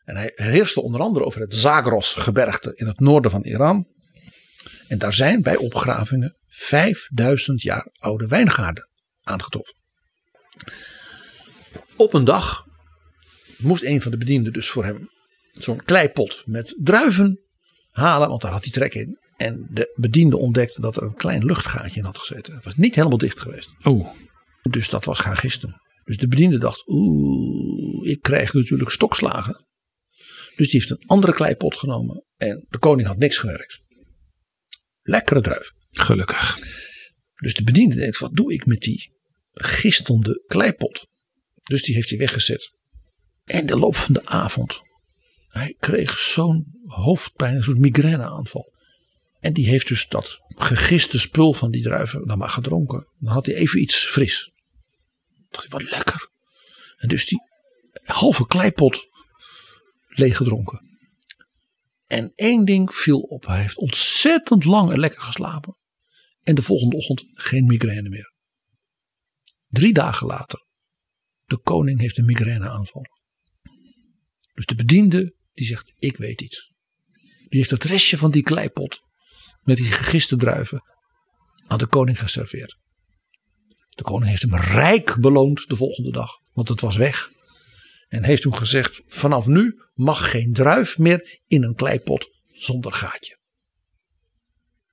En 0.06 0.15
hij 0.15 0.32
heerste 0.36 0.82
onder 0.82 1.02
andere 1.02 1.26
over 1.26 1.41
het 1.41 1.56
Zagros-gebergte 1.56 2.72
in 2.76 2.88
het 2.88 2.99
noorden 2.99 3.32
van 3.32 3.44
Iran. 3.44 3.88
En 4.88 4.98
daar 4.98 5.14
zijn 5.14 5.41
bij 5.41 5.56
opgravingen 5.56 6.36
5000 6.48 7.61
jaar 7.61 7.88
oude 7.98 8.27
wijngaarden 8.27 8.90
aangetroffen. 9.23 9.76
Op 11.95 12.14
een 12.14 12.23
dag 12.23 12.65
moest 13.57 13.84
een 13.84 14.02
van 14.02 14.11
de 14.11 14.18
bedienden 14.18 14.53
dus 14.53 14.69
voor 14.69 14.86
hem 14.86 15.10
zo'n 15.52 15.84
kleipot 15.84 16.41
met 16.45 16.76
druiven 16.77 17.40
halen, 17.91 18.30
want 18.30 18.41
daar 18.41 18.52
had 18.52 18.64
hij 18.64 18.73
trek 18.73 18.94
in. 18.94 19.19
En 19.38 19.68
de 19.69 19.94
bediende 19.95 20.38
ontdekte 20.38 20.82
dat 20.82 20.95
er 20.95 21.03
een 21.03 21.15
klein 21.15 21.45
luchtgaatje 21.45 21.99
in 21.99 22.06
had 22.06 22.18
gezeten. 22.18 22.53
Het 22.56 22.64
was 22.64 22.76
niet 22.76 22.95
helemaal 22.95 23.18
dicht 23.18 23.40
geweest. 23.40 23.76
Oh, 23.84 24.10
Dus 24.61 24.90
dat 24.90 25.06
was 25.06 25.19
gaan 25.19 25.38
gisten. 25.38 25.82
Dus 26.03 26.18
de 26.18 26.27
bediende 26.27 26.57
dacht, 26.57 26.84
oeh, 26.88 28.10
ik 28.10 28.22
krijg 28.22 28.53
natuurlijk 28.53 28.91
stokslagen. 28.91 29.65
Dus 30.56 30.69
die 30.69 30.80
heeft 30.80 30.91
een 30.91 31.07
andere 31.07 31.34
kleipot 31.34 31.76
genomen. 31.76 32.26
En 32.38 32.65
de 32.69 32.77
koning 32.77 33.07
had 33.07 33.18
niks 33.18 33.38
gewerkt. 33.38 33.82
Lekkere 35.02 35.41
druiven. 35.41 35.76
Gelukkig. 35.91 36.60
Dus 37.36 37.53
de 37.53 37.64
bediende 37.64 37.95
denkt, 37.95 38.18
wat 38.18 38.36
doe 38.36 38.53
ik 38.53 38.65
met 38.65 38.80
die 38.80 39.14
gistende 39.53 40.44
kleipot? 40.48 41.07
Dus 41.64 41.84
die 41.84 41.95
heeft 41.95 42.10
hij 42.10 42.18
weggezet. 42.18 42.73
En 43.44 43.65
de 43.65 43.77
loop 43.77 43.95
van 43.95 44.14
de 44.14 44.26
avond. 44.26 44.82
Hij 45.48 45.76
kreeg 45.80 46.18
zo'n 46.18 46.82
hoofdpijn, 46.86 47.56
een 47.56 47.64
soort 47.64 47.77
migraineaanval. 47.77 48.73
En 49.40 49.53
die 49.53 49.68
heeft 49.68 49.88
dus 49.88 50.07
dat 50.07 50.40
gegiste 50.48 51.19
spul 51.19 51.53
van 51.53 51.72
die 51.72 51.82
druiven 51.82 52.27
dan 52.27 52.38
maar 52.38 52.49
gedronken. 52.49 53.07
Dan 53.19 53.34
had 53.34 53.45
hij 53.45 53.56
even 53.56 53.82
iets 53.82 54.06
fris. 54.06 54.52
Dacht 55.49 55.72
wat 55.72 55.84
lekker. 55.84 56.30
En 56.98 57.07
dus 57.07 57.26
die 57.26 57.41
halve 58.03 58.48
kleipot 58.48 59.07
leeggedronken. 60.18 60.98
En 62.08 62.32
één 62.36 62.66
ding 62.66 62.94
viel 62.96 63.20
op. 63.20 63.46
Hij 63.46 63.62
heeft 63.62 63.78
ontzettend 63.78 64.64
lang 64.64 64.92
en 64.92 65.00
lekker 65.00 65.22
geslapen. 65.22 65.78
En 66.44 66.56
de 66.56 66.62
volgende 66.62 66.96
ochtend 66.96 67.26
geen 67.34 67.66
migraine 67.66 68.10
meer. 68.10 68.34
Drie 69.68 69.94
dagen 69.94 70.28
later. 70.28 70.66
De 71.46 71.58
koning 71.58 72.00
heeft 72.00 72.18
een 72.18 72.26
migraineaanval. 72.26 73.06
Dus 74.54 74.66
de 74.66 74.76
bediende 74.76 75.36
die 75.54 75.66
zegt 75.66 75.94
ik 76.00 76.18
weet 76.18 76.42
iets. 76.42 76.72
Die 77.48 77.60
heeft 77.60 77.70
het 77.70 77.84
restje 77.84 78.18
van 78.18 78.32
die 78.32 78.44
kleipot 78.44 79.00
met 79.62 79.78
die 79.78 79.86
gegiste 79.86 80.36
druiven 80.36 80.84
aan 81.68 81.78
de 81.78 81.88
koning 81.88 82.20
geserveerd. 82.20 82.78
De 83.90 84.04
koning 84.04 84.30
heeft 84.30 84.42
hem 84.42 84.56
rijk 84.56 85.16
beloond 85.20 85.70
de 85.70 85.76
volgende 85.76 86.12
dag, 86.12 86.40
want 86.52 86.70
het 86.70 86.82
was 86.82 86.96
weg. 86.96 87.32
En 88.07 88.23
heeft 88.23 88.41
toen 88.41 88.56
gezegd: 88.56 89.03
vanaf 89.07 89.45
nu 89.45 89.82
mag 89.94 90.30
geen 90.30 90.53
druif 90.53 90.98
meer 90.98 91.40
in 91.48 91.64
een 91.64 91.76
kleipot 91.76 92.30
zonder 92.44 92.94
gaatje. 92.94 93.38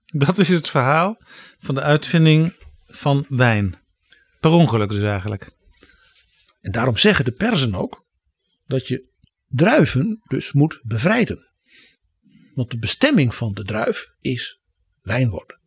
Dat 0.05 0.39
is 0.39 0.49
het 0.49 0.69
verhaal 0.69 1.23
van 1.59 1.75
de 1.75 1.81
uitvinding 1.81 2.53
van 2.87 3.27
wijn. 3.29 3.75
Per 4.41 4.51
ongeluk 4.51 4.89
dus 4.89 5.05
eigenlijk. 5.05 5.51
En 6.61 6.73
daarom 6.73 6.97
zeggen 6.97 7.25
de 7.25 7.33
persen 7.33 7.75
ook 7.75 8.07
dat 8.67 8.89
je 8.89 9.11
druiven 9.47 10.21
dus 10.29 10.53
moet 10.53 10.81
bevrijden. 10.83 11.51
Want 12.55 12.71
de 12.71 12.79
bestemming 12.79 13.35
van 13.35 13.53
de 13.53 13.65
druif 13.65 14.11
is 14.21 14.61
wijn 15.01 15.31
worden. 15.31 15.61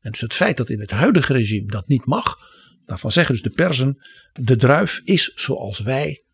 En 0.00 0.10
dus 0.10 0.20
het 0.20 0.34
feit 0.34 0.56
dat 0.56 0.68
in 0.68 0.80
het 0.80 0.90
huidige 0.90 1.32
regime 1.32 1.66
dat 1.66 1.88
niet 1.88 2.04
mag, 2.04 2.36
daarvan 2.84 3.12
zeggen 3.12 3.34
dus 3.34 3.42
de 3.42 3.50
persen, 3.50 4.06
de 4.32 4.56
druif 4.56 5.00
is 5.04 5.32
zoals 5.34 5.78
wij. 5.78 6.24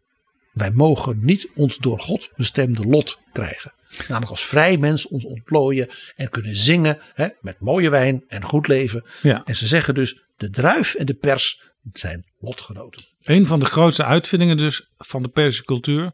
Wij 0.54 0.70
mogen 0.70 1.18
niet 1.24 1.50
ons 1.54 1.78
door 1.78 1.98
God 1.98 2.30
bestemde 2.36 2.84
lot 2.84 3.18
krijgen. 3.32 3.72
Namelijk 3.98 4.30
als 4.30 4.44
vrij 4.44 4.76
mens 4.76 5.06
ons 5.06 5.24
ontplooien 5.24 5.88
en 6.16 6.28
kunnen 6.28 6.56
zingen 6.56 6.98
hè, 7.14 7.28
met 7.40 7.60
mooie 7.60 7.90
wijn 7.90 8.24
en 8.28 8.44
goed 8.44 8.68
leven. 8.68 9.04
Ja. 9.22 9.44
En 9.44 9.56
ze 9.56 9.66
zeggen 9.66 9.94
dus, 9.94 10.22
de 10.36 10.50
druif 10.50 10.94
en 10.94 11.06
de 11.06 11.14
pers 11.14 11.62
zijn 11.92 12.24
lotgenoten. 12.38 13.04
Een 13.20 13.46
van 13.46 13.60
de 13.60 13.66
grootste 13.66 14.04
uitvindingen 14.04 14.56
dus 14.56 14.90
van 14.98 15.22
de 15.22 15.28
Persische 15.28 15.64
cultuur. 15.64 16.12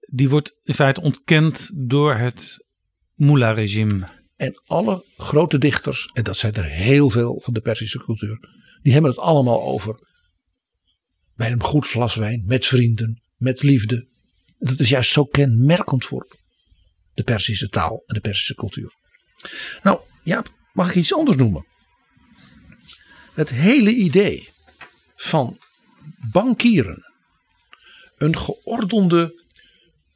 Die 0.00 0.28
wordt 0.28 0.56
in 0.62 0.74
feite 0.74 1.00
ontkend 1.00 1.70
door 1.74 2.14
het 2.14 2.66
Mullah-regime. 3.14 4.06
En 4.36 4.62
alle 4.66 5.04
grote 5.16 5.58
dichters, 5.58 6.10
en 6.12 6.24
dat 6.24 6.36
zijn 6.36 6.54
er 6.54 6.64
heel 6.64 7.10
veel 7.10 7.40
van 7.44 7.54
de 7.54 7.60
Persische 7.60 7.98
cultuur, 7.98 8.38
die 8.82 8.92
hebben 8.92 9.10
het 9.10 9.20
allemaal 9.20 9.62
over. 9.62 10.10
Bij 11.34 11.52
een 11.52 11.62
goed 11.62 11.86
glas 11.86 12.14
wijn, 12.14 12.42
met 12.46 12.66
vrienden, 12.66 13.22
met 13.42 13.62
liefde. 13.62 14.08
Dat 14.58 14.78
is 14.78 14.88
juist 14.88 15.12
zo 15.12 15.24
kenmerkend 15.24 16.04
voor 16.04 16.36
de 17.14 17.22
Persische 17.22 17.68
taal 17.68 18.02
en 18.06 18.14
de 18.14 18.20
Persische 18.20 18.54
cultuur. 18.54 18.94
Nou, 19.82 20.00
ja, 20.22 20.44
mag 20.72 20.88
ik 20.88 20.94
iets 20.94 21.14
anders 21.14 21.36
noemen? 21.36 21.66
Het 23.34 23.50
hele 23.50 23.90
idee 23.90 24.48
van 25.16 25.58
bankieren, 26.32 27.12
een 28.16 28.38
geordende, 28.38 29.44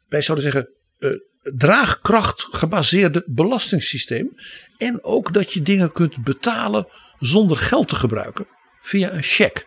wij 0.09 0.23
zouden 0.23 0.53
zeggen, 0.53 0.75
eh, 0.99 1.11
draagkracht 1.57 2.49
gebaseerde 2.51 3.23
belastingssysteem. 3.27 4.35
En 4.77 5.05
ook 5.05 5.33
dat 5.33 5.53
je 5.53 5.63
dingen 5.63 5.93
kunt 5.93 6.25
betalen 6.25 6.89
zonder 7.19 7.57
geld 7.57 7.89
te 7.89 7.97
gebruiken 7.97 8.47
via 8.83 9.13
een 9.13 9.23
cheque. 9.23 9.65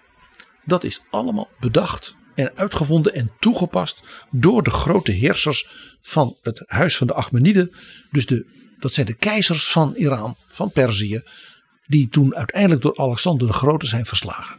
Dat 0.65 0.83
is 0.83 1.01
allemaal 1.09 1.49
bedacht 1.59 2.17
en 2.39 2.57
uitgevonden 2.57 3.13
en 3.13 3.31
toegepast 3.39 3.99
door 4.31 4.63
de 4.63 4.69
grote 4.69 5.11
heersers 5.11 5.67
van 6.01 6.37
het 6.41 6.63
huis 6.65 6.97
van 6.97 7.07
de 7.07 7.13
Achmeniden. 7.13 7.71
Dus 8.11 8.25
de, 8.25 8.45
dat 8.79 8.93
zijn 8.93 9.05
de 9.05 9.13
keizers 9.13 9.67
van 9.67 9.95
Iran, 9.95 10.35
van 10.47 10.71
Perzië, 10.71 11.21
die 11.87 12.09
toen 12.09 12.35
uiteindelijk 12.35 12.81
door 12.81 12.97
Alexander 12.97 13.47
de 13.47 13.53
Grote 13.53 13.85
zijn 13.85 14.05
verslagen. 14.05 14.57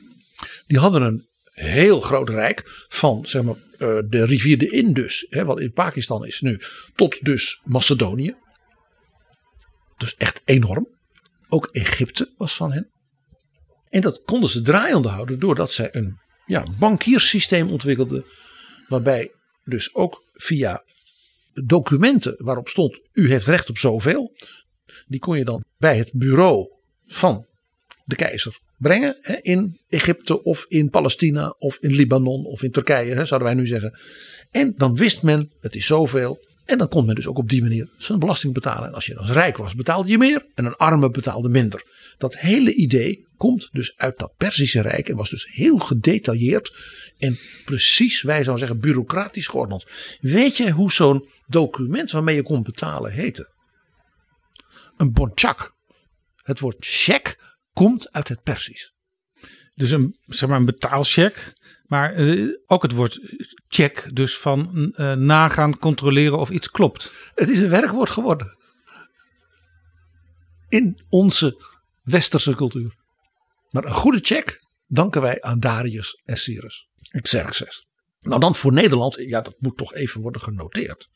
Die 0.67 0.79
hadden 0.79 1.03
een 1.03 1.29
heel 1.51 2.01
groot 2.01 2.29
rijk 2.29 2.87
van 2.89 3.27
zeg 3.27 3.43
maar, 3.43 3.57
eh, 3.79 3.99
de 4.09 4.25
rivier 4.25 4.59
de 4.59 4.71
Indus, 4.71 5.27
wat 5.31 5.61
in 5.61 5.73
Pakistan 5.73 6.27
is 6.27 6.41
nu, 6.41 6.61
tot 6.95 7.25
dus 7.25 7.61
Macedonië. 7.65 8.35
Dus 9.97 10.15
echt 10.15 10.43
enorm. 10.45 10.89
Ook 11.49 11.67
Egypte 11.67 12.35
was 12.37 12.57
van 12.57 12.73
hen. 12.73 12.91
En 13.89 14.01
dat 14.01 14.23
konden 14.23 14.51
ze 14.51 14.63
draaiende 14.63 15.09
houden 15.09 15.39
doordat 15.39 15.73
zij 15.73 15.89
een 15.93 16.19
ja, 16.51 16.67
bankiersysteem 16.79 17.71
ontwikkelden. 17.71 18.25
Waarbij 18.89 19.33
dus 19.65 19.95
ook 19.95 20.25
via 20.35 20.85
documenten 21.65 22.35
waarop 22.39 22.69
stond 22.69 23.01
u 23.13 23.31
heeft 23.31 23.47
recht 23.47 23.69
op 23.71 23.79
zoveel. 23.79 24.33
Die 25.07 25.21
kon 25.21 25.39
je 25.39 25.45
dan 25.45 25.65
bij 25.77 25.97
het 25.97 26.11
bureau 26.13 26.69
van 27.07 27.47
de 28.05 28.17
keizer 28.17 28.59
brengen. 28.79 29.19
Hè, 29.21 29.37
in 29.43 29.81
Egypte 29.89 30.43
of 30.43 30.65
in 30.69 30.91
Palestina 30.91 31.55
of 31.59 31.77
in 31.81 31.91
Libanon 31.91 32.45
of 32.45 32.63
in 32.63 32.71
Turkije 32.71 33.15
hè, 33.15 33.27
zouden 33.27 33.49
wij 33.49 33.57
nu 33.57 33.67
zeggen. 33.67 33.99
En 34.51 34.75
dan 34.77 34.97
wist 34.97 35.23
men 35.23 35.51
het 35.61 35.75
is 35.75 35.87
zoveel. 35.87 36.45
En 36.71 36.79
dan 36.79 36.89
kon 36.89 37.07
men 37.07 37.15
dus 37.15 37.27
ook 37.27 37.39
op 37.39 37.49
die 37.49 37.63
manier 37.63 37.89
zijn 37.99 38.19
belasting 38.19 38.55
betalen. 38.55 38.89
En 38.89 38.95
als 38.95 39.07
je 39.07 39.15
dan 39.15 39.27
rijk 39.27 39.57
was 39.57 39.75
betaalde 39.75 40.09
je 40.09 40.19
meer 40.19 40.47
en 40.55 40.65
een 40.65 40.77
arme 40.77 41.11
betaalde 41.11 41.49
minder. 41.49 41.83
Dat 42.19 42.39
hele 42.39 42.75
idee 42.75 43.29
komt 43.37 43.69
dus 43.73 43.97
uit 43.97 44.19
dat 44.19 44.35
Perzische 44.37 44.81
Rijk 44.81 45.09
en 45.09 45.17
was 45.17 45.31
dus 45.31 45.49
heel 45.51 45.79
gedetailleerd 45.79 46.77
en 47.19 47.39
precies, 47.65 48.23
wij 48.23 48.43
zouden 48.45 48.59
zeggen, 48.59 48.81
bureaucratisch 48.81 49.47
geordend. 49.47 49.85
Weet 50.21 50.57
je 50.57 50.71
hoe 50.71 50.93
zo'n 50.93 51.29
document 51.47 52.11
waarmee 52.11 52.35
je 52.35 52.43
kon 52.43 52.63
betalen 52.63 53.13
heette? 53.13 53.53
Een 54.97 55.13
bonchak. 55.13 55.75
Het 56.37 56.61
woord 56.61 56.77
cheque 56.81 57.37
komt 57.73 58.13
uit 58.13 58.29
het 58.29 58.43
Persisch. 58.43 58.95
Dus 59.75 59.91
een, 59.91 60.17
zeg 60.27 60.49
maar 60.49 60.59
een 60.59 60.65
betaalcheck. 60.65 61.53
Maar 61.91 62.15
eh, 62.15 62.49
ook 62.67 62.83
het 62.83 62.93
woord 62.93 63.21
check, 63.69 64.09
dus 64.13 64.39
van 64.39 64.93
eh, 64.95 65.13
nagaan, 65.13 65.79
controleren 65.79 66.39
of 66.39 66.51
iets 66.51 66.71
klopt. 66.71 67.13
Het 67.35 67.49
is 67.49 67.59
een 67.59 67.69
werkwoord 67.69 68.11
geworden. 68.11 68.57
In 70.69 71.01
onze 71.09 71.65
westerse 72.03 72.55
cultuur. 72.55 72.95
Maar 73.71 73.85
een 73.85 73.95
goede 73.95 74.19
check 74.23 74.61
danken 74.87 75.21
wij 75.21 75.43
aan 75.43 75.61
Darius 75.61 76.21
en 76.25 76.37
Cyrus. 76.37 76.89
Xerxes. 77.21 77.87
Nou 78.21 78.41
dan 78.41 78.55
voor 78.55 78.73
Nederland, 78.73 79.15
ja 79.15 79.41
dat 79.41 79.57
moet 79.59 79.77
toch 79.77 79.95
even 79.95 80.21
worden 80.21 80.41
genoteerd. 80.41 81.09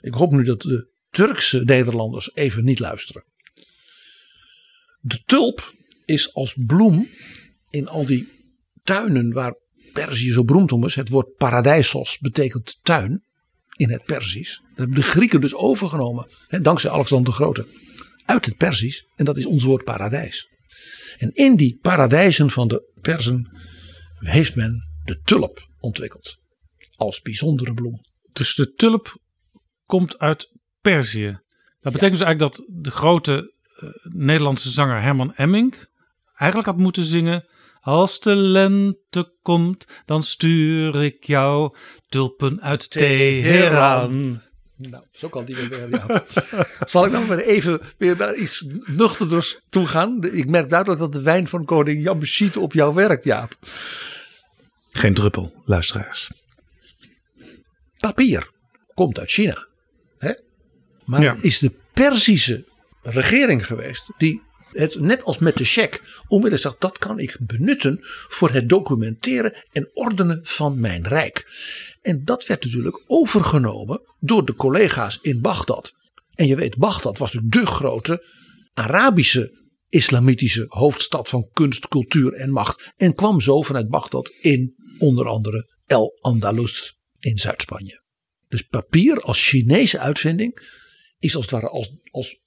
Ik 0.00 0.14
hoop 0.14 0.32
nu 0.32 0.44
dat 0.44 0.60
de 0.60 0.88
Turkse 1.10 1.62
Nederlanders 1.64 2.34
even 2.34 2.64
niet 2.64 2.78
luisteren. 2.78 3.24
De 5.00 5.22
tulp 5.26 5.74
is 6.04 6.34
als 6.34 6.56
bloem 6.66 7.08
in 7.70 7.88
al 7.88 8.06
die 8.06 8.28
tuinen 8.82 9.32
waar 9.32 9.62
Perzië 9.94 10.32
zo 10.32 10.44
beroemd 10.44 10.72
om 10.72 10.84
is. 10.84 10.94
Het 10.94 11.08
woord 11.08 11.36
paradijsos 11.36 12.18
betekent 12.18 12.78
tuin 12.82 13.24
in 13.76 13.90
het 13.90 14.04
Perzisch. 14.04 14.60
Dat 14.68 14.76
hebben 14.76 14.94
de 14.94 15.02
Grieken 15.02 15.40
dus 15.40 15.54
overgenomen, 15.54 16.26
hè, 16.46 16.60
dankzij 16.60 16.90
Alexander 16.90 17.30
de 17.30 17.36
Grote, 17.36 17.66
uit 18.24 18.44
het 18.44 18.56
Perzisch. 18.56 19.06
En 19.16 19.24
dat 19.24 19.36
is 19.36 19.46
ons 19.46 19.64
woord 19.64 19.84
paradijs. 19.84 20.48
En 21.18 21.30
in 21.34 21.56
die 21.56 21.78
paradijzen 21.82 22.50
van 22.50 22.68
de 22.68 22.92
Perzen 23.00 23.58
heeft 24.18 24.54
men 24.54 24.82
de 25.04 25.20
tulp 25.24 25.68
ontwikkeld. 25.78 26.36
Als 26.96 27.20
bijzondere 27.20 27.74
bloem. 27.74 28.00
Dus 28.32 28.54
de 28.54 28.72
tulp 28.72 29.18
komt 29.86 30.18
uit 30.18 30.52
Perzië. 30.80 31.38
Dat 31.80 31.92
betekent 31.92 32.18
dus 32.18 32.26
eigenlijk 32.26 32.38
dat 32.38 32.66
de 32.82 32.90
grote 32.90 33.54
uh, 33.82 33.90
Nederlandse 34.02 34.70
zanger 34.70 35.02
Herman 35.02 35.34
Emmink 35.34 35.86
eigenlijk 36.34 36.68
had 36.68 36.78
moeten 36.78 37.04
zingen. 37.04 37.48
Als 37.84 38.20
de 38.20 38.34
lente 38.34 39.32
komt, 39.42 39.86
dan 40.06 40.22
stuur 40.22 41.02
ik 41.04 41.24
jou 41.24 41.76
tulpen 42.08 42.62
uit 42.62 42.90
Teheran. 42.90 44.40
Nou, 44.76 45.04
zo 45.12 45.28
kan 45.28 45.44
die 45.44 45.56
weer. 45.56 45.90
Ja. 45.90 46.24
Zal 46.84 47.06
ik 47.06 47.12
dan 47.12 47.26
weer 47.28 47.46
even 47.46 47.80
weer 47.98 48.16
naar 48.16 48.34
iets 48.34 48.64
nuchterders 48.84 49.58
toe 49.68 49.86
gaan? 49.86 50.24
Ik 50.32 50.48
merk 50.48 50.68
duidelijk 50.68 51.00
dat 51.00 51.12
de 51.12 51.22
wijn 51.22 51.46
van 51.46 51.64
koning 51.64 52.02
Jan 52.02 52.18
Beschiet 52.18 52.56
op 52.56 52.72
jou 52.72 52.94
werkt, 52.94 53.24
Jaap. 53.24 53.56
Geen 54.90 55.14
druppel, 55.14 55.54
luisteraars. 55.64 56.30
Papier 57.96 58.50
komt 58.94 59.18
uit 59.18 59.30
China. 59.30 59.66
Maar 61.04 61.22
Ja. 61.22 61.34
het 61.34 61.44
is 61.44 61.58
de 61.58 61.72
Perzische 61.92 62.64
regering 63.02 63.66
geweest 63.66 64.10
die 64.18 64.42
het 64.74 65.00
net 65.00 65.24
als 65.24 65.38
met 65.38 65.56
de 65.56 65.64
cheque 65.64 66.00
onmiddellijk 66.28 66.62
zegt 66.62 66.80
dat 66.80 66.98
kan 66.98 67.18
ik 67.18 67.36
benutten 67.40 67.98
voor 68.28 68.50
het 68.50 68.68
documenteren 68.68 69.54
en 69.72 69.90
ordenen 69.92 70.40
van 70.42 70.80
mijn 70.80 71.08
rijk. 71.08 71.46
En 72.02 72.24
dat 72.24 72.46
werd 72.46 72.64
natuurlijk 72.64 73.02
overgenomen 73.06 74.00
door 74.20 74.44
de 74.44 74.54
collega's 74.54 75.18
in 75.22 75.40
Bagdad. 75.40 75.92
En 76.34 76.46
je 76.46 76.56
weet, 76.56 76.76
Bagdad 76.76 77.18
was 77.18 77.38
de 77.42 77.66
grote 77.66 78.26
Arabische 78.74 79.62
islamitische 79.88 80.64
hoofdstad 80.68 81.28
van 81.28 81.48
kunst, 81.52 81.88
cultuur 81.88 82.32
en 82.32 82.50
macht. 82.50 82.92
En 82.96 83.14
kwam 83.14 83.40
zo 83.40 83.62
vanuit 83.62 83.88
Bagdad 83.88 84.28
in 84.28 84.74
onder 84.98 85.26
andere 85.26 85.72
El 85.86 86.18
Andalus 86.20 86.98
in 87.18 87.38
Zuid-Spanje. 87.38 88.02
Dus 88.48 88.62
papier 88.62 89.20
als 89.20 89.48
Chinese 89.48 89.98
uitvinding 89.98 90.72
is 91.18 91.36
als 91.36 91.44
het 91.44 91.54
ware 91.54 91.68
als, 91.68 91.96
als 92.10 92.40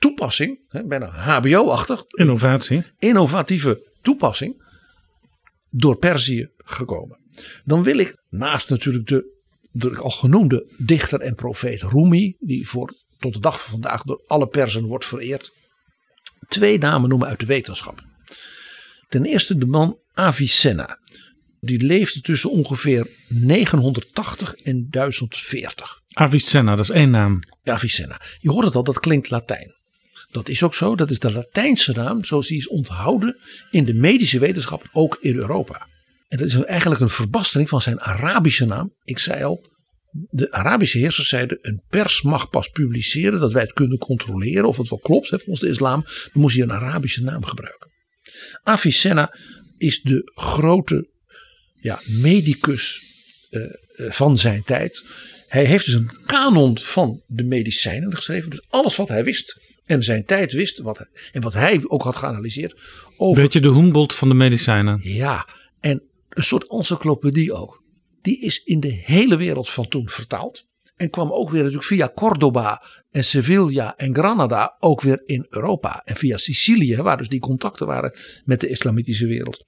toepassing, 0.00 0.60
hè, 0.68 0.84
bijna 0.84 1.06
HBO-achtig, 1.06 2.04
Innovatie. 2.08 2.82
innovatieve 2.98 3.90
toepassing 4.02 4.62
door 5.70 5.96
Perzië 5.96 6.50
gekomen. 6.56 7.18
Dan 7.64 7.82
wil 7.82 7.98
ik 7.98 8.16
naast 8.28 8.68
natuurlijk 8.68 9.06
de 9.06 9.38
ik 9.72 9.98
al 9.98 10.10
genoemde 10.10 10.72
dichter 10.78 11.20
en 11.20 11.34
profeet 11.34 11.82
Rumi, 11.82 12.36
die 12.38 12.68
voor 12.68 12.94
tot 13.18 13.32
de 13.32 13.40
dag 13.40 13.60
van 13.60 13.70
vandaag 13.70 14.02
door 14.02 14.24
alle 14.26 14.46
Perzen 14.46 14.84
wordt 14.84 15.04
vereerd, 15.04 15.52
twee 16.48 16.78
namen 16.78 17.08
noemen 17.08 17.28
uit 17.28 17.40
de 17.40 17.46
wetenschap. 17.46 18.02
Ten 19.08 19.24
eerste 19.24 19.58
de 19.58 19.66
man 19.66 19.98
Avicenna. 20.14 20.98
Die 21.60 21.82
leefde 21.82 22.20
tussen 22.20 22.50
ongeveer 22.50 23.10
980 23.28 24.54
en 24.54 24.86
1040. 24.90 26.00
Avicenna, 26.12 26.74
dat 26.74 26.84
is 26.84 26.90
één 26.90 27.10
naam. 27.10 27.40
Avicenna. 27.64 28.20
Je 28.38 28.50
hoort 28.50 28.64
het 28.64 28.74
al, 28.74 28.84
dat 28.84 29.00
klinkt 29.00 29.30
Latijn. 29.30 29.79
Dat 30.30 30.48
is 30.48 30.62
ook 30.62 30.74
zo, 30.74 30.96
dat 30.96 31.10
is 31.10 31.18
de 31.18 31.32
Latijnse 31.32 31.92
naam 31.92 32.24
zoals 32.24 32.46
die 32.46 32.58
is 32.58 32.68
onthouden 32.68 33.38
in 33.70 33.84
de 33.84 33.94
medische 33.94 34.38
wetenschap, 34.38 34.88
ook 34.92 35.18
in 35.20 35.36
Europa. 35.36 35.88
En 36.28 36.38
dat 36.38 36.46
is 36.46 36.54
eigenlijk 36.54 37.00
een 37.00 37.08
verbastering 37.08 37.68
van 37.68 37.80
zijn 37.80 38.00
Arabische 38.00 38.66
naam. 38.66 38.94
Ik 39.04 39.18
zei 39.18 39.44
al, 39.44 39.68
de 40.10 40.52
Arabische 40.52 40.98
heersers 40.98 41.28
zeiden 41.28 41.58
een 41.60 41.82
pers 41.88 42.22
mag 42.22 42.48
pas 42.48 42.68
publiceren 42.68 43.40
dat 43.40 43.52
wij 43.52 43.62
het 43.62 43.72
kunnen 43.72 43.98
controleren 43.98 44.68
of 44.68 44.76
het 44.76 44.88
wel 44.88 44.98
klopt 44.98 45.30
hè, 45.30 45.38
volgens 45.38 45.60
de 45.60 45.68
islam. 45.68 46.02
Dan 46.04 46.42
moest 46.42 46.54
hij 46.54 46.64
een 46.64 46.72
Arabische 46.72 47.22
naam 47.22 47.44
gebruiken. 47.44 47.90
Avicenna 48.62 49.36
is 49.78 50.00
de 50.02 50.32
grote 50.34 51.08
ja, 51.74 52.00
medicus 52.06 53.02
eh, 53.50 53.62
eh, 53.62 54.12
van 54.12 54.38
zijn 54.38 54.62
tijd. 54.62 55.04
Hij 55.46 55.64
heeft 55.64 55.84
dus 55.84 55.94
een 55.94 56.10
kanon 56.26 56.78
van 56.78 57.22
de 57.26 57.44
medicijnen 57.44 58.14
geschreven. 58.14 58.50
Dus 58.50 58.64
alles 58.68 58.96
wat 58.96 59.08
hij 59.08 59.24
wist 59.24 59.60
en 59.90 60.04
zijn 60.04 60.24
tijd 60.24 60.52
wist. 60.52 60.78
Wat 60.78 61.08
en 61.32 61.42
wat 61.42 61.52
hij 61.52 61.80
ook 61.86 62.02
had 62.02 62.16
geanalyseerd. 62.16 62.80
Over, 63.16 63.42
Weet 63.42 63.52
je 63.52 63.60
de 63.60 63.72
Humboldt 63.72 64.14
van 64.14 64.28
de 64.28 64.34
medicijnen? 64.34 65.00
Ja, 65.02 65.48
en 65.80 66.02
een 66.28 66.44
soort 66.44 66.70
encyclopedie 66.70 67.52
ook. 67.52 67.82
Die 68.22 68.40
is 68.40 68.62
in 68.64 68.80
de 68.80 69.00
hele 69.04 69.36
wereld 69.36 69.68
van 69.68 69.88
toen 69.88 70.08
vertaald. 70.08 70.68
En 70.96 71.10
kwam 71.10 71.32
ook 71.32 71.50
weer 71.50 71.58
natuurlijk 71.60 71.88
via 71.88 72.12
Cordoba 72.14 72.82
en 73.10 73.24
Sevilla 73.24 73.96
en 73.96 74.14
Granada 74.14 74.76
ook 74.78 75.00
weer 75.00 75.22
in 75.24 75.46
Europa. 75.48 76.02
En 76.04 76.16
via 76.16 76.36
Sicilië, 76.36 76.96
waar 76.96 77.16
dus 77.16 77.28
die 77.28 77.40
contacten 77.40 77.86
waren 77.86 78.16
met 78.44 78.60
de 78.60 78.68
islamitische 78.68 79.26
wereld. 79.26 79.66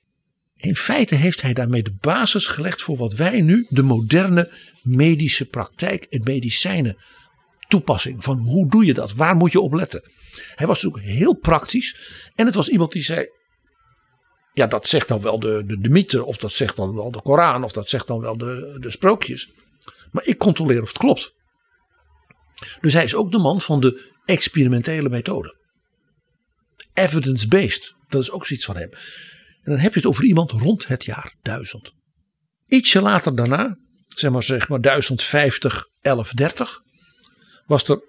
In 0.57 0.77
feite 0.77 1.15
heeft 1.15 1.43
hij 1.43 1.53
daarmee 1.53 1.83
de 1.83 1.97
basis 2.01 2.47
gelegd 2.47 2.83
voor 2.83 2.97
wat 2.97 3.15
wij 3.15 3.41
nu 3.41 3.67
de 3.69 3.83
moderne 3.83 4.53
medische 4.83 5.45
praktijk 5.45 6.05
en 6.05 6.21
medicijnen 6.25 6.97
toepassing. 7.73 8.25
Van 8.25 8.39
hoe 8.39 8.69
doe 8.69 8.85
je 8.85 8.95
dat? 8.95 9.13
Waar 9.13 9.37
moet 9.37 9.53
je 9.53 9.61
op 9.61 9.73
letten? 9.73 10.11
Hij 10.55 10.67
was 10.67 10.83
natuurlijk 10.83 11.13
heel 11.13 11.35
praktisch. 11.35 11.97
En 12.35 12.47
het 12.47 12.55
was 12.55 12.69
iemand 12.69 12.93
die 12.93 13.03
zei, 13.03 13.29
ja, 14.53 14.67
dat 14.67 14.87
zegt 14.87 15.09
dan 15.09 15.21
wel 15.21 15.39
de, 15.39 15.63
de, 15.67 15.81
de 15.81 15.89
mythe, 15.89 16.25
of 16.25 16.37
dat 16.37 16.53
zegt 16.53 16.77
dan 16.77 16.95
wel 16.95 17.11
de 17.11 17.23
Koran, 17.23 17.65
of 17.65 17.73
dat 17.73 17.89
zegt 17.89 18.07
dan 18.07 18.21
wel 18.21 18.37
de, 18.37 18.77
de 18.81 18.91
sprookjes. 18.91 19.51
Maar 20.11 20.27
ik 20.27 20.39
controleer 20.39 20.83
of 20.83 20.89
het 20.89 20.99
klopt. 20.99 21.33
Dus 22.81 22.93
hij 22.93 23.05
is 23.05 23.15
ook 23.15 23.33
de 23.33 23.39
man 23.39 23.61
van 23.61 23.81
de 23.81 24.11
experimentele 24.25 25.09
methode. 25.09 25.59
Evidence-based, 26.95 27.95
dat 28.09 28.23
is 28.23 28.31
ook 28.31 28.47
zoiets 28.47 28.65
van 28.65 28.77
hem. 28.77 28.91
En 29.63 29.73
dan 29.73 29.79
heb 29.79 29.93
je 29.93 29.99
het 29.99 30.09
over 30.09 30.25
iemand 30.25 30.51
rond 30.51 30.87
het 30.87 31.05
jaar 31.05 31.37
1000. 31.43 31.93
Ietsje 32.67 33.01
later 33.01 33.37
daarna, 33.37 33.77
zeg 34.09 34.31
maar, 34.31 34.43
zeg 34.43 34.69
maar 34.69 34.81
1050, 34.81 35.89
1130, 36.01 36.83
was 37.73 37.89
er, 37.89 38.03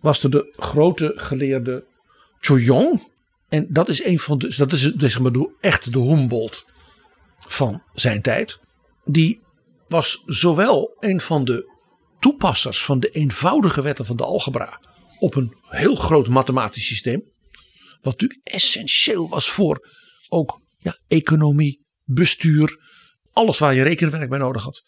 was 0.00 0.22
er 0.22 0.30
de 0.30 0.54
grote 0.56 1.12
geleerde 1.16 1.84
Choyong. 2.40 3.12
En 3.48 3.66
dat 3.68 3.88
is 3.88 4.04
een 4.04 4.18
van 4.18 4.38
de, 4.38 4.54
dat 4.56 4.72
is 4.72 4.92
zeg 4.96 5.20
maar 5.20 5.32
echt 5.60 5.92
de 5.92 5.98
Humboldt 5.98 6.64
van 7.38 7.82
zijn 7.94 8.22
tijd. 8.22 8.58
Die 9.04 9.40
was 9.86 10.22
zowel 10.26 10.96
een 11.00 11.20
van 11.20 11.44
de 11.44 11.76
toepassers 12.18 12.84
van 12.84 13.00
de 13.00 13.10
eenvoudige 13.10 13.82
wetten 13.82 14.04
van 14.06 14.16
de 14.16 14.24
algebra 14.24 14.80
op 15.18 15.34
een 15.34 15.56
heel 15.62 15.96
groot 15.96 16.28
mathematisch 16.28 16.86
systeem. 16.86 17.22
Wat 18.02 18.20
natuurlijk 18.20 18.40
essentieel 18.42 19.28
was 19.28 19.50
voor 19.50 19.88
ook 20.28 20.60
ja, 20.76 20.98
economie, 21.06 21.84
bestuur, 22.04 22.78
alles 23.32 23.58
waar 23.58 23.74
je 23.74 23.82
rekenwerk 23.82 24.28
bij 24.28 24.38
nodig 24.38 24.62
had. 24.62 24.82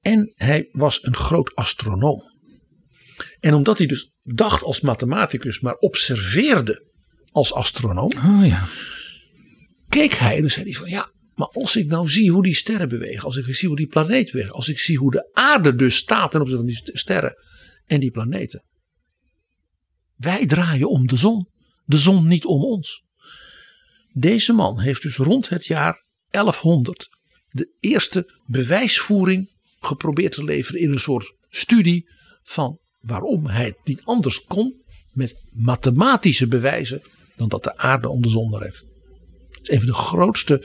En 0.00 0.32
hij 0.34 0.68
was 0.72 1.02
een 1.02 1.16
groot 1.16 1.54
astronoom. 1.54 2.35
En 3.40 3.54
omdat 3.54 3.78
hij 3.78 3.86
dus 3.86 4.10
dacht 4.22 4.62
als 4.62 4.80
mathematicus, 4.80 5.60
maar 5.60 5.74
observeerde 5.74 6.84
als 7.30 7.52
astronoom, 7.52 8.12
Oh 8.16 8.46
ja. 8.46 8.68
keek 9.88 10.14
hij 10.14 10.34
en 10.34 10.40
dan 10.40 10.50
zei 10.50 10.64
hij 10.64 10.74
van 10.74 10.88
ja, 10.88 11.10
maar 11.34 11.48
als 11.48 11.76
ik 11.76 11.86
nou 11.86 12.08
zie 12.08 12.30
hoe 12.30 12.42
die 12.42 12.54
sterren 12.54 12.88
bewegen, 12.88 13.24
als 13.24 13.36
ik 13.36 13.54
zie 13.54 13.68
hoe 13.68 13.76
die 13.76 13.86
planeten 13.86 14.32
bewegen, 14.32 14.54
als 14.54 14.68
ik 14.68 14.78
zie 14.78 14.98
hoe 14.98 15.10
de 15.10 15.30
aarde 15.32 15.74
dus 15.74 15.96
staat 15.96 16.30
ten 16.30 16.40
opzichte 16.40 16.64
van 16.64 16.72
die 16.72 16.98
sterren 16.98 17.34
en 17.86 18.00
die 18.00 18.10
planeten. 18.10 18.64
Wij 20.16 20.46
draaien 20.46 20.88
om 20.88 21.06
de 21.06 21.16
zon, 21.16 21.48
de 21.84 21.98
zon 21.98 22.28
niet 22.28 22.44
om 22.44 22.62
ons. 22.62 23.02
Deze 24.12 24.52
man 24.52 24.80
heeft 24.80 25.02
dus 25.02 25.16
rond 25.16 25.48
het 25.48 25.66
jaar 25.66 26.04
1100 26.30 27.08
de 27.50 27.74
eerste 27.80 28.40
bewijsvoering 28.46 29.50
geprobeerd 29.80 30.32
te 30.32 30.44
leveren 30.44 30.80
in 30.80 30.90
een 30.90 31.00
soort 31.00 31.34
studie 31.48 32.08
van 32.42 32.78
waarom 33.06 33.46
hij 33.46 33.64
het 33.64 33.78
niet 33.84 34.02
anders 34.04 34.44
kon 34.44 34.74
met 35.12 35.34
mathematische 35.52 36.46
bewijzen 36.46 37.02
dan 37.36 37.48
dat 37.48 37.64
de 37.64 37.76
aarde 37.76 38.08
om 38.08 38.22
de 38.22 38.28
zon 38.28 38.62
heeft. 38.62 38.84
Het 39.50 39.62
is 39.62 39.68
een 39.68 39.78
van 39.78 39.86
de 39.86 39.94
grootste 39.94 40.62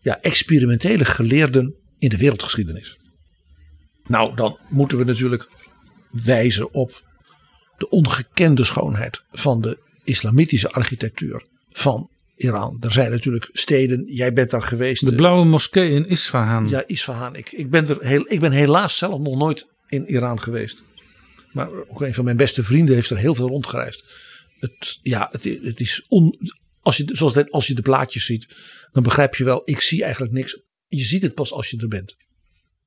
ja, 0.00 0.20
experimentele 0.20 1.04
geleerden 1.04 1.74
in 1.98 2.08
de 2.08 2.16
wereldgeschiedenis. 2.16 2.98
Nou, 4.06 4.36
dan 4.36 4.58
moeten 4.68 4.98
we 4.98 5.04
natuurlijk 5.04 5.48
wijzen 6.10 6.72
op 6.72 7.02
de 7.78 7.88
ongekende 7.88 8.64
schoonheid 8.64 9.22
van 9.32 9.60
de 9.60 9.78
islamitische 10.04 10.70
architectuur 10.70 11.46
van 11.70 12.10
Iran. 12.36 12.76
Er 12.80 12.92
zijn 12.92 13.10
natuurlijk 13.10 13.48
steden, 13.52 14.04
jij 14.08 14.32
bent 14.32 14.50
daar 14.50 14.62
geweest. 14.62 15.04
De 15.04 15.14
blauwe 15.14 15.44
moskee 15.44 15.90
in 15.90 16.08
Isfahan. 16.08 16.68
Ja, 16.68 16.82
Isfahan. 16.86 17.36
Ik, 17.36 17.52
ik, 17.52 17.70
ben 17.70 17.88
er 17.88 17.96
heel, 18.00 18.24
ik 18.28 18.40
ben 18.40 18.52
helaas 18.52 18.96
zelf 18.96 19.20
nog 19.20 19.36
nooit 19.36 19.66
in 19.88 20.06
Iran 20.06 20.42
geweest. 20.42 20.82
Maar 21.56 21.70
ook 21.88 22.00
een 22.00 22.14
van 22.14 22.24
mijn 22.24 22.36
beste 22.36 22.62
vrienden 22.62 22.94
heeft 22.94 23.10
er 23.10 23.18
heel 23.18 23.34
veel 23.34 23.48
rondgereisd. 23.48 24.04
Het, 24.58 24.98
ja, 25.02 25.28
het, 25.30 25.44
het 25.44 25.80
is 25.80 26.04
on, 26.08 26.50
als, 26.80 26.96
je, 26.96 27.04
zoals 27.12 27.50
als 27.50 27.66
je 27.66 27.74
de 27.74 27.82
plaatjes 27.82 28.24
ziet, 28.24 28.46
dan 28.92 29.02
begrijp 29.02 29.34
je 29.34 29.44
wel, 29.44 29.62
ik 29.64 29.80
zie 29.80 30.02
eigenlijk 30.02 30.32
niks. 30.32 30.60
Je 30.86 31.04
ziet 31.04 31.22
het 31.22 31.34
pas 31.34 31.52
als 31.52 31.70
je 31.70 31.76
er 31.76 31.88
bent. 31.88 32.16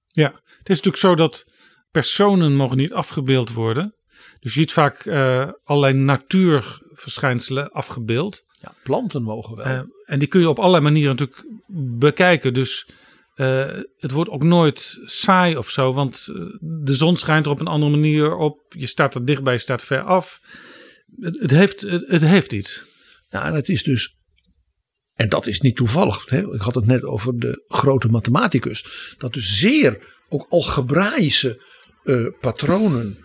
Ja, 0.07 0.31
het 0.57 0.69
is 0.69 0.75
natuurlijk 0.75 0.97
zo 0.97 1.15
dat 1.15 1.45
personen 1.91 2.55
mogen 2.55 2.77
niet 2.77 2.93
afgebeeld 2.93 3.53
worden. 3.53 3.95
Dus 4.39 4.53
je 4.53 4.59
ziet 4.59 4.71
vaak 4.71 5.05
uh, 5.05 5.49
allerlei 5.63 5.93
natuurverschijnselen 5.93 7.71
afgebeeld. 7.71 8.43
Ja, 8.51 8.75
planten 8.83 9.23
mogen 9.23 9.55
wel. 9.55 9.65
Uh, 9.65 9.81
en 10.05 10.19
die 10.19 10.27
kun 10.27 10.39
je 10.39 10.49
op 10.49 10.59
allerlei 10.59 10.83
manieren 10.83 11.15
natuurlijk 11.15 11.45
bekijken. 11.97 12.53
Dus 12.53 12.89
uh, 13.39 13.65
het 13.97 14.11
wordt 14.11 14.29
ook 14.29 14.43
nooit 14.43 14.99
saai 15.05 15.57
of 15.57 15.69
zo. 15.69 15.93
Want 15.93 16.25
de 16.59 16.95
zon 16.95 17.17
schijnt 17.17 17.45
er 17.45 17.51
op 17.51 17.59
een 17.59 17.67
andere 17.67 17.91
manier 17.91 18.35
op. 18.35 18.59
Je 18.69 18.87
staat 18.87 19.15
er 19.15 19.25
dichtbij, 19.25 19.53
je 19.53 19.59
staat 19.59 19.83
ver 19.83 20.01
af. 20.01 20.39
Het, 21.19 21.51
heeft, 21.51 21.81
het, 21.81 22.21
heeft 22.21 22.51
iets. 22.51 22.83
Ja, 23.29 23.45
en 23.45 23.53
het 23.53 23.69
is 23.69 23.83
dus 23.83 24.17
en 25.19 25.29
dat 25.29 25.47
is 25.47 25.61
niet 25.61 25.75
toevallig. 25.75 26.29
Hè? 26.29 26.53
Ik 26.53 26.61
had 26.61 26.75
het 26.75 26.85
net 26.85 27.03
over 27.03 27.39
de 27.39 27.63
grote 27.67 28.07
mathematicus. 28.07 28.85
Dat 29.17 29.33
dus 29.33 29.57
zeer 29.57 29.97
ook 30.29 30.45
algebraïsche 30.49 31.63
uh, 32.03 32.27
patronen. 32.39 33.17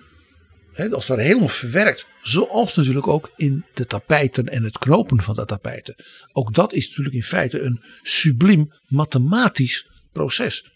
Hè, 0.72 0.90
als 0.90 1.06
daar 1.06 1.18
helemaal 1.18 1.48
verwerkt. 1.48 2.06
Zoals 2.22 2.74
natuurlijk 2.74 3.06
ook 3.06 3.32
in 3.36 3.64
de 3.74 3.86
tapijten 3.86 4.48
en 4.48 4.64
het 4.64 4.78
knopen 4.78 5.22
van 5.22 5.34
de 5.34 5.44
tapijten. 5.44 5.94
Ook 6.32 6.54
dat 6.54 6.72
is 6.72 6.88
natuurlijk 6.88 7.14
in 7.14 7.22
feite 7.22 7.60
een 7.60 7.82
subliem 8.02 8.72
mathematisch 8.86 9.88
proces. 10.14 10.70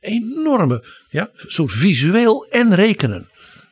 Enorme, 0.00 0.84
ja, 1.10 1.30
soort 1.46 1.72
visueel 1.72 2.46
en 2.50 2.74
rekenen. 2.74 3.28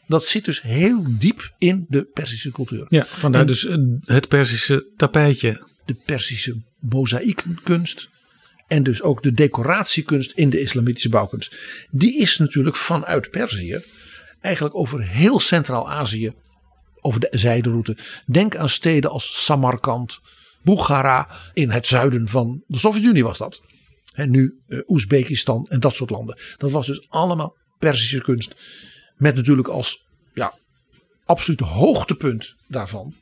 dat 0.07 0.25
zit 0.25 0.45
dus 0.45 0.63
heel 0.63 1.05
diep 1.19 1.55
in 1.59 1.85
de 1.89 2.05
Persische 2.05 2.51
cultuur. 2.51 2.85
Ja, 2.89 3.05
vandaar 3.07 3.41
En- 3.41 3.47
dus 3.47 3.67
eh, 3.67 3.77
het 4.01 4.29
Persische 4.29 4.93
tapijtje. 4.97 5.67
De 5.85 5.95
Persische 6.07 6.63
mozaïekkunst 6.81 8.09
en 8.69 8.83
dus 8.83 9.03
ook 9.03 9.23
de 9.23 9.33
decoratiekunst 9.33 10.33
in 10.33 10.51
de 10.51 10.61
islamitische 10.61 11.09
bouwkunst. 11.09 11.57
Die 11.91 12.19
is 12.19 12.39
natuurlijk 12.39 12.77
vanuit 12.77 13.31
Perzië 13.31 13.81
eigenlijk 14.41 14.75
over 14.75 15.03
heel 15.03 15.41
Centraal-Azië 15.41 16.33
over 17.01 17.21
de 17.21 17.29
zijderoute. 17.31 17.97
Denk 18.27 18.57
aan 18.57 18.69
steden 18.69 19.11
als 19.11 19.45
Samarkand, 19.45 20.19
Boekhara 20.63 21.29
in 21.55 21.71
het 21.71 21.87
zuiden 21.87 22.29
van 22.29 22.65
de 22.67 22.79
Sovjet-Unie 22.79 23.25
was 23.25 23.39
dat. 23.39 23.61
En 24.13 24.31
nu 24.31 24.63
eh, 24.67 24.79
Oezbekistan 24.87 25.67
en 25.69 25.81
dat 25.81 25.95
soort 25.95 26.11
landen. 26.11 26.39
Dat 26.57 26.71
was 26.71 26.87
dus 26.87 27.09
allemaal 27.09 27.57
Persische 27.79 28.21
kunst. 28.21 28.55
Met 29.17 29.35
natuurlijk 29.35 29.69
als 29.69 30.07
ja, 30.35 30.55
absolute 31.25 31.65
hoogtepunt 31.65 32.55
daarvan. 32.69 33.15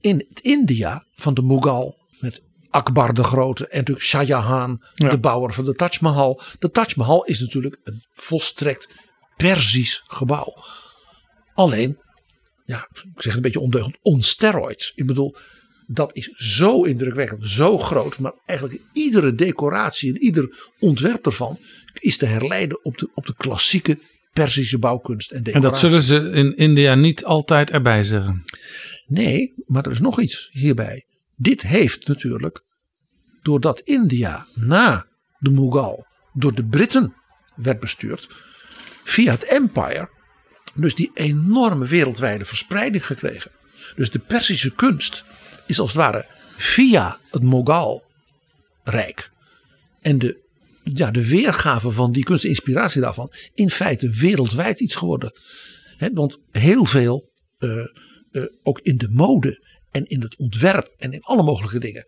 In 0.00 0.26
het 0.28 0.40
India 0.40 1.04
van 1.14 1.34
de 1.34 1.42
Mughal. 1.42 1.96
Met 2.20 2.42
Akbar 2.70 3.14
de 3.14 3.24
Grote 3.24 3.68
en 3.68 3.78
natuurlijk 3.78 4.06
Shah 4.06 4.26
Jahan, 4.26 4.82
Ja. 4.94 5.08
de 5.08 5.18
bouwer 5.18 5.52
van 5.52 5.64
de 5.64 5.74
Taj 5.74 5.98
Mahal. 6.00 6.40
De 6.58 6.70
Taj 6.70 6.92
Mahal 6.96 7.24
is 7.24 7.40
natuurlijk 7.40 7.76
een 7.84 8.02
volstrekt 8.12 9.04
Persisch 9.36 10.02
gebouw. 10.06 10.54
Alleen, 11.54 11.98
ja, 12.64 12.88
ik 12.92 13.02
zeg 13.02 13.24
het 13.24 13.34
een 13.34 13.40
beetje 13.40 13.60
ondeugend, 13.60 13.96
on 14.02 14.22
steroids. 14.22 14.92
Ik 14.94 15.06
bedoel, 15.06 15.36
dat 15.86 16.16
is 16.16 16.30
zo 16.36 16.82
indrukwekkend, 16.82 17.48
zo 17.48 17.78
groot. 17.78 18.18
Maar 18.18 18.32
eigenlijk 18.44 18.80
iedere 18.92 19.34
decoratie 19.34 20.14
en 20.14 20.22
ieder 20.22 20.72
ontwerp 20.78 21.26
ervan 21.26 21.58
is 21.98 22.16
te 22.16 22.26
herleiden 22.26 22.84
op 22.84 22.98
de, 22.98 23.10
op 23.14 23.26
de 23.26 23.34
klassieke 23.36 23.98
Persische 24.32 24.78
bouwkunst 24.78 25.30
en 25.30 25.36
En 25.36 25.42
decoratie. 25.42 25.70
dat 25.70 25.80
zullen 25.80 26.02
ze 26.02 26.30
in 26.30 26.56
India 26.56 26.94
niet 26.94 27.24
altijd 27.24 27.70
erbij 27.70 28.02
zeggen. 28.02 28.44
Nee, 29.06 29.54
maar 29.66 29.86
er 29.86 29.92
is 29.92 30.00
nog 30.00 30.20
iets 30.20 30.48
hierbij. 30.50 31.06
Dit 31.36 31.62
heeft 31.62 32.06
natuurlijk, 32.06 32.64
doordat 33.42 33.80
India 33.80 34.46
na 34.54 35.06
de 35.38 35.50
Mughal 35.50 36.06
door 36.32 36.54
de 36.54 36.64
Britten 36.64 37.14
werd 37.54 37.80
bestuurd, 37.80 38.28
via 39.04 39.32
het 39.32 39.44
empire, 39.44 40.08
dus 40.74 40.94
die 40.94 41.10
enorme 41.14 41.86
wereldwijde 41.86 42.44
verspreiding 42.44 43.06
gekregen. 43.06 43.50
Dus 43.96 44.10
de 44.10 44.18
Persische 44.18 44.74
kunst 44.74 45.24
is 45.66 45.78
als 45.80 45.92
het 45.92 46.00
ware 46.00 46.26
via 46.56 47.18
het 47.30 47.42
Mughal-rijk 47.42 49.30
en 50.00 50.18
de, 50.18 50.44
ja, 50.82 51.10
de 51.10 51.28
weergave 51.28 51.90
van 51.90 52.12
die 52.12 52.24
kunst, 52.24 52.42
de 52.42 52.48
inspiratie 52.48 53.00
daarvan, 53.00 53.32
in 53.54 53.70
feite 53.70 54.10
wereldwijd 54.10 54.80
iets 54.80 54.94
geworden. 54.94 55.32
Want 56.12 56.38
heel 56.50 56.84
veel 56.84 57.30
eh, 57.58 57.78
eh, 58.30 58.44
ook 58.62 58.80
in 58.80 58.96
de 58.96 59.08
mode 59.08 59.64
en 59.90 60.04
in 60.04 60.22
het 60.22 60.36
ontwerp 60.36 60.94
en 60.98 61.12
in 61.12 61.22
alle 61.22 61.42
mogelijke 61.42 61.78
dingen, 61.78 62.06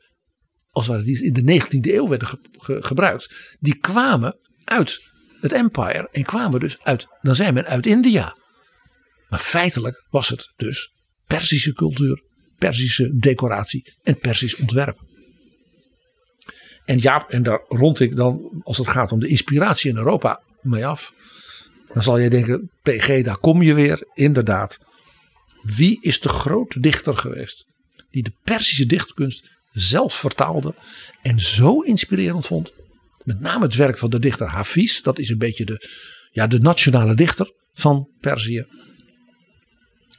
als 0.71 0.87
het 0.87 0.95
ware 0.95 1.07
die 1.07 1.25
in 1.25 1.33
de 1.33 1.61
19e 1.63 1.95
eeuw 1.95 2.09
werden 2.09 2.29
ge- 2.29 2.39
ge- 2.53 2.83
gebruikt, 2.83 3.57
die 3.61 3.75
kwamen 3.79 4.39
uit 4.65 5.01
het 5.41 5.53
empire 5.53 6.09
en 6.11 6.23
kwamen 6.23 6.61
dus 6.61 6.79
uit, 6.83 7.07
dan 7.23 7.35
zei 7.35 7.53
men 7.53 7.67
uit 7.67 7.87
India. 7.87 8.37
Maar 9.29 9.39
feitelijk 9.39 10.07
was 10.11 10.29
het 10.29 10.53
dus 10.57 10.93
Persische 11.27 11.73
cultuur, 11.73 12.23
Persische 12.59 13.17
decoratie 13.19 13.93
en 14.03 14.19
Persisch 14.19 14.57
ontwerp. 14.57 15.07
En 16.85 16.99
ja, 17.01 17.27
en 17.29 17.43
daar 17.43 17.61
rond 17.69 18.01
ik 18.01 18.17
dan, 18.17 18.61
als 18.63 18.79
het 18.79 18.89
gaat 18.89 19.13
om 19.13 19.21
de 19.21 19.29
inspiratie 19.29 19.91
in 19.91 19.97
Europa, 19.97 20.43
mee 20.63 20.87
af. 20.87 21.13
Dan 21.93 22.03
zal 22.03 22.19
je 22.19 22.31
denken, 22.31 22.71
PG, 22.83 23.23
daar 23.23 23.39
kom 23.39 23.63
je 23.63 23.75
weer. 23.75 24.07
Inderdaad. 24.15 24.79
Wie 25.63 25.99
is 26.01 26.21
de 26.21 26.29
grote 26.29 26.81
dichter 26.81 27.17
geweest 27.17 27.67
die 28.11 28.23
de 28.23 28.33
Persische 28.45 28.87
dichtkunst 28.87 29.49
zelf 29.73 30.15
vertaalde 30.15 30.75
en 31.23 31.41
zo 31.41 31.81
inspirerend 31.81 32.47
vond? 32.47 32.73
Met 33.25 33.41
name 33.41 33.65
het 33.65 33.75
werk 33.75 33.99
van 33.99 34.11
de 34.11 34.19
dichter 34.19 34.47
Hafiz, 34.47 35.01
dat 35.01 35.19
is 35.19 35.29
een 35.29 35.39
beetje 35.39 35.65
de, 35.65 35.87
ja, 36.31 36.47
de 36.47 36.59
nationale 36.59 37.15
dichter 37.15 37.53
van 37.73 38.09
Perzië. 38.21 38.67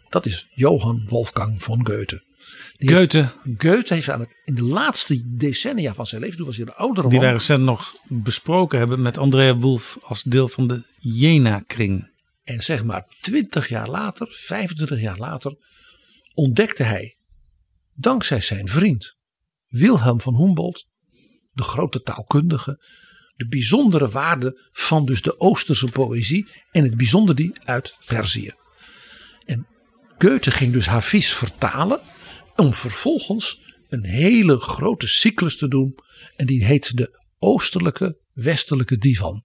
Dat 0.09 0.25
is 0.25 0.47
Johann 0.53 1.05
Wolfgang 1.07 1.63
von 1.63 1.87
Goethe. 1.87 2.27
Die 2.79 2.95
heeft- 2.95 3.13
Goethe, 3.13 3.31
Goethe 3.57 3.93
heeft 3.93 4.09
aan 4.09 4.19
het, 4.19 4.35
in 4.43 4.55
de 4.55 4.63
laatste 4.63 5.23
decennia 5.35 5.93
van 5.93 6.07
zijn 6.07 6.21
leven, 6.21 6.37
toen 6.37 6.45
was 6.45 6.57
hij 6.57 6.65
een 6.65 6.73
oudere 6.73 7.07
die 7.09 7.17
man. 7.17 7.25
wij 7.27 7.37
recent 7.37 7.63
nog 7.63 7.95
besproken 8.07 8.79
hebben 8.79 9.01
met 9.01 9.17
Andrea 9.17 9.55
Wolf 9.55 9.97
als 10.01 10.23
deel 10.23 10.47
van 10.47 10.67
de 10.67 10.83
Jena-kring. 10.99 12.11
En 12.43 12.61
zeg 12.63 12.83
maar 12.83 13.15
20 13.21 13.69
jaar 13.69 13.89
later, 13.89 14.27
25 14.31 15.01
jaar 15.01 15.17
later, 15.17 15.55
ontdekte 16.33 16.83
hij, 16.83 17.17
dankzij 17.93 18.41
zijn 18.41 18.67
vriend 18.67 19.15
Wilhelm 19.67 20.21
van 20.21 20.35
Humboldt, 20.35 20.85
de 21.51 21.63
grote 21.63 22.01
taalkundige, 22.01 22.83
de 23.35 23.47
bijzondere 23.47 24.09
waarde 24.09 24.69
van 24.71 25.05
dus 25.05 25.21
de 25.21 25.39
Oosterse 25.39 25.87
poëzie 25.91 26.47
en 26.71 26.83
het 26.83 26.97
bijzonder 26.97 27.35
die 27.35 27.53
uit 27.63 27.97
Perzië. 28.05 28.51
En 29.45 29.67
Goethe 30.17 30.51
ging 30.51 30.73
dus 30.73 30.85
Hafiz 30.85 31.29
vertalen 31.31 31.99
om 32.59 32.73
vervolgens 32.73 33.61
een 33.87 34.05
hele 34.05 34.59
grote 34.59 35.07
cyclus 35.07 35.57
te 35.57 35.67
doen 35.67 35.95
en 36.35 36.45
die 36.45 36.65
heet 36.65 36.97
de 36.97 37.19
Oostelijke 37.39 38.19
Westelijke 38.33 38.97
Divan. 38.97 39.43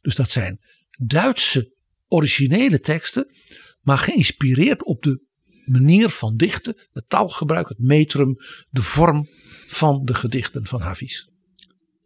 Dus 0.00 0.14
dat 0.14 0.30
zijn 0.30 0.60
Duitse 0.98 1.74
originele 2.08 2.80
teksten, 2.80 3.34
maar 3.80 3.98
geïnspireerd 3.98 4.84
op 4.84 5.02
de 5.02 5.24
manier 5.64 6.08
van 6.08 6.36
dichten, 6.36 6.76
het 6.92 7.08
taalgebruik, 7.08 7.68
het 7.68 7.78
metrum, 7.78 8.36
de 8.70 8.82
vorm 8.82 9.28
van 9.66 10.04
de 10.04 10.14
gedichten 10.14 10.66
van 10.66 10.80
Hafiz. 10.80 11.24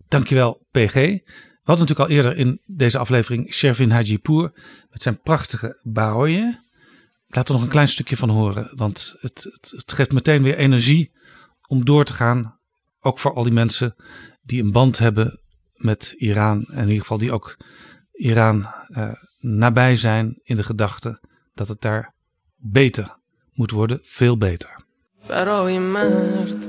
Dankjewel, 0.09 0.67
PG. 0.71 0.95
We 0.95 1.77
hadden 1.77 1.87
natuurlijk 1.87 2.11
al 2.11 2.17
eerder 2.17 2.37
in 2.37 2.61
deze 2.67 2.99
aflevering 2.99 3.55
Shervin 3.55 3.91
Hajipour 3.91 4.53
met 4.91 5.03
zijn 5.03 5.21
prachtige 5.21 5.81
baroye. 5.83 6.69
Laat 7.30 7.48
er 7.48 7.54
nog 7.54 7.64
een 7.64 7.70
klein 7.70 7.88
stukje 7.88 8.18
van 8.18 8.30
horen, 8.30 8.72
want 8.76 9.16
het, 9.20 9.44
het, 9.52 9.74
het 9.76 9.92
geeft 9.92 10.12
meteen 10.12 10.44
weer 10.44 10.58
energie 10.58 11.12
om 11.68 11.86
door 11.86 12.06
te 12.06 12.14
gaan. 12.14 12.60
Ook 13.00 13.20
voor 13.20 13.34
al 13.34 13.44
die 13.44 13.54
mensen 13.54 13.96
die 14.42 14.64
een 14.64 14.72
band 14.72 14.98
hebben 14.98 15.40
met 15.76 16.14
Iran. 16.18 16.66
En 16.66 16.78
in 16.78 16.84
ieder 16.84 17.02
geval 17.02 17.18
die 17.18 17.32
ook 17.32 17.58
Iran 18.12 18.68
eh, 18.88 19.12
nabij 19.40 19.96
zijn 19.96 20.40
in 20.44 20.56
de 20.56 20.64
gedachte 20.64 21.22
dat 21.54 21.68
het 21.68 21.82
daar 21.82 22.14
beter 22.56 23.18
moet 23.54 23.72
worden. 23.72 24.00
Veel 24.04 24.38
beter. 24.38 24.84
برای 25.30 25.80
مرد 25.80 26.68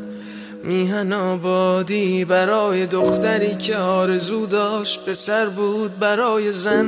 میهن 0.65 1.13
آبادی 1.13 2.25
برای 2.25 2.87
دختری 2.87 3.55
که 3.55 3.77
آرزو 3.77 4.47
داشت 4.47 5.05
پسر 5.05 5.49
بود 5.49 5.99
برای 5.99 6.53
زن 6.53 6.87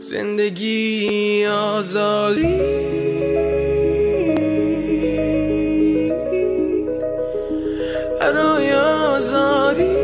زندگی 0.00 1.46
آزادی. 1.46 2.60
برای 8.20 8.72
آزادی. 8.72 9.95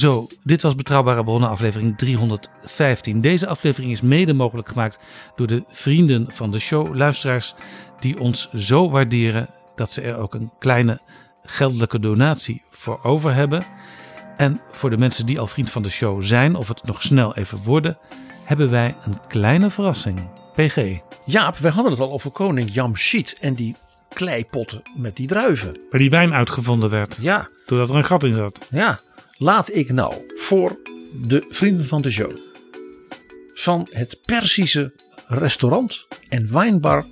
Zo, 0.00 0.26
dit 0.42 0.62
was 0.62 0.74
Betrouwbare 0.74 1.24
Bronnen 1.24 1.48
aflevering 1.48 1.98
315. 1.98 3.20
Deze 3.20 3.46
aflevering 3.46 3.92
is 3.92 4.00
mede 4.00 4.32
mogelijk 4.32 4.68
gemaakt 4.68 4.98
door 5.36 5.46
de 5.46 5.64
vrienden 5.70 6.26
van 6.30 6.50
de 6.50 6.58
show, 6.58 6.94
luisteraars 6.94 7.54
die 7.98 8.20
ons 8.20 8.50
zo 8.54 8.90
waarderen 8.90 9.48
dat 9.74 9.92
ze 9.92 10.00
er 10.00 10.16
ook 10.16 10.34
een 10.34 10.50
kleine 10.58 11.00
geldelijke 11.44 12.00
donatie 12.00 12.62
voor 12.70 13.00
over 13.02 13.34
hebben. 13.34 13.62
En 14.36 14.60
voor 14.72 14.90
de 14.90 14.98
mensen 14.98 15.26
die 15.26 15.40
al 15.40 15.46
vriend 15.46 15.70
van 15.70 15.82
de 15.82 15.90
show 15.90 16.22
zijn 16.22 16.54
of 16.54 16.68
het 16.68 16.84
nog 16.86 17.02
snel 17.02 17.36
even 17.36 17.58
worden, 17.64 17.98
hebben 18.44 18.70
wij 18.70 18.96
een 19.04 19.18
kleine 19.28 19.70
verrassing. 19.70 20.20
PG, 20.54 20.98
Jaap, 21.24 21.56
wij 21.56 21.70
hadden 21.70 21.92
het 21.92 22.00
al 22.00 22.12
over 22.12 22.30
koning 22.30 22.72
Jamshid 22.72 23.36
en 23.40 23.54
die 23.54 23.76
kleipotten 24.14 24.82
met 24.96 25.16
die 25.16 25.26
druiven. 25.26 25.80
waar 25.90 26.00
die 26.00 26.10
wijn 26.10 26.34
uitgevonden 26.34 26.90
werd, 26.90 27.18
Ja, 27.20 27.48
doordat 27.66 27.90
er 27.90 27.96
een 27.96 28.04
gat 28.04 28.24
in 28.24 28.34
zat. 28.36 28.66
ja. 28.70 28.98
Laat 29.42 29.74
ik 29.74 29.92
nou 29.92 30.14
voor 30.36 30.80
de 31.22 31.46
vrienden 31.48 31.84
van 31.86 32.02
de 32.02 32.10
show 32.10 32.36
van 33.54 33.86
het 33.90 34.20
Persische 34.24 34.92
restaurant 35.26 36.06
en 36.28 36.52
wijnbar 36.52 37.06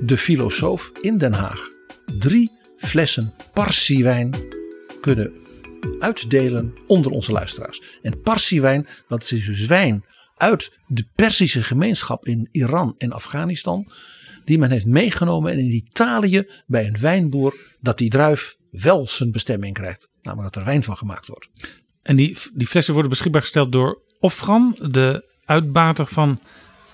De 0.00 0.16
Filosoof 0.16 0.90
in 1.00 1.18
Den 1.18 1.32
Haag 1.32 1.68
drie 2.18 2.50
flessen 2.76 3.34
Parsi-wijn 3.52 4.34
kunnen 5.00 5.32
uitdelen 5.98 6.74
onder 6.86 7.12
onze 7.12 7.32
luisteraars. 7.32 7.82
En 8.02 8.20
Parsi-wijn, 8.20 8.86
dat 9.08 9.30
is 9.30 9.44
dus 9.44 9.66
wijn 9.66 10.04
uit 10.36 10.78
de 10.86 11.06
Persische 11.14 11.62
gemeenschap 11.62 12.26
in 12.26 12.48
Iran 12.52 12.94
en 12.98 13.12
Afghanistan. 13.12 13.92
Die 14.44 14.58
men 14.58 14.70
heeft 14.70 14.86
meegenomen 14.86 15.52
en 15.52 15.58
in 15.58 15.70
Italië 15.70 16.46
bij 16.66 16.86
een 16.86 16.98
wijnboer 17.00 17.54
dat 17.80 17.98
die 17.98 18.10
druif 18.10 18.56
wel 18.70 19.08
zijn 19.08 19.32
bestemming 19.32 19.74
krijgt. 19.74 20.11
Namelijk 20.22 20.54
dat 20.54 20.62
er 20.62 20.68
wijn 20.68 20.82
van 20.82 20.96
gemaakt 20.96 21.26
wordt. 21.26 21.48
En 22.02 22.16
die, 22.16 22.36
die 22.52 22.66
flessen 22.66 22.92
worden 22.92 23.10
beschikbaar 23.10 23.40
gesteld 23.40 23.72
door 23.72 24.02
Ofram, 24.18 24.74
de 24.90 25.30
uitbater 25.44 26.06
van 26.06 26.40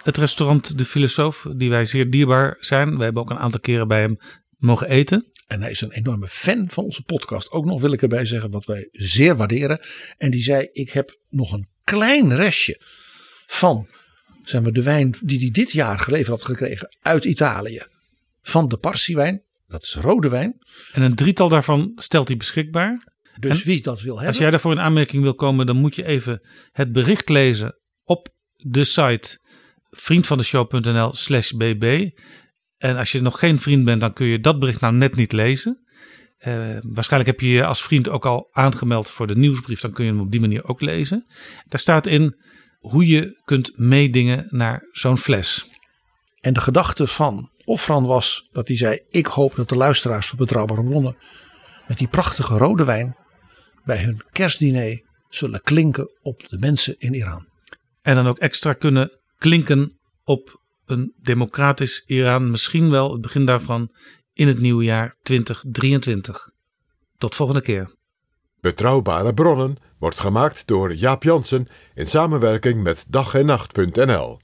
het 0.03 0.17
restaurant 0.17 0.79
De 0.79 0.85
Filosoof, 0.85 1.47
die 1.57 1.71
wij 1.71 1.87
zeer 1.87 2.11
dierbaar 2.11 2.57
zijn. 2.61 2.97
We 2.97 3.05
hebben 3.05 3.23
ook 3.23 3.31
een 3.31 3.39
aantal 3.39 3.61
keren 3.61 3.89
bij 3.89 4.01
hem 4.01 4.19
mogen 4.59 4.89
eten. 4.89 5.27
En 5.47 5.63
hij 5.63 5.71
is 5.71 5.81
een 5.81 5.93
enorme 5.93 6.29
fan 6.29 6.69
van 6.69 6.85
onze 6.85 7.03
podcast. 7.03 7.51
Ook 7.51 7.65
nog 7.65 7.81
wil 7.81 7.93
ik 7.93 8.03
erbij 8.03 8.27
zeggen 8.27 8.51
wat 8.51 8.65
wij 8.65 8.89
zeer 8.93 9.37
waarderen. 9.37 9.81
En 10.19 10.31
die 10.31 10.43
zei: 10.43 10.69
Ik 10.73 10.91
heb 10.91 11.19
nog 11.29 11.53
een 11.53 11.69
klein 11.85 12.37
restje 12.37 12.81
van 13.47 13.89
zeg 14.45 14.63
maar, 14.63 14.73
de 14.73 14.83
wijn 14.83 15.15
die 15.21 15.39
hij 15.39 15.51
dit 15.51 15.73
jaar 15.73 15.99
geleverd 15.99 16.29
had 16.29 16.45
gekregen 16.45 16.97
uit 17.03 17.25
Italië. 17.25 17.83
Van 18.43 18.69
de 18.69 18.77
Parsi-wijn. 18.77 19.43
Dat 19.69 19.83
is 19.83 19.95
rode 19.95 20.29
wijn. 20.29 20.59
En 20.93 21.03
een 21.03 21.15
drietal 21.15 21.49
daarvan 21.49 21.93
stelt 21.97 22.29
hij 22.29 22.37
beschikbaar. 22.37 23.07
Dus 23.41 23.61
En 23.61 23.67
wie 23.67 23.83
dat 23.83 24.01
wil 24.01 24.13
hebben. 24.13 24.29
Als 24.29 24.39
jij 24.39 24.51
daarvoor 24.51 24.73
in 24.73 24.81
aanmerking 24.81 25.23
wil 25.23 25.35
komen, 25.35 25.67
dan 25.67 25.77
moet 25.77 25.95
je 25.95 26.07
even 26.07 26.49
het 26.71 26.93
bericht 26.93 27.29
lezen 27.29 27.79
op 28.05 28.29
de 28.57 28.85
site 28.85 29.39
vriendvandeshow.nl 29.91 31.15
slash 31.15 31.51
bb. 31.51 32.11
En 32.77 32.97
als 32.97 33.13
je 33.13 33.21
nog 33.21 33.39
geen 33.39 33.59
vriend 33.59 33.85
bent, 33.85 34.01
dan 34.01 34.13
kun 34.13 34.27
je 34.27 34.41
dat 34.41 34.59
bericht 34.59 34.81
nou 34.81 34.95
net 34.95 35.17
niet 35.17 35.33
lezen. 35.33 35.87
Eh, 36.39 36.77
waarschijnlijk 36.83 37.31
heb 37.31 37.41
je 37.41 37.49
je 37.49 37.65
als 37.65 37.83
vriend 37.83 38.09
ook 38.09 38.27
al 38.27 38.49
aangemeld 38.51 39.11
voor 39.11 39.27
de 39.27 39.37
nieuwsbrief. 39.37 39.81
Dan 39.81 39.91
kun 39.91 40.05
je 40.05 40.11
hem 40.11 40.21
op 40.21 40.31
die 40.31 40.41
manier 40.41 40.65
ook 40.65 40.81
lezen. 40.81 41.27
Daar 41.69 41.81
staat 41.81 42.07
in 42.07 42.37
hoe 42.79 43.07
je 43.07 43.41
kunt 43.45 43.79
meedingen 43.79 44.47
naar 44.49 44.89
zo'n 44.93 45.19
fles. 45.19 45.67
En 46.41 46.53
de 46.53 46.61
gedachte 46.61 47.07
van 47.07 47.51
Ofran 47.65 48.07
was 48.07 48.49
dat 48.53 48.69
hij 48.69 48.77
zei: 48.77 49.01
Ik 49.11 49.27
hoop 49.27 49.57
dat 49.57 49.69
de 49.69 49.77
luisteraars 49.77 50.27
van 50.27 50.39
Betrouwbare 50.39 50.85
Bronnen. 50.85 51.17
met 51.87 51.99
die 51.99 52.09
prachtige 52.09 52.59
rode 52.59 52.85
wijn. 52.85 53.17
Bij 53.89 54.03
hun 54.03 54.21
kerstdiner 54.33 55.03
zullen 55.29 55.63
klinken 55.63 56.11
op 56.23 56.49
de 56.49 56.59
mensen 56.59 56.95
in 56.99 57.15
Iran. 57.15 57.47
En 58.03 58.15
dan 58.15 58.27
ook 58.27 58.39
extra 58.39 58.73
kunnen 58.73 59.11
klinken 59.39 59.99
op 60.25 60.61
een 60.87 61.15
democratisch 61.23 62.03
Iran. 62.07 62.51
Misschien 62.51 62.91
wel 62.91 63.13
het 63.13 63.21
begin 63.21 63.47
daarvan 63.47 63.95
in 64.33 64.49
het 64.49 64.61
nieuwe 64.61 64.85
jaar 64.85 65.15
2023. 65.23 66.51
Tot 67.19 67.35
volgende 67.35 67.61
keer. 67.61 67.95
Betrouwbare 68.61 69.35
bronnen 69.35 69.77
wordt 69.99 70.21
gemaakt 70.21 70.67
door 70.67 70.95
Jaap 70.95 71.23
Jansen 71.23 71.69
in 71.95 72.07
samenwerking 72.07 72.83
met 72.83 73.07
dag 73.09 73.35
en 73.35 73.47
nacht.nl. 73.47 74.39